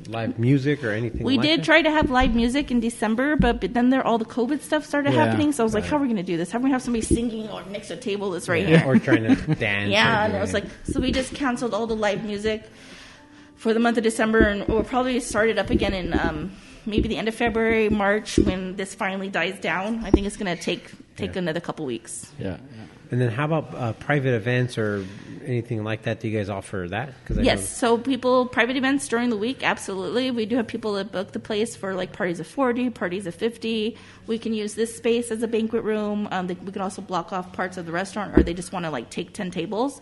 live 0.07 0.39
music 0.39 0.85
or 0.85 0.91
anything? 0.91 1.23
We 1.25 1.37
like 1.39 1.43
did 1.47 1.61
that? 1.61 1.65
try 1.65 1.81
to 1.81 1.91
have 1.91 2.11
live 2.11 2.35
music 2.35 2.71
in 2.71 2.81
December, 2.81 3.37
but, 3.37 3.61
but 3.61 3.73
then 3.73 3.89
there 3.89 4.07
all 4.07 4.19
the 4.19 4.25
COVID 4.27 4.61
stuff 4.61 4.85
started 4.85 5.15
Yeah. 5.15 5.25
happening. 5.25 5.53
So 5.53 5.63
I 5.63 5.65
was 5.65 5.73
like, 5.73 5.85
how 5.85 5.97
are 5.97 6.01
we 6.01 6.07
going 6.09 6.17
to 6.17 6.23
do 6.23 6.37
this? 6.37 6.51
How 6.51 6.59
are 6.59 6.61
we 6.61 6.65
going 6.65 6.73
to 6.73 6.75
have 6.75 6.83
somebody 6.83 7.07
singing 7.07 7.49
or 7.49 7.65
next 7.71 7.89
to 7.89 7.95
a 7.95 7.97
table 7.97 8.31
that's 8.33 8.49
right 8.51 8.69
Yeah, 8.69 8.81
here? 8.81 8.87
or 8.93 8.99
trying 8.99 9.23
to 9.25 9.35
dance. 9.55 9.91
Yeah, 9.91 10.25
and 10.27 10.35
it 10.35 10.41
was 10.41 10.53
like, 10.53 10.65
so 10.85 11.01
we 11.03 11.13
just 11.13 11.35
canceled 11.35 11.75
all 11.75 11.87
the 11.87 11.97
live 11.97 12.25
music 12.25 12.63
for 13.57 13.75
the 13.75 13.81
month 13.81 13.99
of 13.99 14.05
December, 14.05 14.39
and 14.39 14.67
we'll 14.69 14.85
probably 14.85 15.19
start 15.21 15.51
it 15.51 15.59
up 15.59 15.69
again 15.69 15.93
in 15.93 16.19
um, 16.19 16.53
maybe 16.87 17.09
the 17.09 17.17
end 17.17 17.29
of 17.29 17.35
February, 17.35 17.89
March, 17.91 18.39
when 18.39 18.77
this 18.77 18.95
finally 18.95 19.29
dies 19.29 19.59
down. 19.61 20.05
I 20.05 20.11
think 20.11 20.27
it's 20.27 20.37
going 20.37 20.57
to 20.57 20.63
take 20.63 20.91
take 21.17 21.37
another 21.37 21.61
couple 21.61 21.85
weeks. 21.85 22.33
Yeah. 22.39 22.57
And 23.13 23.21
then 23.21 23.29
how 23.31 23.45
about 23.45 23.75
uh, 23.75 23.93
private 23.93 24.35
events 24.35 24.79
or 24.79 25.05
anything 25.45 25.85
like 25.85 26.03
that? 26.05 26.19
Do 26.21 26.29
you 26.29 26.37
guys 26.39 26.49
offer 26.49 26.87
that? 26.89 27.13
Because 27.23 27.45
Yes, 27.45 27.69
so 27.69 27.99
people 27.99 28.47
private 28.47 28.77
events 28.77 29.07
during 29.07 29.29
the 29.29 29.37
week, 29.37 29.63
absolutely. 29.63 30.31
We 30.31 30.47
do 30.47 30.57
have 30.57 30.67
people 30.67 30.95
that 30.95 31.13
book 31.13 31.33
the 31.33 31.39
place 31.39 31.77
for 31.77 31.95
like 31.95 32.13
parties 32.13 32.41
of 32.41 32.47
forty, 32.47 32.89
parties 32.89 33.27
of 33.27 33.35
fifty. 33.35 33.99
We 34.27 34.39
can 34.39 34.55
use 34.55 34.75
this 34.75 34.97
space 34.97 35.31
as 35.31 35.43
a 35.43 35.47
banquet 35.49 35.85
room. 35.85 36.27
Um, 36.31 36.47
they, 36.47 36.55
we 36.55 36.73
can 36.73 36.81
also 36.81 37.03
block 37.03 37.33
off 37.35 37.53
parts 37.53 37.77
of 37.77 37.85
the 37.87 37.93
restaurant, 37.93 38.37
or 38.37 38.43
they 38.43 38.55
just 38.55 38.73
want 38.73 38.87
to 38.87 38.91
like 38.91 39.11
take 39.11 39.35
ten 39.35 39.51
tables. 39.51 40.01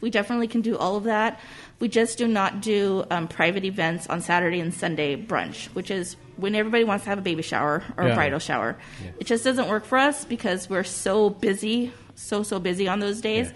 We 0.00 0.10
definitely 0.10 0.48
can 0.48 0.60
do 0.60 0.76
all 0.76 0.96
of 0.96 1.04
that. 1.04 1.40
We 1.80 1.88
just 1.88 2.18
do 2.18 2.26
not 2.26 2.60
do 2.60 3.04
um, 3.10 3.28
private 3.28 3.64
events 3.64 4.06
on 4.08 4.20
Saturday 4.20 4.58
and 4.60 4.74
Sunday 4.74 5.16
brunch, 5.16 5.66
which 5.74 5.90
is 5.90 6.16
when 6.36 6.54
everybody 6.54 6.84
wants 6.84 7.04
to 7.04 7.10
have 7.10 7.18
a 7.18 7.22
baby 7.22 7.42
shower 7.42 7.82
or 7.96 8.04
Yeah. 8.04 8.12
a 8.12 8.14
bridal 8.14 8.38
shower. 8.40 8.76
It 9.20 9.26
just 9.28 9.44
doesn't 9.44 9.68
work 9.68 9.84
for 9.84 9.98
us 9.98 10.24
because 10.24 10.68
we're 10.70 10.84
so 10.84 11.30
busy, 11.30 11.92
so 12.18 12.42
so 12.42 12.58
busy 12.58 12.88
on 12.88 13.00
those 13.00 13.20
days. 13.20 13.52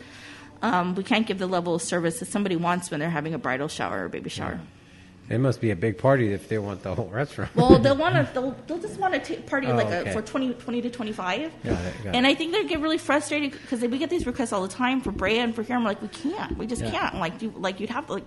Um, 0.63 0.95
we 0.95 1.03
can't 1.03 1.27
give 1.27 1.39
the 1.39 1.47
level 1.49 1.75
of 1.75 1.83
service 1.83 2.21
that 2.21 2.27
somebody 2.29 2.55
wants 2.57 2.91
when 2.91 3.01
they're 3.01 3.11
having 3.11 3.35
a 3.35 3.39
bridal 3.39 3.69
shower 3.69 4.05
or 4.05 4.09
baby 4.09 4.31
shower. 4.31 4.61
It 5.29 5.39
must 5.39 5.61
be 5.61 5.71
a 5.71 5.77
big 5.77 5.99
party 5.99 6.33
if 6.33 6.49
they 6.49 6.59
want 6.59 6.83
the 6.83 6.95
whole 6.95 7.09
restaurant. 7.09 7.55
Well, 7.57 7.79
they'll 7.79 7.97
want 8.07 8.15
to. 8.17 8.29
They'll, 8.35 8.55
they'll 8.67 8.79
just 8.81 8.99
want 8.99 9.23
to 9.25 9.37
party 9.43 9.67
Oh, 9.69 9.75
like 9.77 9.87
okay. 9.87 10.11
a, 10.11 10.13
for 10.13 10.21
20, 10.23 10.55
20 10.55 10.83
to 10.83 10.91
twenty 10.91 11.13
five. 11.13 11.51
And. 12.05 12.27
I 12.27 12.35
think 12.35 12.53
they 12.53 12.65
get 12.65 12.81
really 12.81 12.99
frustrated 12.99 13.53
because 13.53 13.81
we 13.81 13.99
get 13.99 14.11
these 14.11 14.27
requests 14.27 14.53
all 14.53 14.63
the 14.63 14.69
time 14.73 15.01
for 15.01 15.11
Brea 15.11 15.39
and 15.39 15.55
for 15.55 15.63
here. 15.63 15.77
I'm 15.77 15.85
like, 15.85 16.03
we 16.03 16.09
can't. 16.09 16.57
We 16.59 16.67
just 16.67 16.83
Yeah. 16.83 16.91
can't. 16.91 17.17
Like 17.17 17.41
you, 17.43 17.53
like 17.57 17.81
you'd 17.81 17.91
have 17.91 18.07
to 18.09 18.15
like, 18.15 18.27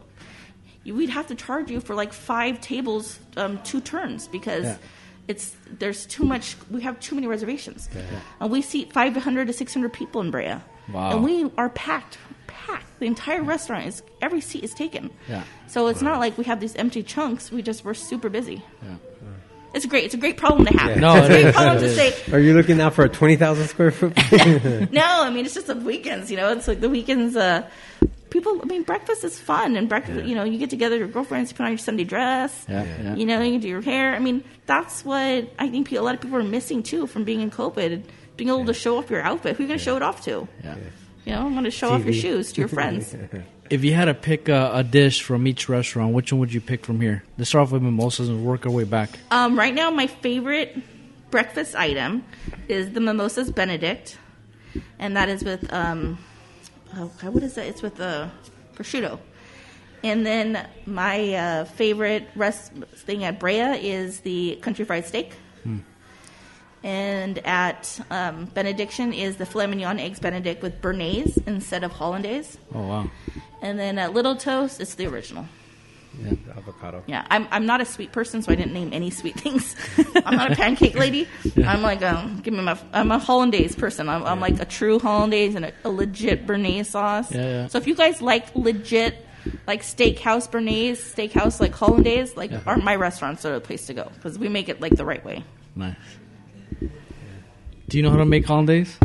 you, 0.83 0.95
we'd 0.95 1.09
have 1.09 1.27
to 1.27 1.35
charge 1.35 1.69
you 1.69 1.79
for 1.79 1.95
like 1.95 2.11
five 2.13 2.59
tables, 2.59 3.19
um, 3.37 3.61
two 3.63 3.81
turns 3.81 4.27
because. 4.27 4.65
Yeah. 4.65 4.77
It's 5.27 5.55
there's 5.79 6.05
too 6.05 6.23
much. 6.23 6.55
We 6.69 6.81
have 6.81 6.99
too 6.99 7.15
many 7.15 7.27
reservations, 7.27 7.89
and 8.39 8.51
we 8.51 8.61
seat 8.61 8.93
500 8.93 9.47
to 9.47 9.53
600 9.53 9.91
people 9.91 10.21
in 10.21 10.29
Brea, 10.31 10.55
Wow. 10.93 11.11
and 11.13 11.23
we 11.23 11.49
are 11.57 11.69
packed, 11.69 12.17
packed. 12.47 12.99
The 12.99 13.07
entire 13.07 13.41
restaurant 13.41 13.87
is 13.87 14.03
every 14.21 14.39
seat 14.41 14.63
is 14.63 14.73
taken. 14.73 15.09
Yeah. 15.27 15.43
So 15.67 15.87
it's 15.87 16.01
not 16.03 16.19
like 16.19 16.37
we 16.37 16.43
have 16.45 16.59
these 16.59 16.75
empty 16.75 17.01
chunks. 17.03 17.51
We 17.51 17.61
just 17.63 17.83
we're 17.83 17.95
super 17.95 18.29
busy. 18.29 18.63
Yeah. 18.83 18.95
It's 19.75 19.85
great. 19.85 20.05
It's 20.05 20.13
a 20.13 20.17
great 20.17 20.37
problem 20.37 20.65
to 20.65 20.77
have. 20.77 20.97
No, 20.97 21.15
it's 21.17 21.25
a 21.25 21.29
great 21.29 21.45
is. 21.47 21.55
problem 21.55 21.79
to 21.79 21.85
is. 21.85 21.95
say. 21.95 22.31
Are 22.31 22.39
you 22.39 22.53
looking 22.53 22.79
out 22.79 22.93
for 22.93 23.03
a 23.03 23.09
20,000 23.09 23.67
square 23.67 23.91
foot? 23.91 24.13
No, 24.91 25.23
I 25.23 25.29
mean 25.29 25.45
it's 25.45 25.53
just 25.53 25.67
the 25.67 25.75
weekends. 25.75 26.31
You 26.31 26.37
know, 26.37 26.51
it's 26.53 26.67
like 26.67 26.79
the 26.79 26.89
weekends. 26.89 27.35
Uh, 27.35 27.69
people. 28.29 28.59
I 28.61 28.65
mean, 28.65 28.83
breakfast 28.83 29.23
is 29.23 29.39
fun, 29.39 29.75
and 29.75 29.89
breakfast. 29.89 30.25
You 30.25 30.35
know, 30.35 30.43
you 30.43 30.57
get 30.57 30.69
together 30.69 30.95
with 30.95 31.01
your 31.01 31.09
girlfriends, 31.09 31.51
you 31.51 31.57
put 31.57 31.63
on 31.63 31.71
your 31.71 31.77
Sunday 31.77 32.03
dress. 32.03 32.65
Yeah, 32.69 32.83
yeah. 32.83 33.15
You 33.15 33.25
know, 33.25 33.41
you 33.41 33.53
can 33.53 33.61
do 33.61 33.67
your 33.67 33.81
hair. 33.81 34.15
I 34.15 34.19
mean, 34.19 34.43
that's 34.65 35.03
what 35.03 35.49
I 35.59 35.69
think 35.69 35.91
a 35.91 35.99
lot 35.99 36.15
of 36.15 36.21
people 36.21 36.37
are 36.37 36.43
missing 36.43 36.81
too 36.83 37.07
from 37.07 37.23
being 37.23 37.41
in 37.41 37.51
COVID. 37.51 38.03
Being 38.37 38.49
able 38.49 38.65
to 38.65 38.73
show 38.73 38.97
off 38.97 39.09
your 39.09 39.21
outfit. 39.21 39.55
Who 39.55 39.63
are 39.63 39.65
you 39.65 39.67
going 39.69 39.79
to 39.79 39.83
show 39.83 39.95
it 39.95 40.01
off 40.01 40.23
to? 40.25 40.47
Yeah. 40.63 40.75
You 41.25 41.33
know, 41.33 41.45
I'm 41.45 41.53
going 41.53 41.63
to 41.63 41.71
show 41.71 41.89
off 41.89 42.05
your 42.05 42.13
shoes 42.13 42.53
to 42.53 42.61
your 42.61 42.67
friends. 42.79 43.15
If 43.69 43.83
you 43.83 43.93
had 43.93 44.05
to 44.05 44.13
pick 44.13 44.47
a, 44.47 44.71
a 44.75 44.83
dish 44.83 45.23
from 45.23 45.47
each 45.47 45.67
restaurant, 45.67 46.13
which 46.13 46.31
one 46.31 46.39
would 46.39 46.53
you 46.53 46.61
pick 46.61 46.85
from 46.85 47.01
here? 47.01 47.23
Let's 47.37 47.49
start 47.49 47.63
off 47.63 47.71
with 47.71 47.81
mimosas 47.81 48.29
and 48.29 48.45
work 48.45 48.65
our 48.65 48.71
way 48.71 48.83
back. 48.83 49.17
Um, 49.31 49.57
right 49.57 49.73
now, 49.73 49.89
my 49.89 50.05
favorite 50.05 50.77
breakfast 51.31 51.75
item 51.75 52.23
is 52.67 52.91
the 52.91 53.01
Mimosas 53.01 53.49
Benedict, 53.51 54.19
and 54.99 55.17
that 55.17 55.27
is 55.29 55.43
with 55.43 55.71
um, 55.73 56.19
oh, 56.95 57.11
God, 57.19 57.33
what 57.33 57.43
is 57.43 57.55
that? 57.55 57.65
It's 57.65 57.81
with 57.81 57.95
the 57.95 58.29
prosciutto. 58.75 59.19
And 60.03 60.23
then 60.23 60.67
my 60.85 61.33
uh, 61.33 61.65
favorite 61.65 62.27
rest 62.35 62.71
thing 62.93 63.23
at 63.23 63.39
Brea 63.39 63.79
is 63.81 64.19
the 64.19 64.59
country 64.61 64.85
fried 64.85 65.07
steak. 65.07 65.33
And 66.85 67.39
at 67.39 67.99
um, 68.11 68.45
Benediction 68.53 69.11
is 69.11 69.37
the 69.37 69.45
filet 69.47 69.65
mignon 69.65 69.99
eggs 69.99 70.19
Benedict 70.19 70.61
with 70.61 70.79
béarnaise 70.83 71.35
instead 71.47 71.83
of 71.83 71.91
hollandaise. 71.91 72.59
Oh 72.75 72.87
wow. 72.87 73.09
And 73.63 73.79
then 73.79 73.97
at 73.97 74.13
Little 74.13 74.35
Toast, 74.35 74.79
it's 74.79 74.93
the 74.93 75.07
original. 75.07 75.47
Yeah, 76.21 76.33
avocado. 76.55 77.03
Yeah, 77.07 77.25
I'm 77.31 77.47
I'm 77.49 77.65
not 77.65 77.81
a 77.81 77.85
sweet 77.85 78.11
person, 78.11 78.43
so 78.43 78.51
I 78.51 78.55
didn't 78.55 78.73
name 78.73 78.91
any 78.93 79.09
sweet 79.09 79.39
things. 79.39 79.75
I'm 80.25 80.37
not 80.37 80.51
a 80.51 80.55
pancake 80.55 80.93
lady. 80.93 81.27
I'm 81.65 81.81
like, 81.81 82.03
um, 82.03 82.39
give 82.43 82.53
me 82.53 82.61
my. 82.61 82.77
I'm 82.93 83.09
a 83.09 83.17
hollandaise 83.17 83.75
person. 83.75 84.07
I'm, 84.07 84.23
I'm 84.23 84.39
like 84.39 84.59
a 84.59 84.65
true 84.65 84.99
hollandaise 84.99 85.55
and 85.55 85.65
a, 85.65 85.73
a 85.83 85.89
legit 85.89 86.45
béarnaise 86.45 86.85
sauce. 86.85 87.31
Yeah, 87.31 87.41
yeah. 87.41 87.67
So 87.67 87.79
if 87.79 87.87
you 87.87 87.95
guys 87.95 88.21
like 88.21 88.55
legit, 88.55 89.25
like 89.65 89.81
steakhouse 89.81 90.47
béarnaise, 90.47 90.97
steakhouse 90.97 91.59
like 91.59 91.73
hollandaise, 91.73 92.37
like 92.37 92.51
our, 92.67 92.77
my 92.77 92.95
restaurants 92.95 93.43
are 93.43 93.53
the 93.53 93.61
place 93.61 93.87
to 93.87 93.95
go 93.95 94.11
because 94.13 94.37
we 94.37 94.49
make 94.49 94.69
it 94.69 94.79
like 94.79 94.95
the 94.95 95.05
right 95.05 95.25
way. 95.25 95.43
Nice. 95.75 95.95
Do 97.87 97.97
you 97.97 98.03
know 98.03 98.09
how 98.09 98.17
to 98.17 98.25
make 98.25 98.45
hollandaise? 98.45 98.97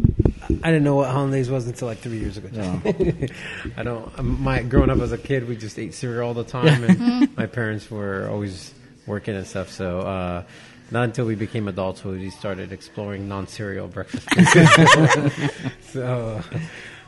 I 0.62 0.70
didn't 0.70 0.84
know 0.84 0.96
what 0.96 1.10
hollandaise 1.10 1.50
was 1.50 1.66
until 1.66 1.86
like 1.88 1.98
three 1.98 2.18
years 2.18 2.36
ago. 2.36 2.48
I 3.76 3.82
don't. 3.82 4.18
um, 4.18 4.42
My 4.42 4.62
growing 4.62 4.90
up 4.90 4.98
as 5.00 5.12
a 5.12 5.18
kid, 5.18 5.46
we 5.48 5.56
just 5.56 5.78
ate 5.78 5.94
cereal 5.94 6.28
all 6.28 6.34
the 6.34 6.44
time, 6.44 6.82
and 6.84 7.36
my 7.36 7.46
parents 7.46 7.90
were 7.90 8.28
always 8.30 8.72
working 9.06 9.36
and 9.36 9.46
stuff. 9.46 9.70
So 9.70 10.00
uh, 10.00 10.44
not 10.90 11.04
until 11.04 11.26
we 11.26 11.34
became 11.36 11.68
adults 11.68 12.02
would 12.04 12.18
we 12.20 12.30
started 12.30 12.72
exploring 12.72 13.28
non-cereal 13.28 13.88
breakfast. 13.88 14.28
so 15.92 16.40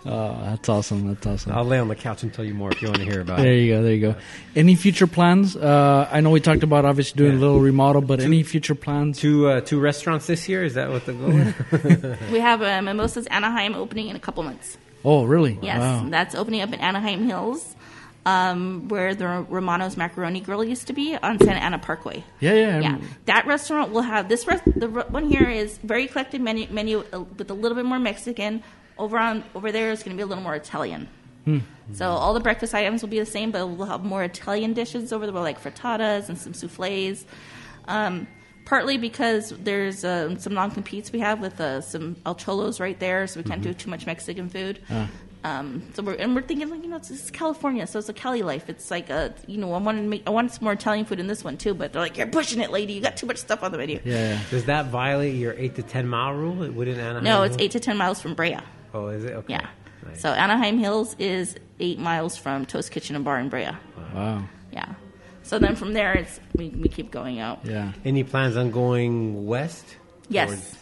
Oh, 0.05 0.37
that's 0.45 0.69
awesome. 0.69 1.07
That's 1.09 1.27
awesome. 1.27 1.53
I'll 1.53 1.65
lay 1.65 1.79
on 1.79 1.87
the 1.89 1.95
couch 1.95 2.23
and 2.25 2.35
tell 2.35 2.45
you 2.45 2.55
more 2.55 2.73
if 2.73 2.83
you 2.83 2.89
want 2.89 2.99
to 2.99 3.05
hear 3.05 3.21
about 3.21 3.39
it. 3.39 3.43
There 3.43 3.55
you 3.55 3.73
go. 3.75 3.83
There 3.83 3.93
you 3.95 4.01
go. 4.01 4.15
Any 4.57 4.75
future 4.75 5.07
plans? 5.07 5.55
Uh, 5.57 6.09
I 6.11 6.21
know 6.21 6.31
we 6.31 6.41
talked 6.41 6.65
about 6.65 6.85
obviously 6.85 7.17
doing 7.19 7.37
a 7.37 7.39
little 7.41 7.61
remodel, 7.61 8.03
but 8.03 8.19
any 8.21 8.43
future 8.43 8.75
plans? 8.75 9.19
Two 9.21 9.47
uh, 9.49 9.61
two 9.61 9.79
restaurants 9.79 10.27
this 10.27 10.49
year. 10.49 10.65
Is 10.65 10.75
that 10.75 10.91
what 10.91 11.07
the 11.07 11.13
goal 11.13 11.31
is? 11.31 12.19
We 12.33 12.41
have 12.41 12.63
a 12.63 12.83
Mimosas 12.83 13.27
Anaheim 13.29 13.75
opening 13.75 14.09
in 14.09 14.17
a 14.17 14.21
couple 14.21 14.43
months. 14.43 14.77
Oh, 15.05 15.25
really? 15.25 15.59
Yes, 15.63 15.79
Wow. 15.81 16.09
that's 16.11 16.35
opening 16.35 16.63
up 16.63 16.73
in 16.73 16.81
Anaheim 16.81 17.25
Hills, 17.27 17.75
um, 18.27 18.89
where 18.89 19.15
the 19.15 19.27
Romano's 19.49 19.97
Macaroni 19.97 20.41
Grill 20.41 20.63
used 20.65 20.87
to 20.89 20.93
be 20.93 21.17
on 21.17 21.39
Santa 21.41 21.59
Ana 21.61 21.79
Parkway. 21.79 22.23
Yeah, 22.41 22.55
yeah. 22.55 22.81
Yeah, 22.81 22.99
that 23.27 23.47
restaurant 23.47 23.93
will 23.93 24.03
have 24.03 24.29
this. 24.29 24.47
Rest, 24.47 24.63
the 24.77 24.89
re- 24.89 25.05
one 25.09 25.29
here 25.29 25.49
is 25.49 25.79
very 25.79 26.05
eclectic 26.05 26.41
menu, 26.41 26.67
menu 26.71 27.05
uh, 27.13 27.21
with 27.39 27.51
a 27.51 27.55
little 27.55 27.75
bit 27.77 27.85
more 27.85 27.99
Mexican. 27.99 28.63
Over 28.99 29.19
on 29.19 29.45
over 29.55 29.73
there 29.73 29.91
is 29.91 30.03
going 30.03 30.17
to 30.17 30.21
be 30.21 30.23
a 30.23 30.27
little 30.27 30.45
more 30.45 30.55
Italian. 30.55 31.09
So 31.95 32.09
all 32.09 32.35
the 32.35 32.41
breakfast 32.41 32.73
items 32.75 33.03
will 33.03 33.09
be 33.09 33.19
the 33.19 33.27
same, 33.27 33.51
but 33.51 33.67
we'll 33.67 33.89
have 33.89 34.05
more 34.05 34.23
Italian 34.23 34.75
dishes 34.75 35.13
over 35.13 35.27
there, 35.27 35.35
like 35.35 35.61
frittatas 35.63 36.29
and 36.29 36.39
some 36.39 36.55
souffles. 36.55 37.25
Um, 37.89 38.29
partly 38.65 38.97
because 38.97 39.51
there's 39.59 40.05
um, 40.05 40.39
some 40.39 40.55
non-competes 40.55 41.11
we 41.11 41.19
have 41.19 41.41
with 41.41 41.61
uh, 41.61 41.81
some 41.81 42.17
El 42.25 42.37
Cholos 42.37 42.79
right 42.79 42.99
there, 43.01 43.27
so 43.27 43.41
we 43.41 43.45
can't 43.45 43.61
do 43.61 43.75
too 43.75 43.91
much 43.91 44.07
Mexican 44.07 44.49
food. 44.49 44.79
Um, 45.45 45.83
so 45.95 46.05
we're 46.05 46.15
and 46.15 46.37
we're 46.37 46.43
thinking 46.43 46.71
like 46.71 46.85
you 46.85 46.89
know 46.89 46.97
it's, 46.97 47.11
it's 47.11 47.29
California, 47.33 47.85
so 47.89 47.99
it's 47.99 48.09
a 48.09 48.13
Cali 48.13 48.43
life. 48.43 48.69
It's 48.69 48.93
like 48.93 49.11
a 49.11 49.35
you 49.49 49.59
know 49.59 49.73
I 49.75 49.79
want 49.79 49.99
to 49.99 50.03
make 50.05 50.23
I 50.25 50.31
want 50.31 50.53
some 50.53 50.63
more 50.63 50.75
Italian 50.75 51.05
food 51.05 51.19
in 51.19 51.27
this 51.27 51.43
one 51.43 51.57
too, 51.57 51.75
but 51.75 51.93
they're 51.93 52.01
like 52.03 52.17
you're 52.17 52.29
pushing 52.29 52.61
it, 52.61 52.71
lady. 52.71 52.93
You 52.93 53.01
got 53.01 53.17
too 53.17 53.27
much 53.27 53.39
stuff 53.39 53.65
on 53.65 53.73
the 53.73 53.79
menu. 53.79 54.01
yeah. 54.05 54.39
Does 54.51 54.67
that 54.67 54.87
violate 54.87 55.35
your 55.35 55.55
eight 55.55 55.75
to 55.75 55.83
ten 55.83 56.07
mile 56.07 56.33
rule? 56.35 56.63
It 56.63 56.73
wouldn't 56.73 56.99
Anaheim. 56.99 57.25
No, 57.25 57.43
it's 57.43 57.57
eight 57.59 57.73
to 57.73 57.81
ten 57.81 57.97
miles 57.97 58.21
from 58.21 58.35
Brea. 58.35 58.59
Oh, 58.95 59.09
is 59.09 59.25
it? 59.25 59.33
Okay. 59.33 59.55
Yeah. 59.55 59.67
Nice. 60.07 60.21
So 60.21 60.31
Anaheim 60.31 60.79
Hills 60.79 61.15
is 61.19 61.57
eight 61.81 61.99
miles 61.99 62.37
from 62.37 62.67
Toast 62.67 62.91
Kitchen 62.91 63.15
and 63.17 63.25
Bar 63.25 63.39
in 63.39 63.49
Brea. 63.49 63.69
Wow. 64.15 64.45
Yeah. 64.73 64.95
So 65.45 65.59
then 65.59 65.77
from 65.77 65.93
there, 65.93 66.15
it's 66.15 66.41
we, 66.55 66.69
we 66.71 66.89
keep 66.89 67.11
going 67.11 67.39
out. 67.41 67.61
Yeah. 67.65 67.93
Any 68.05 68.25
plans 68.25 68.57
on 68.57 68.71
going 68.71 69.47
west? 69.47 69.85
Yes. 70.29 70.51
Or- 70.53 70.79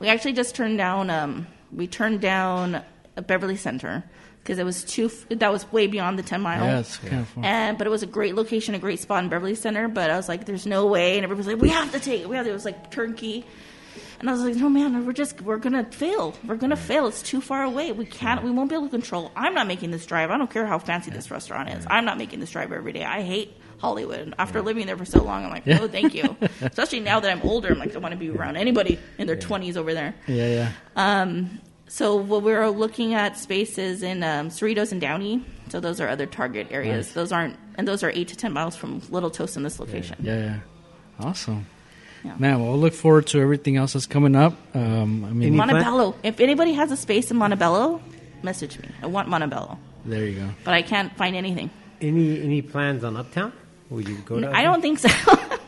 We 0.00 0.08
actually 0.08 0.32
just 0.34 0.54
turned 0.54 0.78
down. 0.78 1.10
Um, 1.10 1.46
we 1.72 1.86
turned 1.86 2.20
down 2.20 2.82
a 3.16 3.22
Beverly 3.22 3.56
Center 3.56 4.02
because 4.42 4.58
it 4.58 4.64
was 4.64 4.84
too. 4.84 5.10
That 5.30 5.50
was 5.52 5.70
way 5.72 5.86
beyond 5.86 6.18
the 6.18 6.22
ten 6.22 6.40
mile. 6.42 6.64
Yeah, 6.64 6.80
it's 6.80 6.96
kind 6.98 7.20
of 7.22 7.28
fun. 7.28 7.44
And 7.44 7.78
but 7.78 7.86
it 7.86 7.90
was 7.90 8.02
a 8.02 8.06
great 8.06 8.34
location, 8.34 8.74
a 8.74 8.78
great 8.78 9.00
spot 9.00 9.22
in 9.24 9.30
Beverly 9.30 9.54
Center. 9.54 9.88
But 9.88 10.10
I 10.10 10.16
was 10.16 10.28
like, 10.28 10.44
"There's 10.46 10.66
no 10.66 10.86
way," 10.86 11.16
and 11.16 11.24
everybody 11.24 11.46
was 11.46 11.54
like, 11.54 11.62
"We 11.62 11.68
have 11.70 11.92
to 11.92 12.00
take 12.00 12.22
it." 12.22 12.28
We 12.28 12.36
have 12.36 12.44
to. 12.44 12.50
It 12.50 12.54
was 12.54 12.64
like 12.64 12.90
turnkey. 12.90 13.44
And 14.20 14.28
I 14.30 14.32
was 14.32 14.42
like, 14.42 14.54
no, 14.56 14.68
man, 14.68 15.04
we're 15.04 15.12
just 15.12 15.40
we're 15.42 15.58
gonna 15.58 15.84
fail. 15.84 16.34
We're 16.46 16.56
gonna 16.56 16.76
fail. 16.76 17.06
It's 17.06 17.22
too 17.22 17.40
far 17.40 17.62
away. 17.62 17.92
We 17.92 18.06
can't. 18.06 18.42
We 18.42 18.50
won't 18.50 18.70
be 18.70 18.74
able 18.76 18.86
to 18.86 18.90
control. 18.90 19.30
I'm 19.36 19.54
not 19.54 19.66
making 19.66 19.90
this 19.90 20.06
drive. 20.06 20.30
I 20.30 20.38
don't 20.38 20.50
care 20.50 20.66
how 20.66 20.78
fancy 20.78 21.10
this 21.10 21.30
restaurant 21.30 21.70
is. 21.70 21.86
I'm 21.90 22.04
not 22.04 22.18
making 22.18 22.40
this 22.40 22.50
drive 22.50 22.72
every 22.72 22.92
day. 22.92 23.04
I 23.04 23.22
hate 23.22 23.54
Hollywood. 23.78 24.20
And 24.20 24.34
After 24.38 24.62
living 24.62 24.86
there 24.86 24.96
for 24.96 25.04
so 25.04 25.22
long, 25.22 25.44
I'm 25.44 25.50
like, 25.50 25.66
no, 25.66 25.88
thank 25.88 26.14
you. 26.14 26.36
Especially 26.60 27.00
now 27.00 27.20
that 27.20 27.30
I'm 27.30 27.42
older, 27.42 27.72
I'm 27.72 27.78
like, 27.78 27.94
I 27.94 27.98
want 27.98 28.12
to 28.12 28.18
be 28.18 28.30
around 28.30 28.56
anybody 28.56 28.98
in 29.18 29.26
their 29.26 29.36
20s 29.36 29.76
over 29.76 29.92
there. 29.92 30.14
Yeah, 30.26 30.48
yeah. 30.48 30.72
Um, 30.96 31.60
so 31.86 32.16
what 32.16 32.42
we're 32.42 32.68
looking 32.70 33.14
at 33.14 33.36
spaces 33.36 34.02
in 34.02 34.22
um, 34.22 34.48
Cerritos 34.48 34.92
and 34.92 35.00
Downey. 35.00 35.44
So 35.68 35.80
those 35.80 36.00
are 36.00 36.08
other 36.08 36.26
target 36.26 36.68
areas. 36.70 37.12
Those 37.12 37.30
aren't, 37.32 37.56
and 37.76 37.86
those 37.86 38.02
are 38.02 38.10
eight 38.10 38.28
to 38.28 38.36
ten 38.36 38.52
miles 38.52 38.76
from 38.76 39.02
Little 39.10 39.30
Toast 39.30 39.56
in 39.56 39.62
this 39.62 39.78
location. 39.80 40.16
Yeah, 40.20 40.38
yeah. 40.38 40.58
Awesome. 41.20 41.66
Yeah. 42.24 42.34
Man, 42.38 42.60
well, 42.60 42.70
we'll 42.70 42.80
look 42.80 42.94
forward 42.94 43.26
to 43.28 43.40
everything 43.40 43.76
else 43.76 43.92
that's 43.92 44.06
coming 44.06 44.34
up. 44.34 44.54
Um, 44.74 45.24
I 45.24 45.30
mean, 45.30 45.48
Any- 45.48 45.56
plan- 45.56 45.68
Montebello. 45.68 46.14
If 46.22 46.40
anybody 46.40 46.72
has 46.72 46.90
a 46.90 46.96
space 46.96 47.30
in 47.30 47.36
Montebello, 47.36 48.00
message 48.42 48.78
me. 48.78 48.88
I 49.02 49.06
want 49.06 49.28
Montebello, 49.28 49.78
there 50.06 50.24
you 50.26 50.40
go. 50.40 50.48
but 50.64 50.72
I 50.74 50.82
can't 50.82 51.14
find 51.16 51.36
anything. 51.36 51.68
Any 52.00 52.40
any 52.42 52.62
plans 52.62 53.04
on 53.04 53.16
Uptown? 53.16 53.52
Would 53.90 54.08
you 54.08 54.16
go 54.24 54.40
to? 54.40 54.50
I 54.50 54.62
don't 54.62 54.80
think 54.80 54.98
so. 54.98 55.08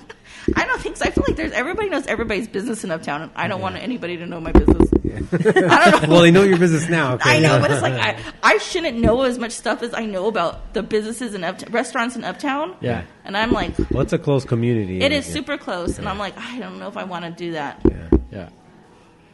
I 0.54 0.64
don't 0.64 0.80
think 0.80 0.96
so. 0.96 1.04
I 1.06 1.10
feel 1.10 1.24
like 1.26 1.36
there's 1.36 1.52
everybody 1.52 1.88
knows 1.88 2.06
everybody's 2.06 2.46
business 2.46 2.84
in 2.84 2.90
Uptown, 2.92 3.22
and 3.22 3.30
I 3.34 3.48
don't 3.48 3.60
want 3.60 3.76
anybody 3.76 4.16
to 4.18 4.26
know 4.26 4.40
my 4.40 4.52
business. 4.52 4.88
I 5.32 5.90
don't 5.90 6.02
know. 6.02 6.08
Well, 6.08 6.22
they 6.22 6.30
know 6.30 6.42
your 6.44 6.58
business 6.58 6.88
now. 6.88 7.14
Okay. 7.14 7.36
I 7.36 7.40
know, 7.40 7.58
but 7.58 7.70
it's 7.70 7.82
like 7.82 7.94
I, 7.94 8.16
I 8.42 8.58
shouldn't 8.58 8.98
know 8.98 9.22
as 9.22 9.38
much 9.38 9.52
stuff 9.52 9.82
as 9.82 9.92
I 9.92 10.04
know 10.06 10.26
about 10.28 10.72
the 10.74 10.82
businesses 10.82 11.34
and 11.34 11.44
Uptown, 11.44 11.72
restaurants 11.72 12.14
in 12.16 12.22
Uptown. 12.24 12.76
Yeah. 12.80 13.02
And 13.24 13.36
I'm 13.36 13.50
like, 13.50 13.76
Well, 13.90 14.02
it's 14.02 14.12
a 14.12 14.18
close 14.18 14.44
community. 14.44 15.00
it 15.00 15.10
is 15.10 15.26
Yeah. 15.26 15.34
super 15.34 15.58
close, 15.58 15.98
and 15.98 16.08
I'm 16.08 16.18
like, 16.18 16.36
I 16.38 16.58
don't 16.60 16.78
know 16.78 16.86
if 16.88 16.96
I 16.96 17.04
want 17.04 17.24
to 17.24 17.30
do 17.32 17.52
that. 17.52 17.80
Yeah. 17.84 18.08
Yeah. 18.30 18.48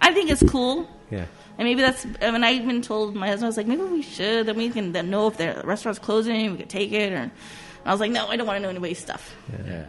I 0.01 0.13
think 0.15 0.31
it's 0.31 0.43
cool, 0.51 0.89
Yeah. 1.11 1.27
and 1.59 1.67
maybe 1.69 1.83
that's. 1.83 2.07
I 2.23 2.31
mean, 2.31 2.43
I 2.43 2.53
even 2.53 2.81
told 2.83 3.15
my 3.15 3.27
husband, 3.29 3.45
I 3.45 3.49
was 3.49 3.57
like, 3.59 3.67
maybe 3.67 3.83
we 3.83 4.03
should. 4.03 4.47
Then 4.47 4.57
we 4.57 4.71
can 4.71 4.93
then 4.93 5.11
know 5.11 5.27
if 5.29 5.37
the 5.37 5.61
restaurant's 5.65 5.99
closing, 6.01 6.53
we 6.53 6.57
could 6.57 6.71
take 6.71 6.91
it. 6.93 7.13
Or 7.13 7.17
and 7.17 7.31
I 7.85 7.91
was 7.93 8.01
like, 8.01 8.13
no, 8.13 8.27
I 8.29 8.37
don't 8.37 8.47
want 8.47 8.57
to 8.57 8.63
know 8.63 8.69
anybody's 8.71 8.99
stuff. 8.99 9.35
Yeah. 9.67 9.85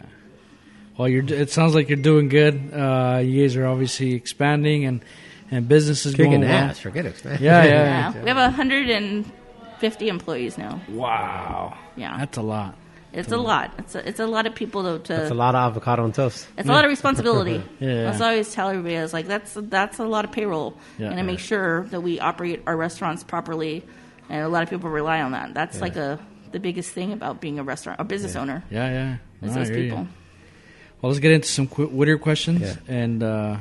Well, 0.97 1.07
you're. 1.07 1.23
It 1.25 1.49
sounds 1.49 1.73
like 1.75 1.89
you're 1.89 1.97
doing 1.97 2.29
good. 2.29 2.71
Uh, 2.73 3.19
you 3.23 3.41
guys 3.43 3.55
are 3.55 3.65
obviously 3.65 4.13
expanding 4.13 4.85
and 4.85 5.03
and 5.51 5.67
business 5.67 6.05
is 6.05 6.13
Kicking 6.15 6.31
going 6.31 6.41
well. 6.41 6.51
ass. 6.69 6.79
Forget 6.79 7.05
it, 7.05 7.23
man. 7.25 7.37
Yeah, 7.41 7.63
yeah. 7.63 8.13
Yeah, 8.15 8.21
we 8.23 8.27
have 8.29 8.37
150 8.37 10.07
employees 10.09 10.57
now. 10.57 10.81
Wow. 10.89 11.77
Yeah, 11.95 12.17
That's 12.17 12.37
a 12.37 12.41
lot. 12.41 12.75
it's 13.11 13.31
a 13.31 13.37
lot. 13.37 13.71
It's 13.77 13.93
a, 13.95 14.07
it's 14.07 14.19
a 14.19 14.25
lot 14.27 14.45
of 14.47 14.55
people 14.55 14.81
to. 14.83 14.99
to 15.03 15.13
That's 15.13 15.31
a 15.31 15.35
lot 15.35 15.53
of 15.55 15.71
avocado 15.71 16.03
on 16.03 16.11
toast. 16.11 16.47
It's 16.57 16.67
a 16.67 16.71
lot 16.71 16.85
of 16.85 16.89
responsibility. 16.89 17.61
Yeah. 17.79 18.03
That's 18.05 18.19
what 18.19 18.27
I 18.27 18.31
always 18.31 18.53
tell 18.53 18.69
everybody. 18.69 18.97
I 18.97 19.01
was 19.01 19.13
like, 19.13 19.27
that's 19.27 19.53
that's 19.55 19.99
a 19.99 20.05
lot 20.05 20.25
of 20.25 20.31
payroll, 20.31 20.75
Yeah. 20.97 21.09
and 21.11 21.19
I 21.19 21.23
make 21.23 21.39
sure 21.39 21.83
that 21.91 22.01
we 22.01 22.19
operate 22.19 22.61
our 22.65 22.77
restaurants 22.77 23.23
properly. 23.23 23.83
And 24.29 24.41
a 24.41 24.47
lot 24.47 24.63
of 24.63 24.69
people 24.69 24.89
rely 24.89 25.21
on 25.21 25.33
that. 25.33 25.53
That's 25.53 25.81
like 25.81 25.95
a 25.97 26.17
the 26.51 26.59
biggest 26.59 26.91
thing 26.91 27.11
about 27.13 27.41
being 27.41 27.59
a 27.59 27.63
restaurant, 27.63 27.99
a 27.99 28.03
business 28.03 28.35
owner, 28.35 28.63
Yeah, 28.71 28.89
yeah. 28.89 29.47
is 29.47 29.53
No, 29.55 29.59
those 29.59 29.69
hear 29.69 29.77
you. 29.79 30.07
People. 31.03 31.09
Well, 31.09 31.11
let's 31.11 31.21
get 31.21 31.31
into 31.33 31.47
some 31.49 31.67
qu- 31.67 31.87
Whittier 31.87 32.17
questions. 32.17 32.61
Yeah. 32.61 32.75
And 32.87 33.23
uh, 33.23 33.57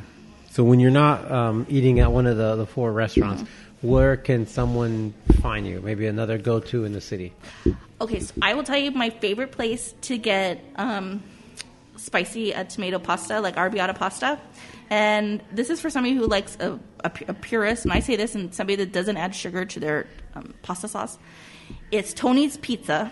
So 0.51 0.63
when 0.63 0.79
you're 0.79 0.93
not 0.93 1.29
um, 1.29 1.67
eating 1.69 1.99
at 1.99 2.13
one 2.13 2.27
of 2.27 2.37
the, 2.37 2.55
the 2.55 2.67
four 2.67 2.93
restaurants, 2.93 3.43
where 3.81 4.17
can 4.17 4.47
someone 4.47 5.13
find 5.41 5.67
you? 5.67 5.81
Maybe 5.81 6.07
another 6.07 6.39
go-to 6.39 6.85
in 6.85 6.93
the 6.93 7.01
city. 7.01 7.33
Okay, 8.01 8.21
so 8.21 8.33
I 8.41 8.55
will 8.55 8.63
tell 8.63 8.79
you 8.79 8.93
my 8.93 9.11
favorite 9.11 9.51
place 9.51 9.93
to 10.03 10.19
get 10.19 10.65
um, 10.77 11.23
spicy 11.97 12.55
uh, 12.55 12.63
tomato 12.65 13.01
pasta, 13.01 13.41
like 13.41 13.57
arrabbiata 13.57 13.97
pasta. 13.97 14.39
And 14.89 15.43
this 15.51 15.69
is 15.71 15.81
for 15.81 15.91
somebody 15.91 16.15
who 16.15 16.27
likes 16.27 16.57
a, 16.61 16.79
a, 17.03 17.11
a 17.29 17.35
purist, 17.35 17.85
and 17.85 17.93
I 17.93 18.01
say 18.01 18.15
this, 18.15 18.35
and 18.35 18.55
somebody 18.55 18.77
that 18.77 18.93
doesn't 18.93 19.17
add 19.17 19.35
sugar 19.35 19.65
to 19.65 19.81
their 19.81 20.07
um, 20.35 20.55
pasta 20.63 20.87
sauce. 20.87 21.19
It's 21.91 22.13
Tony's 22.13 22.57
Pizza 22.59 23.11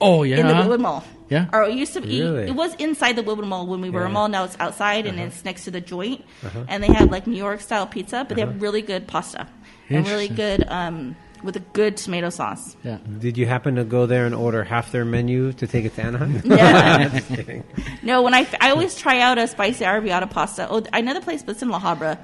oh 0.00 0.22
yeah, 0.22 0.36
in 0.40 0.46
the 0.46 0.54
Whittwood 0.54 0.80
Mall. 0.80 1.04
Yeah. 1.28 1.48
Or 1.52 1.62
it 1.64 1.74
used 1.74 1.94
to 1.94 2.00
be. 2.00 2.20
Really? 2.22 2.48
It 2.48 2.54
was 2.54 2.74
inside 2.74 3.16
the 3.16 3.22
Whittwood 3.22 3.46
Mall 3.46 3.66
when 3.66 3.80
we 3.80 3.90
were 3.90 4.04
a 4.04 4.10
mall. 4.10 4.28
Now 4.28 4.44
it's 4.44 4.56
outside 4.60 5.06
and 5.06 5.18
it's 5.18 5.44
next 5.44 5.64
to 5.64 5.70
the 5.70 5.80
joint. 5.80 6.24
And 6.68 6.82
they 6.82 6.92
have 6.92 7.10
like 7.10 7.26
New 7.26 7.36
York 7.38 7.60
style 7.60 7.86
pizza, 7.86 8.24
but 8.28 8.34
they 8.36 8.42
have 8.42 8.60
really 8.60 8.82
good 8.82 9.06
pasta 9.06 9.46
and 9.88 10.06
really 10.06 10.28
good 10.28 10.64
um, 10.68 11.16
with 11.42 11.56
a 11.56 11.60
good 11.72 11.96
tomato 11.96 12.30
sauce. 12.30 12.74
yeah. 12.84 12.98
Did 13.18 13.36
you 13.36 13.44
happen 13.46 13.74
to 13.76 13.84
go 13.84 14.06
there 14.06 14.24
and 14.26 14.34
order 14.34 14.64
half 14.64 14.92
their 14.92 15.04
menu 15.04 15.52
to 15.54 15.66
take 15.66 15.84
it 15.84 15.94
to 15.96 16.02
Anaheim? 16.02 16.40
Yeah. 16.44 17.08
Just 17.14 17.28
kidding. 17.28 17.64
no, 18.02 18.22
when 18.22 18.32
I, 18.34 18.46
I 18.60 18.70
always 18.70 18.96
try 18.96 19.20
out 19.20 19.36
a 19.38 19.46
spicy 19.46 19.84
arrabbiata 19.84 20.30
pasta. 20.30 20.66
Oh, 20.70 20.82
another 20.92 21.20
place, 21.20 21.42
but 21.42 21.52
it's 21.52 21.62
in 21.62 21.68
La 21.68 21.80
Habra, 21.80 22.18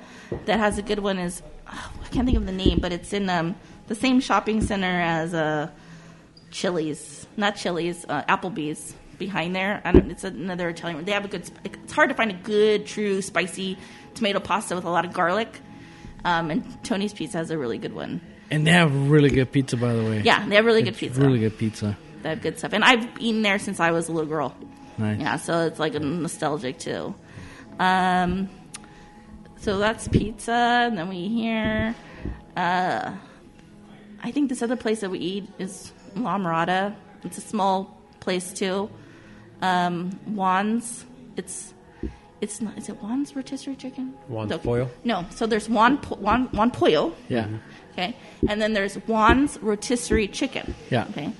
that 0.46 0.58
has 0.58 0.78
a 0.78 0.82
good 0.82 1.00
one 1.00 1.18
is 1.18 1.42
oh, 1.68 1.92
I 2.04 2.08
can't 2.08 2.26
think 2.26 2.38
of 2.38 2.46
the 2.46 2.52
name, 2.52 2.78
but 2.80 2.92
it's 2.92 3.12
in 3.12 3.28
um, 3.28 3.56
the 3.88 3.94
same 3.94 4.20
shopping 4.20 4.62
center 4.62 5.00
as 5.00 5.34
uh, 5.34 5.68
Chili's, 6.50 7.26
not 7.36 7.56
Chili's, 7.56 8.04
uh, 8.08 8.22
Applebee's 8.24 8.94
behind 9.20 9.54
there. 9.54 9.80
I 9.84 9.92
don't. 9.92 10.10
It's 10.10 10.24
another 10.24 10.68
Italian. 10.70 10.96
One. 10.96 11.04
They 11.04 11.12
have 11.12 11.24
a 11.24 11.28
good. 11.28 11.48
It's 11.62 11.92
hard 11.92 12.08
to 12.08 12.16
find 12.16 12.32
a 12.32 12.34
good, 12.34 12.86
true, 12.86 13.22
spicy 13.22 13.78
tomato 14.14 14.40
pasta 14.40 14.74
with 14.74 14.84
a 14.84 14.90
lot 14.90 15.04
of 15.04 15.12
garlic. 15.12 15.60
Um, 16.24 16.50
and 16.50 16.84
Tony's 16.84 17.14
Pizza 17.14 17.38
has 17.38 17.50
a 17.50 17.58
really 17.58 17.78
good 17.78 17.94
one. 17.94 18.20
And 18.50 18.66
they 18.66 18.72
have 18.72 19.10
really 19.10 19.30
good 19.30 19.52
pizza, 19.52 19.76
by 19.76 19.92
the 19.92 20.02
way. 20.02 20.22
Yeah, 20.22 20.46
they 20.48 20.56
have 20.56 20.64
really 20.64 20.82
good 20.82 20.96
pizza. 20.96 21.20
Really 21.20 21.38
good 21.38 21.56
pizza. 21.56 21.96
They 22.22 22.30
have 22.30 22.42
good 22.42 22.58
stuff, 22.58 22.72
and 22.72 22.84
I've 22.84 23.08
eaten 23.20 23.42
there 23.42 23.58
since 23.58 23.78
I 23.78 23.92
was 23.92 24.08
a 24.08 24.12
little 24.12 24.28
girl. 24.28 24.54
Nice. 24.98 25.20
Yeah, 25.20 25.36
so 25.36 25.66
it's 25.66 25.78
like 25.78 25.94
a 25.94 26.00
nostalgic 26.00 26.78
too. 26.78 27.14
Um, 27.78 28.50
so 29.60 29.78
that's 29.78 30.08
pizza, 30.08 30.52
and 30.52 30.98
then 30.98 31.08
we 31.08 31.28
here. 31.28 31.94
Uh, 32.56 33.12
I 34.22 34.30
think 34.32 34.50
this 34.50 34.60
other 34.60 34.76
place 34.76 35.00
that 35.00 35.10
we 35.10 35.18
eat 35.18 35.48
is 35.58 35.92
La 36.16 36.38
Mirada. 36.38 36.94
It's 37.24 37.38
a 37.38 37.42
small 37.42 37.98
place 38.20 38.52
too. 38.52 38.90
Um, 39.62 40.10
Juan's. 40.26 41.04
It's 41.36 41.74
it's 42.40 42.60
not. 42.60 42.76
Is 42.78 42.88
it 42.88 42.96
Juan's 43.02 43.34
rotisserie 43.36 43.76
chicken? 43.76 44.14
Juan's 44.28 44.50
No. 44.50 44.58
Pollo? 44.58 44.90
No. 45.04 45.26
So 45.30 45.46
there's 45.46 45.68
Juan 45.68 45.98
Po- 45.98 46.16
Juan 46.16 46.46
Juan 46.52 46.70
Pollo. 46.70 47.12
Yeah. 47.28 47.46
Okay. 47.92 48.16
And 48.48 48.60
then 48.62 48.72
there's 48.72 48.94
Juan's 49.06 49.58
rotisserie 49.60 50.28
chicken. 50.28 50.74
Yeah. 50.90 51.06
Okay. 51.10 51.30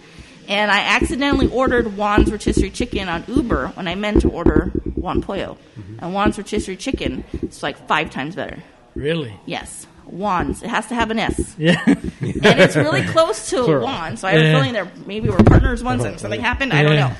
And 0.48 0.70
I 0.70 0.80
accidentally 0.80 1.46
ordered 1.48 1.86
Juan's 1.96 2.30
rotisserie 2.30 2.70
chicken 2.70 3.08
on 3.08 3.24
Uber 3.28 3.68
when 3.68 3.86
I 3.88 3.94
meant 3.94 4.20
to 4.22 4.28
order 4.28 4.72
Juan 4.96 5.22
Pollo. 5.22 5.56
And 6.00 6.12
Juan's 6.12 6.36
rotisserie 6.38 6.76
chicken 6.76 7.24
is 7.42 7.62
like 7.62 7.76
five 7.86 8.10
times 8.10 8.34
better. 8.34 8.58
Really? 8.96 9.32
Yes. 9.46 9.86
Juan's. 10.12 10.62
It 10.62 10.70
has 10.70 10.86
to 10.88 10.94
have 10.94 11.10
an 11.10 11.18
S. 11.18 11.56
Yeah. 11.58 11.82
And 11.86 12.60
it's 12.60 12.76
really 12.76 13.02
close 13.04 13.50
to 13.50 13.64
Plural. 13.64 13.84
Juan. 13.84 14.16
So 14.16 14.28
I 14.28 14.32
have 14.32 14.40
a 14.42 14.52
feeling 14.52 14.72
there 14.72 14.90
maybe 15.06 15.28
we're 15.30 15.38
partners 15.38 15.82
once 15.82 16.04
and 16.04 16.18
something 16.20 16.40
happened. 16.40 16.72
I 16.72 16.82
don't 16.82 16.96
know. 16.96 17.12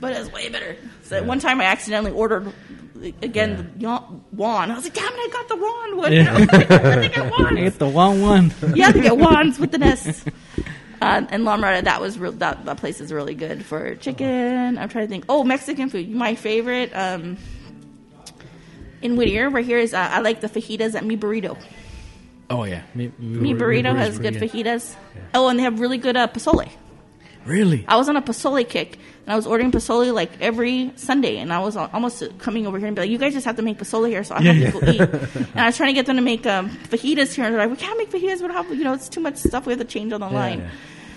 But 0.00 0.12
it's 0.12 0.30
way 0.32 0.48
better. 0.48 0.76
So 1.04 1.22
one 1.22 1.38
time 1.38 1.60
I 1.60 1.64
accidentally 1.64 2.12
ordered 2.12 2.52
again 3.22 3.72
the 3.76 3.80
Yon- 3.82 4.24
Juan. 4.32 4.70
I 4.70 4.74
was 4.74 4.84
like, 4.84 4.94
damn 4.94 5.12
it, 5.12 5.16
I 5.18 5.28
got 5.32 5.48
the 5.48 5.56
Juan 5.56 5.96
one. 5.96 6.12
Yeah. 6.12 6.34
I 6.36 6.46
think 7.00 7.18
I 7.18 7.26
I 7.26 7.28
Juan's. 7.30 7.60
get 7.60 7.78
the 7.78 7.88
one 7.88 8.20
one. 8.20 8.52
You 8.74 8.82
have 8.82 8.94
to 8.94 9.00
get 9.00 9.16
Juan's 9.16 9.58
with 9.58 9.74
an 9.74 9.82
S. 9.82 10.24
Uh, 11.02 11.26
and 11.30 11.44
La 11.44 11.56
Mirada, 11.58 11.84
that 11.84 12.00
was 12.00 12.18
real, 12.18 12.32
that, 12.32 12.64
that 12.64 12.78
place 12.78 13.00
is 13.00 13.12
really 13.12 13.34
good 13.34 13.64
for 13.64 13.94
chicken. 13.96 14.78
I'm 14.78 14.88
trying 14.88 15.04
to 15.06 15.08
think. 15.10 15.24
Oh, 15.28 15.44
Mexican 15.44 15.90
food. 15.90 16.10
My 16.10 16.34
favorite 16.34 16.92
um, 16.94 17.36
in 19.02 19.16
Whittier, 19.16 19.50
right 19.50 19.64
here 19.64 19.78
is 19.78 19.92
uh, 19.92 19.98
I 20.10 20.20
like 20.20 20.40
the 20.40 20.48
fajitas 20.48 20.94
at 20.94 21.04
Mi 21.04 21.16
Burrito. 21.16 21.58
Oh 22.50 22.64
yeah. 22.64 22.82
Me, 22.94 23.10
Mi 23.18 23.54
Burrito 23.54 23.94
has 23.96 24.18
good 24.18 24.34
fajitas. 24.34 24.94
Oh, 25.32 25.48
and 25.48 25.58
they 25.58 25.62
have 25.62 25.80
really 25.80 25.98
good 25.98 26.16
uh, 26.16 26.28
pozole. 26.28 26.70
Really? 27.46 27.84
I 27.86 27.96
was 27.96 28.08
on 28.08 28.16
a 28.16 28.22
pozole 28.22 28.66
kick, 28.66 28.98
and 29.24 29.32
I 29.32 29.36
was 29.36 29.46
ordering 29.46 29.70
pozole 29.70 30.12
like 30.14 30.30
every 30.40 30.92
Sunday, 30.96 31.38
and 31.38 31.52
I 31.52 31.58
was 31.58 31.76
almost 31.76 32.22
coming 32.38 32.66
over 32.66 32.78
here 32.78 32.86
and 32.86 32.96
be 32.96 33.02
like, 33.02 33.10
"You 33.10 33.18
guys 33.18 33.34
just 33.34 33.44
have 33.46 33.56
to 33.56 33.62
make 33.62 33.78
pozole 33.78 34.08
here, 34.08 34.24
so 34.24 34.34
I 34.34 34.42
have 34.42 34.72
to 34.72 34.80
go 34.80 34.92
eat." 34.92 35.00
And 35.54 35.60
I 35.60 35.66
was 35.66 35.76
trying 35.76 35.88
to 35.90 35.94
get 35.94 36.06
them 36.06 36.16
to 36.16 36.22
make 36.22 36.46
um, 36.46 36.70
fajitas 36.70 37.34
here, 37.34 37.44
and 37.44 37.54
they're 37.54 37.66
like, 37.66 37.70
"We 37.70 37.76
can't 37.76 37.98
make 37.98 38.10
fajitas. 38.10 38.40
We 38.40 38.48
don't 38.48 38.52
have, 38.52 38.68
you 38.70 38.84
know, 38.84 38.94
it's 38.94 39.08
too 39.08 39.20
much 39.20 39.36
stuff. 39.36 39.66
We 39.66 39.72
have 39.72 39.80
to 39.80 39.86
change 39.86 40.12
on 40.12 40.20
the 40.20 40.28
line." 40.28 40.68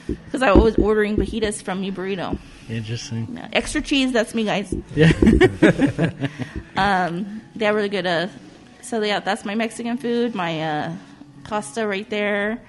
Because 0.07 0.41
I 0.41 0.51
was 0.53 0.78
ordering 0.78 1.17
fajitas 1.17 1.61
from 1.61 1.82
Mi 1.82 1.91
Burrito. 1.91 2.38
Interesting. 2.69 3.28
Yeah, 3.34 3.47
Extra 3.53 3.82
cheese, 3.82 4.11
that's 4.11 4.34
me, 4.34 4.43
guys. 4.45 4.73
Yeah. 4.95 5.11
They 7.57 7.65
have 7.65 7.73
really 7.73 7.89
good. 7.89 8.05
Uh, 8.05 8.28
so 8.82 9.01
yeah, 9.01 9.19
that's 9.19 9.43
my 9.43 9.55
Mexican 9.55 9.97
food. 9.97 10.36
My 10.36 10.61
uh, 10.61 10.95
pasta 11.47 11.87
right 11.87 12.09
there. 12.09 12.61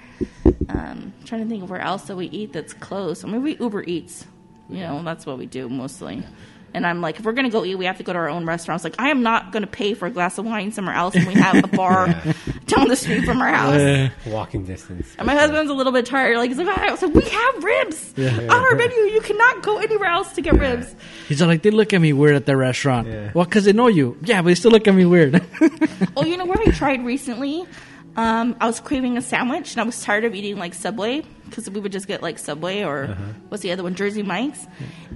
Um, 0.69 1.13
trying 1.25 1.43
to 1.43 1.49
think 1.49 1.63
of 1.63 1.69
where 1.69 1.81
else 1.81 2.03
that 2.03 2.15
we 2.15 2.27
eat 2.27 2.53
that's 2.53 2.73
close. 2.73 3.23
I 3.23 3.27
mean, 3.27 3.43
we 3.43 3.57
Uber 3.57 3.83
Eats. 3.83 4.25
You 4.69 4.81
know, 4.81 5.01
that's 5.03 5.25
what 5.25 5.37
we 5.37 5.45
do 5.47 5.67
mostly. 5.67 6.23
And 6.71 6.85
I'm 6.85 7.01
like, 7.01 7.17
if 7.17 7.25
we're 7.25 7.31
gonna 7.33 7.49
go 7.49 7.65
eat, 7.65 7.73
we 7.75 7.85
have 7.85 7.97
to 7.97 8.03
go 8.03 8.13
to 8.13 8.19
our 8.19 8.29
own 8.29 8.45
restaurants. 8.45 8.83
Like, 8.83 8.93
I 8.99 9.09
am 9.09 9.23
not 9.23 9.51
gonna 9.51 9.65
pay 9.65 9.95
for 9.95 10.05
a 10.05 10.11
glass 10.11 10.37
of 10.37 10.45
wine 10.45 10.71
somewhere 10.71 10.93
else 10.93 11.15
when 11.15 11.25
we 11.25 11.33
have 11.33 11.63
a 11.63 11.67
bar 11.67 12.05
down 12.67 12.87
the 12.87 12.95
street 12.95 13.25
from 13.25 13.41
our 13.41 13.47
house. 13.49 13.79
Yeah. 13.81 14.09
Walking 14.27 14.65
distance. 14.65 15.15
And 15.17 15.25
my 15.25 15.33
husband's 15.33 15.71
a 15.71 15.73
little 15.73 15.91
bit 15.91 16.05
tired. 16.05 16.37
Like, 16.37 16.49
he's 16.51 16.59
like, 16.59 16.67
I 16.77 16.91
was 16.91 17.01
like, 17.01 17.15
we 17.15 17.23
have 17.27 17.63
ribs 17.63 18.13
on 18.19 18.49
our 18.51 18.75
menu. 18.75 18.95
You 18.97 19.21
cannot 19.21 19.63
go 19.63 19.79
anywhere 19.79 20.09
else 20.09 20.33
to 20.33 20.41
get 20.41 20.53
ribs. 20.59 20.93
He's 21.27 21.41
like, 21.41 21.63
they 21.63 21.71
look 21.71 21.91
at 21.91 22.01
me 22.01 22.13
weird 22.13 22.35
at 22.35 22.45
the 22.45 22.55
restaurant. 22.55 23.07
Yeah. 23.07 23.31
Well, 23.33 23.45
because 23.45 23.65
they 23.65 23.73
know 23.73 23.87
you. 23.87 24.19
Yeah, 24.21 24.43
but 24.43 24.49
they 24.49 24.55
still 24.55 24.71
look 24.71 24.87
at 24.87 24.93
me 24.93 25.05
weird. 25.05 25.43
Oh, 26.15 26.23
you 26.25 26.37
know 26.37 26.45
what 26.45 26.59
I 26.67 26.71
tried 26.71 27.03
recently? 27.05 27.65
Um, 28.15 28.55
I 28.59 28.67
was 28.67 28.79
craving 28.79 29.17
a 29.17 29.21
sandwich, 29.21 29.71
and 29.73 29.81
I 29.81 29.83
was 29.83 30.01
tired 30.03 30.25
of 30.25 30.35
eating 30.35 30.57
like 30.57 30.73
Subway 30.73 31.21
because 31.45 31.69
we 31.69 31.79
would 31.79 31.91
just 31.91 32.07
get 32.07 32.21
like 32.21 32.37
Subway 32.39 32.83
or 32.83 33.03
Uh-huh. 33.05 33.23
what's 33.49 33.63
the 33.63 33.71
other 33.71 33.83
one, 33.83 33.95
Jersey 33.95 34.23
Mike's, 34.23 34.67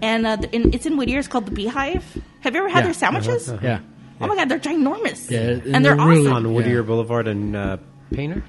and 0.02 0.26
uh, 0.26 0.36
the, 0.38 0.54
in, 0.56 0.74
it's 0.74 0.86
in 0.86 0.96
Whittier. 0.98 1.20
It's 1.20 1.28
called 1.28 1.46
the 1.48 1.52
Beehive. 1.52 2.04
Have 2.42 2.54
you 2.54 2.60
ever 2.62 2.70
had 2.70 2.80
Yeah. 2.80 2.84
their 2.86 2.94
sandwiches? 2.94 3.52
yeah. 3.62 3.80
Oh 4.22 4.28
my 4.28 4.36
god, 4.36 4.48
they're 4.48 4.60
ginormous. 4.60 5.30
Yeah, 5.30 5.40
and, 5.40 5.62
and 5.76 5.86
they're, 5.86 5.96
they're 5.98 6.06
really- 6.08 6.22
awesome. 6.28 6.46
On 6.48 6.54
Whittier 6.54 6.78
Yeah. 6.78 6.82
Boulevard 6.84 7.28
and 7.28 7.56
uh, 7.56 7.78
Painter. 8.14 8.44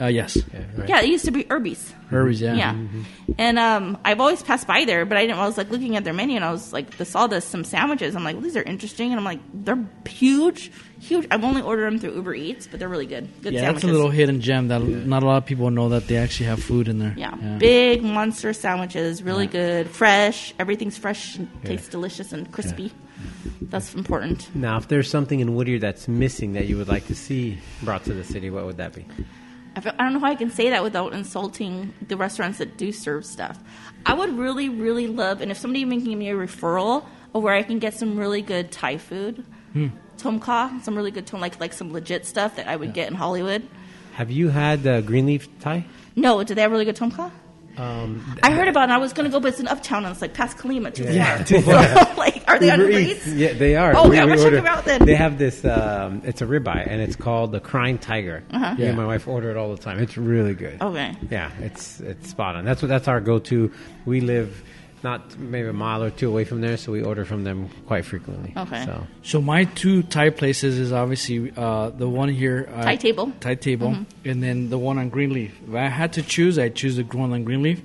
Uh, 0.00 0.06
yes. 0.06 0.36
Yeah, 0.36 0.60
right. 0.76 0.88
Yeah, 0.88 1.00
it 1.02 1.08
used 1.08 1.24
to 1.26 1.30
be 1.30 1.46
Irby's. 1.50 1.92
Herbies, 2.10 2.40
yeah. 2.40 2.54
Yeah, 2.54 2.76
and 3.38 3.58
um, 3.58 3.96
I've 4.04 4.20
always 4.20 4.42
passed 4.42 4.66
by 4.66 4.84
there, 4.84 5.06
but 5.06 5.16
I 5.16 5.22
didn't. 5.26 5.38
I 5.38 5.46
was 5.46 5.56
like 5.56 5.70
looking 5.70 5.96
at 5.96 6.04
their 6.04 6.12
menu, 6.12 6.36
and 6.36 6.44
I 6.44 6.50
was 6.50 6.72
like, 6.72 7.00
I 7.00 7.04
saw 7.04 7.26
this 7.26 7.44
some 7.44 7.64
sandwiches. 7.64 8.14
I'm 8.14 8.22
like, 8.24 8.34
well, 8.34 8.42
these 8.42 8.56
are 8.56 8.62
interesting, 8.62 9.10
and 9.12 9.18
I'm 9.18 9.24
like, 9.24 9.40
they're 9.54 9.82
huge, 10.06 10.70
huge. 11.00 11.26
I've 11.30 11.42
only 11.42 11.62
ordered 11.62 11.86
them 11.86 11.98
through 12.00 12.14
Uber 12.16 12.34
Eats, 12.34 12.66
but 12.66 12.80
they're 12.80 12.88
really 12.88 13.06
good. 13.06 13.28
Good 13.42 13.54
Yeah, 13.54 13.60
sandwiches. 13.60 13.82
that's 13.82 13.90
a 13.92 13.96
little 13.96 14.10
hidden 14.10 14.40
gem 14.40 14.68
that 14.68 14.82
not 14.82 15.22
a 15.22 15.26
lot 15.26 15.38
of 15.38 15.46
people 15.46 15.70
know 15.70 15.88
that 15.90 16.06
they 16.06 16.16
actually 16.18 16.46
have 16.46 16.62
food 16.62 16.88
in 16.88 16.98
there. 16.98 17.14
Yeah. 17.16 17.34
big 17.58 18.02
monster 18.02 18.52
sandwiches, 18.52 19.22
really 19.22 19.46
good, 19.46 19.88
fresh. 19.88 20.52
Everything's 20.58 20.98
fresh, 20.98 21.36
and 21.36 21.48
tastes 21.64 21.88
delicious 21.88 22.32
and 22.32 22.50
crispy. 22.52 22.92
That's 23.62 23.94
important. 23.94 24.54
Now, 24.54 24.76
if 24.76 24.88
there's 24.88 25.08
something 25.08 25.40
in 25.40 25.54
Whittier 25.54 25.78
that's 25.78 26.08
missing 26.08 26.52
that 26.54 26.66
you 26.66 26.76
would 26.76 26.88
like 26.88 27.06
to 27.06 27.14
see 27.14 27.58
brought 27.82 28.04
to 28.04 28.12
the 28.12 28.24
city, 28.24 28.50
what 28.50 28.66
would 28.66 28.76
that 28.76 28.92
be? 28.92 29.06
I, 29.76 29.80
feel, 29.80 29.92
I 29.98 30.04
don't 30.04 30.14
know 30.14 30.20
how 30.20 30.26
I 30.26 30.34
can 30.34 30.50
say 30.50 30.70
that 30.70 30.82
without 30.82 31.12
insulting 31.12 31.92
the 32.06 32.16
restaurants 32.16 32.58
that 32.58 32.76
do 32.76 32.92
serve 32.92 33.24
stuff. 33.24 33.58
I 34.04 34.14
would 34.14 34.36
really, 34.36 34.68
really 34.68 35.06
love, 35.06 35.40
and 35.40 35.50
if 35.50 35.58
somebody 35.58 35.84
can 35.84 36.04
give 36.04 36.18
me 36.18 36.28
a 36.30 36.34
referral 36.34 37.04
of 37.34 37.42
where 37.42 37.54
I 37.54 37.62
can 37.62 37.78
get 37.78 37.94
some 37.94 38.18
really 38.18 38.42
good 38.42 38.70
Thai 38.72 38.98
food, 38.98 39.44
tom 40.18 40.40
kha, 40.40 40.80
some 40.82 40.96
really 40.96 41.10
good 41.10 41.26
tom, 41.26 41.40
like 41.40 41.58
like 41.60 41.72
some 41.72 41.92
legit 41.92 42.26
stuff 42.26 42.56
that 42.56 42.68
I 42.68 42.76
would 42.76 42.92
get 42.92 43.08
in 43.08 43.14
Hollywood. 43.14 43.66
Have 44.14 44.30
you 44.30 44.48
had 44.50 44.86
uh, 44.86 45.00
Greenleaf 45.00 45.48
Thai? 45.60 45.86
No, 46.16 46.42
do 46.44 46.54
they 46.54 46.60
have 46.62 46.70
really 46.70 46.84
good 46.84 46.96
tom 46.96 47.10
kha? 47.10 47.30
Um, 47.76 48.36
I 48.42 48.52
heard 48.52 48.68
about 48.68 48.80
it. 48.80 48.84
and 48.84 48.92
I 48.92 48.98
was 48.98 49.12
going 49.12 49.24
to 49.24 49.30
go, 49.32 49.40
but 49.40 49.48
it's 49.48 49.60
in 49.60 49.68
Uptown, 49.68 50.04
and 50.04 50.12
it's 50.12 50.20
like 50.20 50.34
past 50.34 50.58
Colima, 50.58 50.92
too 50.92 51.04
Yeah, 51.04 51.36
far. 51.38 51.44
too 51.46 51.60
So, 51.62 52.14
like, 52.16 52.44
are 52.48 52.58
they 52.58 52.70
on 52.70 52.80
Uber 52.80 52.90
Uber 52.92 53.00
Eats. 53.00 53.26
Eats? 53.26 53.36
Yeah, 53.36 53.52
they 53.54 53.76
are. 53.76 53.94
Oh, 53.96 54.08
We- 54.10 54.16
yeah, 54.16 54.22
I'm 54.22 54.28
gonna 54.28 54.38
check 54.38 54.44
order- 54.46 54.56
them 54.56 54.66
out 54.66 54.84
then. 54.84 55.04
They 55.04 55.14
have 55.14 55.38
this. 55.38 55.64
Um, 55.64 56.22
it's 56.24 56.42
a 56.42 56.46
ribeye, 56.46 56.86
and 56.86 57.00
it's 57.00 57.16
called 57.16 57.52
the 57.52 57.60
Crying 57.60 57.98
Tiger. 57.98 58.42
Uh-huh. 58.52 58.74
Me 58.74 58.82
Yeah. 58.82 58.88
and 58.90 58.96
my 58.98 59.06
wife 59.06 59.26
order 59.26 59.50
it 59.50 59.56
all 59.56 59.74
the 59.74 59.82
time. 59.82 59.98
It's 60.00 60.16
really 60.18 60.54
good. 60.54 60.80
Okay. 60.82 61.14
Yeah, 61.30 61.50
it's 61.60 62.00
it's 62.00 62.28
spot 62.28 62.56
on. 62.56 62.64
That's 62.64 62.82
what 62.82 62.88
that's 62.88 63.08
our 63.08 63.20
go-to. 63.20 63.72
We 64.04 64.20
live 64.20 64.62
not 65.02 65.38
maybe 65.38 65.68
a 65.68 65.72
mile 65.72 66.02
or 66.02 66.10
two 66.10 66.28
away 66.28 66.44
from 66.44 66.60
there, 66.60 66.76
so 66.76 66.92
we 66.92 67.02
order 67.02 67.24
from 67.24 67.44
them 67.44 67.68
quite 67.86 68.04
frequently. 68.04 68.52
Okay. 68.56 68.84
So 68.84 69.06
So 69.22 69.40
my 69.40 69.64
two 69.64 70.02
Thai 70.04 70.30
places 70.30 70.78
is 70.78 70.92
obviously 70.92 71.52
uh, 71.56 71.90
the 71.90 72.08
one 72.08 72.28
here, 72.28 72.68
uh, 72.74 72.84
Thai 72.84 72.96
Table. 72.96 73.32
Thai 73.40 73.54
table, 73.56 73.88
Mm-hmm. 73.90 74.28
and 74.30 74.42
then 74.42 74.70
the 74.70 74.78
one 74.78 74.98
on 74.98 75.08
Greenleaf. 75.08 75.52
If 75.68 75.74
I 75.74 75.88
had 75.88 76.12
to 76.14 76.22
choose, 76.22 76.58
I 76.58 76.68
choose 76.68 76.96
the 76.96 77.02
one 77.04 77.32
on 77.32 77.44
Greenleaf. 77.44 77.82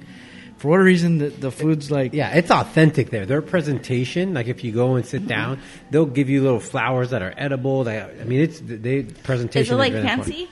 For 0.57 0.69
whatever 0.69 0.85
reason, 0.85 1.19
the, 1.19 1.29
the 1.29 1.51
food's 1.51 1.91
like 1.91 2.13
yeah, 2.13 2.33
it's 2.33 2.49
authentic 2.49 3.11
there. 3.11 3.27
Their 3.27 3.43
presentation, 3.43 4.33
like 4.33 4.47
if 4.47 4.63
you 4.63 4.71
go 4.71 4.95
and 4.95 5.05
sit 5.05 5.27
down, 5.27 5.59
they'll 5.91 6.07
give 6.07 6.29
you 6.29 6.41
little 6.41 6.59
flowers 6.59 7.11
that 7.11 7.21
are 7.21 7.31
edible. 7.37 7.83
They, 7.83 8.01
I 8.01 8.23
mean, 8.23 8.41
it's 8.41 8.59
they 8.63 9.03
presentation. 9.03 9.61
Is 9.61 9.69
it 9.71 9.75
like 9.75 9.93
very 9.93 10.07
important. 10.09 10.49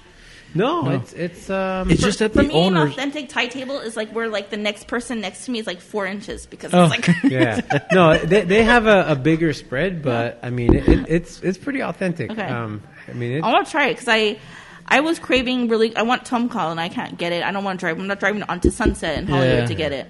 Fancy? 0.55 0.59
No, 0.59 0.89
it's 0.89 1.13
it's 1.13 1.49
um. 1.49 1.89
It's 1.91 2.01
just 2.01 2.19
that 2.19 2.33
For 2.33 2.41
the 2.43 2.47
me, 2.47 2.67
an 2.67 2.77
authentic 2.77 3.29
Thai 3.29 3.47
table 3.47 3.79
is 3.79 3.95
like 3.97 4.09
where 4.11 4.27
like 4.29 4.49
the 4.49 4.57
next 4.57 4.87
person 4.87 5.21
next 5.21 5.45
to 5.45 5.51
me 5.51 5.59
is 5.59 5.67
like 5.67 5.81
four 5.81 6.05
inches 6.05 6.45
because 6.45 6.73
Oh. 6.73 6.85
it's 6.85 6.91
like 7.07 7.23
yeah, 7.31 7.61
no, 7.91 8.17
they, 8.17 8.41
they 8.41 8.63
have 8.63 8.87
a, 8.87 9.05
a 9.09 9.15
bigger 9.15 9.53
spread, 9.53 10.01
but 10.01 10.39
I 10.41 10.49
mean, 10.49 10.73
it, 10.75 10.87
it, 10.87 11.05
it's 11.09 11.41
it's 11.41 11.57
pretty 11.57 11.81
authentic. 11.83 12.31
Okay. 12.31 12.41
Um, 12.41 12.81
I 13.07 13.13
mean, 13.13 13.33
it, 13.33 13.43
I 13.43 13.51
want 13.51 13.65
to 13.67 13.71
try 13.71 13.87
it 13.87 13.93
because 13.93 14.07
I, 14.07 14.39
I 14.87 15.01
was 15.01 15.19
craving 15.19 15.67
really. 15.67 15.95
I 15.95 16.01
want 16.03 16.25
tom 16.25 16.49
kha 16.49 16.71
and 16.71 16.79
I 16.79 16.89
can't 16.89 17.17
get 17.17 17.31
it. 17.33 17.43
I 17.43 17.51
don't 17.51 17.63
want 17.63 17.79
to 17.79 17.83
drive. 17.85 17.99
I'm 17.99 18.07
not 18.07 18.19
driving 18.19 18.43
onto 18.43 18.69
Sunset 18.71 19.17
in 19.17 19.27
Hollywood 19.27 19.59
Yeah. 19.59 19.65
to 19.67 19.75
get 19.75 19.91
it. 19.91 20.07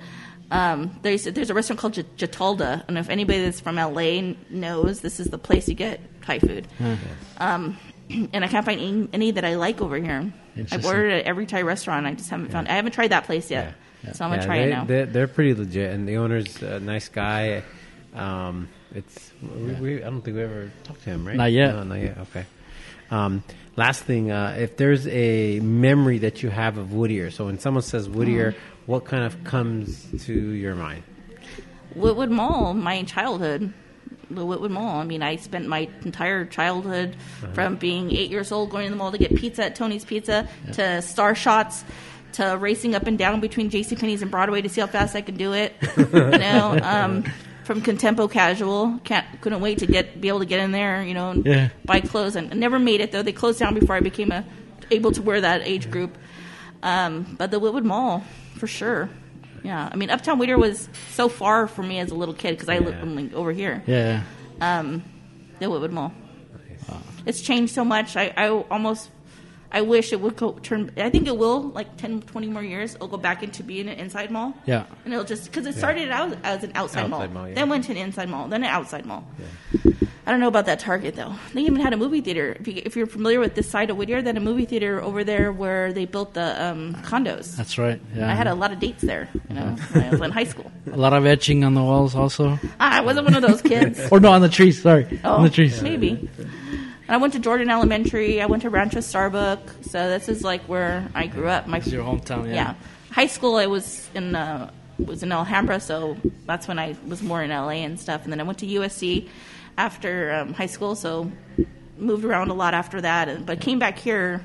Um, 0.51 0.99
there's 1.01 1.23
there's 1.23 1.49
a 1.49 1.55
restaurant 1.55 1.79
called 1.79 1.93
J- 1.93 2.03
Jitlada, 2.27 2.83
and 2.87 2.99
if 2.99 3.09
anybody 3.09 3.43
that's 3.43 3.59
from 3.59 3.77
LA 3.77 4.33
knows, 4.51 4.99
this 5.01 5.19
is 5.19 5.27
the 5.27 5.39
place 5.39 5.67
you 5.67 5.73
get 5.73 5.99
Thai 6.21 6.37
food. 6.37 6.67
Um, 7.39 7.77
and 8.33 8.43
I 8.43 8.47
can't 8.47 8.65
find 8.65 8.79
any, 8.79 9.09
any 9.13 9.31
that 9.31 9.45
I 9.45 9.55
like 9.55 9.81
over 9.81 9.97
here. 9.97 10.31
I've 10.71 10.85
ordered 10.85 11.11
at 11.11 11.25
every 11.25 11.45
Thai 11.45 11.61
restaurant. 11.63 12.05
I 12.05 12.13
just 12.13 12.29
haven't 12.29 12.51
found. 12.51 12.67
I 12.67 12.73
haven't 12.73 12.93
tried 12.93 13.09
that 13.09 13.25
place 13.25 13.51
yet, 13.51 13.73
so 14.13 14.23
I'm 14.23 14.31
gonna 14.31 14.41
yeah, 14.41 14.45
try 14.45 14.57
they, 14.59 14.63
it 14.65 14.69
now. 14.69 14.83
They're, 14.85 15.05
they're 15.05 15.27
pretty 15.27 15.53
legit, 15.53 15.91
and 15.93 16.07
the 16.07 16.17
owner's 16.17 16.61
a 16.61 16.79
nice 16.79 17.09
guy. 17.09 17.63
Um, 18.13 18.69
it's 18.93 19.31
we, 19.41 19.73
we, 19.73 19.97
I 19.97 20.09
don't 20.09 20.21
think 20.21 20.37
we 20.37 20.43
ever 20.43 20.71
talked 20.85 21.03
to 21.03 21.09
him, 21.09 21.27
right? 21.27 21.35
Not 21.35 21.51
yet. 21.51 21.73
No, 21.75 21.83
not 21.83 21.99
yet. 21.99 22.17
Okay. 22.19 22.45
Um, 23.11 23.43
last 23.75 24.03
thing, 24.03 24.31
uh, 24.31 24.55
if 24.57 24.77
there's 24.77 25.05
a 25.07 25.59
memory 25.59 26.19
that 26.19 26.41
you 26.41 26.49
have 26.49 26.77
of 26.77 26.93
Whittier, 26.93 27.29
so 27.31 27.45
when 27.45 27.59
someone 27.59 27.83
says 27.83 28.07
Whittier, 28.09 28.53
Mm. 28.53 28.55
what 28.85 29.05
kind 29.05 29.23
of 29.25 29.43
comes 29.43 30.07
to 30.25 30.33
your 30.33 30.75
mind? 30.75 31.03
Whittwood 31.95 32.29
Mall, 32.29 32.73
my 32.73 33.03
childhood. 33.03 33.73
The 34.29 34.41
Whittwood 34.45 34.71
Mall. 34.71 34.99
I 34.99 35.03
mean, 35.03 35.21
I 35.21 35.35
spent 35.35 35.67
my 35.67 35.87
entire 36.03 36.45
childhood 36.45 37.15
from 37.53 37.75
being 37.75 38.11
eight 38.11 38.29
years 38.31 38.51
old 38.51 38.69
going 38.71 38.85
to 38.85 38.89
the 38.89 38.95
mall 38.95 39.11
to 39.11 39.17
get 39.17 39.35
pizza 39.35 39.65
at 39.65 39.75
Tony's 39.75 40.05
Pizza 40.05 40.47
to 40.73 41.01
Star 41.01 41.35
Shots 41.35 41.83
to 42.33 42.57
racing 42.59 42.95
up 42.95 43.07
and 43.07 43.17
down 43.17 43.39
between 43.39 43.69
J.C. 43.69 43.95
Penney's 43.95 44.21
and 44.21 44.29
Broadway 44.29 44.61
to 44.61 44.67
see 44.69 44.81
how 44.81 44.87
fast 44.87 45.15
I 45.15 45.21
could 45.21 45.37
do 45.37 45.53
it. 45.53 45.73
you 45.97 46.05
know, 46.05 46.77
um, 46.83 47.23
from 47.63 47.81
Contempo 47.81 48.29
Casual, 48.29 48.99
can't 49.03 49.25
couldn't 49.41 49.61
wait 49.61 49.77
to 49.79 49.87
get 49.87 50.19
be 50.19 50.27
able 50.27 50.39
to 50.39 50.45
get 50.45 50.59
in 50.59 50.71
there. 50.71 51.01
You 51.01 51.13
know, 51.13 51.29
and 51.31 51.45
Yeah. 51.45 51.69
buy 51.85 52.01
clothes. 52.01 52.35
And 52.35 52.51
I 52.51 52.55
never 52.55 52.77
made 52.79 52.99
it 53.01 53.11
though. 53.11 53.21
They 53.23 53.31
closed 53.31 53.59
down 53.59 53.73
before 53.73 53.95
I 53.95 54.01
became 54.01 54.31
a, 54.31 54.43
able 54.91 55.11
to 55.13 55.21
wear 55.21 55.39
that 55.41 55.61
age 55.63 55.89
group. 55.89 56.17
Um, 56.83 57.35
but 57.37 57.51
the 57.51 57.59
Whittwood 57.59 57.83
Mall, 57.85 58.23
for 58.57 58.67
sure. 58.67 59.09
Yeah, 59.65 59.89
I 59.91 59.95
mean, 59.95 60.09
Uptown 60.09 60.37
Whittier 60.37 60.57
was 60.57 60.87
so 61.11 61.27
far 61.27 61.67
for 61.67 61.81
me 61.83 61.99
as 61.99 62.11
a 62.11 62.15
little 62.15 62.35
kid 62.35 62.51
because 62.51 62.69
I 62.69 62.77
lived 62.79 63.03
like, 63.03 63.33
over 63.33 63.51
here. 63.51 63.83
yeah, 63.87 64.21
Um, 64.61 65.03
the 65.59 65.65
Whittwood 65.65 65.91
Mall. 65.91 66.13
It's 67.25 67.41
changed 67.41 67.73
so 67.73 67.83
much. 67.83 68.15
I, 68.15 68.31
I 68.37 68.49
almost, 68.49 69.09
I 69.71 69.81
wish 69.81 70.13
it 70.13 70.21
would 70.21 70.35
go 70.37 70.53
turn. 70.63 70.91
I 70.97 71.09
think 71.09 71.27
it 71.27 71.37
will, 71.37 71.61
like 71.69 71.97
10, 71.97 72.21
20 72.21 72.47
more 72.47 72.63
years. 72.63 72.95
It'll 72.95 73.07
go 73.09 73.17
back 73.17 73.43
into 73.43 73.61
being 73.63 73.89
an 73.89 73.97
inside 73.99 74.31
mall. 74.31 74.53
yeah. 74.65 74.85
And 75.03 75.13
it'll 75.13 75.25
just 75.25 75.45
because 75.45 75.65
it 75.65 75.75
started 75.75 76.09
out 76.09 76.37
as 76.43 76.63
an 76.63 76.71
outside, 76.75 77.09
mall, 77.09 77.21
Outside 77.21 77.33
mall, 77.33 77.47
yeah. 77.49 77.55
then 77.55 77.69
went 77.69 77.83
to 77.85 77.91
an 77.91 77.97
inside 77.97 78.29
mall, 78.29 78.47
then 78.47 78.63
an 78.63 78.69
outside 78.69 79.05
mall. 79.05 79.25
I 80.27 80.31
don't 80.31 80.39
know 80.39 80.47
about 80.47 80.65
that 80.65 80.79
Target 80.79 81.15
though. 81.15 81.35
They 81.53 81.61
even 81.61 81.75
had 81.75 81.93
a 81.93 81.97
movie 81.97 82.19
theater. 82.21 82.57
If, 82.59 82.67
you, 82.67 82.81
if 82.83 82.95
you're 82.95 83.05
familiar 83.05 83.39
with 83.39 83.53
this 83.53 83.69
side 83.69 83.91
of 83.91 83.97
Whittier, 83.97 84.23
then 84.23 84.37
a 84.37 84.39
movie 84.39 84.65
theater 84.65 84.99
over 85.01 85.23
there 85.23 85.51
where 85.51 85.93
they 85.93 86.05
built 86.05 86.33
the 86.33 86.63
um, 86.65 86.95
condos. 87.03 87.55
That's 87.55 87.77
right. 87.77 88.01
Yeah. 88.15 88.31
I 88.31 88.33
had 88.33 88.47
a 88.47 88.55
lot 88.55 88.71
of 88.71 88.79
dates 88.79 89.03
there, 89.03 89.29
you 89.49 89.55
know, 89.55 89.75
when 89.91 90.03
I 90.03 90.09
was 90.09 90.21
in 90.21 90.31
high 90.31 90.45
school. 90.45 90.71
a 90.91 90.97
lot 90.97 91.13
of 91.13 91.27
etching 91.27 91.63
on 91.63 91.75
the 91.75 91.83
walls, 91.83 92.15
also. 92.15 92.57
Ah, 92.79 92.97
I 92.97 93.01
wasn't 93.01 93.25
one 93.25 93.35
of 93.35 93.43
those 93.43 93.61
kids. 93.61 93.99
Or 94.11 94.19
no, 94.19 94.31
on 94.31 94.41
the 94.41 94.49
trees. 94.49 94.81
Sorry, 94.81 95.19
Oh, 95.23 95.33
on 95.35 95.43
the 95.43 95.49
trees. 95.51 95.83
maybe. 95.83 96.27
And 97.07 97.15
I 97.15 97.17
went 97.17 97.33
to 97.33 97.39
Jordan 97.39 97.69
Elementary. 97.69 98.41
I 98.41 98.47
went 98.47 98.63
to 98.63 98.69
Rancho 98.69 99.01
Starbuck. 99.01 99.59
So 99.83 100.09
this 100.09 100.27
is 100.27 100.43
like 100.43 100.63
where 100.63 101.07
I 101.13 101.27
grew 101.27 101.47
up. 101.47 101.67
My 101.67 101.77
It's 101.77 101.87
your 101.87 102.03
hometown. 102.03 102.47
Yeah. 102.47 102.53
yeah. 102.53 102.73
High 103.11 103.27
school, 103.27 103.55
I 103.55 103.67
was 103.67 104.09
in 104.13 104.35
uh, 104.35 104.71
was 104.97 105.23
in 105.23 105.31
Alhambra, 105.31 105.79
so 105.79 106.17
that's 106.45 106.67
when 106.67 106.79
I 106.79 106.95
was 107.07 107.21
more 107.21 107.43
in 107.43 107.49
LA 107.49 107.83
and 107.85 107.99
stuff. 107.99 108.23
And 108.23 108.31
then 108.31 108.39
I 108.39 108.43
went 108.43 108.59
to 108.59 108.65
USC 108.65 109.27
after 109.77 110.33
um, 110.33 110.53
high 110.53 110.65
school, 110.65 110.95
so 110.95 111.31
moved 111.97 112.25
around 112.25 112.49
a 112.49 112.53
lot 112.53 112.73
after 112.73 113.01
that. 113.01 113.29
And, 113.29 113.45
but 113.45 113.61
came 113.61 113.79
back 113.79 113.97
here 113.97 114.41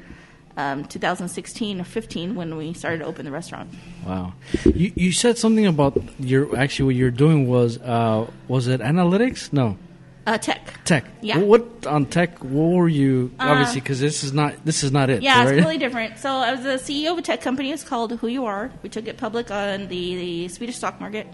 um, 0.56 0.84
2016 0.84 1.80
or 1.80 1.84
15 1.84 2.34
when 2.34 2.56
we 2.56 2.72
started 2.74 2.98
to 2.98 3.04
open 3.06 3.24
the 3.24 3.30
restaurant. 3.30 3.70
Wow. 4.06 4.34
You 4.64 4.92
you 4.94 5.12
said 5.12 5.38
something 5.38 5.66
about 5.66 5.96
your 6.18 6.56
actually 6.56 6.86
what 6.86 6.94
you're 6.96 7.10
doing 7.10 7.48
was 7.48 7.78
uh 7.78 8.30
was 8.48 8.68
it 8.68 8.80
analytics? 8.80 9.52
No. 9.52 9.78
Uh, 10.26 10.36
tech. 10.36 10.84
Tech. 10.84 11.04
Yeah. 11.22 11.38
Uh, 11.38 11.40
What 11.40 11.86
on 11.86 12.04
tech? 12.06 12.38
What 12.44 12.76
were 12.76 12.88
you? 12.88 13.32
obviously, 13.40 13.80
because 13.80 14.00
this 14.00 14.22
is 14.22 14.32
not 14.32 14.54
this 14.64 14.84
is 14.84 14.92
not 14.92 15.10
it. 15.10 15.22
Yeah, 15.22 15.44
right? 15.44 15.54
it's 15.54 15.64
really 15.64 15.78
different. 15.78 16.18
So 16.18 16.30
I 16.30 16.52
was 16.52 16.62
the 16.62 16.78
CEO 16.78 17.12
of 17.12 17.18
a 17.18 17.22
tech 17.22 17.40
company. 17.40 17.72
It's 17.72 17.82
called 17.84 18.12
Who 18.12 18.28
You 18.28 18.44
Are. 18.44 18.70
We 18.82 18.88
took 18.90 19.08
it 19.08 19.16
public 19.16 19.50
on 19.50 19.88
the, 19.88 20.16
the 20.16 20.48
Swedish 20.48 20.76
stock 20.76 21.00
market, 21.00 21.26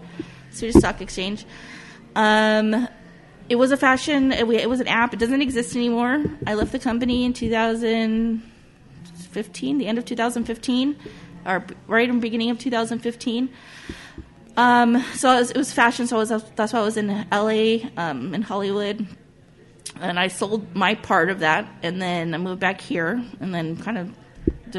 Swedish 0.51 0.77
stock 0.77 1.01
exchange. 1.01 1.45
Um, 2.15 2.87
it 3.49 3.55
was 3.55 3.71
a 3.71 3.77
fashion. 3.77 4.31
It, 4.31 4.47
it 4.49 4.69
was 4.69 4.79
an 4.79 4.87
app. 4.87 5.13
It 5.13 5.19
doesn't 5.19 5.41
exist 5.41 5.75
anymore. 5.75 6.23
I 6.45 6.53
left 6.53 6.71
the 6.71 6.79
company 6.79 7.25
in 7.25 7.33
2015, 7.33 9.77
the 9.77 9.87
end 9.87 9.97
of 9.97 10.05
2015, 10.05 10.95
or 11.45 11.65
right 11.87 12.07
in 12.09 12.15
the 12.15 12.21
beginning 12.21 12.49
of 12.51 12.59
2015. 12.59 13.49
Um, 14.57 15.03
so 15.13 15.35
was, 15.35 15.51
it 15.51 15.57
was 15.57 15.71
fashion. 15.71 16.07
So 16.07 16.17
was 16.17 16.29
that's 16.55 16.73
why 16.73 16.79
I 16.79 16.83
was 16.83 16.97
in 16.97 17.25
L.A. 17.31 17.87
Um, 17.95 18.33
in 18.33 18.41
Hollywood, 18.41 19.07
and 20.01 20.19
I 20.19 20.27
sold 20.27 20.75
my 20.75 20.95
part 20.95 21.29
of 21.29 21.39
that, 21.39 21.67
and 21.83 22.01
then 22.01 22.33
I 22.33 22.37
moved 22.37 22.59
back 22.59 22.81
here, 22.81 23.23
and 23.39 23.53
then 23.53 23.77
kind 23.77 23.97
of 23.97 24.13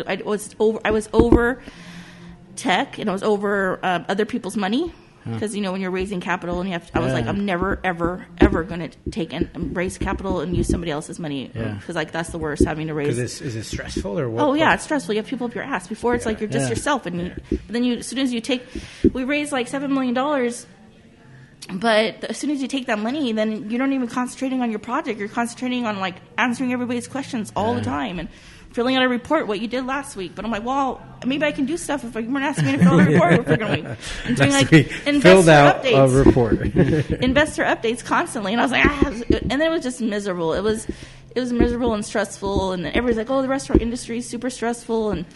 I 0.07 0.17
was 0.17 0.55
over. 0.59 0.81
I 0.85 0.91
was 0.91 1.09
over 1.13 1.63
tech, 2.57 2.99
and 2.99 3.09
I 3.09 3.13
was 3.13 3.23
over 3.23 3.79
um, 3.85 4.05
other 4.09 4.25
people's 4.25 4.57
money 4.57 4.93
because 5.33 5.55
you 5.55 5.61
know 5.63 5.73
when 5.73 5.81
you're 5.81 5.91
raising 5.91 6.21
capital, 6.21 6.61
and 6.61 6.69
you 6.69 6.73
have. 6.73 6.91
I 6.95 7.01
was 7.01 7.13
like, 7.13 7.27
I'm 7.27 7.45
never, 7.45 7.81
ever, 7.85 8.27
ever 8.39 8.63
going 8.65 8.91
to 8.91 9.11
take 9.11 9.33
and 9.33 9.77
raise 9.77 9.99
capital 9.99 10.41
and 10.41 10.57
use 10.57 10.69
somebody 10.69 10.91
else's 10.91 11.19
money 11.19 11.51
Yeah. 11.55 11.75
because 11.75 11.97
like 11.97 12.13
that's 12.13 12.31
the 12.31 12.39
worst 12.39 12.65
having 12.65 12.87
to 12.89 12.95
raise. 12.95 13.17
Because 13.17 13.41
is 13.41 13.57
it 13.57 13.65
stressful 13.65 14.19
or 14.19 14.29
what? 14.29 14.43
Oh 14.45 14.55
yeah, 14.55 14.75
it's 14.75 14.85
stressful. 14.85 15.15
You 15.15 15.21
have 15.21 15.29
people 15.29 15.47
up 15.47 15.55
your 15.55 15.65
ass. 15.65 15.87
Before 15.89 16.15
it's 16.15 16.27
like 16.27 16.41
you're 16.41 16.49
just 16.49 16.65
Yeah. 16.65 16.71
yourself, 16.71 17.07
and 17.07 17.21
you, 17.21 17.33
but 17.51 17.61
then 17.69 17.85
you 17.85 17.97
as 17.99 18.07
soon 18.07 18.19
as 18.21 18.33
you 18.33 18.41
take, 18.41 18.63
we 19.13 19.25
raised 19.25 19.53
like 19.53 19.69
seven 19.69 19.93
million 19.95 20.15
dollars. 20.15 20.67
But 21.71 22.25
as 22.25 22.39
soon 22.39 22.51
as 22.51 22.63
you 22.63 22.69
take 22.69 22.87
that 22.87 22.99
money, 22.99 23.33
then 23.33 23.69
you're 23.71 23.81
not 23.81 23.93
even 23.93 24.09
concentrating 24.09 24.63
on 24.63 24.71
your 24.71 24.79
project. 24.79 25.19
You're 25.19 25.29
concentrating 25.29 25.85
on 25.87 26.01
like 26.01 26.15
answering 26.39 26.73
everybody's 26.73 27.07
questions 27.09 27.53
all 27.55 27.75
the 27.75 27.83
time 27.83 28.19
and 28.19 28.29
filling 28.79 28.95
out 28.95 29.03
a 29.03 29.09
report 29.09 29.49
what 29.49 29.59
you 29.59 29.67
did 29.67 29.85
last 29.87 30.15
week. 30.15 30.37
But 30.37 30.45
I'm 30.45 30.53
like, 30.53 30.65
well, 30.65 31.03
maybe 31.27 31.45
I 31.45 31.51
can 31.51 31.67
do 31.67 31.77
stuff 31.77 32.05
if 32.05 32.15
you 32.15 32.31
weren't 32.31 32.45
asking 32.45 32.67
me 32.67 32.73
to 32.77 32.79
fill 32.79 33.01
out 33.01 33.09
a 33.09 33.11
report 33.11 33.45
for 33.45 33.55
a 33.55 33.73
week. 33.73 33.85
And 34.25 34.37
doing 34.37 34.53
like 34.53 34.71
week, 34.71 34.93
investor 35.05 35.21
filled 35.21 35.49
out 35.49 35.83
updates 35.83 36.15
a 36.15 36.25
report. 36.25 36.61
investor 37.25 37.65
updates 37.65 38.05
constantly, 38.05 38.53
and 38.53 38.61
I 38.61 38.65
was 38.65 38.71
like, 38.71 38.87
ah, 38.87 39.05
and 39.51 39.51
then 39.51 39.63
it 39.63 39.71
was 39.71 39.83
just 39.83 40.01
miserable. 40.01 40.53
It 40.53 40.61
was, 40.61 40.87
it 41.35 41.41
was 41.41 41.53
miserable 41.53 41.93
and 41.93 42.05
stressful, 42.05 42.71
and 42.71 42.87
everybody's 42.87 43.17
like, 43.17 43.31
oh, 43.31 43.43
the 43.43 43.49
restaurant 43.49 43.83
industry 43.83 44.19
is 44.19 44.29
super 44.29 44.49
stressful, 44.49 45.11
and 45.11 45.27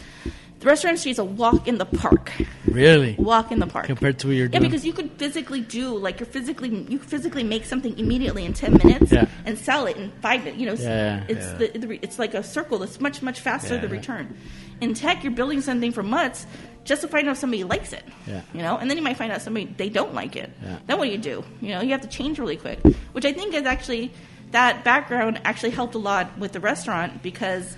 the 0.63 0.69
restaurant 0.69 0.93
industry 0.93 1.11
is 1.11 1.19
a 1.19 1.25
walk 1.25 1.67
in 1.67 1.79
the 1.79 1.85
park, 1.85 2.31
Really? 2.67 3.17
walk 3.19 3.51
in 3.51 3.59
the 3.59 3.67
park 3.67 3.87
Compared 3.87 4.19
to 4.21 4.29
what 4.29 4.37
you're 4.37 4.49
doing. 4.49 4.63
Yeah, 4.63 4.69
because 4.69 4.87
you 4.87 4.93
could 4.93 5.11
physically 5.13 5.61
do 5.61 5.97
like 5.99 6.21
you're 6.21 6.27
physically 6.27 6.87
you 6.89 6.99
physically 6.99 7.43
make 7.45 7.65
something 7.65 7.99
immediately 7.99 8.45
in 8.45 8.53
ten 8.53 8.75
minutes 8.75 9.11
Yeah. 9.13 9.27
and 9.45 9.59
sell 9.59 9.87
it 9.87 9.97
in 9.97 10.13
five 10.23 10.45
minutes. 10.45 10.61
You 10.61 10.67
know, 10.67 10.75
Yeah, 10.75 11.25
it's 11.29 11.47
yeah. 11.47 11.55
The, 11.75 11.79
the 11.79 11.99
it's 12.03 12.19
like 12.19 12.35
a 12.35 12.43
circle 12.43 12.79
that's 12.79 13.01
much 13.01 13.23
much 13.23 13.41
faster 13.41 13.77
the 13.79 13.89
return. 13.89 14.35
In 14.81 14.95
tech, 14.95 15.23
you're 15.23 15.33
building 15.33 15.61
something 15.61 15.93
for 15.93 16.03
months 16.03 16.47
just 16.85 17.03
to 17.03 17.09
find 17.09 17.29
out 17.29 17.33
if 17.33 17.39
somebody 17.39 17.63
likes 17.65 17.93
it. 17.93 18.05
Yeah. 18.27 18.41
You 18.55 18.63
know, 18.63 18.77
and 18.79 18.89
then 18.89 18.97
you 18.97 19.03
might 19.05 19.17
find 19.17 19.31
out 19.33 19.43
somebody 19.43 19.67
they 19.77 19.89
don't 19.89 20.15
like 20.15 20.35
it. 20.37 20.51
Yeah. 20.63 20.79
Then 20.87 20.99
what 20.99 21.05
do 21.07 21.11
you 21.11 21.19
do? 21.19 21.45
You 21.61 21.71
know, 21.71 21.81
you 21.83 21.91
have 21.91 22.01
to 22.03 22.09
change 22.09 22.39
really 22.39 22.57
quick, 22.57 22.79
which 23.13 23.25
I 23.25 23.33
think 23.33 23.55
is 23.55 23.65
actually 23.65 24.13
that 24.53 24.85
background 24.85 25.41
actually 25.45 25.71
helped 25.71 25.95
a 25.95 25.99
lot 25.99 26.39
with 26.39 26.53
the 26.53 26.61
restaurant 26.61 27.23
because 27.23 27.77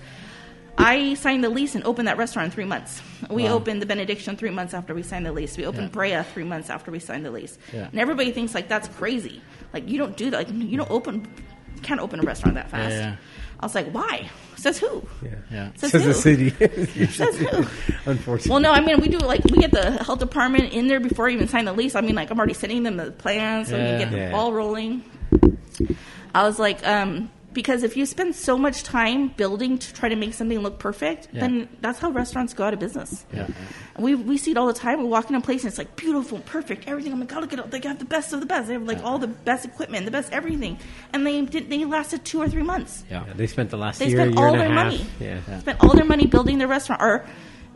I 0.77 1.15
signed 1.15 1.45
the 1.45 1.49
lease 1.51 1.75
and 1.75 1.85
opened 1.85 2.09
that 2.09 2.17
restaurant 2.19 2.47
in 2.47 2.51
three 2.53 2.65
months. 2.65 3.01
We 3.31 3.45
Wow. 3.45 3.55
opened 3.55 3.81
the 3.81 3.87
Benediction 3.87 4.37
three 4.37 4.51
months 4.51 4.75
after 4.75 4.95
we 4.95 5.03
signed 5.03 5.25
the 5.27 5.33
lease. 5.33 5.57
We 5.57 5.65
opened 5.67 5.85
Yeah. 5.89 6.23
Brea 6.23 6.23
three 6.33 6.45
months 6.45 6.69
after 6.71 6.91
we 6.91 6.99
signed 6.99 7.25
the 7.25 7.31
lease. 7.31 7.57
Yeah. 7.73 7.89
And 7.91 7.99
everybody 8.01 8.33
thinks 8.33 8.55
like 8.55 8.69
that's 8.69 8.89
crazy. 8.89 9.41
Like 9.73 9.89
you 9.89 9.99
don't 9.99 10.17
do 10.17 10.31
that. 10.31 10.37
Like 10.39 10.49
you 10.53 10.77
don't 10.77 10.91
open, 10.91 11.27
you 11.77 11.83
can't 11.83 12.01
open 12.01 12.21
a 12.21 12.23
restaurant 12.23 12.55
that 12.57 12.71
fast. 12.71 12.91
yeah. 12.93 13.17
I 13.61 13.67
was 13.67 13.75
like, 13.75 13.91
why? 13.93 14.29
Says 14.57 14.79
who? 14.79 15.07
Yeah. 15.51 15.69
Says 15.77 15.93
Says 15.93 16.03
who? 16.03 16.09
the 16.09 16.15
city. 16.15 16.51
Says 17.07 17.39
who? 17.39 17.47
Unfortunately. 18.11 18.51
Well, 18.51 18.61
no, 18.61 18.73
I 18.73 18.81
mean 18.81 19.01
we 19.01 19.09
do 19.09 19.19
like 19.19 19.45
we 19.45 19.59
get 19.59 19.71
the 19.71 19.93
health 20.05 20.19
department 20.19 20.73
in 20.73 20.89
there 20.89 21.01
before 21.01 21.27
we 21.27 21.35
even 21.35 21.49
sign 21.49 21.65
the 21.67 21.73
lease. 21.73 21.95
I 21.95 22.01
mean, 22.01 22.17
like 22.17 22.31
I'm 22.31 22.39
already 22.39 22.55
sending 22.55 22.83
them 22.83 22.97
the 22.97 23.13
plans 23.13 23.69
so 23.69 23.77
we 23.77 23.83
Yeah. 23.83 23.91
can 23.91 23.99
get 24.01 24.11
the 24.11 24.17
Yeah. 24.19 24.31
ball 24.33 24.53
rolling. 24.53 25.03
I 26.35 26.43
was 26.43 26.59
like, 26.59 26.85
um, 26.87 27.31
because 27.55 27.83
if 27.85 27.97
you 27.97 28.05
spend 28.05 28.35
so 28.35 28.59
much 28.59 28.83
time 28.83 29.29
building 29.29 29.79
to 29.79 29.95
try 29.95 30.09
to 30.09 30.17
make 30.17 30.35
something 30.35 30.59
look 30.59 30.79
perfect, 30.79 31.29
Yeah. 31.33 31.41
then 31.43 31.69
that's 31.81 31.99
how 32.01 32.11
restaurants 32.11 32.53
go 32.53 32.65
out 32.65 32.75
of 32.75 32.81
business. 32.81 33.25
Yeah. 33.33 33.47
We, 33.99 34.15
we 34.17 34.37
see 34.37 34.51
it 34.51 34.57
all 34.59 34.67
the 34.67 34.73
time. 34.75 34.99
We 35.01 35.09
walk 35.09 35.31
in 35.31 35.37
a 35.37 35.41
place 35.41 35.63
and 35.63 35.69
it's 35.71 35.79
like 35.79 35.95
beautiful, 35.97 36.41
perfect, 36.41 36.89
everything. 36.89 37.13
Oh 37.13 37.15
I'm 37.15 37.21
like, 37.21 37.29
God, 37.31 37.43
look 37.43 37.53
at 37.53 37.59
it. 37.61 37.71
They 37.71 37.81
have 37.89 37.99
the 38.01 38.05
best 38.05 38.33
of 38.33 38.41
the 38.41 38.47
best. 38.47 38.67
They 38.67 38.75
have 38.75 38.83
like 38.83 39.03
all 39.05 39.19
the 39.19 39.29
best 39.29 39.65
equipment, 39.65 40.05
the 40.05 40.11
best 40.11 40.33
everything, 40.33 40.79
and 41.13 41.27
they 41.27 41.41
did. 41.43 41.71
They 41.71 41.85
lasted 41.85 42.25
two 42.25 42.41
or 42.43 42.49
three 42.49 42.63
months. 42.65 43.05
Yeah. 43.11 43.25
Yeah, 43.27 43.33
they 43.35 43.47
spent 43.47 43.71
the 43.71 43.79
last 43.79 44.01
They 44.01 44.09
year, 44.09 44.19
spent 44.19 44.35
year 44.35 44.47
all 44.47 44.53
their 44.53 44.69
half. 44.69 44.93
money. 44.93 45.07
Yeah. 45.21 45.61
Spent 45.61 45.79
all 45.83 45.95
their 45.95 46.05
money 46.05 46.27
building 46.27 46.59
their 46.59 46.69
restaurant, 46.69 47.01
or 47.01 47.25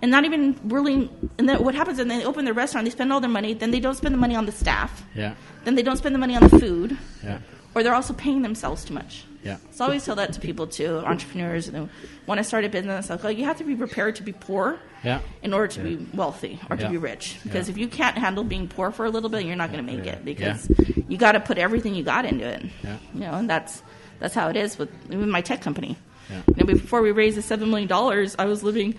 and 0.03 0.11
not 0.11 0.25
even 0.25 0.59
really. 0.65 1.09
And 1.39 1.49
then 1.49 1.63
what 1.63 1.75
happens? 1.77 1.99
And 2.01 2.11
they 2.11 2.25
open 2.25 2.45
their 2.45 2.55
restaurant. 2.55 2.85
They 2.85 2.91
spend 2.91 3.13
all 3.13 3.21
their 3.21 3.31
money. 3.31 3.55
Then 3.55 3.71
they 3.71 3.81
don't 3.81 3.95
spend 3.95 4.13
the 4.15 4.19
money 4.19 4.35
on 4.35 4.47
the 4.47 4.53
staff. 4.53 5.05
Yeah. 5.15 5.35
Then 5.65 5.77
they 5.77 5.83
don't 5.83 5.97
spend 5.97 6.15
the 6.15 6.19
money 6.19 6.35
on 6.35 6.43
the 6.43 6.59
food, 6.59 6.97
Yeah. 7.25 7.39
or 7.75 7.83
they're 7.85 7.95
also 7.95 8.13
paying 8.15 8.43
themselves 8.43 8.85
too 8.85 8.95
much. 8.95 9.25
Yeah. 9.49 9.57
So 9.71 9.85
I 9.85 9.89
always 9.89 10.05
tell 10.05 10.17
that 10.17 10.33
to 10.35 10.41
people 10.41 10.67
too, 10.67 10.99
entrepreneurs. 10.99 11.69
And 11.69 11.89
when 12.27 12.39
I 12.39 12.43
start 12.43 12.65
a 12.65 12.69
business, 12.69 13.09
like, 13.09 13.25
oh, 13.25 13.29
you 13.29 13.45
have 13.45 13.57
to 13.59 13.65
be 13.65 13.75
prepared 13.75 14.17
to 14.17 14.23
be 14.23 14.33
poor 14.33 14.79
Yeah. 15.03 15.21
in 15.43 15.55
order 15.55 15.69
to 15.69 15.81
be 15.81 16.07
wealthy 16.13 16.59
or 16.69 16.77
to 16.77 16.89
be 16.91 16.97
rich. 16.99 17.39
Because 17.45 17.69
if 17.69 17.79
you 17.79 17.89
can't 17.89 18.19
handle 18.19 18.45
being 18.45 18.69
poor 18.69 18.91
for 18.91 19.07
a 19.07 19.11
little 19.11 19.31
bit, 19.31 19.45
you're 19.45 19.57
not 19.57 19.73
going 19.73 19.85
to 19.85 19.93
make 19.97 20.07
it. 20.07 20.25
Because 20.25 20.69
Yeah. 20.69 21.03
you 21.09 21.17
got 21.17 21.33
to 21.33 21.41
put 21.41 21.57
everything 21.57 21.95
you 21.95 22.03
got 22.05 22.25
into 22.27 22.45
it. 22.47 22.63
Yeah. 22.85 22.97
You 23.15 23.21
know, 23.21 23.33
and 23.33 23.49
that's 23.49 23.83
that's 24.21 24.35
how 24.35 24.49
it 24.49 24.57
is 24.57 24.79
with 24.79 24.91
even 25.11 25.31
my 25.31 25.41
tech 25.41 25.63
company. 25.63 25.97
Yeah. 26.31 26.43
You 26.49 26.55
know, 26.59 26.67
before 26.67 27.01
we 27.01 27.11
raised 27.13 27.37
the 27.39 27.43
seven 27.43 27.71
million 27.71 27.89
dollars, 27.89 28.37
I 28.39 28.45
was 28.45 28.63
living 28.63 28.97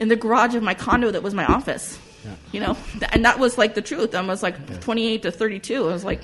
in 0.00 0.08
the 0.08 0.16
garage 0.16 0.54
of 0.56 0.62
my 0.64 0.74
condo 0.74 1.10
that 1.12 1.22
was 1.22 1.34
my 1.34 1.44
office. 1.46 1.98
Yeah. 2.24 2.34
You 2.52 2.60
know, 2.60 2.76
and 3.12 3.24
that 3.24 3.38
was 3.38 3.56
like 3.56 3.74
the 3.74 3.82
truth. 3.82 4.14
I 4.14 4.20
was 4.22 4.42
like 4.42 4.80
28 4.80 5.22
to 5.22 5.30
32. 5.30 5.88
I 5.88 5.92
was 5.92 6.04
like 6.04 6.22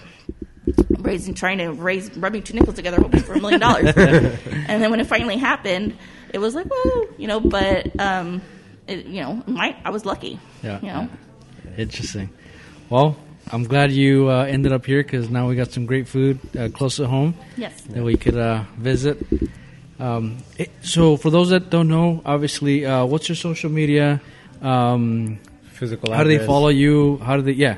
raising, 1.07 1.32
trying 1.34 1.59
to 1.59 1.72
raise, 1.72 2.14
rubbing 2.16 2.42
two 2.42 2.54
nickels 2.54 2.76
together, 2.76 2.98
hoping 3.00 3.22
for 3.22 3.34
a 3.34 3.40
million 3.40 3.61
dollars. 3.61 3.94
And 4.68 4.82
then 4.82 4.90
when 4.90 5.00
it 5.00 5.07
finally 5.07 5.36
happened, 5.38 5.96
it 6.34 6.38
was 6.38 6.54
like, 6.54 6.66
woo, 6.68 7.09
you 7.16 7.28
know. 7.28 7.40
But 7.40 7.98
um, 8.00 8.42
it, 8.88 9.07
you 9.07 9.20
know, 9.22 9.42
my 9.46 9.76
I 9.84 9.90
was 9.90 10.04
lucky. 10.04 10.38
Yeah. 10.62 10.80
You 10.80 10.88
know. 10.88 11.09
Interesting. 11.78 12.30
Well, 12.90 13.16
I'm 13.52 13.64
glad 13.64 13.92
you 13.92 14.28
uh, 14.28 14.44
ended 14.44 14.72
up 14.72 14.84
here 14.86 15.02
because 15.02 15.30
now 15.30 15.48
we 15.48 15.54
got 15.54 15.70
some 15.70 15.86
great 15.86 16.09
food 16.09 16.38
uh, 16.59 16.68
close 16.74 16.98
at 17.00 17.07
home 17.07 17.34
Yes. 17.57 17.80
that 17.82 18.02
we 18.02 18.16
could 18.16 18.36
uh, 18.36 18.64
visit. 18.76 19.18
Um, 20.00 20.38
it- 20.59 20.70
so, 20.82 21.16
for 21.16 21.30
those 21.30 21.50
that 21.50 21.70
don't 21.70 21.88
know, 21.88 22.22
obviously, 22.24 22.84
uh, 22.84 23.04
what's 23.07 23.28
your 23.28 23.36
social 23.36 23.70
media? 23.70 24.20
Um, 24.62 25.38
Physical 25.72 26.12
how 26.12 26.24
do 26.24 26.30
they 26.30 26.44
follow 26.44 26.68
you? 26.70 27.18
How 27.18 27.36
do 27.36 27.42
they? 27.42 27.52
Yeah, 27.52 27.76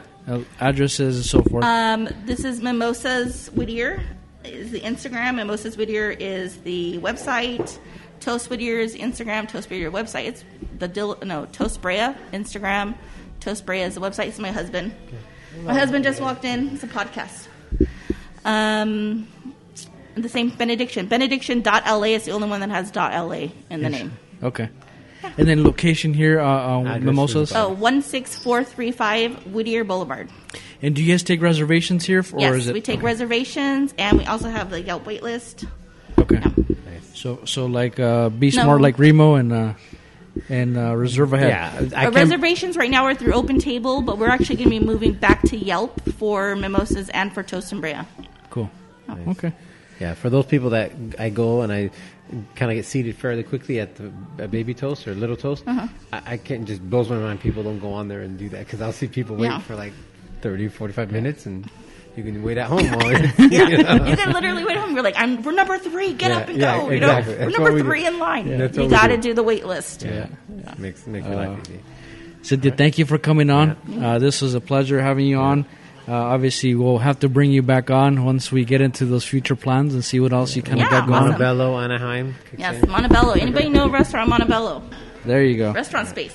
addresses 0.60 1.16
and 1.16 1.24
so 1.24 1.42
forth. 1.42 1.64
Um, 1.64 2.08
this 2.24 2.44
is 2.44 2.60
Mimosas 2.60 3.48
Whittier. 3.48 4.02
Is 4.44 4.70
the 4.70 4.80
Instagram. 4.80 5.34
Mimosas 5.36 5.76
Whittier 5.76 6.10
is 6.10 6.56
the 6.58 6.98
website. 6.98 7.78
Toast 8.20 8.48
Whittier's 8.48 8.94
Instagram. 8.94 9.48
Toast 9.48 9.68
Whittier 9.68 9.90
website. 9.90 10.26
It's 10.26 10.44
the 10.78 10.88
Dil- 10.88 11.18
no 11.24 11.46
Toast 11.46 11.82
Brea 11.82 12.14
Instagram. 12.32 12.94
Toast 13.40 13.66
Brea 13.66 13.82
is 13.82 13.94
the 13.94 14.00
website. 14.00 14.28
It's 14.28 14.38
my 14.38 14.50
husband. 14.52 14.94
My 15.64 15.74
husband 15.74 16.04
just 16.04 16.20
walked 16.20 16.44
in. 16.44 16.68
It's 16.74 16.84
a 16.84 16.88
podcast. 16.88 17.48
Um, 18.44 19.28
the 20.14 20.28
same 20.28 20.50
benediction. 20.50 21.06
Benediction.la 21.06 22.02
is 22.04 22.24
the 22.24 22.30
only 22.32 22.48
one 22.48 22.60
that 22.60 22.70
has 22.70 22.94
.la 22.94 23.30
in 23.70 23.82
the 23.82 23.90
name. 23.90 24.16
okay. 24.42 24.68
And 25.36 25.46
then 25.48 25.64
location 25.64 26.14
here, 26.14 26.40
uh, 26.40 26.44
uh, 26.46 26.80
Address 26.82 27.02
Mimosas. 27.02 27.50
is- 27.50 27.56
Oh, 27.56 27.74
16435 27.74 29.46
Whittier 29.52 29.84
Boulevard. 29.84 30.28
And 30.82 30.94
do 30.94 31.02
you 31.02 31.12
guys 31.12 31.22
take 31.22 31.42
reservations 31.42 32.04
here, 32.04 32.24
or 32.32 32.40
yes, 32.40 32.54
is 32.54 32.68
it? 32.68 32.74
we 32.74 32.80
take 32.80 32.98
okay. 32.98 33.06
reservations, 33.06 33.94
and 33.98 34.18
we 34.18 34.24
also 34.24 34.48
have 34.48 34.70
the 34.70 34.80
Yelp 34.80 35.06
wait 35.06 35.22
list. 35.22 35.64
Okay. 36.18 36.40
Yeah. 36.40 36.64
So, 37.14 37.40
so 37.44 37.66
like, 37.66 37.98
uh, 37.98 38.28
be 38.28 38.50
No. 38.54 38.62
smart, 38.62 38.80
like 38.80 38.98
Remo, 38.98 39.34
and 39.34 39.52
uh, 39.52 39.72
and 40.48 40.76
uh, 40.78 40.94
reserve 40.94 41.32
ahead. 41.32 41.48
Yeah, 41.48 41.98
I 42.00 42.04
Our 42.06 42.10
reservations 42.12 42.76
right 42.76 42.90
now 42.90 43.04
are 43.06 43.14
through 43.14 43.32
Open 43.32 43.58
Table, 43.58 44.02
but 44.02 44.18
we're 44.18 44.28
actually 44.28 44.56
going 44.56 44.70
to 44.70 44.78
be 44.78 44.84
moving 44.84 45.14
back 45.14 45.42
to 45.48 45.56
Yelp 45.56 46.00
for 46.12 46.54
mimosas 46.54 47.08
and 47.08 47.32
for 47.32 47.42
Toast 47.42 47.72
and 47.72 47.80
Brea. 47.80 47.96
Cool. 48.50 48.70
Okay. 49.28 49.52
Yeah, 50.00 50.14
for 50.14 50.30
those 50.30 50.46
people 50.46 50.70
that 50.70 50.92
I 51.18 51.30
go 51.30 51.62
and 51.62 51.72
I 51.72 51.90
kind 52.54 52.70
of 52.70 52.76
get 52.76 52.84
seated 52.84 53.16
fairly 53.16 53.42
quickly 53.42 53.80
at 53.80 53.96
the 53.96 54.12
at 54.38 54.50
Baby 54.50 54.74
Toast 54.74 55.06
or 55.08 55.14
Little 55.14 55.36
Toast, 55.36 55.64
Uh-huh. 55.66 55.88
I, 56.12 56.34
I 56.34 56.36
can't 56.36 56.66
just 56.66 56.82
blows 56.88 57.08
my 57.10 57.16
mind. 57.18 57.40
People 57.40 57.62
don't 57.62 57.78
go 57.80 57.92
on 57.92 58.08
there 58.08 58.20
and 58.22 58.38
do 58.38 58.48
that 58.50 58.60
because 58.66 58.80
I'll 58.80 58.92
see 58.92 59.06
people 59.08 59.36
wait 59.36 59.48
Yeah. 59.48 59.58
for 59.60 59.74
like 59.76 59.92
30, 60.42 60.68
45 60.68 61.10
minutes 61.10 61.46
and 61.46 61.68
you 62.16 62.22
can 62.24 62.42
wait 62.42 62.58
at 62.58 62.66
home 62.66 62.86
while 62.92 63.12
Yeah, 63.12 63.68
you 63.68 63.82
know? 63.82 64.04
you 64.06 64.16
can 64.16 64.32
literally 64.32 64.64
wait 64.64 64.76
at 64.76 64.82
home. 64.84 64.94
You're 64.94 65.04
like, 65.04 65.14
I'm, 65.16 65.42
we're 65.42 65.52
number 65.52 65.78
three. 65.78 66.12
Get 66.14 66.30
Yeah, 66.30 66.36
up 66.38 66.48
and 66.48 66.58
yeah, 66.58 66.78
go. 66.78 66.90
You 66.90 67.00
know, 67.00 67.06
That's 67.06 67.28
we're 67.28 67.50
number 67.50 67.72
we 67.72 67.80
do. 67.82 67.88
three 67.88 68.06
in 68.06 68.18
line. 68.18 68.58
That's 68.58 68.76
you 68.76 68.88
got 68.88 69.06
to 69.08 69.16
do. 69.16 69.22
do 69.22 69.34
the 69.34 69.42
wait 69.42 69.64
list. 69.66 70.02
Yeah, 70.02 70.26
makes 70.78 71.06
makes 71.06 71.26
your 71.26 71.36
life 71.36 71.58
easy. 71.68 71.80
Cynthia, 72.42 72.72
thank 72.72 72.98
you 72.98 73.04
for 73.04 73.18
coming 73.18 73.50
on. 73.50 73.76
Uh, 74.02 74.18
this 74.18 74.40
was 74.42 74.54
a 74.54 74.60
pleasure 74.60 75.00
having 75.00 75.26
you 75.26 75.38
on. 75.38 75.64
Uh, 76.08 76.12
obviously, 76.12 76.74
we'll 76.74 76.96
have 76.98 77.18
to 77.20 77.28
bring 77.28 77.52
you 77.52 77.60
back 77.60 77.90
on 77.90 78.24
once 78.24 78.50
we 78.50 78.64
get 78.64 78.80
into 78.80 79.04
those 79.04 79.24
future 79.26 79.54
plans 79.54 79.92
and 79.92 80.02
see 80.02 80.18
what 80.20 80.32
else 80.32 80.56
you 80.56 80.62
kind 80.62 80.80
of 80.80 80.86
Yeah, 80.86 80.90
got 80.90 81.06
going. 81.06 81.12
awesome. 81.18 81.28
Montebello, 81.32 81.78
Anaheim. 81.80 82.34
Yes, 82.56 82.82
in. 82.82 82.90
Montebello. 82.90 83.32
Anybody 83.34 83.68
know 83.68 83.84
a 83.84 83.90
restaurant 83.90 84.30
Montebello? 84.30 84.82
There 85.26 85.44
you 85.44 85.58
go. 85.58 85.72
Restaurant 85.72 86.08
space. 86.08 86.34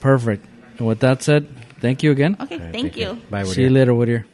Perfect. 0.00 0.44
And 0.78 0.86
with 0.86 1.00
that 1.00 1.22
said, 1.22 1.48
thank 1.80 2.02
you 2.02 2.10
again. 2.10 2.36
Okay, 2.38 2.56
All 2.56 2.60
right, 2.60 2.72
thank, 2.72 2.96
you. 2.98 3.14
Bye. 3.30 3.44
See 3.44 3.62
you 3.62 3.68
Whittier. 3.68 3.70
later, 3.70 3.94
Whittier. 3.94 4.26